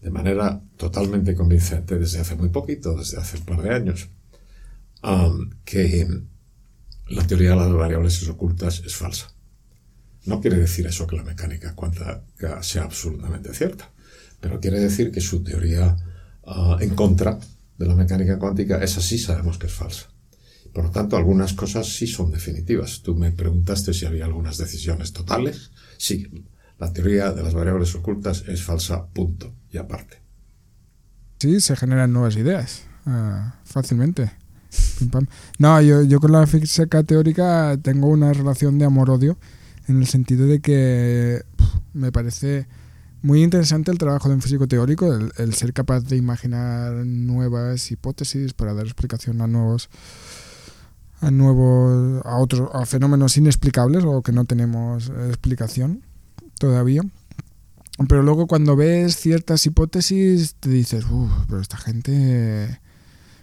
de 0.00 0.10
manera 0.10 0.62
totalmente 0.76 1.34
convincente 1.34 1.98
desde 1.98 2.20
hace 2.20 2.36
muy 2.36 2.50
poquito, 2.50 2.96
desde 2.96 3.18
hace 3.18 3.38
un 3.38 3.44
par 3.44 3.62
de 3.62 3.74
años, 3.74 4.08
que 5.64 6.06
la 7.08 7.26
teoría 7.26 7.50
de 7.50 7.56
las 7.56 7.72
variables 7.72 8.28
ocultas 8.28 8.82
es 8.84 8.94
falsa. 8.94 9.32
No 10.28 10.42
quiere 10.42 10.58
decir 10.58 10.86
eso 10.86 11.06
que 11.06 11.16
la 11.16 11.24
mecánica 11.24 11.74
cuántica 11.74 12.22
sea 12.60 12.82
absolutamente 12.82 13.54
cierta, 13.54 13.90
pero 14.40 14.60
quiere 14.60 14.78
decir 14.78 15.10
que 15.10 15.22
su 15.22 15.42
teoría 15.42 15.96
uh, 16.42 16.76
en 16.80 16.90
contra 16.94 17.38
de 17.78 17.86
la 17.86 17.94
mecánica 17.94 18.38
cuántica, 18.38 18.76
esa 18.84 19.00
sí 19.00 19.16
sabemos 19.16 19.56
que 19.56 19.68
es 19.68 19.72
falsa. 19.72 20.08
Por 20.74 20.84
lo 20.84 20.90
tanto, 20.90 21.16
algunas 21.16 21.54
cosas 21.54 21.88
sí 21.88 22.06
son 22.06 22.30
definitivas. 22.30 23.00
Tú 23.02 23.14
me 23.14 23.32
preguntaste 23.32 23.94
si 23.94 24.04
había 24.04 24.26
algunas 24.26 24.58
decisiones 24.58 25.14
totales. 25.14 25.70
Sí, 25.96 26.44
la 26.78 26.92
teoría 26.92 27.32
de 27.32 27.42
las 27.42 27.54
variables 27.54 27.94
ocultas 27.94 28.44
es 28.48 28.62
falsa, 28.62 29.06
punto, 29.06 29.54
y 29.70 29.78
aparte. 29.78 30.18
Sí, 31.38 31.58
se 31.62 31.74
generan 31.74 32.12
nuevas 32.12 32.36
ideas 32.36 32.82
ah, 33.06 33.54
fácilmente. 33.64 34.30
No, 35.58 35.80
yo, 35.80 36.02
yo 36.02 36.20
con 36.20 36.32
la 36.32 36.46
física 36.46 37.02
teórica 37.02 37.78
tengo 37.80 38.08
una 38.08 38.34
relación 38.34 38.78
de 38.78 38.84
amor-odio 38.84 39.38
en 39.88 39.98
el 39.98 40.06
sentido 40.06 40.46
de 40.46 40.60
que 40.60 41.42
me 41.92 42.12
parece 42.12 42.66
muy 43.22 43.42
interesante 43.42 43.90
el 43.90 43.98
trabajo 43.98 44.28
de 44.28 44.36
un 44.36 44.42
físico 44.42 44.68
teórico, 44.68 45.12
el, 45.12 45.32
el 45.38 45.54
ser 45.54 45.72
capaz 45.72 46.02
de 46.02 46.16
imaginar 46.16 46.92
nuevas 47.04 47.90
hipótesis 47.90 48.52
para 48.52 48.74
dar 48.74 48.84
explicación 48.84 49.40
a 49.40 49.46
nuevos 49.46 49.88
a 51.20 51.30
nuevos 51.32 52.24
a 52.24 52.36
otros 52.36 52.70
a 52.72 52.86
fenómenos 52.86 53.36
inexplicables 53.36 54.04
o 54.04 54.22
que 54.22 54.32
no 54.32 54.44
tenemos 54.44 55.10
explicación 55.28 56.04
todavía. 56.58 57.02
Pero 58.08 58.22
luego 58.22 58.46
cuando 58.46 58.76
ves 58.76 59.16
ciertas 59.16 59.66
hipótesis 59.66 60.54
te 60.60 60.68
dices, 60.68 61.04
uff, 61.10 61.32
pero 61.48 61.60
esta 61.60 61.76
gente 61.76 62.78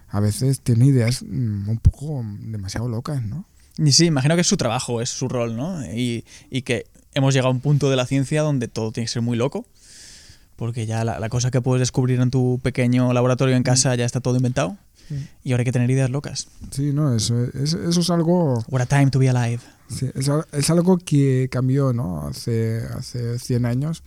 a 0.08 0.20
veces 0.22 0.62
tiene 0.62 0.86
ideas 0.86 1.24
mm, 1.24 1.68
un 1.68 1.78
poco 1.80 2.24
demasiado 2.40 2.88
locas, 2.88 3.22
¿no? 3.22 3.46
Y 3.78 3.92
sí, 3.92 4.06
imagino 4.06 4.36
que 4.36 4.42
es 4.42 4.48
su 4.48 4.58
trabajo, 4.58 5.02
es 5.02 5.10
su 5.10 5.28
rol, 5.28 5.56
¿no? 5.56 5.86
Y, 5.86 6.24
y 6.50 6.62
que 6.62 6.86
hemos 7.14 7.34
llegado 7.34 7.50
a 7.50 7.52
un 7.52 7.60
punto 7.60 7.90
de 7.90 7.96
la 7.96 8.06
ciencia 8.06 8.42
donde 8.42 8.68
todo 8.68 8.92
tiene 8.92 9.06
que 9.06 9.12
ser 9.12 9.22
muy 9.22 9.38
loco. 9.38 9.66
Porque 10.56 10.86
ya 10.86 11.04
la, 11.04 11.20
la 11.20 11.30
cosa 11.30 11.52
que 11.52 11.62
puedes 11.62 11.82
descubrir 11.82 12.20
en 12.22 12.32
tu 12.32 12.60
pequeño 12.64 13.12
laboratorio 13.12 13.56
en 13.56 13.64
casa 13.64 13.94
ya 13.96 14.06
está 14.06 14.22
todo 14.22 14.38
inventado. 14.38 14.78
Y 15.44 15.52
ahora 15.52 15.62
hay 15.62 15.66
que 15.66 15.72
tener 15.72 15.90
ideas 15.92 16.10
locas. 16.10 16.48
Sí, 16.72 16.92
no, 16.92 17.16
eso 17.16 17.46
es, 17.46 17.74
eso 17.74 18.00
es 18.00 18.10
algo 18.10 18.64
What 18.70 18.82
a 18.82 18.86
time 18.86 19.12
to 19.12 19.20
be 19.20 19.30
alive. 19.30 19.62
Sí, 19.88 20.10
es 20.16 20.70
algo 20.70 20.98
que 20.98 21.48
cambió, 21.52 21.94
¿no? 21.94 22.28
Hace, 22.28 22.82
hace 22.98 23.38
100 23.38 23.66
años, 23.66 24.04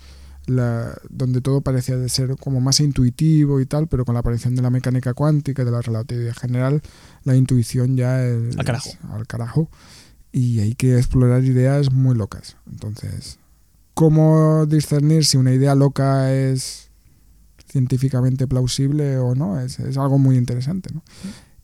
la, 0.48 0.98
donde 1.10 1.40
todo 1.40 1.60
parecía 1.60 1.96
de 1.96 2.08
ser 2.08 2.36
como 2.36 2.60
más 2.60 2.80
intuitivo 2.80 3.60
y 3.60 3.66
tal, 3.66 3.86
pero 3.86 4.04
con 4.04 4.14
la 4.14 4.20
aparición 4.20 4.54
de 4.56 4.62
la 4.62 4.70
mecánica 4.70 5.14
cuántica 5.14 5.62
y 5.62 5.64
de 5.64 5.70
la 5.70 5.82
relatividad 5.82 6.34
general, 6.34 6.82
la 7.24 7.36
intuición 7.36 7.96
ya 7.96 8.24
es 8.24 8.56
Al 8.58 8.64
carajo. 8.64 8.90
al 9.12 9.26
carajo. 9.26 9.70
Y 10.32 10.60
hay 10.60 10.74
que 10.74 10.96
explorar 10.96 11.44
ideas 11.44 11.92
muy 11.92 12.16
locas. 12.16 12.56
Entonces, 12.70 13.38
¿cómo 13.94 14.66
discernir 14.66 15.24
si 15.24 15.36
una 15.36 15.52
idea 15.52 15.74
loca 15.74 16.32
es 16.34 16.90
científicamente 17.66 18.46
plausible 18.46 19.18
o 19.18 19.34
no? 19.34 19.60
Es, 19.60 19.78
es 19.78 19.96
algo 19.96 20.18
muy 20.18 20.36
interesante, 20.36 20.90
¿no? 20.92 21.02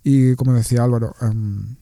Y 0.03 0.35
como 0.35 0.53
decía 0.53 0.85
Álvaro, 0.85 1.15
em, 1.21 1.77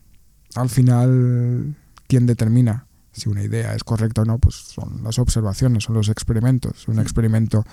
al 0.54 0.68
final, 0.68 1.74
¿quién 2.06 2.26
determina 2.26 2.86
si 3.12 3.28
una 3.28 3.42
idea 3.42 3.74
es 3.74 3.84
correcta 3.84 4.22
o 4.22 4.24
no? 4.24 4.38
Pues 4.38 4.56
son 4.56 5.02
las 5.04 5.18
observaciones, 5.18 5.84
son 5.84 5.94
los 5.94 6.08
experimentos. 6.08 6.82
Si 6.84 6.90
un 6.90 6.98
experimento 6.98 7.64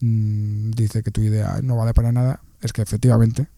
mm, 0.00 0.70
dice 0.72 1.02
que 1.02 1.10
tu 1.10 1.22
idea 1.22 1.60
no 1.62 1.76
vale 1.76 1.94
para 1.94 2.12
nada, 2.12 2.40
es 2.60 2.72
que 2.72 2.82
efectivamente 2.82 3.48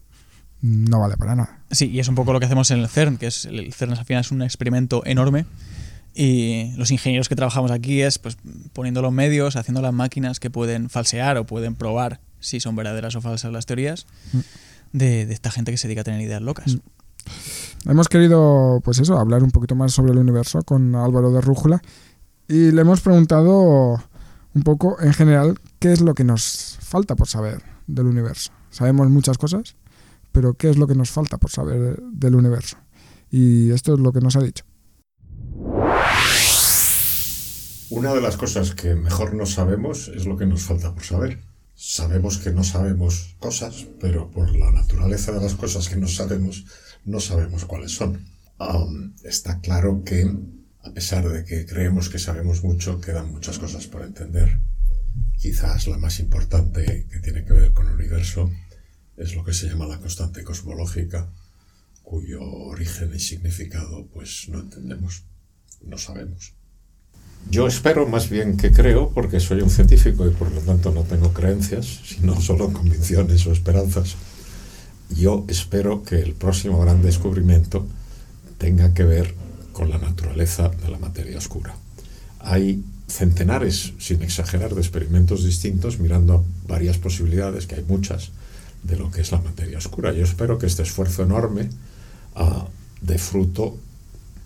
mm, 0.61 0.85
no 0.85 0.99
vale 0.99 1.17
para 1.17 1.35
nada. 1.35 1.59
Sí, 1.71 1.89
y 1.89 1.99
es 1.99 2.07
un 2.07 2.15
poco 2.15 2.33
lo 2.33 2.39
que 2.39 2.45
hacemos 2.45 2.71
en 2.71 2.79
el 2.79 2.87
CERN, 2.87 3.17
que 3.17 3.27
es 3.27 3.45
el 3.45 3.73
CERN 3.73 3.93
al 3.93 4.05
final 4.05 4.21
es 4.21 4.31
un 4.31 4.41
experimento 4.41 5.03
enorme. 5.05 5.45
Y 6.19 6.73
los 6.77 6.89
ingenieros 6.89 7.29
que 7.29 7.35
trabajamos 7.35 7.69
aquí 7.69 8.01
es 8.01 8.17
pues 8.17 8.37
poniendo 8.73 9.03
los 9.03 9.13
medios, 9.13 9.55
haciendo 9.55 9.83
las 9.83 9.93
máquinas 9.93 10.39
que 10.39 10.49
pueden 10.49 10.89
falsear 10.89 11.37
o 11.37 11.45
pueden 11.45 11.75
probar 11.75 12.19
si 12.39 12.59
son 12.59 12.75
verdaderas 12.75 13.15
o 13.15 13.21
falsas 13.21 13.51
las 13.51 13.67
teorías 13.67 14.07
de, 14.93 15.27
de 15.27 15.33
esta 15.33 15.51
gente 15.51 15.71
que 15.71 15.77
se 15.77 15.87
dedica 15.87 16.01
a 16.01 16.03
tener 16.03 16.21
ideas 16.21 16.41
locas. 16.41 16.75
Mm. 16.75 16.79
Hemos 17.85 18.09
querido, 18.09 18.81
pues 18.83 18.99
eso, 18.99 19.17
hablar 19.17 19.43
un 19.43 19.51
poquito 19.51 19.75
más 19.75 19.93
sobre 19.93 20.11
el 20.11 20.17
universo 20.17 20.61
con 20.63 20.95
Álvaro 20.95 21.31
de 21.31 21.41
Rújula 21.41 21.81
y 22.47 22.71
le 22.71 22.81
hemos 22.81 23.01
preguntado 23.01 24.01
un 24.53 24.63
poco 24.63 24.97
en 25.01 25.13
general 25.13 25.59
qué 25.79 25.93
es 25.93 26.01
lo 26.01 26.13
que 26.13 26.23
nos 26.23 26.77
falta 26.81 27.15
por 27.15 27.27
saber 27.27 27.63
del 27.87 28.07
universo. 28.07 28.51
Sabemos 28.69 29.09
muchas 29.09 29.37
cosas, 29.37 29.75
pero 30.31 30.53
qué 30.53 30.69
es 30.69 30.77
lo 30.77 30.87
que 30.87 30.95
nos 30.95 31.09
falta 31.09 31.37
por 31.37 31.51
saber 31.51 32.01
del 32.11 32.35
universo. 32.35 32.77
Y 33.29 33.71
esto 33.71 33.93
es 33.93 33.99
lo 33.99 34.11
que 34.11 34.21
nos 34.21 34.35
ha 34.35 34.41
dicho. 34.41 34.63
Una 37.89 38.13
de 38.13 38.21
las 38.21 38.35
cosas 38.35 38.75
que 38.75 38.95
mejor 38.95 39.33
no 39.33 39.45
sabemos 39.45 40.09
es 40.09 40.25
lo 40.25 40.37
que 40.37 40.45
nos 40.45 40.63
falta 40.63 40.93
por 40.93 41.03
saber. 41.03 41.41
Sabemos 41.73 42.37
que 42.37 42.51
no 42.51 42.63
sabemos 42.63 43.35
cosas, 43.39 43.85
pero 44.01 44.29
por 44.29 44.53
la 44.55 44.71
naturaleza 44.71 45.31
de 45.31 45.41
las 45.41 45.55
cosas 45.55 45.87
que 45.87 45.95
no 45.95 46.07
sabemos, 46.07 46.65
no 47.07 47.19
sabemos 47.19 47.65
cuáles 47.65 47.91
son. 47.91 48.27
Um, 48.59 49.13
está 49.23 49.59
claro 49.61 50.03
que, 50.03 50.29
a 50.83 50.91
pesar 50.91 51.27
de 51.27 51.43
que 51.45 51.65
creemos 51.65 52.09
que 52.09 52.19
sabemos 52.19 52.63
mucho, 52.63 53.01
quedan 53.01 53.31
muchas 53.31 53.57
cosas 53.57 53.87
por 53.87 54.03
entender. 54.03 54.59
Quizás 55.39 55.87
la 55.87 55.97
más 55.97 56.19
importante 56.19 57.07
que 57.09 57.19
tiene 57.19 57.45
que 57.45 57.53
ver 57.53 57.73
con 57.73 57.87
el 57.87 57.93
universo 57.93 58.51
es 59.15 59.35
lo 59.35 59.43
que 59.43 59.53
se 59.53 59.67
llama 59.67 59.87
la 59.87 59.99
constante 59.99 60.43
cosmológica, 60.43 61.31
cuyo 62.03 62.41
origen 62.41 63.13
y 63.15 63.19
significado 63.19 64.07
pues 64.13 64.47
no 64.49 64.59
entendemos, 64.59 65.23
no 65.81 65.97
sabemos. 65.97 66.53
Yo 67.49 67.67
espero 67.67 68.05
más 68.07 68.29
bien 68.29 68.57
que 68.57 68.71
creo, 68.71 69.11
porque 69.11 69.39
soy 69.39 69.61
un 69.61 69.69
científico 69.69 70.27
y 70.27 70.31
por 70.31 70.51
lo 70.51 70.59
tanto 70.61 70.91
no 70.91 71.03
tengo 71.03 71.31
creencias, 71.31 71.85
sino 72.05 72.39
solo 72.41 72.73
convicciones 72.73 73.45
o 73.47 73.53
esperanzas. 73.53 74.17
Yo 75.09 75.45
espero 75.47 76.03
que 76.03 76.19
el 76.19 76.33
próximo 76.33 76.79
gran 76.81 77.01
descubrimiento 77.01 77.85
tenga 78.57 78.93
que 78.93 79.03
ver 79.03 79.35
con 79.71 79.89
la 79.89 79.97
naturaleza 79.97 80.69
de 80.69 80.89
la 80.89 80.99
materia 80.99 81.37
oscura. 81.37 81.75
Hay 82.39 82.83
centenares, 83.07 83.93
sin 83.99 84.21
exagerar, 84.21 84.73
de 84.73 84.81
experimentos 84.81 85.43
distintos 85.43 85.99
mirando 85.99 86.43
varias 86.67 86.97
posibilidades, 86.97 87.67
que 87.67 87.75
hay 87.75 87.83
muchas, 87.87 88.31
de 88.83 88.97
lo 88.97 89.11
que 89.11 89.21
es 89.21 89.31
la 89.31 89.39
materia 89.39 89.77
oscura. 89.77 90.13
Yo 90.13 90.23
espero 90.23 90.57
que 90.57 90.65
este 90.65 90.83
esfuerzo 90.83 91.23
enorme 91.23 91.69
ah, 92.35 92.67
dé 93.01 93.17
fruto 93.17 93.77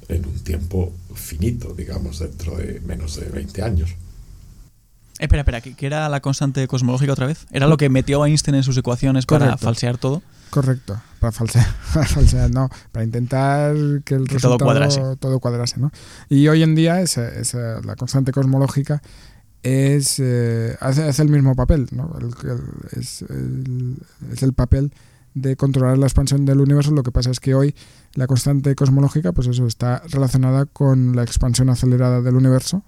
en 0.10 0.26
un 0.26 0.40
tiempo 0.40 0.92
finito, 1.16 1.74
digamos, 1.74 2.20
dentro 2.20 2.58
de 2.58 2.82
menos 2.82 3.16
de 3.16 3.30
20 3.30 3.62
años. 3.64 3.96
Espera, 5.20 5.42
espera, 5.42 5.62
¿qué 5.62 5.86
era 5.86 6.10
la 6.10 6.20
constante 6.20 6.68
cosmológica 6.68 7.14
otra 7.14 7.28
vez? 7.28 7.46
¿Era 7.52 7.68
lo 7.68 7.78
que 7.78 7.90
metió 7.90 8.26
Einstein 8.26 8.56
en 8.56 8.64
sus 8.64 8.78
ecuaciones 8.78 9.26
para 9.26 9.58
falsear 9.58 9.98
todo? 9.98 10.22
Correcto, 10.52 11.02
para 11.20 11.32
falsear, 11.32 11.66
para 11.94 12.06
falsear, 12.06 12.52
no, 12.52 12.70
para 12.92 13.04
intentar 13.04 13.74
que 14.06 14.14
el 14.16 14.28
Que 14.28 14.38
todo 14.38 14.58
resultado 14.58 14.58
cuadrase. 14.66 15.02
todo 15.20 15.40
cuadrase, 15.40 15.80
¿no? 15.80 15.92
Y 16.30 16.48
hoy 16.48 16.62
en 16.62 16.76
día 16.76 17.02
esa, 17.02 17.28
esa- 17.30 17.82
la 17.82 17.96
constante 17.96 18.32
cosmológica 18.32 19.02
es 19.64 20.16
eh, 20.20 20.76
hace, 20.80 21.04
hace 21.04 21.22
el 21.22 21.30
mismo 21.30 21.56
papel, 21.56 21.88
¿no? 21.92 22.16
El- 22.20 22.50
el- 22.50 23.00
es, 23.00 23.22
el, 23.24 23.98
es 24.32 24.44
el 24.44 24.54
papel 24.54 24.92
de 25.34 25.56
controlar 25.56 25.98
la 25.98 26.08
expansión 26.08 26.46
del 26.46 26.60
universo. 26.60 26.92
Lo 26.92 27.04
que 27.04 27.12
pasa 27.12 27.32
es 27.32 27.40
que 27.40 27.56
hoy 27.56 27.74
la 28.16 28.28
constante 28.28 28.76
cosmológica, 28.76 29.32
pues 29.32 29.48
eso, 29.48 29.66
está 29.68 30.02
relacionada 30.10 30.66
con 30.66 31.16
la 31.16 31.24
expansión 31.24 31.70
acelerada 31.70 32.22
del 32.22 32.36
universo 32.36 32.84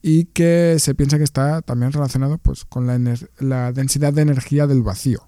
y 0.00 0.24
que 0.26 0.76
se 0.78 0.94
piensa 0.94 1.18
que 1.18 1.24
está 1.24 1.60
también 1.62 1.92
relacionado 1.92 2.38
pues, 2.38 2.64
con 2.64 2.86
la, 2.86 2.98
la 3.40 3.72
densidad 3.72 4.12
de 4.14 4.22
energía 4.22 4.66
del 4.66 4.82
vacío. 4.82 5.22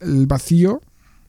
El 0.00 0.26
vacío 0.26 0.80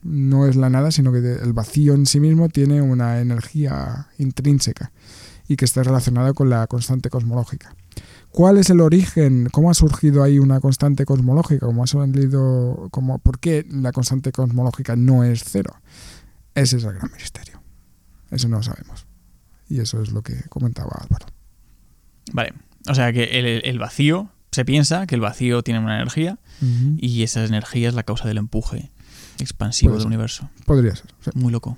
no 0.04 0.48
es 0.48 0.56
la 0.56 0.70
nada, 0.70 0.92
sino 0.92 1.12
que 1.12 1.20
el 1.20 1.54
vacío 1.54 1.94
en 1.94 2.06
sí 2.06 2.20
mismo 2.20 2.50
tiene 2.50 2.82
una 2.82 3.20
energía 3.20 4.08
intrínseca 4.18 4.92
y 5.48 5.56
que 5.56 5.66
está 5.66 5.84
relacionada 5.84 6.34
con 6.34 6.50
la 6.50 6.66
constante 6.68 7.10
cosmológica. 7.10 7.76
¿Cuál 8.32 8.58
es 8.58 8.70
el 8.70 8.80
origen? 8.80 9.50
¿Cómo 9.52 9.70
ha 9.70 9.74
surgido 9.74 10.24
ahí 10.24 10.40
una 10.40 10.62
constante 10.62 11.06
cosmológica? 11.06 11.66
¿Cómo 11.66 11.84
ha 11.84 11.88
salido, 11.88 12.88
cómo, 12.90 13.20
¿Por 13.20 13.40
qué 13.40 13.66
la 13.70 13.92
constante 13.92 14.32
cosmológica 14.32 14.96
no 14.96 15.24
es 15.24 15.44
cero? 15.44 15.76
Ese 16.56 16.78
es 16.78 16.84
el 16.86 16.94
gran 16.94 17.12
misterio. 17.12 17.62
Eso 18.30 18.48
no 18.48 18.58
lo 18.58 18.64
sabemos. 18.64 19.06
Y 19.68 19.82
eso 19.82 20.02
es 20.02 20.12
lo 20.12 20.22
que 20.22 20.44
comentaba 20.50 20.92
Álvaro. 21.02 21.26
Vale. 22.32 22.54
O 22.88 22.96
sea 22.96 23.12
que 23.12 23.62
el 23.64 23.80
vacío, 23.80 24.32
se 24.52 24.66
piensa 24.66 25.08
que 25.08 25.16
el 25.16 25.22
vacío 25.22 25.64
tiene 25.64 25.80
una 25.80 25.96
energía 25.96 26.38
y 26.98 27.24
esa 27.24 27.44
energía 27.46 27.90
es 27.90 27.96
la 27.96 28.04
causa 28.04 28.28
del 28.28 28.38
empuje 28.38 28.92
expansivo 29.40 29.98
del 29.98 30.06
universo. 30.06 30.50
Podría 30.66 30.96
ser. 30.96 31.08
sí. 31.22 31.32
Muy 31.34 31.52
loco. 31.52 31.78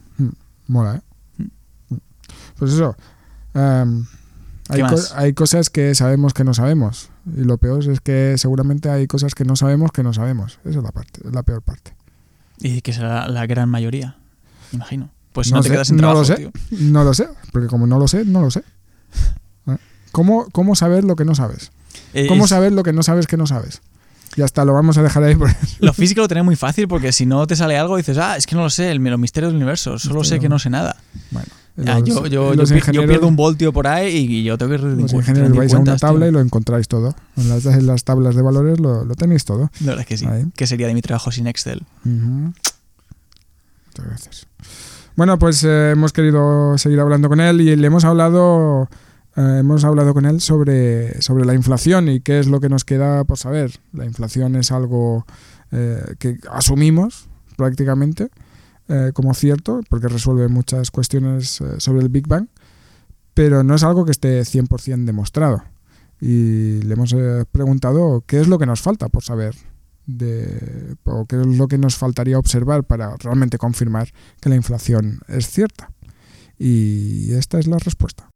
Mola, 0.67 0.95
¿eh? 0.97 1.95
Pues 2.57 2.73
eso. 2.73 2.95
em, 3.53 4.05
hay, 4.69 4.81
hay 5.15 5.33
cosas 5.33 5.69
que 5.69 5.93
sabemos 5.95 6.33
que 6.33 6.43
no 6.43 6.53
sabemos. 6.53 7.09
Y 7.37 7.41
lo 7.43 7.57
peor 7.57 7.87
es 7.89 8.01
que 8.01 8.37
seguramente 8.37 8.89
hay 8.89 9.07
cosas 9.07 9.35
que 9.35 9.45
no 9.45 9.55
sabemos 9.55 9.91
que 9.91 10.03
no 10.03 10.13
sabemos. 10.13 10.59
Esa 10.65 10.79
es 10.79 10.83
la, 10.83 10.91
parte, 10.91 11.21
es 11.25 11.33
la 11.33 11.43
peor 11.43 11.61
parte. 11.61 11.95
Y 12.59 12.81
que 12.81 12.93
será 12.93 13.27
la 13.27 13.45
gran 13.45 13.69
mayoría, 13.69 14.17
imagino. 14.71 15.11
Pues 15.31 15.51
No 15.51 15.57
no, 15.57 15.63
te 15.63 15.69
sé, 15.69 15.73
quedas 15.73 15.87
sin 15.87 15.97
no 15.97 16.01
trabajo, 16.01 16.19
lo 16.21 16.25
sé. 16.25 16.35
tío. 16.35 16.51
No 16.79 17.03
lo 17.03 17.13
sé, 17.13 17.27
porque 17.51 17.67
como 17.67 17.87
no 17.87 17.97
lo 17.99 18.07
sé, 18.07 18.23
no 18.25 18.41
lo 18.41 18.51
sé. 18.51 18.63
¿Eh? 19.67 19.77
¿Cómo, 20.11 20.47
¿Cómo 20.51 20.75
saber 20.75 21.03
lo 21.03 21.15
que 21.15 21.25
no 21.25 21.35
sabes? 21.35 21.71
Eh, 22.13 22.27
¿Cómo 22.27 22.43
es- 22.45 22.49
saber 22.49 22.71
lo 22.71 22.83
que 22.83 22.93
no 22.93 23.03
sabes 23.03 23.27
que 23.27 23.37
no 23.37 23.47
sabes? 23.47 23.81
Y 24.35 24.41
hasta 24.41 24.65
lo 24.65 24.73
vamos 24.73 24.97
a 24.97 25.03
dejar 25.03 25.23
ahí. 25.23 25.35
porque- 25.35 25.55
Lo 25.79 25.93
físico 25.93 26.21
lo 26.21 26.27
tenés 26.27 26.43
muy 26.43 26.55
fácil 26.55 26.87
porque 26.87 27.11
si 27.11 27.25
no 27.25 27.45
te 27.45 27.55
sale 27.55 27.77
algo 27.77 27.97
dices, 27.97 28.17
ah, 28.17 28.35
es 28.37 28.47
que 28.47 28.55
no 28.55 28.63
lo 28.63 28.69
sé, 28.69 28.89
el, 28.91 28.97
los 29.03 29.19
misterios 29.19 29.51
del 29.51 29.57
universo, 29.57 29.99
solo 29.99 30.23
sé 30.23 30.39
que 30.39 30.49
no 30.49 30.57
sé 30.59 30.69
nada. 30.69 30.95
Bueno, 31.31 31.47
Ah, 31.87 31.99
yo, 31.99 32.21
pierdo 32.21 33.27
un 33.27 33.35
voltio 33.35 33.73
por 33.73 33.87
ahí 33.87 34.15
y 34.15 34.43
yo 34.43 34.59
tengo 34.59 34.73
que 34.73 34.77
Los 34.77 35.11
ingenieros 35.11 35.57
vais 35.57 35.73
a 35.73 35.79
una 35.79 35.93
tío. 35.93 35.99
tabla 36.07 36.27
y 36.27 36.31
lo 36.31 36.39
encontráis 36.39 36.87
todo. 36.87 37.15
En 37.35 37.49
las, 37.49 37.65
en 37.65 37.87
las 37.87 38.03
tablas 38.03 38.35
de 38.35 38.43
valores 38.43 38.79
lo, 38.79 39.03
lo 39.05 39.15
tenéis 39.15 39.43
todo. 39.43 39.71
La 39.79 39.87
verdad 39.87 40.01
es 40.01 40.05
que 40.07 40.17
sí. 40.17 40.25
Ahí. 40.27 40.45
¿Qué 40.55 40.67
sería 40.67 40.85
de 40.85 40.93
mi 40.93 41.01
trabajo 41.01 41.31
sin 41.31 41.47
Excel? 41.47 41.81
Ujú. 42.05 42.53
Muchas 43.87 44.05
gracias. 44.07 44.47
Bueno, 45.15 45.37
pues 45.39 45.63
eh, 45.63 45.91
hemos 45.91 46.13
querido 46.13 46.77
seguir 46.77 46.99
hablando 46.99 47.27
con 47.29 47.39
él 47.39 47.61
y 47.61 47.75
le 47.75 47.87
hemos 47.87 48.03
hablado, 48.05 48.87
eh, 49.35 49.57
hemos 49.59 49.83
hablado 49.83 50.13
con 50.13 50.25
él 50.25 50.41
sobre, 50.41 51.21
sobre 51.21 51.45
la 51.45 51.53
inflación 51.53 52.07
y 52.07 52.19
qué 52.21 52.39
es 52.39 52.47
lo 52.47 52.59
que 52.59 52.69
nos 52.69 52.85
queda 52.85 53.23
por 53.23 53.37
saber. 53.37 53.71
La 53.91 54.05
inflación 54.05 54.55
es 54.55 54.71
algo 54.71 55.25
eh, 55.71 56.15
que 56.19 56.37
asumimos 56.51 57.27
prácticamente 57.57 58.29
eh, 58.89 59.11
como 59.13 59.33
cierto, 59.33 59.81
porque 59.89 60.07
resuelve 60.07 60.47
muchas 60.49 60.91
cuestiones 60.91 61.63
sobre 61.77 62.01
el 62.01 62.09
Big 62.09 62.27
Bang, 62.27 62.47
pero 63.33 63.63
no 63.63 63.75
es 63.75 63.83
algo 63.83 64.05
que 64.05 64.11
esté 64.11 64.41
100% 64.41 65.05
demostrado. 65.05 65.63
Y 66.21 66.81
le 66.83 66.93
hemos 66.93 67.15
preguntado 67.51 68.23
qué 68.27 68.39
es 68.39 68.47
lo 68.47 68.59
que 68.59 68.65
nos 68.65 68.81
falta 68.81 69.09
por 69.09 69.23
saber 69.23 69.55
de 70.05 70.95
o 71.03 71.25
qué 71.25 71.39
es 71.41 71.47
lo 71.47 71.67
que 71.67 71.77
nos 71.77 71.95
faltaría 71.95 72.37
observar 72.37 72.83
para 72.83 73.15
realmente 73.17 73.57
confirmar 73.57 74.09
que 74.39 74.49
la 74.49 74.55
inflación 74.55 75.21
es 75.27 75.49
cierta. 75.49 75.91
Y 76.57 77.33
esta 77.33 77.59
es 77.59 77.67
la 77.67 77.79
respuesta. 77.79 78.32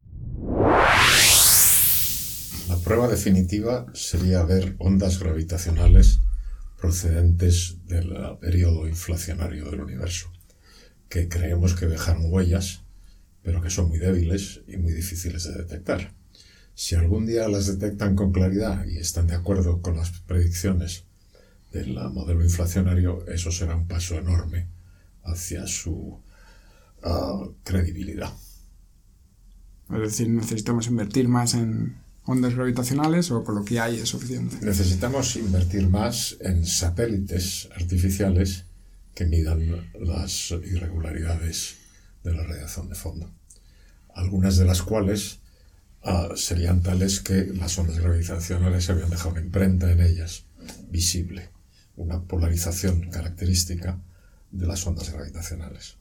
La 2.69 2.77
prueba 2.83 3.07
definitiva 3.07 3.85
sería 3.93 4.43
ver 4.43 4.75
ondas 4.79 5.19
gravitacionales 5.19 6.19
procedentes 6.79 7.77
del 7.85 8.13
periodo 8.39 8.88
inflacionario 8.88 9.69
del 9.69 9.81
universo, 9.81 10.31
que 11.09 11.27
creemos 11.27 11.73
que 11.73 11.88
dejaron 11.88 12.31
huellas, 12.31 12.83
pero 13.41 13.61
que 13.61 13.69
son 13.69 13.89
muy 13.89 13.99
débiles 13.99 14.61
y 14.67 14.77
muy 14.77 14.93
difíciles 14.93 15.43
de 15.45 15.53
detectar. 15.53 16.13
Si 16.75 16.95
algún 16.95 17.25
día 17.25 17.47
las 17.47 17.65
detectan 17.65 18.15
con 18.15 18.31
claridad 18.31 18.85
y 18.85 18.97
están 18.99 19.27
de 19.27 19.35
acuerdo 19.35 19.81
con 19.81 19.97
las 19.97 20.11
predicciones 20.11 21.05
del 21.71 21.95
modelo 22.11 22.43
inflacionario, 22.43 23.25
eso 23.27 23.51
será 23.51 23.75
un 23.75 23.88
paso 23.88 24.15
enorme 24.15 24.67
hacia 25.23 25.65
su 25.65 26.21
ah, 27.03 27.47
credibilidad. 27.63 28.31
Es 29.89 29.99
decir, 29.99 30.29
necesitamos 30.29 30.88
invertir 30.88 31.27
más 31.27 31.53
en 31.53 31.95
ondas 32.25 32.55
gravitacionales 32.55 33.31
o 33.31 33.43
con 33.43 33.55
lo 33.55 33.63
que 33.63 33.79
hay 33.79 33.99
es 33.99 34.09
suficiente. 34.09 34.57
Necesitamos 34.61 35.35
invertir 35.38 35.88
más 35.88 36.35
en 36.41 36.65
satélites 36.65 37.69
artificiales 37.75 38.65
que 39.15 39.25
midan 39.25 39.89
las 39.99 40.51
irregularidades 40.51 41.77
de 42.23 42.33
la 42.33 42.43
radiación 42.43 42.89
de 42.89 42.95
fondo. 42.95 43.31
Algunas 44.13 44.57
de 44.57 44.65
las 44.65 44.81
cuales 44.81 45.39
ah, 46.03 46.30
serían 46.35 46.84
tales 46.84 47.22
que 47.22 47.45
las 47.45 47.77
ondas 47.80 47.99
gravitacionales 47.99 48.89
habían 48.89 49.09
dejado 49.09 49.31
una 49.31 49.41
imprenta 49.41 49.91
en 49.91 50.01
ellas, 50.01 50.43
visible, 50.89 51.49
una 51.95 52.22
polarización 52.22 53.09
característica 53.09 53.99
de 54.51 54.68
las 54.68 54.85
ondas 54.85 55.11
gravitacionales. 55.11 55.97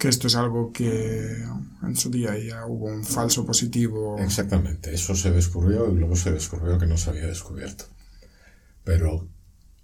Que 0.00 0.08
esto 0.08 0.28
es 0.28 0.34
algo 0.34 0.72
que 0.72 1.44
en 1.82 1.94
su 1.94 2.10
día 2.10 2.36
ya 2.38 2.64
hubo 2.64 2.86
un 2.86 3.04
falso 3.04 3.44
positivo. 3.44 4.16
Exactamente, 4.18 4.94
eso 4.94 5.14
se 5.14 5.30
descubrió 5.30 5.92
y 5.92 5.96
luego 5.96 6.16
se 6.16 6.32
descubrió 6.32 6.78
que 6.78 6.86
no 6.86 6.96
se 6.96 7.10
había 7.10 7.26
descubierto. 7.26 7.84
Pero 8.82 9.28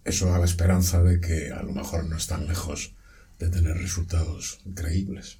eso 0.04 0.24
da 0.30 0.38
la 0.38 0.46
esperanza 0.46 1.02
de 1.02 1.20
que 1.20 1.52
a 1.52 1.62
lo 1.62 1.72
mejor 1.72 2.06
no 2.06 2.16
están 2.16 2.48
lejos 2.48 2.94
de 3.38 3.50
tener 3.50 3.76
resultados 3.76 4.60
creíbles. 4.74 5.36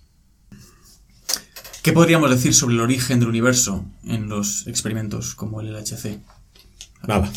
¿Qué 1.82 1.94
podríamos 1.94 2.28
decir 2.28 2.53
sobre 2.53 2.74
el 2.74 2.82
origen 2.82 3.19
del 3.19 3.31
universo 3.31 3.86
en 4.05 4.28
los 4.28 4.66
experimentos 4.66 5.35
como 5.35 5.62
el 5.62 5.73
LHC? 5.73 6.19
Nada, 7.09 7.32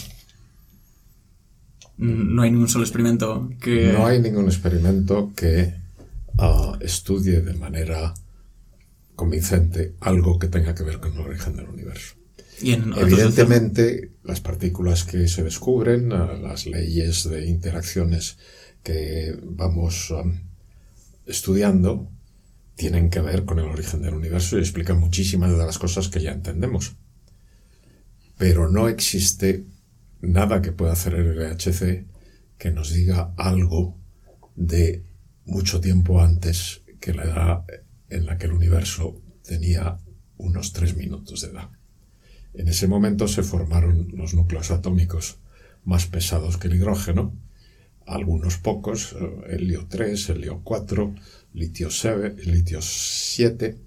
No 1.96 2.42
hay 2.42 2.52
ningún 2.52 2.68
solo 2.68 2.84
experimento 2.84 3.50
que... 3.62 3.94
no 3.94 4.08
hay 4.08 4.20
ningún 4.20 4.46
experimento 4.46 5.32
que 5.38 5.74
ah, 6.40 6.78
estudie 6.82 7.42
de 7.42 7.54
manera 7.54 8.14
convincente 9.16 9.96
algo 10.00 10.40
que 10.40 10.48
tenga 10.48 10.74
que 10.74 10.84
ver 10.84 11.00
con 11.00 11.14
el 11.14 11.20
origen 11.20 11.56
del 11.56 11.68
universo. 11.68 12.16
Y 12.62 12.74
en 12.74 12.94
otros 12.94 13.12
Evidentemente, 13.12 14.12
las 14.24 14.42
partículas 14.42 15.04
que 15.04 15.28
se 15.28 15.44
descubren, 15.44 16.10
las 16.10 16.66
leyes 16.66 17.30
de 17.30 17.46
interacciones 17.46 18.38
que 18.84 19.38
vamos 19.44 20.12
um, 20.12 20.40
estudiando 21.26 22.10
tienen 22.76 23.10
que 23.10 23.20
ver 23.20 23.46
con 23.46 23.60
el 23.60 23.66
origen 23.66 24.02
del 24.02 24.14
universo 24.14 24.58
y 24.58 24.62
explican 24.62 25.00
muchísimas 25.00 25.52
de 25.52 25.58
las 25.58 25.78
cosas 25.78 26.08
que 26.08 26.22
ya 26.22 26.32
entendemos. 26.32 26.96
Pero 28.38 28.70
no 28.70 28.88
existe 28.88 29.66
nada 30.22 30.62
que 30.62 30.72
pueda 30.72 30.94
hacer 30.94 31.14
el 31.16 31.36
LHC 31.36 32.06
que 32.58 32.72
nos 32.72 32.94
diga 32.94 33.34
algo 33.38 33.98
de 34.56 35.04
mucho 35.50 35.82
tiempo 35.82 36.22
antes 36.22 36.82
que 37.00 37.14
la 37.14 37.24
edad 37.24 37.66
en 38.10 38.26
la 38.26 38.38
que 38.38 38.46
el 38.46 38.54
universo 38.54 39.22
tenía 39.44 39.98
unos 40.38 40.74
tres 40.74 40.96
minutos 40.96 41.42
de 41.42 41.50
edad. 41.50 41.70
En 42.54 42.68
ese 42.68 42.88
momento 42.88 43.28
se 43.28 43.44
formaron 43.44 44.10
los 44.14 44.34
núcleos 44.34 44.72
atómicos 44.72 45.40
más 45.84 46.08
pesados 46.08 46.58
que 46.58 46.68
el 46.68 46.76
hidrógeno, 46.76 47.34
algunos 48.06 48.58
pocos, 48.58 49.16
helio 49.48 49.86
3, 49.88 50.30
helio 50.30 50.62
4, 50.64 51.16
litio 51.54 51.92
7, 51.92 52.36
litio 52.46 52.82
7 52.82 53.78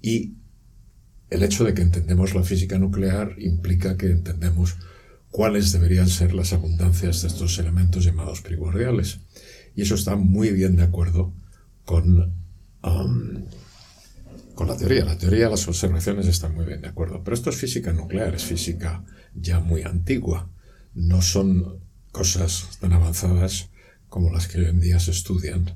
y 0.00 0.34
el 1.30 1.42
hecho 1.42 1.64
de 1.64 1.74
que 1.74 1.82
entendemos 1.82 2.34
la 2.34 2.44
física 2.44 2.78
nuclear 2.78 3.34
implica 3.38 3.96
que 3.96 4.06
entendemos 4.06 4.76
cuáles 5.30 5.72
deberían 5.72 6.08
ser 6.08 6.32
las 6.32 6.52
abundancias 6.52 7.22
de 7.22 7.28
estos 7.28 7.58
elementos 7.58 8.04
llamados 8.04 8.40
primordiales. 8.40 9.18
Y 9.74 9.82
eso 9.82 9.94
está 9.94 10.16
muy 10.16 10.50
bien 10.50 10.76
de 10.76 10.84
acuerdo 10.84 11.32
con, 11.84 12.34
um, 12.82 13.44
con 14.54 14.68
la 14.68 14.76
teoría. 14.76 15.04
La 15.04 15.18
teoría, 15.18 15.48
las 15.48 15.66
observaciones 15.66 16.26
están 16.26 16.54
muy 16.54 16.64
bien 16.64 16.80
de 16.80 16.88
acuerdo. 16.88 17.22
Pero 17.24 17.34
esto 17.34 17.50
es 17.50 17.56
física 17.56 17.92
nuclear, 17.92 18.34
es 18.34 18.44
física 18.44 19.04
ya 19.34 19.60
muy 19.60 19.82
antigua. 19.82 20.48
No 20.94 21.22
son 21.22 21.80
cosas 22.12 22.78
tan 22.80 22.92
avanzadas 22.92 23.70
como 24.08 24.32
las 24.32 24.46
que 24.46 24.60
hoy 24.60 24.66
en 24.66 24.80
día 24.80 25.00
se 25.00 25.10
estudian 25.10 25.74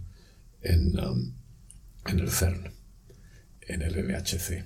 en, 0.62 0.98
um, 1.00 1.32
en 2.06 2.18
el 2.20 2.30
CERN, 2.30 2.72
en 3.62 3.82
el 3.82 3.94
LHC. 3.94 4.64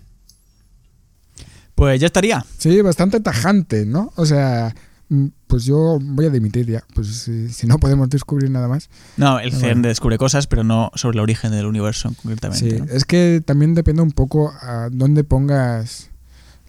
Pues 1.74 1.98
ya 1.98 2.06
estaría. 2.06 2.44
Sí, 2.59 2.80
bastante 2.82 3.20
tajante, 3.20 3.86
¿no? 3.86 4.12
O 4.16 4.26
sea, 4.26 4.74
pues 5.47 5.64
yo 5.64 5.98
voy 6.01 6.26
a 6.26 6.30
dimitir 6.30 6.66
ya. 6.66 6.82
Pues 6.94 7.09
si, 7.09 7.48
si 7.51 7.66
no 7.66 7.78
podemos 7.78 8.09
descubrir 8.09 8.51
nada 8.51 8.68
más. 8.68 8.89
No, 9.16 9.39
el 9.39 9.51
CERN 9.52 9.60
bueno. 9.80 9.89
descubre 9.89 10.18
cosas, 10.18 10.47
pero 10.47 10.64
no 10.64 10.90
sobre 10.94 11.16
el 11.16 11.20
origen 11.20 11.51
del 11.52 11.66
universo 11.66 12.12
concretamente. 12.22 12.70
Sí, 12.70 12.78
¿no? 12.78 12.84
es 12.86 13.05
que 13.05 13.43
también 13.44 13.74
depende 13.74 14.02
un 14.02 14.12
poco 14.12 14.52
a 14.60 14.89
dónde 14.90 15.24
pongas 15.24 16.10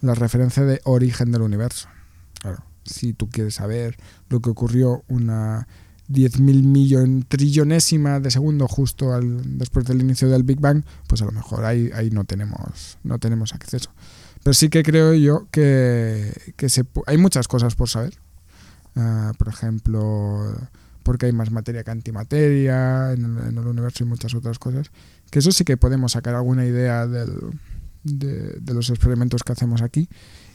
la 0.00 0.14
referencia 0.14 0.62
de 0.64 0.80
origen 0.84 1.32
del 1.32 1.42
universo. 1.42 1.88
Claro, 2.40 2.62
si 2.84 3.14
tú 3.14 3.28
quieres 3.30 3.54
saber 3.54 3.96
lo 4.28 4.40
que 4.40 4.50
ocurrió 4.50 5.02
una 5.08 5.66
10.000 6.10 6.62
millón 6.64 7.24
trillonésima 7.26 8.20
de 8.20 8.30
segundo 8.30 8.68
justo 8.68 9.14
al, 9.14 9.56
después 9.58 9.86
del 9.86 10.02
inicio 10.02 10.28
del 10.28 10.42
Big 10.42 10.60
Bang, 10.60 10.84
pues 11.06 11.22
a 11.22 11.24
lo 11.24 11.32
mejor 11.32 11.64
ahí, 11.64 11.90
ahí 11.94 12.10
no 12.10 12.24
tenemos 12.24 12.98
no 13.02 13.18
tenemos 13.18 13.54
acceso. 13.54 13.90
Pero 14.42 14.52
sí 14.52 14.68
que 14.68 14.82
creo 14.82 15.14
yo 15.14 15.48
que, 15.50 16.30
que 16.56 16.68
se, 16.68 16.84
pu- 16.84 17.02
hay 17.06 17.16
muchas 17.16 17.48
cosas 17.48 17.74
por 17.74 17.88
saber. 17.88 18.12
Ah, 18.96 19.32
por 19.38 19.48
ejemplo, 19.48 20.54
porque 21.02 21.26
hay 21.26 21.32
más 21.32 21.50
materia 21.50 21.84
que 21.84 21.90
antimateria 21.90 23.12
en 23.12 23.24
el, 23.24 23.48
en 23.48 23.58
el 23.58 23.66
universo 23.66 24.04
y 24.04 24.06
muchas 24.06 24.34
otras 24.34 24.58
cosas. 24.58 24.90
Que 25.30 25.40
eso 25.40 25.52
sí 25.52 25.64
que 25.64 25.76
podemos 25.76 26.12
sacar 26.12 26.34
alguna 26.34 26.64
idea 26.64 27.06
del, 27.06 27.58
de, 28.04 28.74
los 28.74 28.90
experimentos 28.90 29.42
que 29.42 29.52
hacemos 29.52 29.82
aquí 29.82 30.08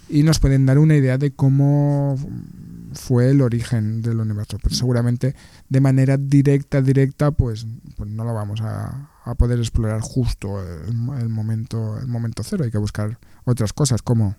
y 0.08 0.24
nos 0.24 0.40
pueden 0.40 0.66
dar 0.66 0.80
una 0.80 0.96
idea 0.96 1.18
de 1.18 1.32
cómo 1.32 2.18
fue 2.94 3.30
el 3.30 3.42
origen 3.42 4.02
del 4.02 4.20
universo. 4.20 4.58
Pero 4.62 4.76
seguramente 4.76 5.36
de 5.68 5.82
manera 5.82 6.18
directa, 6.18 6.82
directa, 6.82 7.32
pues, 7.32 7.68
pues 7.96 8.10
no 8.10 8.24
lo 8.24 8.34
vamos 8.34 8.62
a, 8.62 9.12
a 9.24 9.36
poder 9.36 9.60
explorar 9.60 10.02
justo 10.02 10.62
el, 10.64 11.20
el 11.20 11.30
momento, 11.30 12.00
el 12.00 12.08
momento 12.08 12.44
cero. 12.44 12.64
Hay 12.64 12.72
que 12.72 12.78
buscar 12.78 13.20
otras 13.44 13.74
cosas 13.74 14.02
como 14.02 14.36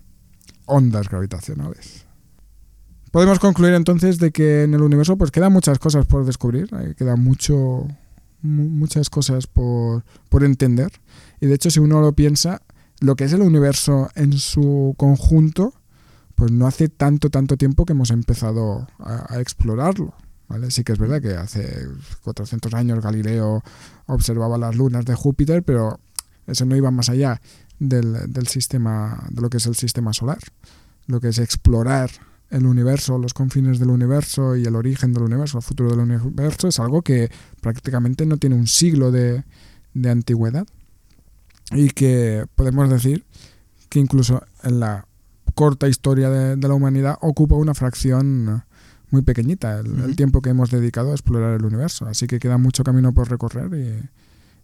ondas 0.65 1.07
gravitacionales. 1.09 2.05
Podemos 3.11 3.39
concluir 3.39 3.73
entonces 3.73 4.19
de 4.19 4.31
que 4.31 4.63
en 4.63 4.73
el 4.73 4.81
universo 4.81 5.17
pues 5.17 5.31
quedan 5.31 5.51
muchas 5.51 5.79
cosas 5.79 6.05
por 6.05 6.25
descubrir, 6.25 6.69
eh, 6.79 6.95
queda 6.97 7.15
mucho 7.17 7.85
mu- 8.41 8.69
muchas 8.69 9.09
cosas 9.09 9.47
por, 9.47 10.03
por 10.29 10.43
entender 10.45 10.91
y 11.41 11.47
de 11.47 11.55
hecho 11.55 11.69
si 11.69 11.79
uno 11.79 11.99
lo 11.99 12.13
piensa, 12.13 12.61
lo 13.01 13.15
que 13.15 13.25
es 13.25 13.33
el 13.33 13.41
universo 13.41 14.09
en 14.15 14.33
su 14.33 14.93
conjunto, 14.97 15.73
pues 16.35 16.51
no 16.51 16.67
hace 16.67 16.87
tanto 16.87 17.29
tanto 17.29 17.57
tiempo 17.57 17.83
que 17.85 17.91
hemos 17.93 18.11
empezado 18.11 18.87
a, 18.99 19.33
a 19.35 19.41
explorarlo. 19.41 20.13
¿vale? 20.47 20.71
Sí 20.71 20.83
que 20.83 20.93
es 20.93 20.99
verdad 20.99 21.21
que 21.21 21.35
hace 21.35 21.87
400 22.23 22.73
años 22.73 23.01
Galileo 23.03 23.61
observaba 24.05 24.57
las 24.57 24.75
lunas 24.75 25.03
de 25.05 25.15
Júpiter, 25.15 25.63
pero 25.63 25.99
eso 26.47 26.65
no 26.65 26.75
iba 26.77 26.91
más 26.91 27.09
allá 27.09 27.41
del, 27.79 28.31
del 28.31 28.47
sistema, 28.47 29.27
de 29.31 29.41
lo 29.41 29.49
que 29.49 29.57
es 29.57 29.65
el 29.65 29.75
sistema 29.75 30.13
solar. 30.13 30.39
Lo 31.07 31.19
que 31.19 31.29
es 31.29 31.39
explorar 31.39 32.09
el 32.51 32.65
universo, 32.65 33.17
los 33.17 33.33
confines 33.33 33.79
del 33.79 33.89
universo 33.89 34.55
y 34.55 34.65
el 34.65 34.75
origen 34.75 35.13
del 35.13 35.23
universo, 35.23 35.57
el 35.57 35.63
futuro 35.63 35.89
del 35.89 35.99
universo, 35.99 36.67
es 36.67 36.79
algo 36.79 37.01
que 37.01 37.31
prácticamente 37.61 38.25
no 38.25 38.37
tiene 38.37 38.55
un 38.55 38.67
siglo 38.67 39.11
de, 39.11 39.43
de 39.93 40.09
antigüedad 40.09 40.67
y 41.71 41.89
que 41.89 42.45
podemos 42.55 42.89
decir 42.89 43.25
que 43.89 43.99
incluso 43.99 44.43
en 44.63 44.79
la 44.79 45.05
corta 45.55 45.87
historia 45.87 46.29
de, 46.29 46.57
de 46.57 46.67
la 46.67 46.73
humanidad 46.73 47.17
ocupa 47.21 47.55
una 47.55 47.73
fracción 47.73 48.63
muy 49.09 49.21
pequeñita, 49.21 49.79
el, 49.79 50.01
el 50.01 50.15
tiempo 50.15 50.41
que 50.41 50.49
hemos 50.49 50.71
dedicado 50.71 51.11
a 51.11 51.13
explorar 51.13 51.55
el 51.55 51.65
universo. 51.65 52.05
Así 52.05 52.27
que 52.27 52.39
queda 52.39 52.57
mucho 52.57 52.83
camino 52.83 53.13
por 53.13 53.29
recorrer 53.29 53.73
y, 53.73 54.09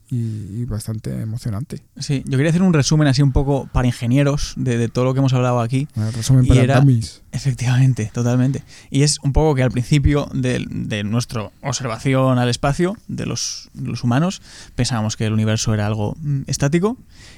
y- 0.09 0.61
y 0.61 0.65
bastante 0.65 1.21
emocionante. 1.21 1.81
Sí, 1.99 2.23
yo 2.25 2.38
quería 2.38 2.49
hacer 2.49 2.61
un 2.63 2.73
resumen 2.73 3.07
así 3.07 3.21
un 3.21 3.31
poco 3.31 3.67
para 3.73 3.88
ingenieros 3.88 4.53
de, 4.55 4.77
de 4.77 4.88
todo 4.88 5.05
lo 5.05 5.13
que 5.13 5.19
hemos 5.19 5.34
hablado 5.34 5.59
aquí. 5.59 5.88
El 5.95 6.13
resumen 6.13 6.45
Y 6.45 6.47
para 6.49 6.61
era- 6.61 6.79
dummies. 6.79 7.21
Efectivamente, 7.31 8.09
totalmente. 8.13 8.63
Y 8.89 9.03
es 9.03 9.19
un 9.21 9.31
poco 9.31 9.53
que 9.53 9.61
al 9.63 9.69
principio 9.69 10.27
de, 10.34 10.65
de 10.69 11.03
nuestra 11.03 11.51
observación 11.61 12.39
al 12.39 12.49
espacio 12.49 12.95
de 13.07 13.25
los, 13.27 13.69
los 13.75 14.03
humanos 14.03 14.41
pensábamos 14.75 15.15
que 15.17 15.25
el 15.25 15.34
universo 15.34 15.73
era 15.73 15.85
algo 15.85 16.15
mm, 16.19 16.41
estático 16.47 16.97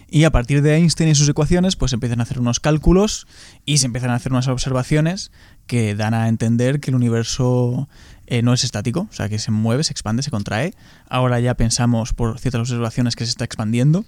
y 0.09 0.23
a 0.23 0.31
partir 0.31 0.61
de 0.61 0.75
Einstein 0.75 1.09
y 1.09 1.15
sus 1.15 1.27
ecuaciones 1.27 1.75
pues 1.75 1.91
empiezan 1.93 2.19
a 2.21 2.23
hacer 2.23 2.39
unos 2.39 2.59
cálculos 2.61 3.27
y 3.65 3.79
se 3.79 3.87
empiezan 3.87 4.11
a 4.11 4.15
hacer 4.15 4.31
unas 4.31 4.47
observaciones 4.47 5.31
que 5.67 5.95
dan 5.95 6.13
a 6.13 6.27
entender 6.29 6.79
que 6.79 6.91
el 6.91 6.95
universo 6.95 7.89
eh, 8.31 8.43
no 8.43 8.53
es 8.53 8.64
estático, 8.64 9.07
o 9.10 9.14
sea 9.14 9.27
que 9.27 9.39
se 9.39 9.49
mueve, 9.49 9.84
se 9.84 9.91
expande, 9.91 10.22
se 10.22 10.30
contrae. 10.30 10.76
Ahora 11.10 11.39
ya 11.39 11.56
pensamos 11.56 12.14
por 12.14 12.38
ciertas 12.39 12.61
observaciones 12.61 13.15
que 13.15 13.26
se 13.26 13.31
está 13.31 13.43
expandiendo 13.43 14.06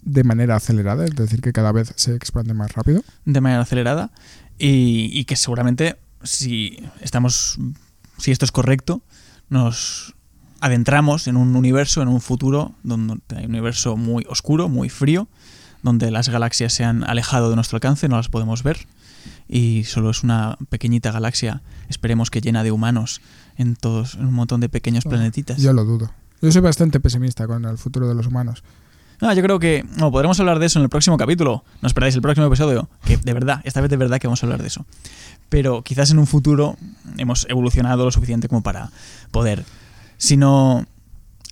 De 0.00 0.24
manera 0.24 0.56
acelerada, 0.56 1.04
es 1.04 1.14
decir, 1.14 1.42
que 1.42 1.52
cada 1.52 1.70
vez 1.70 1.92
se 1.96 2.14
expande 2.14 2.54
más 2.54 2.72
rápido. 2.72 3.02
de 3.26 3.40
manera 3.42 3.60
acelerada 3.60 4.10
y, 4.58 5.10
y 5.12 5.26
que 5.26 5.36
seguramente 5.36 5.98
si 6.22 6.82
estamos 7.02 7.58
si 8.16 8.30
esto 8.32 8.46
es 8.46 8.52
correcto 8.52 9.02
nos 9.50 10.14
adentramos 10.60 11.28
en 11.28 11.36
un 11.36 11.54
universo 11.54 12.00
en 12.00 12.08
un 12.08 12.20
futuro 12.22 12.74
donde 12.82 13.20
hay 13.36 13.44
un 13.44 13.50
universo 13.50 13.96
muy 13.96 14.24
oscuro 14.28 14.68
muy 14.68 14.88
frío 14.88 15.28
donde 15.82 16.10
las 16.10 16.28
galaxias 16.30 16.72
se 16.72 16.84
han 16.84 17.04
alejado 17.04 17.50
de 17.50 17.56
nuestro 17.56 17.76
alcance 17.76 18.08
no 18.08 18.16
las 18.16 18.28
podemos 18.28 18.62
ver 18.62 18.78
y 19.46 19.84
solo 19.84 20.10
es 20.10 20.24
una 20.24 20.56
pequeñita 20.70 21.12
galaxia 21.12 21.62
esperemos 21.88 22.30
que 22.30 22.40
llena 22.40 22.64
de 22.64 22.72
humanos 22.72 23.20
en 23.58 23.76
todos 23.76 24.14
en 24.14 24.26
un 24.26 24.34
montón 24.34 24.60
de 24.60 24.68
pequeños 24.68 25.04
planetitas 25.04 25.58
Yo 25.58 25.72
lo 25.72 25.84
dudo. 25.84 26.10
Yo 26.40 26.50
soy 26.52 26.62
bastante 26.62 27.00
pesimista 27.00 27.46
con 27.46 27.64
el 27.64 27.76
futuro 27.76 28.08
de 28.08 28.14
los 28.14 28.26
humanos. 28.26 28.62
No, 29.20 29.32
yo 29.32 29.42
creo 29.42 29.58
que 29.58 29.84
no, 29.96 30.12
podremos 30.12 30.38
hablar 30.38 30.60
de 30.60 30.66
eso 30.66 30.78
en 30.78 30.84
el 30.84 30.88
próximo 30.88 31.16
capítulo. 31.16 31.64
No 31.82 31.86
os 31.86 31.92
perdáis 31.94 32.14
el 32.14 32.22
próximo 32.22 32.46
episodio, 32.46 32.88
que 33.04 33.16
de 33.16 33.32
verdad, 33.32 33.60
esta 33.64 33.80
vez 33.80 33.90
de 33.90 33.96
verdad 33.96 34.20
que 34.20 34.28
vamos 34.28 34.42
a 34.42 34.46
hablar 34.46 34.62
de 34.62 34.68
eso. 34.68 34.86
Pero 35.48 35.82
quizás 35.82 36.12
en 36.12 36.20
un 36.20 36.28
futuro 36.28 36.76
hemos 37.16 37.46
evolucionado 37.50 38.04
lo 38.04 38.12
suficiente 38.12 38.48
como 38.48 38.62
para 38.62 38.90
poder, 39.32 39.64
si 40.18 40.36
no 40.36 40.86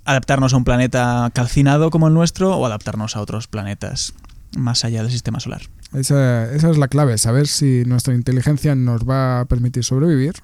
adaptarnos 0.04 0.54
a 0.54 0.56
un 0.56 0.64
planeta 0.64 1.28
calcinado 1.34 1.90
como 1.90 2.06
el 2.06 2.14
nuestro 2.14 2.56
o 2.56 2.64
adaptarnos 2.64 3.16
a 3.16 3.20
otros 3.20 3.48
planetas 3.48 4.14
más 4.56 4.84
allá 4.84 5.02
del 5.02 5.10
sistema 5.10 5.40
solar. 5.40 5.62
Esa, 5.92 6.52
esa 6.52 6.70
es 6.70 6.78
la 6.78 6.86
clave, 6.86 7.18
saber 7.18 7.48
si 7.48 7.82
nuestra 7.84 8.14
inteligencia 8.14 8.76
nos 8.76 9.08
va 9.08 9.40
a 9.40 9.44
permitir 9.46 9.82
sobrevivir 9.82 10.34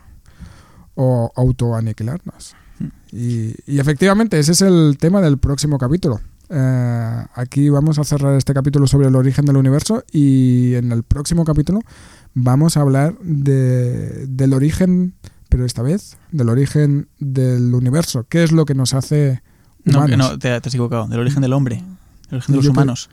o 0.95 1.33
autoaniquilarnos. 1.37 2.55
Y, 3.13 3.55
y 3.67 3.79
efectivamente, 3.79 4.39
ese 4.39 4.53
es 4.53 4.63
el 4.63 4.97
tema 4.99 5.21
del 5.21 5.39
próximo 5.39 5.79
capítulo. 5.79 6.21
Eh, 6.49 7.25
aquí 7.35 7.69
vamos 7.71 7.99
a 7.99 8.05
cerrar 8.05 8.35
este 8.37 8.53
capítulo 8.55 8.87
sobre 8.87 9.09
el 9.09 9.17
origen 9.17 9.45
del 9.47 9.57
universo 9.57 10.05
y 10.13 10.75
en 10.75 10.93
el 10.93 11.03
próximo 11.03 11.45
capítulo 11.45 11.81
vamos 12.35 12.77
a 12.77 12.81
hablar 12.83 13.17
de, 13.23 14.27
del 14.27 14.53
origen, 14.53 15.15
pero 15.49 15.65
esta 15.65 15.83
vez 15.83 16.17
del 16.31 16.49
origen 16.51 17.09
del 17.21 17.75
universo. 17.75 18.27
¿Qué 18.29 18.43
es 18.43 18.53
lo 18.53 18.65
que 18.67 18.75
nos 18.75 18.93
hace 18.93 19.43
No, 19.85 19.99
humanos, 19.99 20.11
que 20.11 20.17
no, 20.17 20.31
te, 20.39 20.39
te 20.39 20.69
has 20.69 20.75
equivocado. 20.75 21.07
Del 21.07 21.21
origen 21.21 21.41
del 21.43 21.53
hombre. 21.55 21.77
El 22.31 22.37
origen 22.37 22.53
de 22.53 22.57
los 22.57 22.65
Yo 22.67 22.71
humanos. 22.73 23.09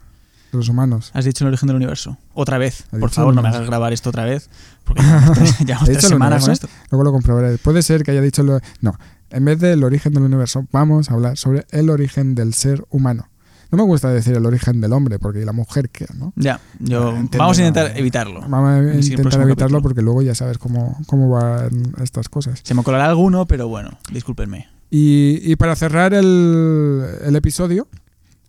los 0.51 0.67
humanos? 0.67 1.11
Has 1.13 1.23
dicho 1.25 1.43
el 1.45 1.49
origen 1.49 1.67
del 1.67 1.75
universo. 1.77 2.17
Otra 2.33 2.57
vez. 2.57 2.85
Por 2.99 3.09
favor, 3.09 3.33
no 3.35 3.41
me 3.41 3.49
hagas 3.49 3.65
grabar 3.67 3.93
esto 3.93 4.09
otra 4.09 4.25
vez. 4.25 4.49
Porque 4.89 5.03
llevamos 5.07 5.37
tres, 5.37 5.59
llevamos 5.59 5.89
¿He 5.89 5.91
tres 5.93 5.97
dicho 5.97 6.07
el 6.07 6.13
semanas 6.13 6.43
con 6.43 6.51
esto. 6.51 6.67
Luego 6.89 7.03
lo 7.03 7.11
comprobaré. 7.11 7.57
Puede 7.59 7.81
ser 7.83 8.03
que 8.03 8.11
haya 8.11 8.21
dicho 8.21 8.43
lo... 8.43 8.59
No, 8.81 8.95
En 9.29 9.45
vez 9.45 9.59
del 9.59 9.83
origen 9.83 10.13
del 10.13 10.23
universo, 10.23 10.65
vamos 10.71 11.09
a 11.09 11.13
hablar 11.13 11.37
sobre 11.37 11.65
el 11.71 11.89
origen 11.89 12.35
del 12.35 12.53
ser 12.53 12.83
humano. 12.89 13.29
No 13.71 13.77
me 13.77 13.83
gusta 13.83 14.09
decir 14.09 14.35
el 14.35 14.45
origen 14.47 14.81
del 14.81 14.93
hombre, 14.93 15.19
porque 15.19 15.41
¿y 15.41 15.45
la 15.45 15.51
mujer 15.53 15.89
qué, 15.91 16.07
¿no? 16.17 16.33
Ya, 16.35 16.59
yo, 16.79 17.09
Entiendo, 17.09 17.37
vamos 17.37 17.59
a 17.59 17.61
intentar 17.61 17.95
evitarlo. 17.95 18.41
Vamos 18.47 18.69
a 18.69 18.79
intentar 18.95 19.41
evitarlo 19.41 19.47
capítulo. 19.47 19.81
porque 19.83 20.01
luego 20.01 20.23
ya 20.23 20.33
sabes 20.33 20.57
cómo, 20.57 20.97
cómo 21.05 21.29
van 21.29 21.93
estas 22.01 22.29
cosas. 22.29 22.61
Se 22.63 22.73
me 22.73 22.81
colará 22.81 23.05
alguno, 23.05 23.45
pero 23.45 23.67
bueno, 23.67 23.91
discúlpenme. 24.11 24.67
Y, 24.89 25.39
y 25.43 25.55
para 25.55 25.75
cerrar 25.75 26.15
el, 26.15 27.05
el 27.23 27.35
episodio, 27.35 27.87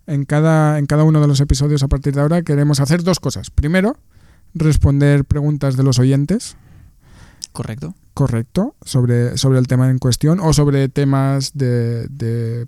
en 0.07 0.25
cada, 0.25 0.79
en 0.79 0.87
cada 0.87 1.03
uno 1.03 1.21
de 1.21 1.27
los 1.27 1.39
episodios 1.39 1.83
a 1.83 1.87
partir 1.87 2.15
de 2.15 2.21
ahora 2.21 2.41
queremos 2.41 2.79
hacer 2.79 3.03
dos 3.03 3.19
cosas. 3.19 3.51
Primero, 3.51 3.97
responder 4.53 5.25
preguntas 5.25 5.77
de 5.77 5.83
los 5.83 5.99
oyentes, 5.99 6.55
Correcto. 7.51 7.93
correcto, 8.13 8.75
sobre, 8.85 9.37
sobre 9.37 9.59
el 9.59 9.67
tema 9.67 9.89
en 9.89 9.99
cuestión 9.99 10.39
o 10.39 10.53
sobre 10.53 10.87
temas 10.89 11.51
de, 11.53 12.07
de 12.07 12.67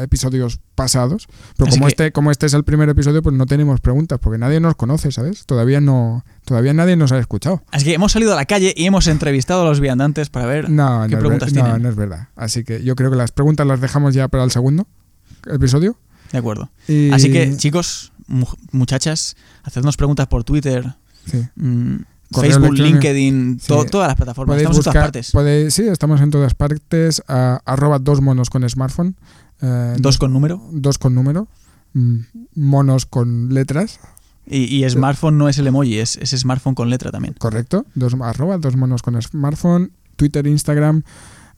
episodios 0.00 0.60
pasados. 0.74 1.26
Pero 1.56 1.68
Así 1.68 1.78
como 1.78 1.86
que- 1.86 1.92
este, 1.92 2.12
como 2.12 2.30
este 2.30 2.46
es 2.46 2.54
el 2.54 2.62
primer 2.64 2.88
episodio, 2.88 3.22
pues 3.22 3.34
no 3.34 3.46
tenemos 3.46 3.80
preguntas, 3.80 4.18
porque 4.20 4.38
nadie 4.38 4.60
nos 4.60 4.74
conoce, 4.76 5.10
¿sabes? 5.12 5.44
Todavía 5.46 5.80
no, 5.80 6.24
todavía 6.44 6.72
nadie 6.72 6.96
nos 6.96 7.10
ha 7.12 7.18
escuchado. 7.18 7.62
Así 7.72 7.84
que 7.86 7.94
hemos 7.94 8.12
salido 8.12 8.32
a 8.32 8.36
la 8.36 8.44
calle 8.44 8.74
y 8.76 8.84
hemos 8.86 9.06
entrevistado 9.06 9.62
a 9.62 9.64
los 9.64 9.80
viandantes 9.80 10.30
para 10.30 10.46
ver 10.46 10.70
No, 10.70 11.04
qué 11.08 11.14
no, 11.16 11.20
preguntas 11.20 11.48
es, 11.48 11.54
ver- 11.54 11.62
no, 11.62 11.68
tienen. 11.70 11.82
no 11.82 11.88
es 11.88 11.96
verdad. 11.96 12.28
Así 12.36 12.62
que 12.64 12.82
yo 12.84 12.94
creo 12.96 13.10
que 13.10 13.16
las 13.16 13.32
preguntas 13.32 13.66
las 13.66 13.80
dejamos 13.80 14.14
ya 14.14 14.28
para 14.28 14.44
el 14.44 14.50
segundo 14.50 14.86
episodio. 15.50 15.96
De 16.30 16.38
acuerdo. 16.38 16.70
Y- 16.86 17.10
Así 17.10 17.32
que, 17.32 17.56
chicos, 17.56 18.12
mu- 18.28 18.46
muchachas, 18.70 19.36
hacednos 19.64 19.96
preguntas 19.96 20.26
por 20.28 20.44
Twitter, 20.44 20.94
sí. 21.26 21.42
mm, 21.56 21.96
Facebook. 22.34 22.72
LinkedIn, 22.78 23.60
Sí. 23.60 23.66
todas 23.90 24.08
las 24.08 24.16
plataformas. 24.16 24.54
Podéis 24.54 24.62
Estamos 24.70 24.76
en 24.78 24.82
todas 24.82 24.86
buscar, 24.86 25.02
partes. 25.02 25.32
podéis- 25.32 25.70
sí, 25.74 25.82
estamos 25.88 26.20
en 26.20 26.30
todas 26.30 26.54
partes. 26.54 27.22
a- 27.28 27.60
arroba 27.66 27.98
dos 27.98 28.20
monos 28.20 28.48
con 28.50 28.68
smartphone. 28.68 29.16
eh, 29.60 29.94
Dos 29.98 30.18
con 30.18 30.32
número. 30.32 30.60
dos 30.72 30.98
con 30.98 31.14
número. 31.14 31.46
mm, 31.94 32.16
Monos 32.54 33.06
con 33.06 33.52
letras, 33.54 34.00
Y, 34.46 34.84
y 34.84 34.88
smartphone 34.90 35.38
no 35.38 35.48
es 35.48 35.58
el 35.58 35.66
emoji, 35.68 35.98
es, 35.98 36.16
es 36.16 36.30
smartphone 36.30 36.74
con 36.74 36.90
letra 36.90 37.10
también. 37.12 37.34
correcto. 37.38 37.84
Dos, 37.94 38.14
arroba 38.20 38.58
dos 38.58 38.76
monos 38.76 39.02
con 39.02 39.20
smartphone. 39.22 39.92
Twitter, 40.16 40.46
Instagram. 40.46 41.02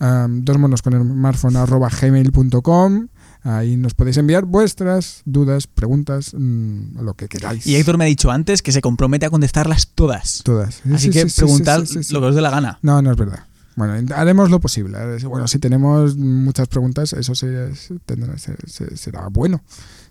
um, 0.01 0.45
dos 0.45 0.59
monos 0.59 0.83
con 0.83 0.93
smartphone 0.93 1.57
arroba 1.57 1.89
gmail.com. 1.89 3.07
Ahí 3.47 3.77
nos 3.77 3.93
podéis 3.93 4.17
enviar 4.17 4.47
vuestras 4.47 5.21
dudas, 5.27 5.67
preguntas, 5.67 6.33
mm, 6.37 6.99
lo 7.03 7.13
que 7.13 7.29
queráis. 7.29 7.67
Y 7.67 7.77
Héctor 7.77 7.99
me 7.99 8.05
ha 8.05 8.07
dicho 8.07 8.31
antes 8.31 8.63
que 8.63 8.73
se 8.73 8.81
compromete 8.81 9.27
a 9.27 9.31
contestarlas 9.31 9.89
todas. 9.95 10.41
Todas. 10.45 10.77
Sí, 10.83 10.93
Así 10.95 11.07
sí, 11.07 11.11
que 11.11 11.29
sí, 11.29 11.43
preguntad 11.43 11.85
lo 12.11 12.21
que 12.21 12.27
os 12.27 12.35
dé 12.35 12.41
la 12.41 12.49
gana. 12.51 12.79
No, 12.81 13.03
no 13.03 13.11
es 13.11 13.17
verdad. 13.19 13.41
Bueno, 13.77 14.15
haremos 14.17 14.51
lo 14.51 14.61
posible. 14.61 14.97
Eh, 14.99 15.25
Bueno, 15.27 15.47
si 15.47 15.59
tenemos 15.59 16.17
muchas 16.17 16.69
preguntas, 16.69 17.13
eso 17.13 17.35
se- 17.35 17.75
se- 17.77 17.99
tendrá- 18.07 18.39
se- 18.39 18.57
se- 18.67 18.97
será 18.97 19.29
bueno. 19.29 19.63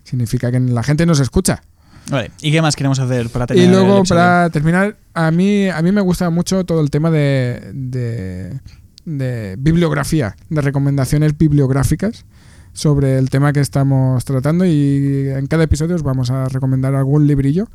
Significa 0.04 0.52
que 0.52 0.60
la 0.60 0.82
gente 0.84 1.04
nos 1.04 1.18
escucha. 1.18 1.62
Vale, 2.10 2.30
¿y 2.42 2.52
qué 2.52 2.60
más 2.62 2.76
queremos 2.76 2.98
hacer 3.00 3.30
para 3.30 3.46
terminar 3.46 3.68
Y 3.68 3.72
luego, 3.74 4.04
para 4.04 4.50
terminar, 4.50 4.96
a 5.14 5.30
mí, 5.30 5.68
a 5.70 5.80
mí 5.82 5.90
me 5.90 6.02
gusta 6.02 6.28
mucho 6.30 6.64
todo 6.64 6.82
el 6.82 6.90
tema 6.90 7.10
de, 7.10 7.70
de, 7.74 8.60
de 9.06 9.56
bibliografía, 9.58 10.36
de 10.50 10.60
recomendaciones 10.60 11.36
bibliográficas 11.36 12.26
sobre 12.74 13.16
el 13.18 13.30
tema 13.30 13.52
que 13.52 13.60
estamos 13.60 14.24
tratando 14.24 14.66
y 14.66 15.28
en 15.34 15.46
cada 15.46 15.64
episodio 15.64 15.94
os 15.94 16.02
vamos 16.02 16.30
a 16.30 16.48
recomendar 16.48 16.94
algún 16.94 17.26
librillo 17.26 17.68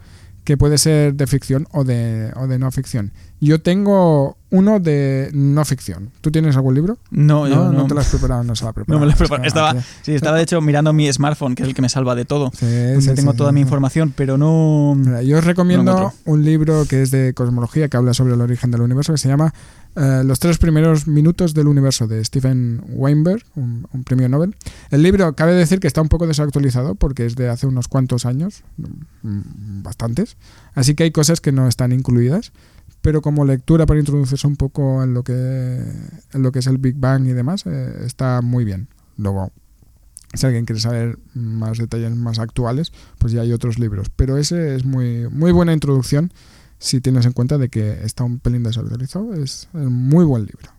que 0.43 0.57
puede 0.57 0.77
ser 0.77 1.15
de 1.15 1.25
ficción 1.25 1.67
o 1.71 1.83
de, 1.83 2.31
o 2.35 2.47
de 2.47 2.59
no 2.59 2.69
ficción. 2.71 3.11
Yo 3.41 3.61
tengo 3.61 4.37
uno 4.51 4.79
de 4.79 5.29
no 5.33 5.63
ficción. 5.63 6.11
¿Tú 6.21 6.31
tienes 6.31 6.55
algún 6.55 6.73
libro? 6.73 6.97
No, 7.11 7.47
yo 7.47 7.71
no, 7.71 7.85
te 7.85 7.93
lo 7.93 7.99
has 7.99 8.09
preparado, 8.09 8.43
no 8.43 8.55
se 8.55 8.63
lo 8.63 8.71
ha 8.71 8.73
preparado. 8.73 8.99
no 8.99 9.05
me 9.05 9.05
lo 9.05 9.13
he 9.13 9.17
preparado. 9.17 9.47
Estaba, 9.47 9.75
sí, 10.01 10.13
estaba 10.13 10.37
de 10.37 10.43
hecho 10.43 10.59
mirando 10.59 10.91
mi 10.91 11.11
smartphone, 11.11 11.55
que 11.55 11.63
es 11.63 11.69
el 11.69 11.75
que 11.75 11.81
me 11.81 11.89
salva 11.89 12.15
de 12.15 12.25
todo. 12.25 12.51
Sí, 12.57 12.65
donde 12.65 13.01
sí, 13.01 13.13
tengo 13.13 13.31
sí, 13.31 13.37
toda 13.37 13.51
mi 13.51 13.61
información, 13.61 14.13
pero 14.15 14.37
no. 14.37 14.95
Mira, 14.97 15.21
yo 15.21 15.37
os 15.37 15.43
No 15.43 15.47
recomiendo 15.47 16.13
un 16.25 16.43
libro 16.43 16.85
que 16.85 17.01
es 17.01 17.11
de 17.11 17.33
cosmología 17.33 17.87
que 17.87 17.97
habla 17.97 18.13
sobre 18.13 18.33
el 18.33 18.41
origen 18.41 18.71
del 18.71 18.81
universo 18.81 19.13
que 19.13 19.19
se 19.19 19.29
llama 19.29 19.53
eh, 19.95 20.23
Los 20.25 20.39
tres 20.39 20.57
primeros 20.57 21.07
minutos 21.07 21.53
del 21.53 21.67
universo 21.67 22.07
de 22.07 22.23
Stephen 22.25 22.81
Weinberg, 22.89 23.43
un, 23.55 23.87
un 23.93 24.03
premio 24.03 24.27
Nobel. 24.29 24.55
El 24.89 25.03
libro 25.03 25.33
cabe 25.33 25.53
decir 25.53 25.79
que 25.79 25.87
está 25.87 26.01
un 26.01 26.09
poco 26.09 26.25
desactualizado 26.25 26.95
porque 26.95 27.25
es 27.25 27.35
de 27.35 27.49
hace 27.49 27.67
unos 27.67 27.87
cuantos 27.87 28.25
años, 28.25 28.63
mm, 29.21 29.83
bastantes, 29.83 30.37
así 30.73 30.95
que 30.95 31.03
hay 31.03 31.11
cosas 31.11 31.39
que 31.39 31.51
no 31.51 31.67
están 31.67 31.91
incluidas. 31.91 32.51
Pero 33.01 33.21
como 33.21 33.45
lectura 33.45 33.85
para 33.85 33.99
introducirse 33.99 34.45
un 34.45 34.55
poco 34.57 35.03
en 35.03 35.13
lo 35.13 35.23
que, 35.23 35.33
en 36.33 36.41
lo 36.43 36.51
que 36.51 36.59
es 36.59 36.67
el 36.67 36.77
Big 36.77 36.95
Bang 36.97 37.25
y 37.27 37.31
demás, 37.33 37.63
eh, 37.65 38.01
está 38.05 38.41
muy 38.41 38.65
bien. 38.65 38.87
Luego, 39.17 39.51
si 40.33 40.45
alguien 40.45 40.65
quiere 40.65 40.81
saber 40.81 41.17
más 41.33 41.77
detalles 41.77 42.15
más 42.15 42.39
actuales, 42.39 42.91
pues 43.17 43.31
ya 43.33 43.41
hay 43.41 43.53
otros 43.53 43.79
libros. 43.79 44.07
Pero 44.15 44.37
ese 44.37 44.75
es 44.75 44.83
muy, 44.85 45.27
muy 45.29 45.51
buena 45.51 45.71
introducción 45.73 46.31
si 46.77 46.99
tienes 47.01 47.25
en 47.25 47.31
cuenta 47.31 47.57
de 47.57 47.69
que 47.69 48.03
está 48.03 48.23
un 48.25 48.39
pelín 48.39 48.63
desactualizado. 48.63 49.33
Es 49.33 49.69
un 49.73 49.93
muy 49.93 50.25
buen 50.25 50.41
libro. 50.45 50.69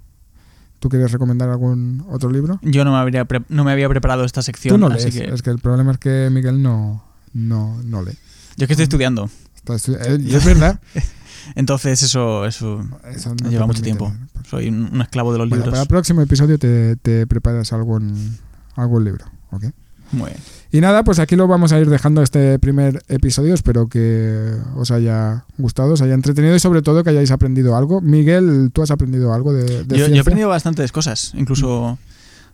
¿Tú 0.79 0.89
quieres 0.89 1.13
recomendar 1.13 1.49
algún 1.51 2.05
otro 2.09 2.31
libro? 2.31 2.59
Yo 2.63 2.85
no 2.85 2.93
me, 2.93 2.99
habría 2.99 3.25
pre- 3.27 3.43
no 3.51 3.65
me 3.65 3.73
había 3.73 3.89
preparado 3.89 4.25
esta 4.25 4.41
sección. 4.43 4.75
Tú 4.75 4.79
no 4.79 4.87
así 4.95 5.11
lees. 5.11 5.29
que 5.29 5.35
Es 5.35 5.43
que 5.43 5.51
el 5.51 5.59
problema 5.59 5.93
es 5.93 5.99
que 5.99 6.29
Miguel 6.33 6.63
no, 6.63 7.05
no, 7.35 7.83
no 7.83 8.03
lee. 8.03 8.13
yo 8.57 8.65
es 8.65 8.67
que 8.67 8.73
estoy 8.75 8.85
estudiando. 8.85 9.31
Eh, 9.69 10.19
es 10.31 10.45
verdad. 10.45 10.81
Entonces 11.55 12.03
eso, 12.03 12.45
eso 12.47 12.85
Eso 13.13 13.31
no 13.31 13.37
te 13.37 13.49
lleva 13.51 13.67
mucho 13.67 13.83
tiempo. 13.83 14.09
leer. 14.09 14.47
Soy 14.49 14.69
un, 14.69 14.91
un 14.93 15.03
esclavo 15.03 15.33
de 15.33 15.39
los 15.39 15.49
Bueno, 15.49 15.65
libros. 15.65 15.73
para 15.73 15.83
el 15.83 15.89
próximo 15.89 16.21
episodio 16.23 16.59
te, 16.59 16.97
te 16.97 17.27
preparas 17.27 17.73
algún, 17.73 18.37
algún 18.77 19.05
libro. 19.05 19.25
¿ok? 19.51 19.65
Muy 20.13 20.31
bien. 20.31 20.41
Y 20.73 20.81
nada, 20.81 21.03
pues 21.05 21.19
aquí 21.19 21.37
lo 21.37 21.47
vamos 21.49 21.73
a 21.73 21.79
ir 21.81 21.89
dejando 21.91 22.23
este 22.23 22.59
primer 22.59 23.03
episodio. 23.09 23.55
Espero 23.55 23.89
que 23.89 24.55
os 24.77 24.91
haya 24.91 25.45
gustado, 25.59 25.95
os 25.95 26.03
haya 26.03 26.15
entretenido 26.15 26.55
y 26.55 26.61
sobre 26.61 26.83
todo 26.83 27.03
que 27.05 27.11
hayáis 27.11 27.31
aprendido 27.31 27.77
algo. 27.77 28.01
Miguel, 28.01 28.71
¿tú 28.73 28.83
has 28.83 28.91
aprendido 28.91 29.33
algo 29.35 29.53
de, 29.53 29.85
de 29.85 29.99
Yo, 29.99 30.07
yo 30.09 30.15
he 30.15 30.21
aprendido 30.21 30.49
bastantes 30.49 30.91
cosas. 30.93 31.33
Incluso. 31.37 31.99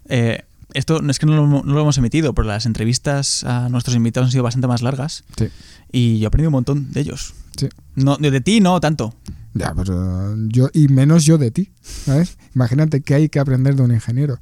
eh, 0.08 0.44
esto 0.74 1.00
no 1.00 1.10
es 1.10 1.18
que 1.18 1.24
no 1.26 1.36
lo, 1.36 1.46
no 1.46 1.62
lo 1.74 1.80
hemos 1.80 1.96
emitido, 1.96 2.34
pero 2.34 2.48
las 2.48 2.66
entrevistas 2.66 3.44
a 3.44 3.68
nuestros 3.70 3.96
invitados 3.96 4.26
han 4.28 4.32
sido 4.32 4.42
bastante 4.44 4.66
más 4.66 4.82
largas. 4.82 5.24
Sí. 5.38 5.48
Y 5.92 6.18
yo 6.18 6.24
he 6.24 6.28
aprendido 6.28 6.50
un 6.50 6.54
montón 6.54 6.92
de 6.92 7.00
ellos. 7.00 7.32
Sí. 7.56 7.68
No, 7.94 8.16
de, 8.16 8.40
ti 8.40 8.60
no 8.60 8.78
tanto. 8.80 9.14
Ya, 9.54 9.72
eh, 9.76 10.34
yo, 10.48 10.68
y 10.72 10.88
menos 10.88 11.24
yo 11.24 11.38
de 11.38 11.50
ti, 11.50 11.70
¿sabes? 11.82 12.36
Imagínate 12.54 13.00
que 13.00 13.14
hay 13.14 13.28
que 13.28 13.38
aprender 13.40 13.74
de 13.74 13.82
un 13.82 13.92
ingeniero 13.92 14.38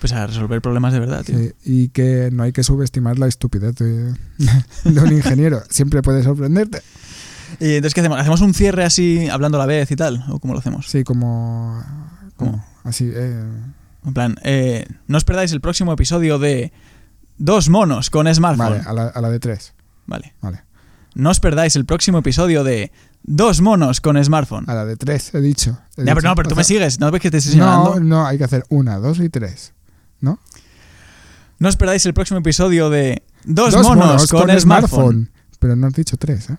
Pues 0.00 0.12
a 0.12 0.26
resolver 0.26 0.60
problemas 0.60 0.92
de 0.92 1.00
verdad, 1.00 1.24
tío. 1.24 1.38
sí, 1.38 1.52
y 1.64 1.88
que 1.88 2.28
no 2.32 2.42
hay 2.42 2.52
que 2.52 2.62
subestimar 2.62 3.18
la 3.18 3.26
estupidez 3.26 3.74
de, 3.76 4.14
de 4.84 5.00
un 5.00 5.12
ingeniero. 5.12 5.62
Siempre 5.70 6.02
puede 6.02 6.22
sorprenderte. 6.22 6.82
Y 7.60 7.76
entonces, 7.76 7.94
¿qué 7.94 8.00
hacemos? 8.00 8.20
¿Hacemos 8.20 8.42
un 8.42 8.52
cierre 8.52 8.84
así, 8.84 9.28
hablando 9.30 9.56
a 9.56 9.60
la 9.60 9.66
vez 9.66 9.90
y 9.90 9.96
tal? 9.96 10.22
¿O 10.28 10.38
cómo 10.38 10.52
lo 10.52 10.60
hacemos? 10.60 10.86
Sí, 10.86 11.02
como, 11.04 11.82
como 12.36 12.62
así. 12.84 13.10
eh, 13.10 13.42
En 14.04 14.12
plan, 14.14 14.36
eh, 14.44 14.86
no 15.06 15.16
os 15.16 15.24
perdáis 15.24 15.52
el 15.52 15.60
próximo 15.62 15.92
episodio 15.94 16.38
de 16.38 16.72
Dos 17.38 17.68
monos 17.70 18.10
con 18.10 18.32
smartphone. 18.34 18.68
vale, 18.68 18.82
a 18.84 18.92
la, 18.92 19.06
a 19.08 19.20
la 19.22 19.30
de 19.30 19.38
tres. 19.40 19.72
Vale. 20.06 20.34
Vale. 20.42 20.62
No 21.18 21.30
os 21.30 21.40
perdáis 21.40 21.74
el 21.74 21.84
próximo 21.84 22.18
episodio 22.18 22.62
de 22.62 22.92
Dos 23.24 23.60
monos 23.60 24.00
con 24.00 24.22
smartphone. 24.22 24.64
A 24.70 24.74
la 24.74 24.84
de 24.84 24.96
tres, 24.96 25.34
he 25.34 25.40
dicho. 25.40 25.76
He 25.96 26.04
Ya, 26.04 26.04
dicho. 26.04 26.14
pero 26.14 26.28
no, 26.28 26.34
pero 26.36 26.48
tú 26.48 26.54
O 26.54 26.56
me 26.56 26.62
sigues. 26.62 27.00
¿No 27.00 27.10
ves 27.10 27.20
que 27.20 27.30
te 27.32 27.38
estoy 27.38 27.54
señalando? 27.54 27.96
No, 27.96 28.00
no, 28.00 28.26
hay 28.26 28.38
que 28.38 28.44
hacer 28.44 28.64
una, 28.68 28.98
dos 28.98 29.18
y 29.18 29.28
tres. 29.28 29.74
¿No? 30.20 30.38
No 31.58 31.68
os 31.68 31.76
perdáis 31.76 32.06
el 32.06 32.14
próximo 32.14 32.38
episodio 32.38 32.88
de 32.88 33.24
Dos, 33.44 33.74
monos, 33.82 34.28
con, 34.28 34.48
smartphone. 34.60 35.30
Pero 35.58 35.74
no 35.74 35.88
has 35.88 35.94
dicho 35.94 36.16
tres, 36.16 36.50
¿eh? 36.50 36.56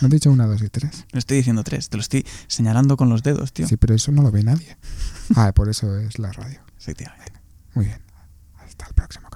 No 0.00 0.06
has 0.06 0.10
dicho 0.12 0.30
una, 0.30 0.46
dos 0.46 0.62
y 0.62 0.68
tres. 0.68 1.04
No 1.12 1.18
estoy 1.18 1.38
diciendo 1.38 1.64
tres, 1.64 1.88
te 1.88 1.96
lo 1.96 2.02
estoy 2.02 2.24
señalando 2.46 2.96
con 2.96 3.08
los 3.08 3.24
dedos, 3.24 3.52
tío. 3.52 3.66
Sí, 3.66 3.76
pero 3.76 3.96
eso 3.96 4.12
no 4.12 4.22
lo 4.22 4.30
ve 4.30 4.44
nadie. 4.44 4.76
Ah, 5.34 5.50
por 5.52 5.68
eso 5.68 5.98
es 5.98 6.20
la 6.20 6.30
radio. 6.30 6.60
Efectivamente. 6.78 7.32
Muy 7.74 7.86
bien. 7.86 8.00
Hasta 8.64 8.86
el 8.86 8.94
próximo. 8.94 9.28